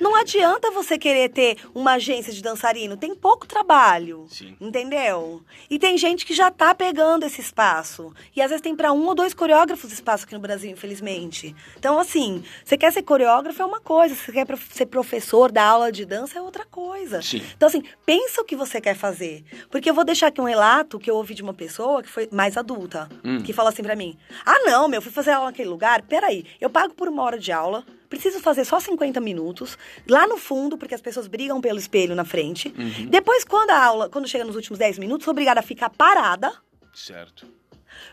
não 0.00 0.14
adianta 0.16 0.70
você 0.70 0.96
querer 0.96 1.28
ter 1.30 1.58
uma 1.74 1.94
agência 1.94 2.32
de 2.32 2.40
dançarino, 2.40 2.96
tem 2.96 3.14
pouco 3.14 3.48
trabalho. 3.48 4.26
Sim. 4.30 4.56
Entendeu? 4.60 5.42
E 5.68 5.76
tem 5.76 5.98
gente 5.98 6.24
que 6.24 6.32
já 6.32 6.52
tá 6.52 6.72
pegando 6.72 7.26
esse 7.26 7.40
espaço. 7.40 8.14
E 8.34 8.40
às 8.40 8.50
vezes 8.50 8.62
tem 8.62 8.76
para 8.76 8.92
um 8.92 9.06
ou 9.06 9.14
dois 9.14 9.34
coreógrafos 9.34 9.92
espaço 9.92 10.24
aqui 10.24 10.34
no 10.34 10.40
Brasil, 10.40 10.70
infelizmente. 10.70 11.54
Então, 11.76 11.98
assim, 11.98 12.44
você 12.64 12.76
quer 12.78 12.92
ser 12.92 13.02
coreógrafo 13.02 13.60
é 13.60 13.64
uma 13.64 13.80
coisa, 13.80 14.14
você 14.14 14.30
quer 14.30 14.46
ser 14.70 14.86
professor 14.86 15.50
da 15.50 15.64
aula 15.64 15.90
de 15.90 16.04
dança 16.04 16.38
é 16.38 16.42
outra 16.42 16.64
coisa. 16.64 17.20
Sim. 17.20 17.42
Então, 17.56 17.66
assim, 17.66 17.82
pensa 18.06 18.40
o 18.40 18.44
que 18.44 18.54
você 18.54 18.80
quer 18.80 18.94
fazer. 18.94 19.44
Porque 19.68 19.90
eu 19.90 19.94
vou 19.94 20.04
deixar 20.04 20.28
aqui 20.28 20.40
um 20.40 20.44
relato 20.44 20.98
que 20.98 21.10
eu 21.10 21.16
ouvi 21.16 21.34
de 21.34 21.42
uma 21.42 21.52
pessoa 21.52 22.03
que 22.04 22.10
foi 22.10 22.28
mais 22.30 22.56
adulta, 22.56 23.08
Hum. 23.24 23.42
que 23.42 23.52
falou 23.52 23.70
assim 23.70 23.82
pra 23.82 23.96
mim: 23.96 24.16
Ah, 24.46 24.58
não, 24.64 24.86
meu, 24.88 25.02
fui 25.02 25.10
fazer 25.10 25.32
aula 25.32 25.46
naquele 25.46 25.68
lugar. 25.68 26.02
Peraí, 26.02 26.44
eu 26.60 26.70
pago 26.70 26.94
por 26.94 27.08
uma 27.08 27.22
hora 27.22 27.38
de 27.38 27.50
aula, 27.50 27.84
preciso 28.08 28.38
fazer 28.40 28.64
só 28.64 28.78
50 28.78 29.20
minutos, 29.20 29.76
lá 30.08 30.26
no 30.26 30.36
fundo, 30.38 30.78
porque 30.78 30.94
as 30.94 31.00
pessoas 31.00 31.26
brigam 31.26 31.60
pelo 31.60 31.78
espelho 31.78 32.14
na 32.14 32.24
frente. 32.24 32.68
Uhum. 32.78 33.06
Depois, 33.06 33.44
quando 33.44 33.70
a 33.70 33.84
aula, 33.84 34.08
quando 34.08 34.28
chega 34.28 34.44
nos 34.44 34.54
últimos 34.56 34.78
10 34.78 34.98
minutos, 34.98 35.24
sou 35.24 35.32
obrigada 35.32 35.60
a 35.60 35.62
ficar 35.62 35.90
parada, 35.90 36.52
Certo. 36.94 37.46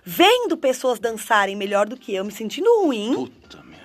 vendo 0.04 0.58
pessoas 0.58 1.00
dançarem 1.00 1.56
melhor 1.56 1.88
do 1.88 1.98
que 1.98 2.14
eu, 2.14 2.24
me 2.26 2.32
sentindo 2.32 2.70
ruim. 2.82 3.14
Puta 3.14 3.62
merda. 3.64 3.82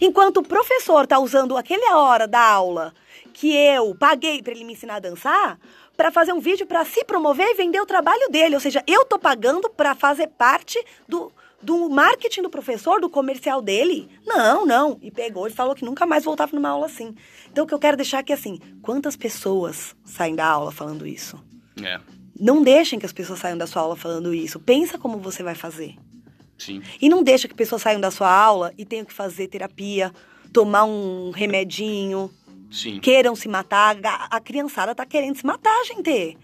Enquanto 0.00 0.38
o 0.38 0.42
professor 0.42 1.06
tá 1.06 1.18
usando 1.18 1.56
aquela 1.56 1.98
hora 1.98 2.26
da 2.28 2.40
aula 2.40 2.94
que 3.32 3.52
eu 3.52 3.94
paguei 3.96 4.40
para 4.42 4.52
ele 4.52 4.64
me 4.64 4.74
ensinar 4.74 4.96
a 4.96 5.00
dançar, 5.00 5.58
para 5.96 6.10
fazer 6.10 6.32
um 6.32 6.40
vídeo 6.40 6.66
para 6.66 6.84
se 6.84 7.04
promover 7.04 7.46
e 7.48 7.54
vender 7.54 7.80
o 7.80 7.86
trabalho 7.86 8.28
dele. 8.30 8.54
Ou 8.54 8.60
seja, 8.60 8.82
eu 8.86 9.04
tô 9.04 9.18
pagando 9.18 9.68
para 9.70 9.94
fazer 9.94 10.28
parte 10.28 10.82
do, 11.08 11.32
do 11.62 11.88
marketing 11.88 12.42
do 12.42 12.50
professor, 12.50 13.00
do 13.00 13.08
comercial 13.08 13.62
dele. 13.62 14.08
Não, 14.26 14.66
não. 14.66 14.98
E 15.00 15.10
pegou 15.10 15.46
e 15.46 15.50
falou 15.50 15.74
que 15.74 15.84
nunca 15.84 16.06
mais 16.06 16.24
voltava 16.24 16.54
numa 16.54 16.68
aula 16.68 16.86
assim. 16.86 17.14
Então 17.50 17.64
o 17.64 17.66
que 17.66 17.74
eu 17.74 17.78
quero 17.78 17.96
deixar 17.96 18.18
aqui 18.18 18.32
é 18.32 18.34
assim: 18.34 18.58
quantas 18.82 19.16
pessoas 19.16 19.94
saem 20.04 20.34
da 20.34 20.46
aula 20.46 20.72
falando 20.72 21.06
isso? 21.06 21.42
É. 21.82 22.00
Não 22.38 22.62
deixem 22.62 22.98
que 22.98 23.06
as 23.06 23.12
pessoas 23.12 23.38
saiam 23.38 23.56
da 23.56 23.66
sua 23.66 23.82
aula 23.82 23.96
falando 23.96 24.34
isso. 24.34 24.58
Pensa 24.58 24.98
como 24.98 25.18
você 25.18 25.42
vai 25.42 25.54
fazer. 25.54 25.94
Sim. 26.58 26.82
E 27.00 27.08
não 27.08 27.22
deixa 27.22 27.48
que 27.48 27.54
pessoas 27.54 27.82
saiam 27.82 28.00
da 28.00 28.10
sua 28.10 28.30
aula 28.30 28.72
e 28.76 28.84
tenham 28.84 29.04
que 29.04 29.12
fazer 29.12 29.48
terapia, 29.48 30.12
tomar 30.52 30.84
um 30.84 31.30
remedinho, 31.30 32.30
Sim. 32.70 32.98
queiram 33.00 33.34
se 33.36 33.48
matar. 33.48 33.96
A 34.04 34.36
a 34.36 34.40
criançada 34.40 34.94
tá 34.94 35.04
querendo 35.06 35.36
se 35.36 35.46
matar, 35.46 35.84
gente. 35.84 36.36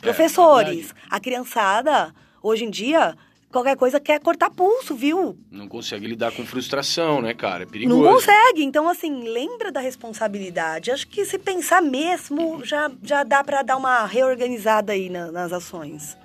Professores, 0.00 0.86
verdade. 0.86 0.94
a 1.10 1.20
criançada, 1.20 2.14
hoje 2.42 2.64
em 2.64 2.70
dia, 2.70 3.16
qualquer 3.50 3.76
coisa 3.76 3.98
quer 4.00 4.20
cortar 4.20 4.50
pulso, 4.50 4.94
viu? 4.94 5.38
Não 5.50 5.66
consegue 5.68 6.06
lidar 6.06 6.32
com 6.32 6.44
frustração, 6.44 7.22
né, 7.22 7.32
cara? 7.32 7.62
É 7.62 7.66
perigoso. 7.66 8.02
Não 8.02 8.12
consegue. 8.12 8.62
Então, 8.64 8.88
assim, 8.88 9.22
lembra 9.28 9.70
da 9.72 9.80
responsabilidade. 9.80 10.90
Acho 10.90 11.06
que 11.06 11.24
se 11.24 11.38
pensar 11.38 11.80
mesmo, 11.80 12.64
já, 12.64 12.90
já 13.02 13.22
dá 13.22 13.42
pra 13.44 13.62
dar 13.62 13.76
uma 13.76 14.04
reorganizada 14.04 14.92
aí 14.92 15.08
na- 15.08 15.30
nas 15.30 15.52
ações. 15.52 16.16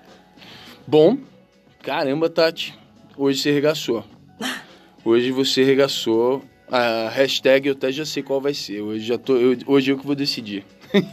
Bom, 0.87 1.17
caramba, 1.81 2.29
Tati. 2.29 2.77
Hoje 3.15 3.41
você 3.41 3.51
regaçou. 3.51 4.03
Hoje 5.05 5.31
você 5.31 5.63
regaçou. 5.63 6.43
A 6.71 7.09
hashtag 7.09 7.67
eu 7.67 7.73
até 7.73 7.91
já 7.91 8.05
sei 8.05 8.21
qual 8.21 8.39
vai 8.39 8.53
ser. 8.53 8.81
Hoje, 8.81 9.05
já 9.05 9.17
tô, 9.17 9.35
eu, 9.35 9.57
hoje 9.65 9.91
eu 9.91 9.97
que 9.97 10.05
vou 10.05 10.15
decidir. 10.15 10.63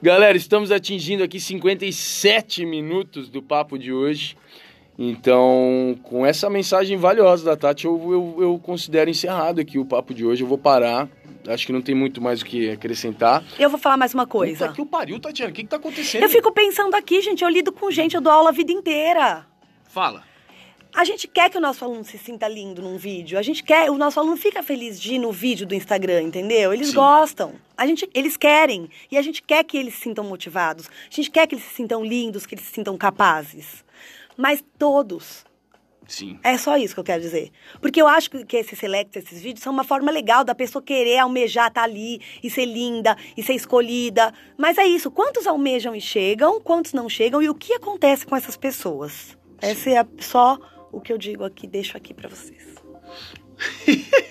Galera, 0.00 0.36
estamos 0.36 0.70
atingindo 0.70 1.24
aqui 1.24 1.40
57 1.40 2.64
minutos 2.66 3.28
do 3.28 3.42
papo 3.42 3.78
de 3.78 3.92
hoje. 3.92 4.36
Então, 4.96 5.98
com 6.04 6.24
essa 6.24 6.48
mensagem 6.48 6.96
valiosa 6.96 7.44
da 7.44 7.56
Tati, 7.56 7.86
eu, 7.86 8.12
eu, 8.12 8.42
eu 8.42 8.60
considero 8.62 9.10
encerrado 9.10 9.60
aqui 9.60 9.78
o 9.78 9.84
papo 9.84 10.14
de 10.14 10.24
hoje. 10.24 10.42
Eu 10.44 10.46
vou 10.46 10.58
parar. 10.58 11.08
Acho 11.48 11.66
que 11.66 11.72
não 11.72 11.82
tem 11.82 11.94
muito 11.94 12.22
mais 12.22 12.42
o 12.42 12.44
que 12.44 12.70
acrescentar. 12.70 13.44
Eu 13.58 13.68
vou 13.68 13.78
falar 13.78 13.96
mais 13.96 14.14
uma 14.14 14.26
coisa. 14.26 14.66
Puta 14.66 14.76
que 14.76 14.82
o 14.82 14.86
pariu, 14.86 15.18
Tatiana. 15.18 15.50
O 15.50 15.54
que, 15.54 15.62
que 15.62 15.68
tá 15.68 15.76
acontecendo? 15.76 16.22
Eu 16.22 16.28
fico 16.28 16.52
pensando 16.52 16.94
aqui, 16.94 17.20
gente, 17.20 17.42
eu 17.42 17.50
lido 17.50 17.72
com 17.72 17.90
gente, 17.90 18.14
eu 18.14 18.20
dou 18.20 18.32
aula 18.32 18.50
a 18.50 18.52
vida 18.52 18.72
inteira. 18.72 19.46
Fala. 19.84 20.22
A 20.94 21.04
gente 21.04 21.26
quer 21.26 21.50
que 21.50 21.58
o 21.58 21.60
nosso 21.60 21.84
aluno 21.84 22.04
se 22.04 22.16
sinta 22.16 22.46
lindo 22.46 22.80
num 22.80 22.96
vídeo. 22.96 23.36
A 23.36 23.42
gente 23.42 23.64
quer, 23.64 23.90
o 23.90 23.98
nosso 23.98 24.20
aluno 24.20 24.36
fica 24.36 24.62
feliz 24.62 25.00
de 25.00 25.14
ir 25.14 25.18
no 25.18 25.32
vídeo 25.32 25.66
do 25.66 25.74
Instagram, 25.74 26.22
entendeu? 26.22 26.72
Eles 26.72 26.88
Sim. 26.88 26.94
gostam. 26.94 27.54
A 27.76 27.84
gente, 27.84 28.08
eles 28.14 28.36
querem. 28.36 28.88
E 29.10 29.18
a 29.18 29.22
gente 29.22 29.42
quer 29.42 29.64
que 29.64 29.76
eles 29.76 29.94
se 29.94 30.02
sintam 30.02 30.22
motivados. 30.24 30.86
A 30.86 31.14
gente 31.14 31.32
quer 31.32 31.48
que 31.48 31.56
eles 31.56 31.64
se 31.64 31.74
sintam 31.74 32.04
lindos, 32.04 32.46
que 32.46 32.54
eles 32.54 32.64
se 32.64 32.70
sintam 32.70 32.96
capazes. 32.96 33.84
Mas 34.36 34.62
todos. 34.78 35.44
Sim. 36.06 36.38
É 36.44 36.56
só 36.56 36.76
isso 36.76 36.94
que 36.94 37.00
eu 37.00 37.04
quero 37.04 37.22
dizer. 37.22 37.50
Porque 37.80 38.00
eu 38.00 38.06
acho 38.06 38.30
que 38.30 38.56
esses 38.56 38.78
selects, 38.78 39.16
esses 39.16 39.42
vídeos, 39.42 39.64
são 39.64 39.72
uma 39.72 39.82
forma 39.82 40.12
legal 40.12 40.44
da 40.44 40.54
pessoa 40.54 40.80
querer 40.80 41.18
almejar 41.18 41.68
estar 41.68 41.82
ali 41.82 42.20
e 42.40 42.48
ser 42.48 42.66
linda 42.66 43.16
e 43.36 43.42
ser 43.42 43.54
escolhida. 43.54 44.32
Mas 44.56 44.78
é 44.78 44.86
isso. 44.86 45.10
Quantos 45.10 45.44
almejam 45.44 45.92
e 45.92 46.00
chegam, 46.00 46.60
quantos 46.60 46.92
não 46.92 47.08
chegam 47.08 47.42
e 47.42 47.48
o 47.48 47.54
que 47.54 47.72
acontece 47.72 48.24
com 48.24 48.36
essas 48.36 48.56
pessoas? 48.56 49.36
Esse 49.60 49.94
é 49.94 50.06
só 50.20 50.58
o 50.96 51.00
que 51.00 51.12
eu 51.12 51.18
digo 51.18 51.44
aqui, 51.44 51.66
deixo 51.66 51.96
aqui 51.96 52.14
pra 52.14 52.28
vocês. 52.28 52.74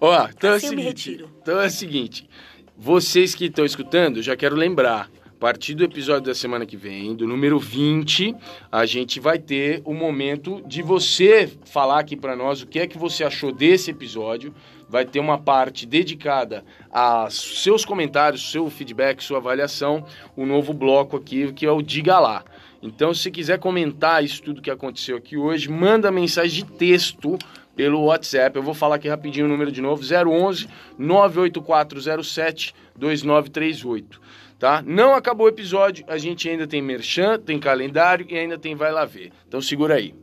Ó, 0.00 0.28
então 0.28 0.54
Assim 0.54 0.66
é 0.66 0.68
o 0.68 0.70
seguinte. 0.70 1.24
Então 1.42 1.60
é 1.60 1.66
o 1.66 1.70
seguinte. 1.70 2.28
Vocês 2.76 3.34
que 3.34 3.44
estão 3.46 3.64
escutando, 3.64 4.22
já 4.22 4.34
quero 4.36 4.56
lembrar. 4.56 5.10
A 5.26 5.40
partir 5.40 5.74
do 5.74 5.82
episódio 5.82 6.26
da 6.26 6.34
semana 6.34 6.66
que 6.66 6.76
vem, 6.76 7.14
do 7.14 7.26
número 7.26 7.58
20, 7.58 8.36
a 8.70 8.84
gente 8.84 9.18
vai 9.18 9.38
ter 9.38 9.80
o 9.86 9.94
momento 9.94 10.62
de 10.66 10.82
você 10.82 11.50
falar 11.64 12.00
aqui 12.00 12.14
pra 12.14 12.36
nós 12.36 12.60
o 12.60 12.66
que 12.66 12.78
é 12.78 12.86
que 12.86 12.98
você 12.98 13.24
achou 13.24 13.50
desse 13.50 13.90
episódio. 13.90 14.54
Vai 14.86 15.06
ter 15.06 15.18
uma 15.18 15.38
parte 15.38 15.86
dedicada 15.86 16.62
a 16.92 17.26
seus 17.30 17.86
comentários, 17.86 18.50
seu 18.50 18.68
feedback, 18.68 19.22
sua 19.22 19.38
avaliação, 19.38 20.04
o 20.36 20.44
novo 20.44 20.74
bloco 20.74 21.16
aqui, 21.16 21.50
que 21.54 21.64
é 21.64 21.70
o 21.70 21.80
Diga 21.80 22.18
Lá. 22.18 22.44
Então, 22.82 23.12
se 23.12 23.30
quiser 23.30 23.58
comentar 23.58 24.24
isso 24.24 24.42
tudo 24.42 24.62
que 24.62 24.70
aconteceu 24.70 25.16
aqui 25.16 25.36
hoje, 25.36 25.68
manda 25.68 26.10
mensagem 26.10 26.64
de 26.64 26.70
texto 26.72 27.38
pelo 27.76 28.04
WhatsApp. 28.04 28.56
Eu 28.56 28.62
vou 28.62 28.74
falar 28.74 28.96
aqui 28.96 29.08
rapidinho 29.08 29.46
o 29.46 29.48
número 29.48 29.70
de 29.70 29.80
novo: 29.80 30.02
011 30.02 30.68
98407 30.98 32.74
2938. 32.96 34.20
Tá? 34.58 34.82
Não 34.86 35.14
acabou 35.14 35.46
o 35.46 35.48
episódio, 35.48 36.04
a 36.06 36.18
gente 36.18 36.46
ainda 36.48 36.66
tem 36.66 36.82
merchan, 36.82 37.38
tem 37.38 37.58
calendário 37.58 38.26
e 38.28 38.36
ainda 38.36 38.58
tem 38.58 38.74
vai 38.74 38.92
lá 38.92 39.06
ver. 39.06 39.32
Então 39.48 39.60
segura 39.60 39.94
aí. 39.94 40.14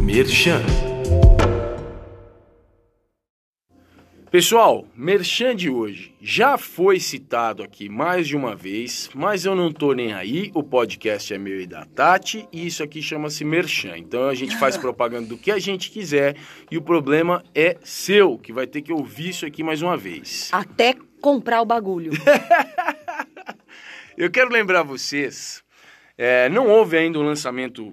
Merchan. 0.00 0.83
Pessoal, 4.34 4.84
Merchan 4.96 5.54
de 5.54 5.70
hoje 5.70 6.12
já 6.20 6.58
foi 6.58 6.98
citado 6.98 7.62
aqui 7.62 7.88
mais 7.88 8.26
de 8.26 8.36
uma 8.36 8.56
vez, 8.56 9.08
mas 9.14 9.44
eu 9.44 9.54
não 9.54 9.70
tô 9.70 9.92
nem 9.92 10.12
aí, 10.12 10.50
o 10.54 10.60
podcast 10.60 11.32
é 11.32 11.38
meu 11.38 11.60
e 11.60 11.68
da 11.68 11.84
Tati, 11.84 12.48
e 12.52 12.66
isso 12.66 12.82
aqui 12.82 13.00
chama-se 13.00 13.44
Merchan. 13.44 13.96
Então 13.96 14.28
a 14.28 14.34
gente 14.34 14.56
faz 14.56 14.74
propaganda 14.76 15.28
do 15.28 15.38
que 15.38 15.52
a 15.52 15.60
gente 15.60 15.88
quiser 15.88 16.34
e 16.68 16.76
o 16.76 16.82
problema 16.82 17.44
é 17.54 17.76
seu, 17.84 18.36
que 18.36 18.52
vai 18.52 18.66
ter 18.66 18.82
que 18.82 18.92
ouvir 18.92 19.28
isso 19.28 19.46
aqui 19.46 19.62
mais 19.62 19.82
uma 19.82 19.96
vez. 19.96 20.48
Até 20.50 20.96
comprar 21.20 21.62
o 21.62 21.64
bagulho. 21.64 22.10
Eu 24.18 24.32
quero 24.32 24.50
lembrar 24.50 24.82
vocês, 24.82 25.63
é, 26.16 26.48
não 26.48 26.68
houve 26.68 26.96
ainda 26.96 27.18
um 27.18 27.22
lançamento 27.22 27.92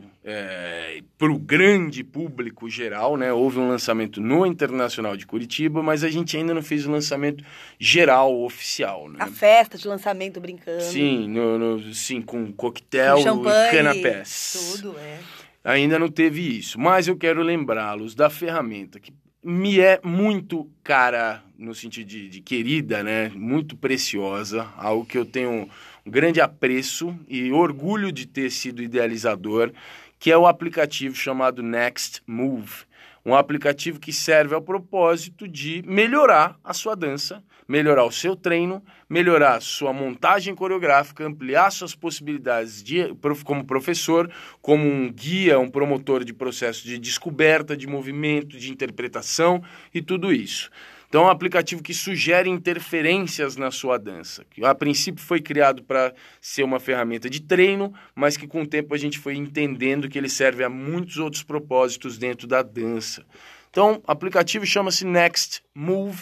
para 1.18 1.32
o 1.32 1.40
grande 1.40 2.04
público 2.04 2.70
geral, 2.70 3.18
né? 3.18 3.34
Houve 3.34 3.58
um 3.60 3.68
lançamento 3.68 4.22
no 4.22 4.46
Internacional 4.46 5.18
de 5.18 5.26
Curitiba, 5.26 5.82
mas 5.82 6.04
a 6.04 6.10
gente 6.10 6.38
ainda 6.38 6.54
não 6.54 6.62
fez 6.62 6.86
o 6.86 6.92
lançamento 6.92 7.44
geral, 7.80 8.40
oficial, 8.44 9.10
né? 9.10 9.18
A 9.20 9.28
festa 9.28 9.78
de 9.78 9.88
lançamento 9.88 10.40
brincando. 10.40 10.82
Sim, 10.84 11.28
no, 11.28 11.58
no- 11.58 11.94
sim, 11.94 12.22
com 12.22 12.52
coquetel 12.54 13.18
com 13.24 13.50
e 13.50 13.72
canapés. 13.72 14.78
Tudo, 14.82 14.96
é. 15.00 15.18
Ainda 15.64 15.98
não 16.00 16.08
teve 16.10 16.58
isso, 16.58 16.80
mas 16.80 17.08
eu 17.08 17.16
quero 17.16 17.42
lembrá-los 17.42 18.16
da 18.16 18.30
ferramenta 18.30 19.00
que 19.00 19.14
me 19.44 19.80
é 19.80 20.00
muito 20.04 20.70
cara, 20.84 21.44
no 21.58 21.74
sentido 21.74 22.08
de, 22.08 22.30
de 22.30 22.42
querida, 22.42 23.02
né? 23.04 23.32
Muito 23.34 23.76
preciosa, 23.76 24.68
algo 24.78 25.04
que 25.06 25.18
eu 25.18 25.26
tenho 25.26 25.50
um 25.52 25.68
grande 26.06 26.42
apreço 26.42 27.16
e 27.28 27.52
orgulho 27.52 28.12
de 28.12 28.26
ter 28.26 28.50
sido 28.50 28.82
idealizador, 28.82 29.72
que 30.20 30.32
é 30.32 30.38
o 30.38 30.48
aplicativo 30.48 31.16
chamado 31.16 31.64
Next 31.64 32.22
Move. 32.28 32.86
Um 33.26 33.36
aplicativo 33.36 34.00
que 34.00 34.12
serve 34.12 34.56
ao 34.56 34.62
propósito 34.62 35.48
de 35.48 35.84
melhorar 35.86 36.60
a 36.64 36.74
sua 36.74 36.96
dança, 36.96 37.44
melhorar 37.68 38.04
o 38.04 38.12
seu 38.12 38.36
treino, 38.36 38.84
melhorar 39.08 39.56
a 39.56 39.62
sua 39.62 39.94
montagem 39.94 40.56
coreográfica, 40.56 41.26
ampliar 41.26 41.72
suas 41.72 41.94
possibilidades 41.94 42.84
de, 42.84 43.16
como 43.46 43.64
professor, 43.64 44.30
como 44.62 44.88
um 44.88 45.12
guia, 45.12 45.60
um 45.60 45.70
promotor 45.70 46.24
de 46.24 46.34
processo 46.34 46.84
de 46.84 46.98
descoberta, 46.98 47.78
de 47.78 47.88
movimento, 47.88 48.58
de 48.58 48.72
interpretação 48.72 49.64
e 49.94 50.02
tudo 50.02 50.34
isso. 50.34 50.70
Então, 51.12 51.24
é 51.24 51.26
um 51.26 51.30
aplicativo 51.30 51.84
que 51.84 51.94
sugere 51.94 52.50
interferências 52.50 53.58
na 53.58 53.70
sua 53.70 53.98
dança. 53.98 54.46
Que 54.50 54.64
a 54.64 54.74
princípio 54.74 55.22
foi 55.22 55.42
criado 55.42 55.84
para 55.84 56.14
ser 56.40 56.64
uma 56.64 56.80
ferramenta 56.80 57.30
de 57.30 57.42
treino, 57.42 57.94
mas 58.16 58.38
que 58.38 58.48
com 58.48 58.62
o 58.62 58.66
tempo 58.66 58.94
a 58.96 58.98
gente 58.98 59.20
foi 59.20 59.36
entendendo 59.36 60.08
que 60.08 60.18
ele 60.18 60.30
serve 60.30 60.64
a 60.64 60.70
muitos 60.70 61.18
outros 61.18 61.44
propósitos 61.44 62.18
dentro 62.18 62.48
da 62.48 62.62
dança. 62.62 63.26
Então, 63.70 64.02
o 64.08 64.10
aplicativo 64.10 64.66
chama-se 64.66 65.04
Next 65.04 65.62
Move 65.76 66.18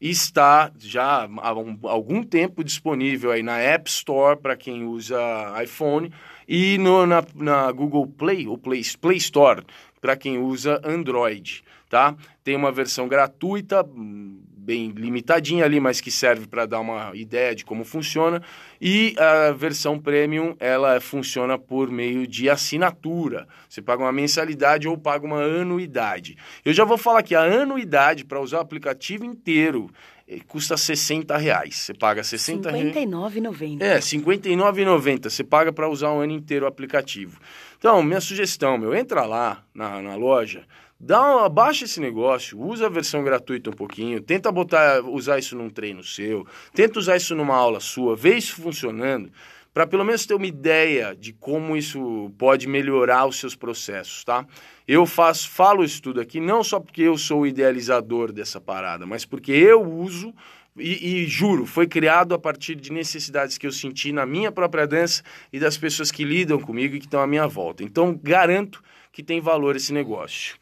e 0.00 0.10
está 0.10 0.70
já 0.78 1.28
há 1.38 1.52
um- 1.58 1.76
algum 1.82 2.22
tempo 2.22 2.62
disponível 2.62 3.32
aí 3.32 3.42
na 3.42 3.58
App 3.58 3.90
Store 3.90 4.38
para 4.40 4.56
quem 4.56 4.84
usa 4.84 5.18
iPhone 5.60 6.12
e 6.46 6.78
no- 6.78 7.04
na, 7.04 7.24
na 7.34 7.72
Google 7.72 8.06
Play 8.06 8.46
ou 8.46 8.56
Play, 8.56 8.82
Play 9.00 9.16
Store 9.16 9.64
para 10.00 10.16
quem 10.16 10.38
usa 10.38 10.80
Android, 10.84 11.64
tá? 11.88 12.14
Tem 12.50 12.56
uma 12.56 12.72
versão 12.72 13.06
gratuita, 13.06 13.86
bem 13.86 14.90
limitadinha 14.90 15.64
ali, 15.64 15.78
mas 15.78 16.00
que 16.00 16.10
serve 16.10 16.48
para 16.48 16.66
dar 16.66 16.80
uma 16.80 17.12
ideia 17.14 17.54
de 17.54 17.64
como 17.64 17.84
funciona. 17.84 18.42
E 18.80 19.14
a 19.16 19.52
versão 19.52 20.00
premium, 20.00 20.56
ela 20.58 21.00
funciona 21.00 21.56
por 21.56 21.88
meio 21.92 22.26
de 22.26 22.50
assinatura. 22.50 23.46
Você 23.68 23.80
paga 23.80 24.02
uma 24.02 24.10
mensalidade 24.10 24.88
ou 24.88 24.98
paga 24.98 25.24
uma 25.24 25.40
anuidade. 25.40 26.36
Eu 26.64 26.72
já 26.72 26.84
vou 26.84 26.98
falar 26.98 27.22
que 27.22 27.36
a 27.36 27.42
anuidade 27.42 28.24
para 28.24 28.40
usar 28.40 28.58
o 28.58 28.62
aplicativo 28.62 29.24
inteiro 29.24 29.88
eh, 30.26 30.40
custa 30.48 30.76
60 30.76 31.36
reais. 31.36 31.76
Você 31.76 31.94
paga 31.94 32.24
60 32.24 32.68
reais. 32.68 32.96
59,90. 32.96 33.80
É, 33.80 33.94
R$ 33.94 34.00
59,90. 34.00 35.30
Você 35.30 35.44
paga 35.44 35.72
para 35.72 35.88
usar 35.88 36.10
um 36.10 36.18
ano 36.18 36.32
inteiro 36.32 36.64
o 36.64 36.68
aplicativo. 36.68 37.38
Então, 37.78 38.02
minha 38.02 38.20
sugestão, 38.20 38.76
meu, 38.76 38.92
entra 38.92 39.24
lá 39.24 39.62
na, 39.72 40.02
na 40.02 40.16
loja, 40.16 40.64
dá 41.00 41.20
uma, 41.22 41.48
baixa 41.48 41.86
esse 41.86 41.98
negócio, 41.98 42.60
usa 42.60 42.86
a 42.86 42.90
versão 42.90 43.24
gratuita 43.24 43.70
um 43.70 43.72
pouquinho, 43.72 44.20
tenta 44.20 44.52
botar, 44.52 45.00
usar 45.02 45.38
isso 45.38 45.56
num 45.56 45.70
treino 45.70 46.04
seu, 46.04 46.46
tenta 46.74 46.98
usar 46.98 47.16
isso 47.16 47.34
numa 47.34 47.56
aula 47.56 47.80
sua, 47.80 48.14
vê 48.14 48.36
isso 48.36 48.60
funcionando, 48.60 49.32
para 49.72 49.86
pelo 49.86 50.04
menos 50.04 50.26
ter 50.26 50.34
uma 50.34 50.46
ideia 50.46 51.16
de 51.18 51.32
como 51.32 51.74
isso 51.76 52.30
pode 52.36 52.68
melhorar 52.68 53.26
os 53.26 53.38
seus 53.38 53.56
processos, 53.56 54.22
tá? 54.24 54.44
Eu 54.86 55.06
faço, 55.06 55.48
falo 55.48 55.82
isso 55.82 56.02
tudo 56.02 56.20
aqui 56.20 56.38
não 56.38 56.62
só 56.62 56.78
porque 56.78 57.02
eu 57.02 57.16
sou 57.16 57.42
o 57.42 57.46
idealizador 57.46 58.32
dessa 58.32 58.60
parada, 58.60 59.06
mas 59.06 59.24
porque 59.24 59.52
eu 59.52 59.80
uso 59.82 60.34
e, 60.76 61.22
e, 61.22 61.26
juro, 61.26 61.66
foi 61.66 61.86
criado 61.86 62.34
a 62.34 62.38
partir 62.38 62.74
de 62.74 62.92
necessidades 62.92 63.58
que 63.58 63.66
eu 63.66 63.72
senti 63.72 64.12
na 64.12 64.24
minha 64.26 64.52
própria 64.52 64.86
dança 64.86 65.22
e 65.52 65.58
das 65.58 65.76
pessoas 65.76 66.10
que 66.10 66.24
lidam 66.24 66.60
comigo 66.60 66.94
e 66.94 66.98
que 66.98 67.06
estão 67.06 67.20
à 67.20 67.26
minha 67.26 67.46
volta. 67.46 67.82
Então, 67.82 68.18
garanto 68.22 68.82
que 69.12 69.22
tem 69.22 69.40
valor 69.40 69.76
esse 69.76 69.92
negócio. 69.92 70.56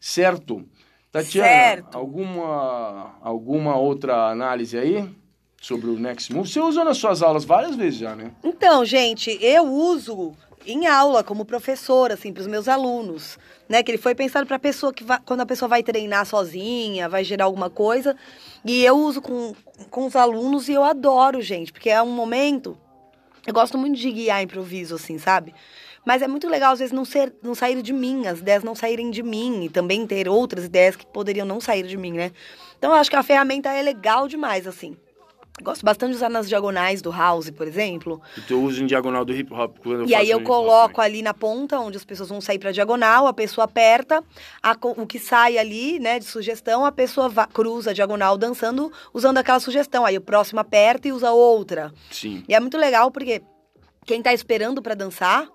Certo? 0.00 0.64
Tatiana, 1.10 1.46
Certo. 1.48 1.96
Alguma, 1.96 3.16
alguma 3.20 3.76
outra 3.76 4.30
análise 4.30 4.78
aí 4.78 5.08
sobre 5.60 5.90
o 5.90 5.98
Next 5.98 6.32
Move? 6.32 6.48
Você 6.48 6.58
usou 6.58 6.84
nas 6.84 6.96
suas 6.96 7.22
aulas 7.22 7.44
várias 7.44 7.76
vezes 7.76 8.00
já, 8.00 8.16
né? 8.16 8.32
Então, 8.42 8.84
gente, 8.84 9.38
eu 9.42 9.64
uso 9.64 10.32
em 10.66 10.86
aula 10.86 11.22
como 11.22 11.44
professora, 11.44 12.14
assim, 12.14 12.32
para 12.32 12.40
os 12.40 12.46
meus 12.46 12.68
alunos, 12.68 13.38
né? 13.68 13.82
Que 13.82 13.90
ele 13.90 13.98
foi 13.98 14.14
pensado 14.14 14.46
para 14.46 14.58
pessoa 14.58 14.92
que 14.92 15.04
vai, 15.04 15.18
quando 15.24 15.40
a 15.40 15.46
pessoa 15.46 15.68
vai 15.68 15.82
treinar 15.82 16.24
sozinha, 16.24 17.08
vai 17.08 17.24
gerar 17.24 17.44
alguma 17.44 17.68
coisa. 17.68 18.16
E 18.64 18.84
eu 18.84 18.96
uso 18.96 19.20
com, 19.20 19.54
com 19.90 20.06
os 20.06 20.16
alunos 20.16 20.68
e 20.68 20.72
eu 20.72 20.82
adoro, 20.82 21.40
gente, 21.40 21.72
porque 21.72 21.90
é 21.90 22.02
um 22.02 22.10
momento. 22.10 22.76
Eu 23.46 23.52
gosto 23.52 23.76
muito 23.76 23.98
de 23.98 24.10
guiar 24.10 24.42
improviso, 24.42 24.94
assim, 24.94 25.18
sabe? 25.18 25.52
Mas 26.04 26.22
é 26.22 26.28
muito 26.28 26.48
legal, 26.48 26.72
às 26.72 26.78
vezes, 26.78 26.92
não, 26.92 27.04
ser, 27.04 27.32
não 27.42 27.54
sair 27.54 27.80
de 27.82 27.92
mim, 27.92 28.26
as 28.26 28.40
ideias 28.40 28.62
não 28.62 28.74
saírem 28.74 29.10
de 29.10 29.22
mim, 29.22 29.64
e 29.64 29.68
também 29.68 30.06
ter 30.06 30.28
outras 30.28 30.64
ideias 30.64 30.96
que 30.96 31.06
poderiam 31.06 31.46
não 31.46 31.60
sair 31.60 31.86
de 31.86 31.96
mim, 31.96 32.12
né? 32.12 32.32
Então, 32.78 32.90
eu 32.90 32.96
acho 32.96 33.10
que 33.10 33.16
a 33.16 33.22
ferramenta 33.22 33.70
é 33.70 33.82
legal 33.82 34.26
demais, 34.26 34.66
assim. 34.66 34.96
Gosto 35.60 35.84
bastante 35.84 36.10
de 36.10 36.16
usar 36.16 36.30
nas 36.30 36.48
diagonais 36.48 37.02
do 37.02 37.10
house, 37.10 37.50
por 37.50 37.68
exemplo. 37.68 38.20
Eu 38.48 38.62
uso 38.62 38.82
em 38.82 38.86
diagonal 38.86 39.24
do 39.24 39.34
hip 39.34 39.52
hop 39.52 39.76
quando 39.80 40.00
eu 40.00 40.06
E 40.08 40.14
aí 40.14 40.28
eu 40.30 40.42
coloco 40.42 41.00
ali 41.00 41.20
na 41.22 41.34
ponta, 41.34 41.78
onde 41.78 41.96
as 41.96 42.04
pessoas 42.04 42.30
vão 42.30 42.40
sair 42.40 42.58
pra 42.58 42.72
diagonal, 42.72 43.26
a 43.26 43.32
pessoa 43.34 43.66
aperta, 43.66 44.24
a 44.62 44.74
o 44.82 45.06
que 45.06 45.18
sai 45.18 45.58
ali, 45.58 45.98
né, 46.00 46.18
de 46.18 46.24
sugestão, 46.24 46.84
a 46.86 46.90
pessoa 46.90 47.28
va- 47.28 47.46
cruza 47.46 47.90
a 47.90 47.92
diagonal 47.92 48.38
dançando, 48.38 48.90
usando 49.12 49.38
aquela 49.38 49.60
sugestão. 49.60 50.06
Aí 50.06 50.16
o 50.16 50.22
próximo 50.22 50.58
aperta 50.58 51.06
e 51.06 51.12
usa 51.12 51.30
outra. 51.32 51.92
Sim. 52.10 52.42
E 52.48 52.54
é 52.54 52.58
muito 52.58 52.78
legal 52.78 53.10
porque 53.10 53.42
quem 54.06 54.22
tá 54.22 54.32
esperando 54.32 54.80
pra 54.82 54.94
dançar 54.94 55.46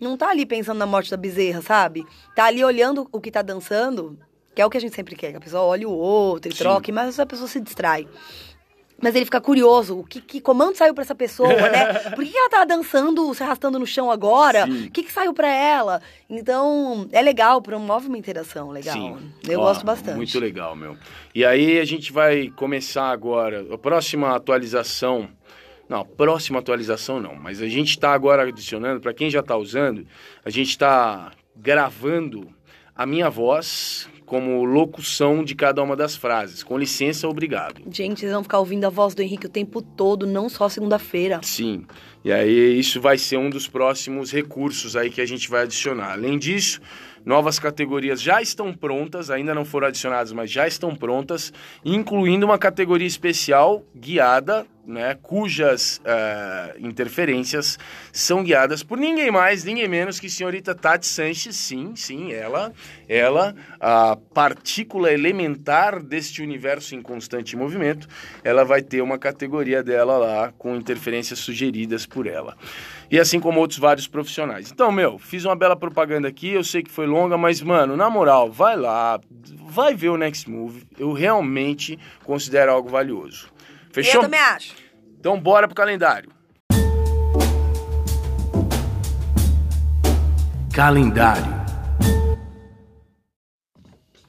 não 0.00 0.16
tá 0.16 0.28
ali 0.30 0.44
pensando 0.44 0.78
na 0.78 0.86
morte 0.86 1.10
da 1.10 1.16
bezerra, 1.16 1.62
sabe? 1.62 2.04
Tá 2.34 2.44
ali 2.46 2.64
olhando 2.64 3.08
o 3.12 3.20
que 3.20 3.30
tá 3.30 3.42
dançando, 3.42 4.18
que 4.54 4.60
é 4.60 4.66
o 4.66 4.70
que 4.70 4.76
a 4.76 4.80
gente 4.80 4.94
sempre 4.94 5.14
quer, 5.14 5.30
que 5.30 5.36
a 5.36 5.40
pessoa 5.40 5.62
olhe 5.62 5.86
o 5.86 5.90
outro 5.92 6.50
e 6.50 6.54
Sim. 6.54 6.58
troque, 6.58 6.90
mas 6.90 7.18
a 7.20 7.24
pessoa 7.24 7.48
se 7.48 7.60
distrai. 7.60 8.06
Mas 9.00 9.14
ele 9.14 9.24
fica 9.24 9.40
curioso, 9.40 9.98
o 9.98 10.04
que, 10.04 10.20
que 10.20 10.40
comando 10.40 10.76
saiu 10.76 10.92
pra 10.92 11.02
essa 11.02 11.14
pessoa, 11.14 11.48
né? 11.48 11.94
Por 12.14 12.24
que, 12.24 12.30
que 12.30 12.36
ela 12.36 12.50
tá 12.50 12.64
dançando, 12.64 13.34
se 13.34 13.42
arrastando 13.42 13.78
no 13.78 13.86
chão 13.86 14.10
agora? 14.10 14.66
Sim. 14.66 14.86
O 14.86 14.90
que, 14.90 15.02
que 15.02 15.12
saiu 15.12 15.32
pra 15.32 15.48
ela? 15.48 16.02
Então, 16.28 17.08
é 17.10 17.22
legal, 17.22 17.62
promove 17.62 18.08
uma 18.08 18.18
interação 18.18 18.70
legal. 18.70 18.94
Sim. 18.94 19.32
Eu 19.48 19.60
Ó, 19.60 19.64
gosto 19.64 19.84
bastante. 19.84 20.16
Muito 20.16 20.38
legal, 20.38 20.76
meu. 20.76 20.96
E 21.34 21.44
aí 21.44 21.78
a 21.78 21.84
gente 21.84 22.12
vai 22.12 22.48
começar 22.48 23.10
agora. 23.10 23.66
A 23.72 23.78
próxima 23.78 24.34
atualização. 24.36 25.28
Não, 25.88 26.04
próxima 26.04 26.60
atualização 26.60 27.18
não, 27.18 27.34
mas 27.34 27.60
a 27.60 27.66
gente 27.66 27.90
está 27.90 28.12
agora 28.12 28.44
adicionando, 28.44 29.00
para 29.00 29.12
quem 29.12 29.28
já 29.28 29.40
está 29.40 29.56
usando, 29.56 30.06
a 30.44 30.48
gente 30.48 30.68
está 30.68 31.32
gravando 31.56 32.48
a 32.94 33.04
minha 33.04 33.28
voz 33.28 34.08
como 34.30 34.64
locução 34.64 35.42
de 35.42 35.56
cada 35.56 35.82
uma 35.82 35.96
das 35.96 36.14
frases. 36.14 36.62
Com 36.62 36.78
licença, 36.78 37.28
obrigado. 37.28 37.82
Gente, 37.90 38.20
vocês 38.20 38.30
vão 38.30 38.44
ficar 38.44 38.60
ouvindo 38.60 38.84
a 38.84 38.88
voz 38.88 39.12
do 39.12 39.22
Henrique 39.22 39.46
o 39.46 39.48
tempo 39.48 39.82
todo, 39.82 40.24
não 40.24 40.48
só 40.48 40.68
segunda-feira. 40.68 41.40
Sim. 41.42 41.84
E 42.24 42.30
aí 42.30 42.78
isso 42.78 43.00
vai 43.00 43.18
ser 43.18 43.38
um 43.38 43.50
dos 43.50 43.66
próximos 43.66 44.30
recursos 44.30 44.94
aí 44.94 45.10
que 45.10 45.20
a 45.20 45.26
gente 45.26 45.50
vai 45.50 45.62
adicionar. 45.62 46.12
Além 46.12 46.38
disso, 46.38 46.80
novas 47.24 47.58
categorias 47.58 48.20
já 48.20 48.40
estão 48.40 48.72
prontas, 48.72 49.30
ainda 49.30 49.54
não 49.54 49.64
foram 49.64 49.88
adicionadas, 49.88 50.32
mas 50.32 50.50
já 50.50 50.66
estão 50.66 50.94
prontas, 50.94 51.52
incluindo 51.84 52.46
uma 52.46 52.58
categoria 52.58 53.06
especial 53.06 53.84
guiada, 53.94 54.66
né, 54.86 55.16
cujas 55.22 56.00
eh, 56.04 56.76
interferências 56.80 57.78
são 58.12 58.42
guiadas 58.42 58.82
por 58.82 58.98
ninguém 58.98 59.30
mais, 59.30 59.62
ninguém 59.62 59.86
menos 59.86 60.18
que 60.18 60.28
senhorita 60.28 60.74
Tati 60.74 61.06
Sanches, 61.06 61.54
sim, 61.54 61.94
sim, 61.94 62.32
ela, 62.32 62.72
ela, 63.08 63.54
a 63.78 64.16
partícula 64.34 65.12
elementar 65.12 66.02
deste 66.02 66.42
universo 66.42 66.94
em 66.94 67.02
constante 67.02 67.56
movimento, 67.56 68.08
ela 68.42 68.64
vai 68.64 68.82
ter 68.82 69.00
uma 69.00 69.18
categoria 69.18 69.82
dela 69.82 70.18
lá 70.18 70.52
com 70.58 70.74
interferências 70.74 71.38
sugeridas 71.38 72.04
por 72.04 72.26
ela. 72.26 72.56
E 73.10 73.18
assim 73.18 73.40
como 73.40 73.58
outros 73.58 73.80
vários 73.80 74.06
profissionais. 74.06 74.70
Então, 74.70 74.92
meu, 74.92 75.18
fiz 75.18 75.44
uma 75.44 75.56
bela 75.56 75.74
propaganda 75.74 76.28
aqui, 76.28 76.50
eu 76.50 76.62
sei 76.62 76.80
que 76.80 76.90
foi 76.90 77.06
longa, 77.06 77.36
mas, 77.36 77.60
mano, 77.60 77.96
na 77.96 78.08
moral, 78.08 78.50
vai 78.50 78.76
lá, 78.76 79.20
vai 79.66 79.94
ver 79.94 80.10
o 80.10 80.16
Next 80.16 80.48
Move. 80.48 80.86
Eu 80.96 81.12
realmente 81.12 81.98
considero 82.24 82.70
algo 82.70 82.88
valioso. 82.88 83.50
Fechou? 83.90 84.16
Eu 84.16 84.20
também 84.22 84.38
acho. 84.38 84.74
Então, 85.18 85.38
bora 85.40 85.66
pro 85.66 85.74
calendário. 85.74 86.30
Calendário. 90.72 91.60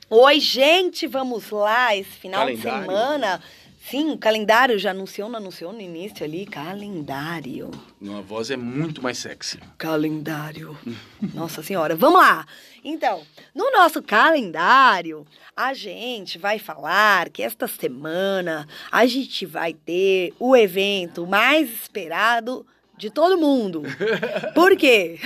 Oi, 0.10 0.40
gente, 0.40 1.06
vamos 1.06 1.52
lá. 1.52 1.96
Esse 1.96 2.10
final 2.10 2.48
de 2.48 2.58
Calendário? 2.58 2.86
semana. 2.86 3.42
Sim, 3.90 4.16
calendário 4.16 4.78
já 4.78 4.92
anunciou, 4.92 5.28
não 5.28 5.38
anunciou 5.38 5.74
no 5.74 5.82
início 5.82 6.24
ali? 6.24 6.46
Calendário. 6.46 7.72
Minha 8.00 8.22
voz 8.22 8.52
é 8.52 8.56
muito 8.56 9.02
mais 9.02 9.18
sexy. 9.18 9.60
Calendário. 9.78 10.78
Nossa 11.34 11.64
senhora, 11.64 11.96
vamos 11.96 12.22
lá. 12.22 12.46
Então, 12.84 13.24
no 13.54 13.72
nosso 13.72 14.02
calendário, 14.02 15.26
a 15.56 15.74
gente 15.74 16.38
vai 16.38 16.60
falar 16.60 17.30
que 17.30 17.42
esta 17.44 17.68
semana 17.68 18.68
a 18.92 19.06
gente 19.06 19.46
vai 19.46 19.74
ter 19.74 20.34
o 20.40 20.56
evento 20.56 21.26
mais 21.26 21.70
esperado 21.70 22.66
de 22.98 23.10
todo 23.10 23.38
mundo. 23.38 23.82
Por 24.54 24.78
quê? 24.78 25.20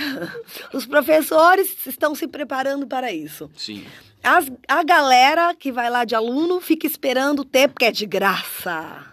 Os 0.72 0.86
professores 0.86 1.86
estão 1.86 2.14
se 2.14 2.26
preparando 2.26 2.86
para 2.86 3.12
isso. 3.12 3.50
Sim. 3.54 3.84
As- 4.22 4.50
a 4.66 4.82
galera 4.82 5.54
que 5.54 5.70
vai 5.70 5.88
lá 5.88 6.04
de 6.04 6.14
aluno 6.14 6.60
fica 6.60 6.86
esperando 6.86 7.44
ter, 7.44 7.68
porque 7.68 7.84
é 7.84 7.92
de 7.92 8.06
graça. 8.06 9.04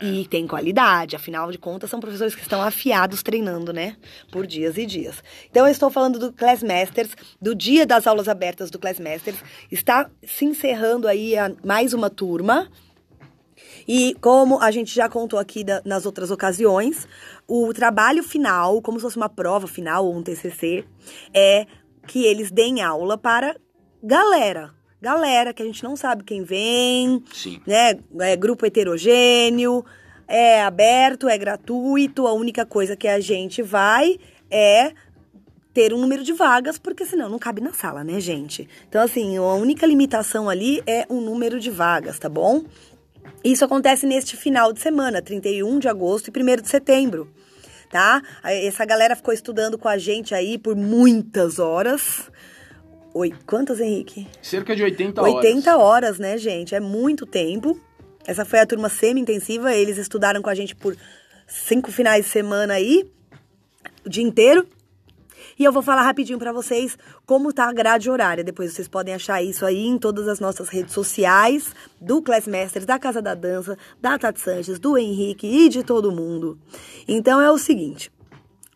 É. 0.00 0.04
E 0.04 0.26
tem 0.26 0.46
qualidade, 0.46 1.14
afinal 1.14 1.50
de 1.52 1.58
contas, 1.58 1.88
são 1.88 2.00
professores 2.00 2.34
que 2.34 2.40
estão 2.42 2.60
afiados 2.60 3.22
treinando, 3.22 3.72
né? 3.72 3.96
Por 4.32 4.46
dias 4.46 4.76
e 4.76 4.84
dias. 4.84 5.22
Então, 5.50 5.66
eu 5.66 5.70
estou 5.70 5.88
falando 5.88 6.18
do 6.18 6.32
Class 6.32 6.62
Masters, 6.62 7.10
do 7.40 7.54
dia 7.54 7.86
das 7.86 8.06
aulas 8.06 8.28
abertas 8.28 8.70
do 8.70 8.78
Class 8.78 8.98
Masters. 8.98 9.38
Está 9.70 10.10
se 10.26 10.44
encerrando 10.44 11.06
aí 11.06 11.36
a- 11.36 11.52
mais 11.64 11.94
uma 11.94 12.10
turma. 12.10 12.68
E 13.86 14.14
como 14.20 14.60
a 14.60 14.70
gente 14.70 14.94
já 14.94 15.08
contou 15.08 15.38
aqui 15.38 15.62
da- 15.64 15.80
nas 15.84 16.04
outras 16.04 16.30
ocasiões, 16.30 17.06
o 17.46 17.72
trabalho 17.72 18.22
final, 18.22 18.82
como 18.82 18.98
se 18.98 19.02
fosse 19.02 19.16
uma 19.16 19.28
prova 19.28 19.66
final 19.66 20.04
ou 20.06 20.16
um 20.16 20.22
TCC, 20.22 20.84
é 21.32 21.66
que 22.06 22.24
eles 22.24 22.50
deem 22.50 22.82
aula 22.82 23.16
para 23.16 23.56
galera. 24.02 24.74
Galera 25.00 25.52
que 25.52 25.62
a 25.62 25.66
gente 25.66 25.82
não 25.84 25.96
sabe 25.96 26.24
quem 26.24 26.42
vem, 26.42 27.22
Sim. 27.32 27.60
né? 27.66 27.98
É 28.20 28.36
grupo 28.36 28.66
heterogêneo, 28.66 29.84
é 30.26 30.62
aberto, 30.62 31.28
é 31.28 31.38
gratuito. 31.38 32.26
A 32.26 32.32
única 32.32 32.66
coisa 32.66 32.96
que 32.96 33.06
a 33.06 33.20
gente 33.20 33.62
vai 33.62 34.18
é 34.50 34.92
ter 35.72 35.94
um 35.94 36.00
número 36.00 36.24
de 36.24 36.32
vagas, 36.32 36.78
porque 36.78 37.06
senão 37.06 37.28
não 37.28 37.38
cabe 37.38 37.60
na 37.60 37.72
sala, 37.72 38.02
né, 38.02 38.18
gente? 38.18 38.68
Então, 38.88 39.00
assim, 39.00 39.36
a 39.36 39.42
única 39.42 39.86
limitação 39.86 40.48
ali 40.48 40.82
é 40.84 41.06
o 41.08 41.20
número 41.20 41.60
de 41.60 41.70
vagas, 41.70 42.18
tá 42.18 42.28
bom? 42.28 42.64
Isso 43.44 43.64
acontece 43.64 44.04
neste 44.04 44.36
final 44.36 44.72
de 44.72 44.80
semana, 44.80 45.22
31 45.22 45.78
de 45.78 45.86
agosto 45.88 46.28
e 46.28 46.42
1 46.42 46.62
de 46.62 46.68
setembro, 46.68 47.32
tá? 47.88 48.20
Essa 48.42 48.84
galera 48.84 49.14
ficou 49.14 49.32
estudando 49.32 49.78
com 49.78 49.86
a 49.86 49.96
gente 49.96 50.34
aí 50.34 50.58
por 50.58 50.74
muitas 50.74 51.60
horas. 51.60 52.28
Oi, 53.14 53.32
quantas, 53.46 53.80
Henrique? 53.80 54.26
Cerca 54.42 54.76
de 54.76 54.82
80 54.82 55.20
horas. 55.20 55.34
80 55.34 55.76
horas, 55.76 56.18
né, 56.18 56.36
gente? 56.36 56.74
É 56.74 56.80
muito 56.80 57.26
tempo. 57.26 57.78
Essa 58.26 58.44
foi 58.44 58.58
a 58.58 58.66
turma 58.66 58.88
semi-intensiva. 58.88 59.74
Eles 59.74 59.96
estudaram 59.96 60.42
com 60.42 60.50
a 60.50 60.54
gente 60.54 60.76
por 60.76 60.96
cinco 61.46 61.90
finais 61.90 62.26
de 62.26 62.30
semana 62.30 62.74
aí, 62.74 63.10
o 64.04 64.08
dia 64.08 64.22
inteiro. 64.22 64.66
E 65.58 65.64
eu 65.64 65.72
vou 65.72 65.82
falar 65.82 66.02
rapidinho 66.02 66.38
para 66.38 66.52
vocês 66.52 66.96
como 67.26 67.52
tá 67.52 67.68
a 67.68 67.72
grade 67.72 68.08
horária. 68.10 68.44
Depois 68.44 68.72
vocês 68.72 68.86
podem 68.86 69.14
achar 69.14 69.42
isso 69.42 69.64
aí 69.64 69.86
em 69.86 69.98
todas 69.98 70.28
as 70.28 70.38
nossas 70.38 70.68
redes 70.68 70.92
sociais, 70.92 71.74
do 72.00 72.22
Classmasters, 72.22 72.86
da 72.86 72.98
Casa 72.98 73.20
da 73.20 73.34
Dança, 73.34 73.76
da 74.00 74.18
Tati 74.18 74.40
Sanches, 74.40 74.78
do 74.78 74.96
Henrique 74.96 75.46
e 75.46 75.68
de 75.68 75.82
todo 75.82 76.12
mundo. 76.12 76.58
Então 77.08 77.40
é 77.40 77.50
o 77.50 77.58
seguinte, 77.58 78.12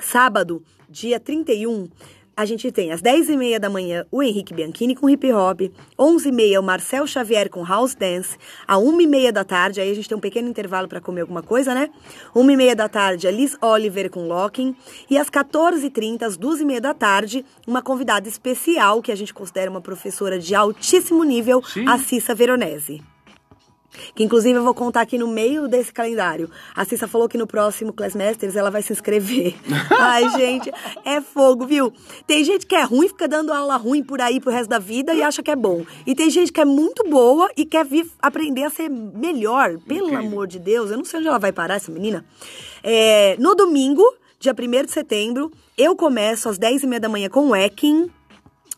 sábado, 0.01 0.65
dia 0.89 1.21
31, 1.21 1.89
a 2.37 2.45
gente 2.45 2.71
tem 2.73 2.93
às 2.93 3.03
10h30 3.03 3.59
da 3.59 3.69
manhã 3.69 4.07
o 4.11 4.23
Henrique 4.23 4.55
Bianchini 4.55 4.95
com 4.95 5.09
hip 5.09 5.31
hop, 5.33 5.61
11h30 5.99 6.59
o 6.59 6.63
Marcel 6.63 7.07
Xavier 7.07 7.51
com 7.51 7.65
house 7.65 7.95
dance, 7.95 8.37
a 8.67 8.77
1h30 8.77 9.33
da 9.33 9.45
tarde, 9.45 9.81
aí 9.81 9.91
a 9.91 9.95
gente 9.95 10.09
tem 10.09 10.17
um 10.17 10.21
pequeno 10.21 10.49
intervalo 10.49 10.89
para 10.89 11.01
comer 11.01 11.23
alguma 11.23 11.43
coisa, 11.43 11.75
né? 11.75 11.91
1h30 12.35 12.75
da 12.75 12.89
tarde 12.89 13.27
a 13.27 13.31
Liz 13.31 13.57
Oliver 13.61 14.11
com 14.11 14.27
locking, 14.27 14.75
e 15.11 15.19
às 15.19 15.29
14h30, 15.29 16.23
às 16.23 16.39
2h30 16.39 16.81
da 16.81 16.95
tarde, 16.95 17.45
uma 17.67 17.83
convidada 17.83 18.29
especial 18.29 19.03
que 19.03 19.13
a 19.13 19.17
gente 19.17 19.35
considera 19.35 19.71
uma 19.71 19.81
professora 19.81 20.39
de 20.39 20.55
altíssimo 20.55 21.25
nível, 21.25 21.63
Sim. 21.63 21.87
a 21.87 21.99
Cissa 21.99 22.35
Veronese. 22.35 23.03
Que 24.15 24.25
inclusive 24.25 24.59
eu 24.59 24.65
vou 24.65 24.75
contar 24.75 25.03
aqui 25.03 25.19
no 25.19 25.29
meio 25.29 25.69
desse 25.69 25.93
calendário. 25.93 26.51
A 26.75 26.85
Cissa 26.85 27.07
falou 27.07 27.29
que 27.29 27.37
no 27.37 27.47
próximo 27.47 27.93
Classmasters 27.93 28.57
ela 28.57 28.71
vai 28.71 28.83
se 28.83 28.93
inscrever. 28.93 29.55
Ai, 29.91 30.29
gente, 30.31 30.73
é 31.05 31.21
fogo, 31.21 31.67
viu? 31.67 31.93
Tem 32.27 32.45
gente 32.45 32.67
que 32.67 32.75
é 32.75 32.83
ruim, 32.83 33.09
fica 33.09 33.29
dando 33.29 33.53
aula 33.53 33.77
ruim 33.77 34.03
por 34.03 34.21
aí 34.21 34.41
pro 34.41 34.51
resto 34.51 34.69
da 34.69 34.79
vida 34.79 35.15
e 35.15 35.23
acha 35.23 35.43
que 35.43 35.51
é 35.51 35.57
bom. 35.57 35.85
E 36.07 36.15
tem 36.15 36.31
gente 36.31 36.53
que 36.53 36.61
é 36.61 36.65
muito 36.65 37.05
boa 37.09 37.51
e 37.57 37.65
quer 37.65 37.85
vir 37.85 38.07
aprender 38.21 38.65
a 38.65 38.71
ser 38.71 38.89
melhor. 38.89 39.79
Pelo 39.87 40.09
Incrível. 40.09 40.27
amor 40.27 40.47
de 40.47 40.59
Deus, 40.59 40.91
eu 40.91 40.97
não 40.97 41.05
sei 41.05 41.21
onde 41.21 41.29
ela 41.29 41.39
vai 41.39 41.53
parar, 41.53 41.75
essa 41.75 41.91
menina. 41.91 42.25
É, 42.83 43.37
no 43.39 43.55
domingo, 43.55 44.03
dia 44.39 44.53
1 44.53 44.87
de 44.87 44.93
setembro, 44.93 45.53
eu 45.77 45.95
começo 45.97 46.49
às 46.49 46.59
10h30 46.59 46.99
da 46.99 47.09
manhã 47.09 47.29
com 47.29 47.49
o 47.49 47.57
Ekin. 47.57 48.11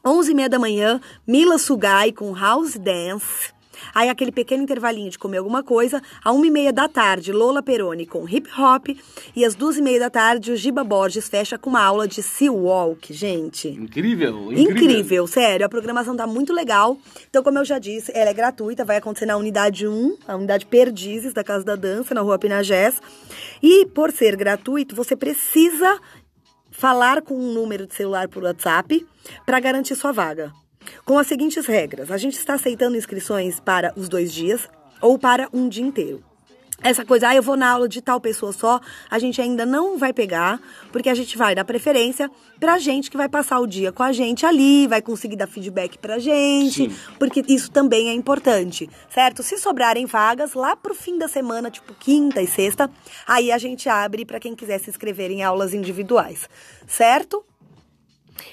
11h30 0.04 0.48
da 0.48 0.58
manhã, 0.58 1.00
Mila 1.26 1.56
Sugai 1.56 2.12
com 2.12 2.34
House 2.34 2.76
Dance. 2.76 3.54
Aí 3.94 4.08
aquele 4.08 4.32
pequeno 4.32 4.62
intervalinho 4.62 5.10
de 5.10 5.18
comer 5.18 5.38
alguma 5.38 5.62
coisa. 5.62 6.02
À 6.24 6.30
1h30 6.32 6.72
da 6.72 6.88
tarde, 6.88 7.32
Lola 7.32 7.62
Peroni 7.62 8.06
com 8.06 8.28
hip 8.28 8.48
hop. 8.58 8.88
E 9.34 9.44
às 9.44 9.56
2h30 9.56 9.98
da 9.98 10.10
tarde, 10.10 10.52
o 10.52 10.56
Giba 10.56 10.84
Borges 10.84 11.28
fecha 11.28 11.58
com 11.58 11.70
uma 11.70 11.82
aula 11.82 12.06
de 12.08 12.22
Sea 12.22 12.52
Walk, 12.52 13.12
gente. 13.12 13.68
Incrível, 13.68 14.52
Incrível. 14.52 14.70
incrível. 14.72 15.26
sério. 15.26 15.66
A 15.66 15.68
programação 15.68 16.16
tá 16.16 16.26
muito 16.26 16.52
legal. 16.52 16.98
Então, 17.28 17.42
como 17.42 17.58
eu 17.58 17.64
já 17.64 17.78
disse, 17.78 18.12
ela 18.14 18.30
é 18.30 18.34
gratuita, 18.34 18.84
vai 18.84 18.96
acontecer 18.96 19.26
na 19.26 19.36
unidade 19.36 19.86
1, 19.86 20.16
a 20.26 20.36
unidade 20.36 20.66
Perdizes 20.66 21.32
da 21.32 21.42
Casa 21.44 21.64
da 21.64 21.76
Dança, 21.76 22.14
na 22.14 22.20
rua 22.20 22.38
Pinagés. 22.38 23.00
E 23.62 23.86
por 23.86 24.12
ser 24.12 24.36
gratuito, 24.36 24.94
você 24.94 25.16
precisa 25.16 25.98
falar 26.70 27.22
com 27.22 27.34
um 27.34 27.52
número 27.52 27.86
de 27.86 27.94
celular 27.94 28.28
por 28.28 28.42
WhatsApp 28.42 29.06
para 29.46 29.60
garantir 29.60 29.94
sua 29.94 30.12
vaga. 30.12 30.52
Com 31.04 31.18
as 31.18 31.26
seguintes 31.26 31.66
regras: 31.66 32.10
a 32.10 32.16
gente 32.16 32.36
está 32.38 32.54
aceitando 32.54 32.96
inscrições 32.96 33.60
para 33.60 33.92
os 33.96 34.08
dois 34.08 34.32
dias 34.32 34.68
ou 35.00 35.18
para 35.18 35.48
um 35.52 35.68
dia 35.68 35.84
inteiro. 35.84 36.22
Essa 36.82 37.02
coisa, 37.02 37.28
ah, 37.28 37.34
eu 37.34 37.42
vou 37.42 37.56
na 37.56 37.70
aula 37.70 37.88
de 37.88 38.02
tal 38.02 38.20
pessoa 38.20 38.52
só, 38.52 38.78
a 39.08 39.18
gente 39.18 39.40
ainda 39.40 39.64
não 39.64 39.96
vai 39.96 40.12
pegar, 40.12 40.60
porque 40.92 41.08
a 41.08 41.14
gente 41.14 41.38
vai 41.38 41.54
dar 41.54 41.64
preferência 41.64 42.30
pra 42.60 42.78
gente 42.78 43.10
que 43.10 43.16
vai 43.16 43.26
passar 43.26 43.58
o 43.58 43.66
dia 43.66 43.90
com 43.90 44.02
a 44.02 44.12
gente 44.12 44.44
ali, 44.44 44.86
vai 44.86 45.00
conseguir 45.00 45.36
dar 45.36 45.46
feedback 45.46 45.96
pra 45.96 46.18
gente, 46.18 46.90
Sim. 46.90 46.96
porque 47.18 47.42
isso 47.48 47.70
também 47.70 48.10
é 48.10 48.12
importante, 48.12 48.90
certo? 49.08 49.42
Se 49.42 49.56
sobrarem 49.56 50.04
vagas 50.04 50.52
lá 50.52 50.76
pro 50.76 50.94
fim 50.94 51.16
da 51.16 51.26
semana, 51.26 51.70
tipo 51.70 51.94
quinta 51.94 52.42
e 52.42 52.46
sexta, 52.46 52.90
aí 53.26 53.50
a 53.50 53.56
gente 53.56 53.88
abre 53.88 54.26
pra 54.26 54.38
quem 54.38 54.54
quiser 54.54 54.78
se 54.78 54.90
inscrever 54.90 55.30
em 55.30 55.42
aulas 55.42 55.72
individuais, 55.72 56.50
certo? 56.86 57.42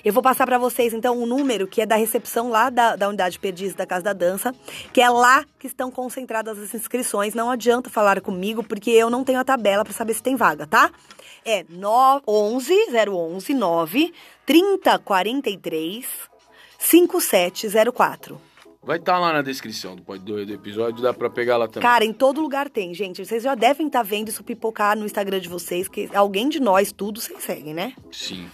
Eu 0.03 0.14
vou 0.14 0.22
passar 0.22 0.45
para 0.45 0.58
vocês, 0.58 0.94
então, 0.94 1.22
um 1.22 1.26
número 1.26 1.68
que 1.68 1.82
é 1.82 1.86
da 1.86 1.95
recepção 1.95 2.49
lá 2.49 2.70
da, 2.70 2.95
da 2.95 3.08
unidade 3.08 3.40
Perdiz 3.40 3.74
da 3.74 3.86
Casa 3.86 4.03
da 4.03 4.14
Dança, 4.14 4.53
que 4.94 5.02
é 5.02 5.10
lá 5.10 5.45
que 5.60 5.68
estão 5.68 5.91
concentradas 5.91 6.58
as 6.58 6.74
inscrições. 6.74 7.34
Não 7.34 7.49
adianta 7.49 7.90
falar 7.90 8.22
comigo, 8.22 8.64
porque 8.64 8.91
eu 8.91 9.10
não 9.10 9.24
tenho 9.24 9.40
a 9.40 9.44
tabela 9.44 9.84
para 9.84 9.94
saber 9.94 10.14
se 10.14 10.24
tem 10.24 10.36
vaga, 10.36 10.66
tá? 10.66 10.91
É 11.45 11.66
9, 11.70 12.24
11 12.28 12.74
011 13.10 13.53
9 13.53 14.14
30 14.45 14.99
43 14.99 16.06
5704. 16.78 18.52
Vai 18.84 18.98
estar 18.98 19.20
lá 19.20 19.32
na 19.32 19.44
descrição 19.44 19.95
do, 19.95 20.02
do, 20.18 20.45
do 20.45 20.53
episódio, 20.53 21.03
dá 21.03 21.14
pra 21.14 21.30
pegar 21.30 21.56
lá 21.56 21.68
também. 21.68 21.88
Cara, 21.88 22.03
em 22.03 22.12
todo 22.12 22.41
lugar 22.41 22.68
tem, 22.68 22.94
gente. 22.95 23.24
Vocês 23.24 23.44
já 23.44 23.53
devem 23.53 23.86
estar 23.86 24.02
vendo 24.02 24.30
isso 24.30 24.44
pipocar 24.44 24.98
no 24.98 25.06
Instagram 25.06 25.40
de 25.40 25.48
vocês, 25.48 25.88
que 25.88 26.10
alguém 26.16 26.49
de 26.49 26.60
nós, 26.60 26.91
tudo, 26.91 27.22
vocês 27.22 27.44
seguem, 27.44 27.76
né? 27.76 27.94
Sim. 28.12 28.49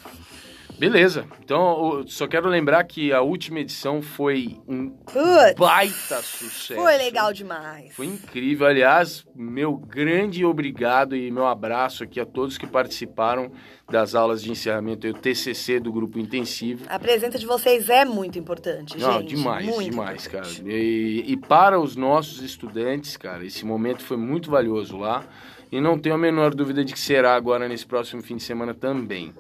Beleza. 0.78 1.26
Então, 1.44 2.00
eu 2.00 2.08
só 2.08 2.28
quero 2.28 2.48
lembrar 2.48 2.84
que 2.84 3.12
a 3.12 3.22
última 3.22 3.60
edição 3.60 4.02
foi 4.02 4.58
um 4.68 4.90
Putz, 4.90 5.56
baita 5.58 6.22
sucesso. 6.22 6.76
foi 6.76 6.98
legal 6.98 7.34
demais. 7.34 7.96
Foi 7.96 8.06
incrível. 8.06 8.68
Aliás, 8.68 9.26
meu 9.36 9.76
grande 9.76 10.46
obrigado 10.46 11.16
e 11.16 11.32
meu 11.32 11.48
abraço 11.48 12.04
aqui 12.04 12.20
a 12.20 12.26
todos 12.26 12.58
que 12.58 12.68
participaram 12.68 13.52
das 13.90 14.14
aulas 14.14 14.44
de 14.44 14.52
encerramento 14.52 15.08
o 15.08 15.14
TCC 15.14 15.80
do 15.80 15.92
grupo 15.92 16.20
intensivo. 16.20 16.86
A 16.90 17.00
presença 17.00 17.40
de 17.40 17.46
vocês 17.46 17.90
é 17.90 18.06
muito 18.06 18.38
importante, 18.38 18.98
Não, 18.98 19.20
gente. 19.22 19.36
demais, 19.36 19.66
muito 19.66 19.90
demais, 19.90 20.28
cara. 20.28 20.46
importante. 20.46 20.70
E, 20.70 21.24
e 21.28 21.38
para 21.38 21.80
os 21.80 21.96
nossos 21.96 22.42
estudantes, 22.42 23.18
cara, 23.18 23.44
esse 23.46 23.66
momento 23.66 24.04
foi 24.04 24.18
muito 24.18 24.52
valioso 24.52 24.98
lá. 24.98 25.24
E 25.70 25.82
não 25.82 26.00
tenho 26.00 26.16
a 26.16 26.18
menor 26.18 26.56
dúvida 26.56 26.84
de 26.86 26.94
que 26.94 27.00
será 27.00 27.36
agora 27.36 27.68
nesse 27.68 27.86
próximo 27.86 28.22
fim 28.22 28.38
de 28.38 28.44
semana 28.44 28.74
também. 28.74 29.34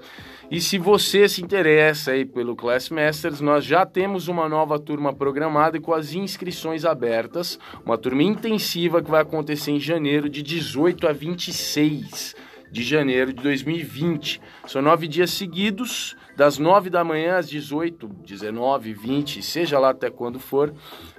E 0.49 0.61
se 0.61 0.77
você 0.77 1.27
se 1.27 1.43
interessa 1.43 2.11
aí 2.11 2.23
pelo 2.23 2.55
Class 2.55 2.89
Masters, 2.89 3.41
nós 3.41 3.65
já 3.65 3.85
temos 3.85 4.29
uma 4.29 4.47
nova 4.47 4.79
turma 4.79 5.13
programada 5.13 5.75
e 5.75 5.81
com 5.81 5.93
as 5.93 6.13
inscrições 6.13 6.85
abertas. 6.85 7.59
Uma 7.85 7.97
turma 7.97 8.23
intensiva 8.23 9.01
que 9.01 9.11
vai 9.11 9.21
acontecer 9.21 9.71
em 9.71 9.79
janeiro, 9.79 10.29
de 10.29 10.41
18 10.41 11.05
a 11.05 11.11
26 11.11 12.33
de 12.71 12.81
janeiro 12.81 13.33
de 13.33 13.43
2020. 13.43 14.39
São 14.67 14.81
nove 14.81 15.05
dias 15.07 15.31
seguidos, 15.31 16.15
das 16.37 16.57
9 16.57 16.89
da 16.89 17.03
manhã 17.03 17.37
às 17.37 17.49
18, 17.49 18.07
19, 18.07 18.93
20, 18.93 19.41
seja 19.41 19.77
lá 19.77 19.89
até 19.89 20.09
quando 20.09 20.39
for. 20.39 20.73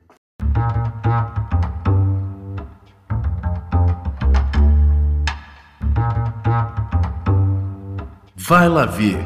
Vai 8.48 8.66
lá 8.66 8.86
ver. 8.86 9.18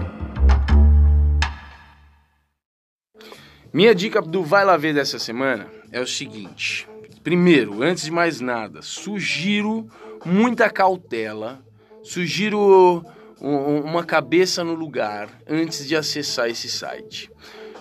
Minha 3.72 3.94
dica 3.94 4.20
do 4.20 4.42
Vai 4.42 4.64
Lá 4.64 4.76
Ver 4.76 4.92
dessa 4.92 5.16
semana 5.16 5.68
é 5.92 6.00
o 6.00 6.06
seguinte. 6.08 6.88
Primeiro, 7.22 7.84
antes 7.84 8.04
de 8.04 8.10
mais 8.10 8.40
nada, 8.40 8.82
sugiro 8.82 9.86
muita 10.24 10.68
cautela, 10.68 11.64
sugiro 12.02 13.04
um- 13.40 13.80
uma 13.80 14.04
cabeça 14.04 14.62
no 14.62 14.74
lugar 14.74 15.28
antes 15.48 15.86
de 15.86 15.96
acessar 15.96 16.48
esse 16.48 16.68
site. 16.68 17.30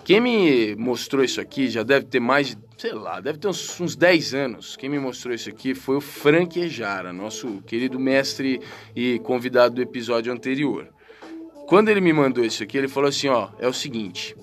Quem 0.04 0.20
me 0.20 0.76
mostrou 0.76 1.24
isso 1.24 1.40
aqui 1.40 1.70
já 1.70 1.84
deve 1.84 2.08
ter 2.08 2.20
mais, 2.20 2.48
de, 2.50 2.58
sei 2.78 2.92
lá, 2.94 3.20
deve 3.20 3.38
ter 3.38 3.48
uns, 3.48 3.80
uns 3.80 3.96
10 3.96 4.34
anos. 4.34 4.76
Quem 4.76 4.90
me 4.90 4.98
mostrou 5.00 5.34
isso 5.34 5.48
aqui 5.50 5.76
foi 5.76 5.98
o 5.98 6.02
Frank 6.02 6.60
Ejara, 6.60 7.14
nosso 7.14 7.62
querido 7.68 8.00
mestre 8.00 8.60
e 8.96 9.20
convidado 9.20 9.76
do 9.76 9.82
episódio 9.82 10.34
anterior. 10.34 10.88
Quando 11.68 11.90
ele 11.90 12.02
me 12.02 12.12
mandou 12.12 12.44
isso 12.44 12.64
aqui, 12.64 12.78
ele 12.78 12.88
falou 12.88 13.10
assim, 13.10 13.28
ó, 13.30 13.50
é 13.60 13.68
o 13.68 13.74
seguinte, 13.74 14.36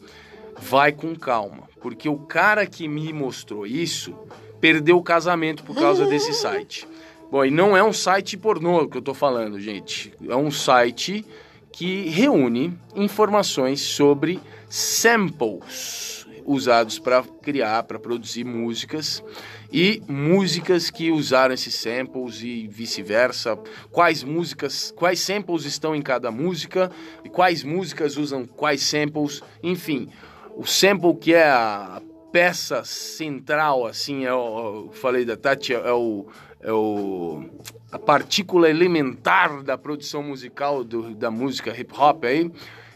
vai 0.63 0.93
com 0.93 1.15
calma, 1.17 1.69
porque 1.83 2.09
o 2.09 2.17
cara 2.19 2.65
que 2.65 2.87
me 2.89 3.13
mostrou 3.13 3.67
isso 3.67 4.15
perdeu 4.61 4.97
o 4.97 5.03
casamento 5.03 5.63
por 5.65 5.75
causa 5.77 6.07
desse 6.07 6.33
site. 6.33 6.87
Bom, 7.31 7.45
e 7.45 7.51
não 7.51 7.77
é 7.77 7.85
um 7.85 7.93
site 7.93 8.39
pornô 8.39 8.89
que 8.89 8.97
eu 8.97 9.03
tô 9.03 9.13
falando, 9.13 9.61
gente. 9.61 10.15
É 10.27 10.35
um 10.35 10.51
site 10.51 11.27
que 11.71 12.09
reúne 12.09 12.73
informações 12.97 13.83
sobre 13.83 14.41
samples 14.67 16.27
usados 16.47 16.99
para 16.99 17.23
criar, 17.43 17.83
para 17.83 17.99
produzir 17.99 18.45
músicas 18.45 19.23
e 19.71 20.03
músicas 20.09 20.89
que 20.89 21.11
usaram 21.11 21.53
esses 21.53 21.75
samples 21.75 22.41
e 22.43 22.67
vice-versa. 22.67 23.59
Quais 23.91 24.25
músicas, 24.25 24.91
quais 24.97 25.21
samples 25.21 25.67
estão 25.67 25.95
em 25.95 26.01
cada 26.01 26.31
música 26.31 26.91
e 27.23 27.29
quais 27.29 27.63
músicas 27.63 28.17
usam 28.17 28.47
quais 28.47 28.83
samples, 28.83 29.43
enfim. 29.63 30.09
O 30.57 30.65
sample 30.65 31.15
que 31.15 31.35
é 31.35 31.47
a 31.47 32.01
peça 32.33 32.85
central, 32.85 33.87
assim, 33.87 34.25
é 34.25 34.33
o, 34.33 34.87
eu 34.87 34.93
falei 34.93 35.25
da 35.25 35.37
Tati, 35.37 35.75
é 35.75 35.93
o, 35.93 36.27
é 36.61 36.73
o 36.73 37.45
a 37.91 37.99
partícula 37.99 38.69
elementar 38.69 39.63
da 39.63 39.79
produção 39.79 40.23
musical 40.23 40.85
do, 40.85 41.15
da 41.15 41.31
música 41.31 41.71
hip 41.79 41.93
hop 41.99 42.25
aí. 42.25 42.51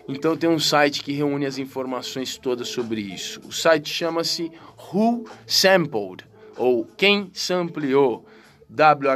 Então 0.06 0.36
tem 0.36 0.50
um 0.50 0.58
site 0.58 1.02
que 1.02 1.12
reúne 1.12 1.46
as 1.46 1.56
informações 1.58 2.36
todas 2.36 2.68
sobre 2.68 3.00
isso. 3.00 3.40
O 3.46 3.52
site 3.52 3.88
chama-se 3.88 4.52
Who 4.92 5.24
Sampled, 5.46 6.26
ou 6.56 6.84
Quem 6.96 7.30
Sampleou, 7.32 8.26
W-H-O-S-A-M-P-L-E-D. 8.68 9.12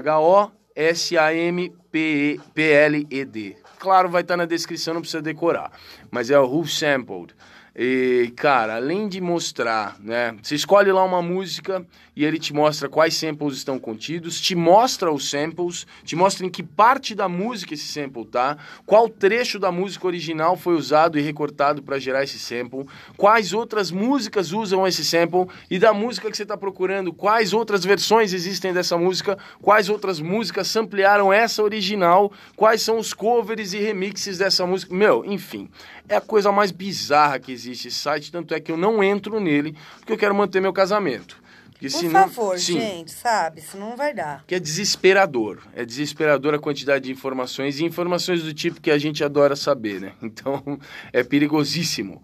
Claro, 3.79 4.09
vai 4.09 4.23
estar 4.23 4.37
na 4.37 4.47
descrição, 4.47 4.95
não 4.95 5.01
precisa 5.03 5.21
decorar, 5.21 5.73
mas 6.11 6.31
é 6.31 6.39
o 6.39 6.47
Who 6.47 6.67
Sampled. 6.67 7.35
E, 7.79 8.33
cara, 8.35 8.77
além 8.77 9.07
de 9.07 9.21
mostrar, 9.21 9.99
né? 10.01 10.35
Você 10.43 10.55
escolhe 10.55 10.91
lá 10.91 11.05
uma 11.05 11.21
música 11.21 11.85
e 12.17 12.25
ele 12.25 12.39
te 12.39 12.55
mostra 12.55 12.89
quais 12.89 13.15
samples 13.15 13.59
estão 13.59 13.79
contidos, 13.79 14.41
te 14.41 14.55
mostra 14.55 15.13
os 15.13 15.29
samples, 15.29 15.87
te 16.03 16.17
mostra 16.17 16.47
em 16.47 16.49
que 16.49 16.63
parte 16.63 17.15
da 17.15 17.29
música 17.29 17.75
esse 17.75 17.87
sample 17.87 18.25
tá, 18.25 18.57
qual 18.87 19.11
trecho 19.11 19.59
da 19.59 19.71
música 19.71 20.07
original 20.07 20.57
foi 20.57 20.75
usado 20.75 21.19
e 21.19 21.23
recortado 21.23 21.83
para 21.83 21.99
gerar 21.99 22.25
esse 22.25 22.39
sample, 22.39 22.87
quais 23.19 23.53
outras 23.53 23.91
músicas 23.91 24.53
usam 24.53 24.87
esse 24.87 25.05
sample 25.05 25.47
e 25.71 25.79
da 25.79 25.93
música 25.93 26.31
que 26.31 26.37
você 26.37 26.45
está 26.45 26.57
procurando, 26.57 27.13
quais 27.13 27.53
outras 27.53 27.85
versões 27.85 28.33
existem 28.33 28.73
dessa 28.73 28.97
música, 28.97 29.37
quais 29.61 29.91
outras 29.91 30.19
músicas 30.19 30.69
samplearam 30.69 31.31
essa 31.31 31.63
original, 31.63 32.33
quais 32.57 32.81
são 32.81 32.99
os 32.99 33.13
covers 33.13 33.75
e 33.75 33.79
remixes 33.79 34.39
dessa 34.39 34.65
música. 34.65 34.95
Meu, 34.95 35.23
enfim, 35.27 35.69
é 36.09 36.17
a 36.17 36.21
coisa 36.21 36.53
mais 36.53 36.71
bizarra 36.71 37.39
que 37.39 37.53
existe 37.53 37.89
esse 37.89 37.99
site, 37.99 38.33
tanto 38.33 38.55
é 38.55 38.61
que 38.61 38.71
eu 38.71 38.77
não 38.77 39.03
entro 39.03 39.41
nele 39.41 39.77
porque 39.99 40.13
eu 40.13 40.19
quero 40.19 40.35
manter 40.35 40.61
meu 40.61 40.73
casamento. 40.73 41.45
Porque 41.73 41.91
Por 41.91 41.99
senão, 41.99 42.29
favor, 42.29 42.59
sim, 42.59 42.81
gente, 42.81 43.13
sabe? 43.13 43.61
Senão 43.61 43.91
não 43.91 43.97
vai 43.99 44.15
dar. 44.15 44.43
que 44.47 44.55
é 44.55 44.59
desesperador. 44.59 45.59
É 45.75 45.85
desesperador 45.85 46.55
a 46.55 46.59
quantidade 46.59 47.05
de 47.05 47.13
informações 47.13 47.79
e 47.79 47.85
informações 47.85 48.43
do 48.43 48.55
tipo 48.55 48.81
que 48.81 48.91
a 48.91 48.97
gente 48.97 49.23
adora 49.23 49.55
saber, 49.55 50.01
né? 50.01 50.13
Então 50.23 50.79
é 51.13 51.23
perigosíssimo. 51.23 52.23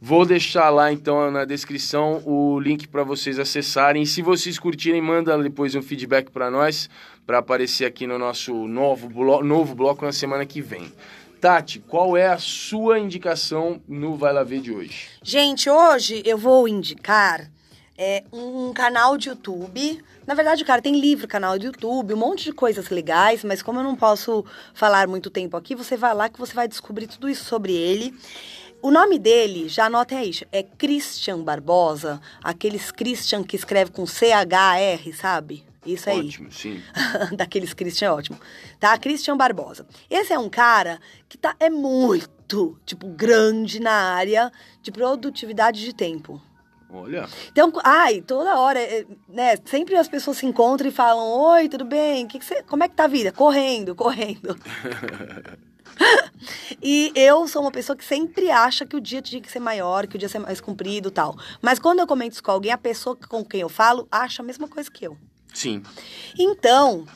Vou 0.00 0.24
deixar 0.24 0.70
lá 0.70 0.92
então 0.92 1.30
na 1.30 1.44
descrição 1.44 2.22
o 2.24 2.58
link 2.60 2.86
para 2.88 3.02
vocês 3.02 3.38
acessarem. 3.38 4.04
Se 4.04 4.22
vocês 4.22 4.58
curtirem, 4.58 5.00
manda 5.02 5.36
depois 5.42 5.74
um 5.74 5.82
feedback 5.82 6.30
para 6.30 6.50
nós, 6.50 6.88
para 7.26 7.38
aparecer 7.38 7.84
aqui 7.84 8.06
no 8.06 8.18
nosso 8.18 8.52
novo, 8.68 9.08
blo 9.08 9.42
novo 9.42 9.74
bloco 9.74 10.04
na 10.04 10.12
semana 10.12 10.46
que 10.46 10.60
vem. 10.60 10.92
Tati, 11.40 11.78
qual 11.78 12.16
é 12.16 12.26
a 12.26 12.38
sua 12.38 12.98
indicação 12.98 13.80
no 13.86 14.16
Vai 14.16 14.32
Lá 14.32 14.42
Ver 14.42 14.60
de 14.60 14.72
hoje? 14.72 15.08
Gente, 15.22 15.70
hoje 15.70 16.20
eu 16.24 16.36
vou 16.36 16.66
indicar 16.66 17.48
é, 17.96 18.24
um 18.32 18.72
canal 18.72 19.16
de 19.16 19.28
YouTube. 19.28 20.02
Na 20.26 20.34
verdade, 20.34 20.64
cara, 20.64 20.82
tem 20.82 20.98
livro, 20.98 21.28
canal 21.28 21.56
de 21.56 21.66
YouTube, 21.66 22.14
um 22.14 22.16
monte 22.16 22.44
de 22.44 22.52
coisas 22.52 22.88
legais, 22.88 23.44
mas 23.44 23.62
como 23.62 23.78
eu 23.78 23.84
não 23.84 23.94
posso 23.94 24.44
falar 24.74 25.06
muito 25.06 25.30
tempo 25.30 25.56
aqui, 25.56 25.76
você 25.76 25.96
vai 25.96 26.12
lá 26.12 26.28
que 26.28 26.40
você 26.40 26.52
vai 26.54 26.66
descobrir 26.66 27.06
tudo 27.06 27.28
isso 27.28 27.44
sobre 27.44 27.72
ele. 27.72 28.12
O 28.82 28.90
nome 28.90 29.18
dele, 29.18 29.68
já 29.68 29.86
anotem 29.86 30.18
aí, 30.18 30.30
é 30.50 30.62
Christian 30.62 31.38
Barbosa, 31.42 32.20
aqueles 32.42 32.90
Christian 32.90 33.44
que 33.44 33.54
escreve 33.54 33.92
com 33.92 34.06
C-H-R, 34.06 35.12
sabe? 35.12 35.67
Isso 35.94 36.10
aí. 36.10 36.26
Ótimo, 36.26 36.50
sim. 36.52 36.82
Daqueles 37.36 37.72
Christian 37.74 38.08
é 38.08 38.12
ótimo. 38.12 38.38
Tá? 38.78 38.96
Christian 38.98 39.36
Barbosa. 39.36 39.86
Esse 40.10 40.32
é 40.32 40.38
um 40.38 40.48
cara 40.48 41.00
que 41.28 41.38
tá, 41.38 41.54
é 41.58 41.70
muito, 41.70 42.78
tipo, 42.84 43.08
grande 43.08 43.80
na 43.80 44.14
área 44.14 44.52
de 44.82 44.90
produtividade 44.90 45.84
de 45.84 45.94
tempo. 45.94 46.40
Olha, 46.90 47.28
Então, 47.52 47.70
ai, 47.84 48.22
toda 48.22 48.58
hora, 48.58 48.80
é, 48.80 49.04
né? 49.28 49.56
Sempre 49.66 49.94
as 49.94 50.08
pessoas 50.08 50.38
se 50.38 50.46
encontram 50.46 50.88
e 50.88 50.92
falam: 50.92 51.22
Oi, 51.22 51.68
tudo 51.68 51.84
bem? 51.84 52.26
Que 52.26 52.38
que 52.38 52.44
você, 52.44 52.62
como 52.62 52.82
é 52.82 52.88
que 52.88 52.94
tá 52.94 53.04
a 53.04 53.08
vida? 53.08 53.30
Correndo, 53.30 53.94
correndo. 53.94 54.58
e 56.82 57.12
eu 57.14 57.46
sou 57.46 57.60
uma 57.60 57.70
pessoa 57.70 57.94
que 57.94 58.04
sempre 58.04 58.50
acha 58.50 58.86
que 58.86 58.96
o 58.96 59.00
dia 59.00 59.20
tinha 59.20 59.42
que 59.42 59.50
ser 59.50 59.60
maior, 59.60 60.06
que 60.06 60.16
o 60.16 60.18
dia 60.18 60.30
ser 60.30 60.38
mais 60.38 60.62
comprido 60.62 61.08
e 61.08 61.12
tal. 61.12 61.36
Mas 61.60 61.78
quando 61.78 61.98
eu 61.98 62.06
comento 62.06 62.32
isso 62.32 62.42
com 62.42 62.50
alguém, 62.50 62.72
a 62.72 62.78
pessoa 62.78 63.14
com 63.16 63.44
quem 63.44 63.60
eu 63.60 63.68
falo 63.68 64.08
acha 64.10 64.40
a 64.40 64.44
mesma 64.44 64.66
coisa 64.66 64.90
que 64.90 65.06
eu. 65.06 65.16
Sim. 65.52 65.82
Então, 66.38 67.06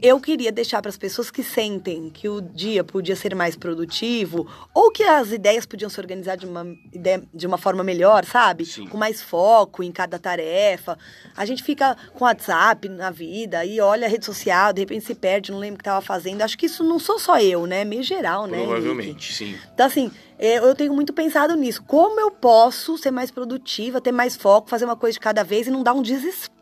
eu 0.00 0.20
queria 0.20 0.52
deixar 0.52 0.80
para 0.80 0.90
as 0.90 0.96
pessoas 0.96 1.28
que 1.28 1.42
sentem 1.42 2.08
que 2.08 2.28
o 2.28 2.40
dia 2.40 2.84
podia 2.84 3.16
ser 3.16 3.34
mais 3.34 3.56
produtivo 3.56 4.46
ou 4.72 4.92
que 4.92 5.02
as 5.02 5.32
ideias 5.32 5.66
podiam 5.66 5.90
se 5.90 5.98
organizar 5.98 6.36
de 6.36 6.46
uma, 6.46 6.64
ideia, 6.92 7.22
de 7.34 7.46
uma 7.46 7.58
forma 7.58 7.82
melhor, 7.82 8.24
sabe? 8.24 8.64
Sim. 8.64 8.86
Com 8.86 8.96
mais 8.96 9.20
foco 9.20 9.82
em 9.82 9.90
cada 9.90 10.16
tarefa. 10.16 10.96
A 11.36 11.44
gente 11.44 11.64
fica 11.64 11.96
com 12.14 12.24
WhatsApp 12.24 12.88
na 12.88 13.10
vida 13.10 13.64
e 13.64 13.80
olha 13.80 14.06
a 14.06 14.10
rede 14.10 14.24
social, 14.24 14.72
de 14.72 14.82
repente 14.82 15.04
se 15.04 15.16
perde, 15.16 15.50
não 15.50 15.58
lembra 15.58 15.74
o 15.74 15.78
que 15.78 15.82
estava 15.82 16.00
fazendo. 16.00 16.42
Acho 16.42 16.56
que 16.56 16.66
isso 16.66 16.84
não 16.84 17.00
sou 17.00 17.18
só 17.18 17.40
eu, 17.40 17.66
né? 17.66 17.80
É 17.80 17.84
meio 17.84 18.04
geral, 18.04 18.46
né? 18.46 18.58
Henrique? 18.58 18.72
Provavelmente, 18.72 19.34
sim. 19.34 19.58
Então, 19.74 19.86
assim, 19.86 20.12
é, 20.38 20.58
eu 20.58 20.76
tenho 20.76 20.94
muito 20.94 21.12
pensado 21.12 21.56
nisso. 21.56 21.82
Como 21.82 22.20
eu 22.20 22.30
posso 22.30 22.96
ser 22.96 23.10
mais 23.10 23.32
produtiva, 23.32 24.00
ter 24.00 24.12
mais 24.12 24.36
foco, 24.36 24.70
fazer 24.70 24.84
uma 24.84 24.96
coisa 24.96 25.14
de 25.14 25.20
cada 25.20 25.42
vez 25.42 25.66
e 25.66 25.70
não 25.72 25.82
dar 25.82 25.92
um 25.92 26.02
desespero? 26.02 26.57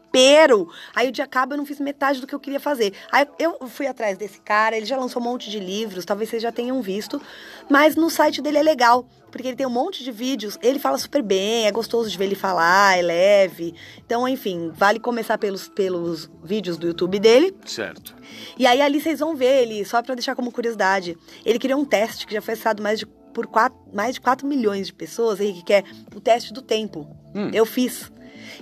Aí 0.94 1.08
o 1.08 1.12
dia 1.12 1.24
acaba, 1.24 1.54
eu 1.54 1.58
não 1.58 1.66
fiz 1.66 1.80
metade 1.80 2.20
do 2.20 2.26
que 2.26 2.34
eu 2.34 2.40
queria 2.40 2.60
fazer. 2.60 2.92
Aí 3.10 3.26
eu 3.38 3.58
fui 3.68 3.86
atrás 3.86 4.16
desse 4.16 4.40
cara, 4.40 4.76
ele 4.76 4.86
já 4.86 4.96
lançou 4.96 5.20
um 5.20 5.24
monte 5.24 5.50
de 5.50 5.60
livros, 5.60 6.04
talvez 6.04 6.30
vocês 6.30 6.42
já 6.42 6.52
tenham 6.52 6.80
visto, 6.80 7.20
mas 7.68 7.96
no 7.96 8.08
site 8.08 8.40
dele 8.40 8.58
é 8.58 8.62
legal, 8.62 9.06
porque 9.30 9.48
ele 9.48 9.56
tem 9.56 9.66
um 9.66 9.70
monte 9.70 10.02
de 10.02 10.10
vídeos, 10.10 10.58
ele 10.62 10.78
fala 10.78 10.96
super 10.96 11.22
bem, 11.22 11.66
é 11.66 11.72
gostoso 11.72 12.10
de 12.10 12.16
ver 12.16 12.24
ele 12.24 12.34
falar, 12.34 12.98
é 12.98 13.02
leve. 13.02 13.74
Então, 13.98 14.26
enfim, 14.26 14.70
vale 14.74 14.98
começar 14.98 15.36
pelos, 15.36 15.68
pelos 15.68 16.30
vídeos 16.42 16.78
do 16.78 16.86
YouTube 16.86 17.18
dele. 17.18 17.54
Certo. 17.64 18.14
E 18.58 18.66
aí 18.66 18.80
ali 18.80 19.00
vocês 19.00 19.20
vão 19.20 19.36
ver 19.36 19.62
ele, 19.62 19.84
só 19.84 20.02
pra 20.02 20.14
deixar 20.14 20.34
como 20.34 20.50
curiosidade. 20.50 21.16
Ele 21.44 21.58
criou 21.58 21.80
um 21.80 21.84
teste 21.84 22.26
que 22.26 22.32
já 22.32 22.40
foi 22.40 22.54
acessado 22.54 22.82
mais 22.82 22.98
de, 22.98 23.06
por 23.06 23.46
quatro, 23.46 23.78
mais 23.92 24.14
de 24.14 24.20
4 24.20 24.46
milhões 24.46 24.86
de 24.86 24.94
pessoas, 24.94 25.40
Henrique, 25.40 25.64
que 25.64 25.72
é 25.74 25.84
o 26.14 26.20
teste 26.20 26.52
do 26.52 26.62
tempo. 26.62 27.06
Hum. 27.34 27.50
Eu 27.52 27.66
fiz. 27.66 28.10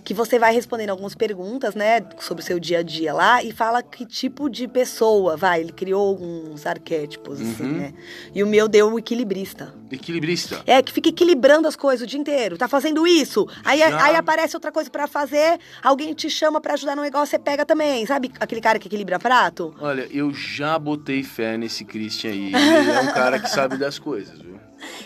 Que 0.05 0.13
você 0.13 0.39
vai 0.39 0.53
respondendo 0.53 0.91
algumas 0.91 1.15
perguntas, 1.15 1.75
né, 1.75 2.01
sobre 2.21 2.43
o 2.43 2.47
seu 2.47 2.61
dia 2.61 2.81
a 2.81 2.83
dia 2.83 3.13
lá 3.15 3.43
e 3.43 3.51
fala 3.53 3.83
que 3.83 4.05
tipo 4.05 4.51
de 4.51 4.69
pessoa, 4.69 5.35
vai. 5.37 5.61
Ele 5.63 5.73
criou 5.73 6.07
alguns 6.09 6.67
arquétipos, 6.67 7.41
assim, 7.41 7.63
Uhum. 7.63 7.73
né? 7.79 7.95
E 8.35 8.43
o 8.43 8.47
meu 8.47 8.69
deu 8.69 8.93
o 8.93 8.99
equilibrista. 8.99 9.75
Equilibrista. 9.91 10.63
É, 10.67 10.83
que 10.83 10.93
fica 10.93 11.09
equilibrando 11.09 11.67
as 11.67 11.75
coisas 11.75 12.05
o 12.05 12.07
dia 12.07 12.21
inteiro. 12.21 12.59
Tá 12.59 12.69
fazendo 12.69 13.07
isso. 13.07 13.49
Aí, 13.65 13.79
Já. 13.79 14.05
aí 14.05 14.15
aparece 14.17 14.55
outra 14.55 14.71
coisa 14.71 14.91
pra 14.91 15.07
fazer, 15.07 15.59
alguém 15.83 16.13
te 16.13 16.29
chama 16.29 16.61
pra 16.61 16.75
ajudar 16.75 16.95
no 16.97 17.03
negócio, 17.03 17.29
você 17.31 17.39
pega 17.39 17.65
também. 17.65 18.05
Sabe 18.05 18.31
aquele 18.39 18.61
cara 18.61 18.79
que 18.79 18.89
equilibra 18.89 19.19
prato? 19.19 19.75
Olha, 19.81 20.07
eu 20.11 20.35
já 20.35 20.79
botei 20.79 21.23
fé 21.23 21.57
nesse 21.57 21.85
Christian 21.85 22.31
aí. 22.31 22.53
Ele 22.55 22.91
é 22.91 23.01
um 23.01 23.13
cara 23.15 23.39
que 23.39 23.49
sabe 23.49 23.79
das 23.79 23.99
coisas, 23.99 24.39
viu? 24.39 24.59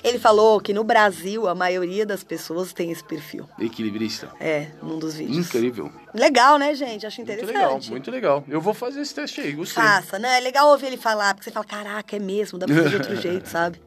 Ele 0.02 0.18
falou 0.18 0.60
que 0.60 0.72
no 0.72 0.84
Brasil 0.84 1.46
a 1.48 1.55
maioria 1.55 2.05
das 2.06 2.22
pessoas 2.24 2.72
tem 2.72 2.90
esse 2.90 3.05
perfil. 3.05 3.48
Equilibrista. 3.59 4.30
É, 4.40 4.68
num 4.82 4.98
dos 4.98 5.14
vídeos. 5.14 5.46
Incrível. 5.46 5.90
Legal, 6.14 6.59
né, 6.59 6.74
gente? 6.74 7.06
Acho 7.06 7.20
Muito 7.20 7.32
interessante. 7.32 7.55
legal, 7.55 7.80
muito 7.90 8.10
legal. 8.10 8.44
Eu 8.48 8.60
vou 8.60 8.74
fazer 8.74 9.00
esse 9.00 9.14
teste 9.14 9.40
aí, 9.40 9.52
gostei. 9.52 9.82
Faça, 9.82 10.18
né? 10.18 10.38
É 10.38 10.40
legal 10.40 10.68
ouvir 10.68 10.86
ele 10.86 10.96
falar, 10.96 11.34
porque 11.34 11.44
você 11.44 11.50
fala, 11.50 11.66
caraca, 11.66 12.16
é 12.16 12.18
mesmo, 12.18 12.59
dá 12.59 12.66
pra 12.66 12.74
fazer 12.74 12.88
de 12.88 12.96
outro 12.96 13.16
jeito, 13.20 13.48
sabe? 13.48 13.80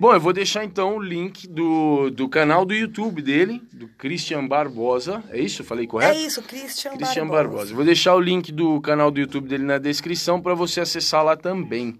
Bom, 0.00 0.14
eu 0.14 0.20
vou 0.20 0.32
deixar 0.32 0.64
então 0.64 0.96
o 0.96 1.02
link 1.02 1.48
do, 1.48 2.08
do 2.10 2.28
canal 2.28 2.64
do 2.64 2.72
YouTube 2.72 3.20
dele, 3.20 3.60
do 3.72 3.88
Christian 3.88 4.46
Barbosa. 4.46 5.24
É 5.28 5.40
isso? 5.40 5.62
Eu 5.62 5.66
falei 5.66 5.88
correto? 5.88 6.16
É 6.16 6.22
isso, 6.22 6.40
Christian, 6.40 6.92
Christian 6.92 7.26
Barbosa. 7.26 7.48
Barbosa. 7.48 7.74
Vou 7.74 7.84
deixar 7.84 8.14
o 8.14 8.20
link 8.20 8.52
do 8.52 8.80
canal 8.80 9.10
do 9.10 9.18
YouTube 9.18 9.48
dele 9.48 9.64
na 9.64 9.76
descrição 9.76 10.40
para 10.40 10.54
você 10.54 10.80
acessar 10.80 11.24
lá 11.24 11.36
também. 11.36 11.98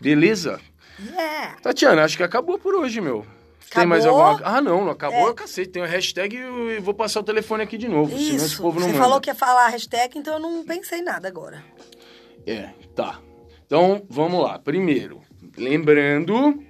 Beleza? 0.00 0.58
Yeah. 1.00 1.56
Tatiana, 1.62 2.04
acho 2.04 2.16
que 2.16 2.22
acabou 2.22 2.58
por 2.58 2.74
hoje, 2.74 3.00
meu. 3.00 3.26
Tem 3.70 3.84
mais 3.86 4.04
Acabou? 4.04 4.22
alguma 4.22 4.48
Ah, 4.48 4.60
não, 4.60 4.84
não 4.84 4.92
acabou, 4.92 5.28
É. 5.28 5.30
é. 5.30 5.34
cacete. 5.34 5.70
Tem 5.70 5.82
a 5.82 5.86
hashtag 5.86 6.36
e 6.36 6.38
eu 6.76 6.82
vou 6.82 6.94
passar 6.94 7.20
o 7.20 7.24
telefone 7.24 7.62
aqui 7.64 7.76
de 7.76 7.88
novo. 7.88 8.10
senão 8.16 8.36
esse 8.36 8.46
Isso. 8.46 8.62
povo 8.62 8.78
não 8.78 8.86
Você 8.86 8.92
manda. 8.92 9.04
falou 9.04 9.20
que 9.20 9.28
ia 9.30 9.34
falar 9.34 9.66
a 9.66 9.68
hashtag, 9.68 10.16
então 10.18 10.34
eu 10.34 10.40
não 10.40 10.64
pensei 10.64 11.02
nada 11.02 11.26
agora. 11.26 11.64
É, 12.46 12.68
tá. 12.94 13.18
Então, 13.66 14.02
vamos 14.08 14.40
lá. 14.42 14.58
Primeiro, 14.60 15.20
lembrando, 15.56 16.62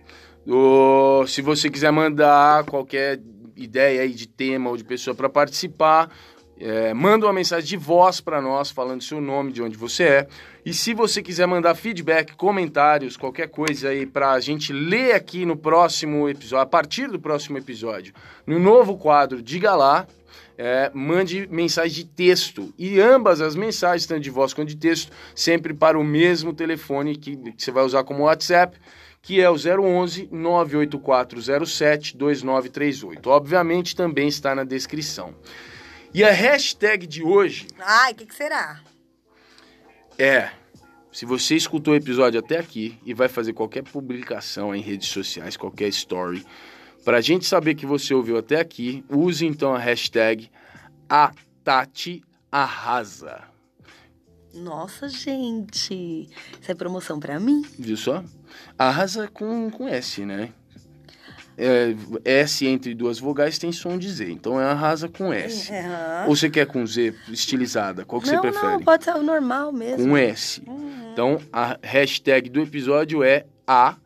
o- 0.47 1.27
se 1.27 1.43
você 1.43 1.69
quiser 1.69 1.91
mandar 1.93 2.65
qualquer 2.65 3.21
ideia 3.57 4.03
aí 4.03 4.11
de 4.15 4.27
tema 4.27 4.71
ou 4.71 4.77
de 4.77 4.85
pessoa 4.85 5.15
para 5.15 5.29
participar, 5.29 6.11
é, 6.59 6.95
manda 6.95 7.27
uma 7.27 7.33
mensagem 7.33 7.69
de 7.69 7.77
voz 7.77 8.21
para 8.21 8.41
nós, 8.41 8.71
falando 8.71 9.03
seu 9.03 9.21
nome, 9.21 9.53
de 9.53 9.63
onde 9.63 9.77
você 9.77 10.05
é. 10.05 10.29
E 10.65 10.73
se 10.73 10.95
você 10.95 11.23
quiser 11.23 11.47
mandar 11.47 11.75
feedback, 11.75 12.35
comentários, 12.37 13.17
qualquer 13.17 13.49
coisa 13.49 13.89
aí 13.89 14.07
para 14.07 14.33
a 14.33 14.41
gente 14.41 14.73
ler 14.73 15.15
aqui 15.15 15.45
no 15.45 15.57
próximo 15.57 16.29
episódio, 16.29 16.63
a 16.63 16.67
partir 16.67 17.09
do 17.09 17.19
próximo 17.19 17.59
episódio, 17.59 18.15
no 18.47 18.59
novo 18.59 18.97
quadro 18.97 19.43
Diga 19.43 19.75
Lá, 19.75 20.07
é, 20.57 20.91
mande 20.95 21.49
mensagem 21.51 21.93
de 21.93 22.05
texto. 22.05 22.73
E 22.79 23.01
ambas 23.01 23.41
as 23.41 23.57
mensagens, 23.57 24.07
tanto 24.07 24.21
de 24.21 24.31
voz 24.31 24.55
quanto 24.55 24.69
de 24.69 24.77
texto, 24.77 25.13
sempre 25.35 25.75
para 25.75 25.99
o 25.99 26.05
mesmo 26.05 26.53
telefone 26.53 27.17
que, 27.17 27.37
que 27.37 27.63
você 27.63 27.71
vai 27.71 27.85
usar 27.85 28.05
como 28.05 28.25
WhatsApp, 28.25 28.79
que 29.21 29.41
é 29.41 29.51
o 29.51 29.55
011 29.55 30.29
98407 30.31 32.17
2938. 32.17 33.29
Obviamente 33.29 33.97
também 33.97 34.29
está 34.29 34.55
na 34.55 34.65
descrição. 34.65 35.35
E 36.15 36.23
a 36.23 36.31
hashtag 36.31 37.09
de 37.09 37.24
hoje 37.24 37.66
Ai, 37.78 38.12
o 38.12 38.15
que, 38.15 38.27
que 38.27 38.35
será? 38.35 38.81
é 40.16 40.51
se 41.11 41.24
você 41.27 41.55
escutou 41.55 41.95
o 41.95 41.97
episódio 41.97 42.41
até 42.41 42.59
aqui 42.59 42.99
e 43.05 43.15
vai 43.15 43.28
fazer 43.28 43.53
qualquer 43.53 43.85
publicação 43.85 44.74
em 44.74 44.81
redes 44.81 45.09
sociais, 45.09 45.57
qualquer 45.57 45.89
story, 45.89 46.45
para 47.05 47.19
a 47.19 47.20
gente 47.20 47.47
saber 47.47 47.77
que 47.77 47.86
você 47.86 48.12
ouviu 48.12 48.36
até 48.36 48.59
aqui, 48.59 49.05
use 49.09 49.47
então 49.47 49.73
a 49.73 49.78
hashtag 49.78 50.51
a 51.09 51.32
Tati 51.62 52.20
Arrasa. 52.51 53.45
Nossa, 54.53 55.09
gente. 55.09 56.28
Isso 56.61 56.70
é 56.70 56.74
promoção 56.74 57.20
pra 57.20 57.39
mim? 57.39 57.62
Viu 57.78 57.97
só? 57.97 58.24
Arrasa 58.77 59.28
com, 59.28 59.70
com 59.70 59.89
S, 59.89 60.24
né? 60.24 60.53
É, 61.57 61.95
S 62.25 62.67
entre 62.67 62.95
duas 62.95 63.19
vogais 63.19 63.59
tem 63.59 63.71
som 63.71 63.97
de 63.97 64.11
Z, 64.11 64.31
então 64.31 64.61
é 64.61 64.65
arrasa 64.65 65.09
com 65.09 65.33
S. 65.33 65.73
Aham. 65.73 66.25
Ou 66.29 66.37
você 66.37 66.51
quer 66.51 66.67
com 66.67 66.85
Z 66.87 67.15
estilizada? 67.29 68.05
Qual 68.05 68.21
que 68.21 68.29
não, 68.29 68.37
você 68.37 68.41
prefere? 68.41 68.73
não, 68.73 68.83
pode 68.83 69.05
ser 69.05 69.15
o 69.15 69.23
normal 69.23 69.73
mesmo. 69.73 70.09
Com 70.09 70.17
S. 70.17 70.63
Então 71.13 71.41
a 71.53 71.79
hashtag 71.83 72.51
do 72.51 72.61
episódio 72.61 73.23
é 73.23 73.47
a 73.67 73.97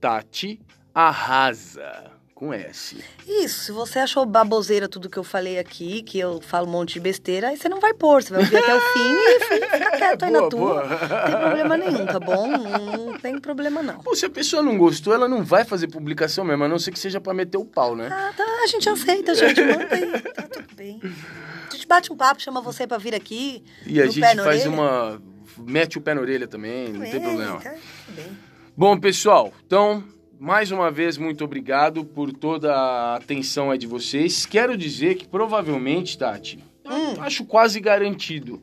Tati 0.00 0.60
Arrasa. 0.94 2.17
Com 2.38 2.54
S. 2.54 2.96
Isso, 3.26 3.64
se 3.64 3.72
você 3.72 3.98
achou 3.98 4.24
baboseira 4.24 4.88
tudo 4.88 5.10
que 5.10 5.18
eu 5.18 5.24
falei 5.24 5.58
aqui, 5.58 6.02
que 6.02 6.20
eu 6.20 6.40
falo 6.40 6.68
um 6.68 6.70
monte 6.70 6.92
de 6.94 7.00
besteira, 7.00 7.48
aí 7.48 7.56
você 7.56 7.68
não 7.68 7.80
vai 7.80 7.92
pôr, 7.92 8.22
você 8.22 8.30
vai 8.32 8.42
ouvir 8.42 8.58
até 8.58 8.76
o 8.76 8.80
fim 8.80 9.12
e 9.12 9.40
fica 9.74 9.90
quieto 9.98 10.22
aí 10.22 10.30
na 10.30 10.38
Boa, 10.42 10.48
tua. 10.50 10.58
boa. 10.60 10.84
Não 10.86 10.98
tem 11.26 11.40
problema 11.40 11.76
nenhum, 11.76 12.06
tá 12.06 12.20
bom? 12.20 12.46
Não, 12.46 13.06
não 13.06 13.18
tem 13.18 13.40
problema 13.40 13.82
não. 13.82 13.98
Pô, 13.98 14.14
se 14.14 14.24
a 14.24 14.30
pessoa 14.30 14.62
não 14.62 14.78
gostou, 14.78 15.12
ela 15.12 15.26
não 15.26 15.42
vai 15.42 15.64
fazer 15.64 15.88
publicação 15.88 16.44
mesmo, 16.44 16.62
a 16.62 16.68
não 16.68 16.78
ser 16.78 16.92
que 16.92 16.98
seja 17.00 17.20
pra 17.20 17.34
meter 17.34 17.58
o 17.58 17.64
pau, 17.64 17.96
né? 17.96 18.08
Ah, 18.08 18.32
tá, 18.36 18.44
a 18.62 18.66
gente 18.68 18.88
aceita, 18.88 19.34
gente, 19.34 19.60
manda 19.60 19.92
aí, 19.96 20.20
tá 20.32 20.42
tudo 20.42 20.76
bem. 20.76 21.00
A 21.02 21.74
gente 21.74 21.88
bate 21.88 22.12
um 22.12 22.16
papo, 22.16 22.40
chama 22.40 22.60
você 22.60 22.86
pra 22.86 22.98
vir 22.98 23.16
aqui. 23.16 23.64
E 23.84 24.00
a 24.00 24.06
gente 24.06 24.20
na 24.20 24.44
faz 24.44 24.60
orelha. 24.64 24.70
uma. 24.70 25.22
Mete 25.56 25.98
o 25.98 26.00
pé 26.00 26.14
na 26.14 26.20
orelha 26.20 26.46
também, 26.46 26.92
não 26.92 27.00
tem 27.00 27.16
É, 27.16 27.18
problema. 27.20 27.60
tá 27.60 27.70
tudo 27.70 28.14
bem. 28.14 28.38
Bom, 28.76 28.96
pessoal, 29.00 29.52
então, 29.66 30.04
mais 30.38 30.70
uma 30.70 30.90
vez, 30.90 31.16
muito 31.18 31.44
obrigado 31.44 32.04
por 32.04 32.32
toda 32.32 32.74
a 32.74 33.16
atenção 33.16 33.70
aí 33.70 33.78
de 33.78 33.86
vocês. 33.86 34.46
Quero 34.46 34.76
dizer 34.76 35.16
que 35.16 35.26
provavelmente, 35.26 36.16
Tati, 36.16 36.58
Hum. 36.86 37.20
acho 37.20 37.44
quase 37.44 37.80
garantido. 37.80 38.62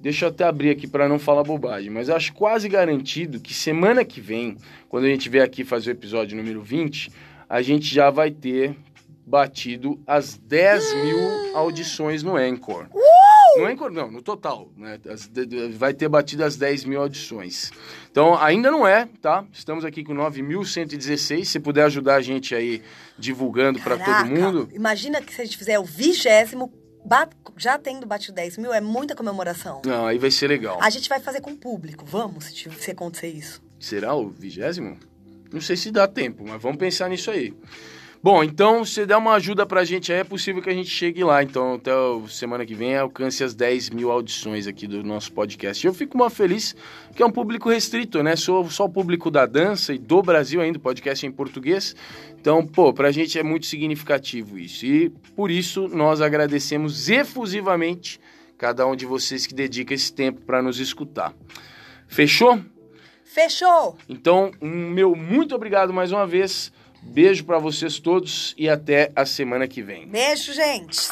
Deixa 0.00 0.24
eu 0.24 0.30
até 0.30 0.44
abrir 0.44 0.70
aqui 0.70 0.86
para 0.88 1.08
não 1.08 1.18
falar 1.18 1.44
bobagem, 1.44 1.88
mas 1.90 2.10
acho 2.10 2.32
quase 2.32 2.68
garantido 2.68 3.38
que 3.38 3.54
semana 3.54 4.04
que 4.04 4.20
vem, 4.20 4.56
quando 4.88 5.04
a 5.04 5.08
gente 5.08 5.28
vier 5.28 5.44
aqui 5.44 5.64
fazer 5.64 5.90
o 5.90 5.92
episódio 5.92 6.36
número 6.36 6.60
20, 6.60 7.08
a 7.48 7.62
gente 7.62 7.94
já 7.94 8.10
vai 8.10 8.30
ter 8.32 8.74
batido 9.24 10.00
as 10.04 10.36
10 10.36 10.94
mil 11.04 11.56
audições 11.56 12.22
no 12.24 12.36
Anchor. 12.36 12.86
No 13.56 13.66
Anchor, 13.66 13.90
não, 13.90 14.10
no 14.10 14.22
total, 14.22 14.70
né? 14.76 14.98
As- 15.08 15.30
vai 15.76 15.92
ter 15.94 16.08
batido 16.08 16.44
as 16.44 16.56
10 16.56 16.84
mil 16.84 17.00
audições. 17.00 17.70
Então, 18.10 18.36
ainda 18.40 18.70
não 18.70 18.86
é, 18.86 19.08
tá? 19.20 19.44
Estamos 19.52 19.84
aqui 19.84 20.02
com 20.04 20.14
9.116. 20.14 21.44
Se 21.44 21.60
puder 21.60 21.84
ajudar 21.84 22.16
a 22.16 22.20
gente 22.20 22.54
aí 22.54 22.82
divulgando 23.18 23.78
para 23.80 23.96
todo 23.98 24.26
mundo. 24.30 24.68
Imagina 24.72 25.20
que 25.20 25.32
se 25.34 25.40
a 25.40 25.44
gente 25.44 25.56
fizer 25.58 25.78
o 25.78 25.84
vigésimo, 25.84 26.72
já 27.56 27.78
tendo 27.78 28.06
batido 28.06 28.34
10 28.34 28.56
mil, 28.58 28.72
é 28.72 28.80
muita 28.80 29.14
comemoração. 29.14 29.82
Não, 29.84 30.06
aí 30.06 30.18
vai 30.18 30.30
ser 30.30 30.48
legal. 30.48 30.78
A 30.80 30.90
gente 30.90 31.08
vai 31.08 31.20
fazer 31.20 31.40
com 31.40 31.50
o 31.52 31.56
público, 31.56 32.04
vamos, 32.04 32.46
se, 32.46 32.70
se 32.70 32.90
acontecer 32.90 33.28
isso. 33.28 33.62
Será 33.78 34.14
o 34.14 34.28
vigésimo? 34.28 34.96
Não 35.52 35.60
sei 35.60 35.76
se 35.76 35.90
dá 35.90 36.08
tempo, 36.08 36.44
mas 36.46 36.60
vamos 36.62 36.78
pensar 36.78 37.10
nisso 37.10 37.30
aí. 37.30 37.52
Bom, 38.24 38.44
então, 38.44 38.84
se 38.84 39.04
der 39.04 39.16
uma 39.16 39.32
ajuda 39.32 39.66
pra 39.66 39.84
gente 39.84 40.12
aí, 40.12 40.20
é 40.20 40.24
possível 40.24 40.62
que 40.62 40.70
a 40.70 40.72
gente 40.72 40.88
chegue 40.88 41.24
lá. 41.24 41.42
Então, 41.42 41.74
até 41.74 41.90
semana 42.28 42.64
que 42.64 42.72
vem, 42.72 42.96
alcance 42.96 43.42
as 43.42 43.52
10 43.52 43.90
mil 43.90 44.12
audições 44.12 44.68
aqui 44.68 44.86
do 44.86 45.02
nosso 45.02 45.32
podcast. 45.32 45.84
Eu 45.84 45.92
fico 45.92 46.16
muito 46.16 46.32
feliz, 46.32 46.72
que 47.16 47.22
é 47.22 47.26
um 47.26 47.32
público 47.32 47.68
restrito, 47.68 48.22
né? 48.22 48.36
Sou 48.36 48.70
só 48.70 48.84
o 48.84 48.88
público 48.88 49.28
da 49.28 49.44
dança 49.44 49.92
e 49.92 49.98
do 49.98 50.22
Brasil 50.22 50.60
ainda, 50.60 50.78
o 50.78 50.80
podcast 50.80 51.26
é 51.26 51.28
em 51.28 51.32
português. 51.32 51.96
Então, 52.40 52.64
pô, 52.64 52.92
pra 52.92 53.10
gente 53.10 53.40
é 53.40 53.42
muito 53.42 53.66
significativo 53.66 54.56
isso. 54.56 54.86
E 54.86 55.10
por 55.34 55.50
isso, 55.50 55.88
nós 55.88 56.20
agradecemos 56.20 57.08
efusivamente 57.08 58.20
cada 58.56 58.86
um 58.86 58.94
de 58.94 59.04
vocês 59.04 59.48
que 59.48 59.54
dedica 59.54 59.94
esse 59.94 60.12
tempo 60.12 60.42
pra 60.42 60.62
nos 60.62 60.78
escutar. 60.78 61.34
Fechou? 62.06 62.60
Fechou! 63.24 63.98
Então, 64.08 64.52
um 64.62 64.90
meu 64.90 65.16
muito 65.16 65.56
obrigado 65.56 65.92
mais 65.92 66.12
uma 66.12 66.24
vez. 66.24 66.70
Beijo 67.02 67.44
pra 67.44 67.58
vocês 67.58 67.98
todos 67.98 68.54
e 68.56 68.68
até 68.68 69.10
a 69.14 69.26
semana 69.26 69.66
que 69.66 69.82
vem. 69.82 70.06
Beijo, 70.06 70.52
gente! 70.52 71.10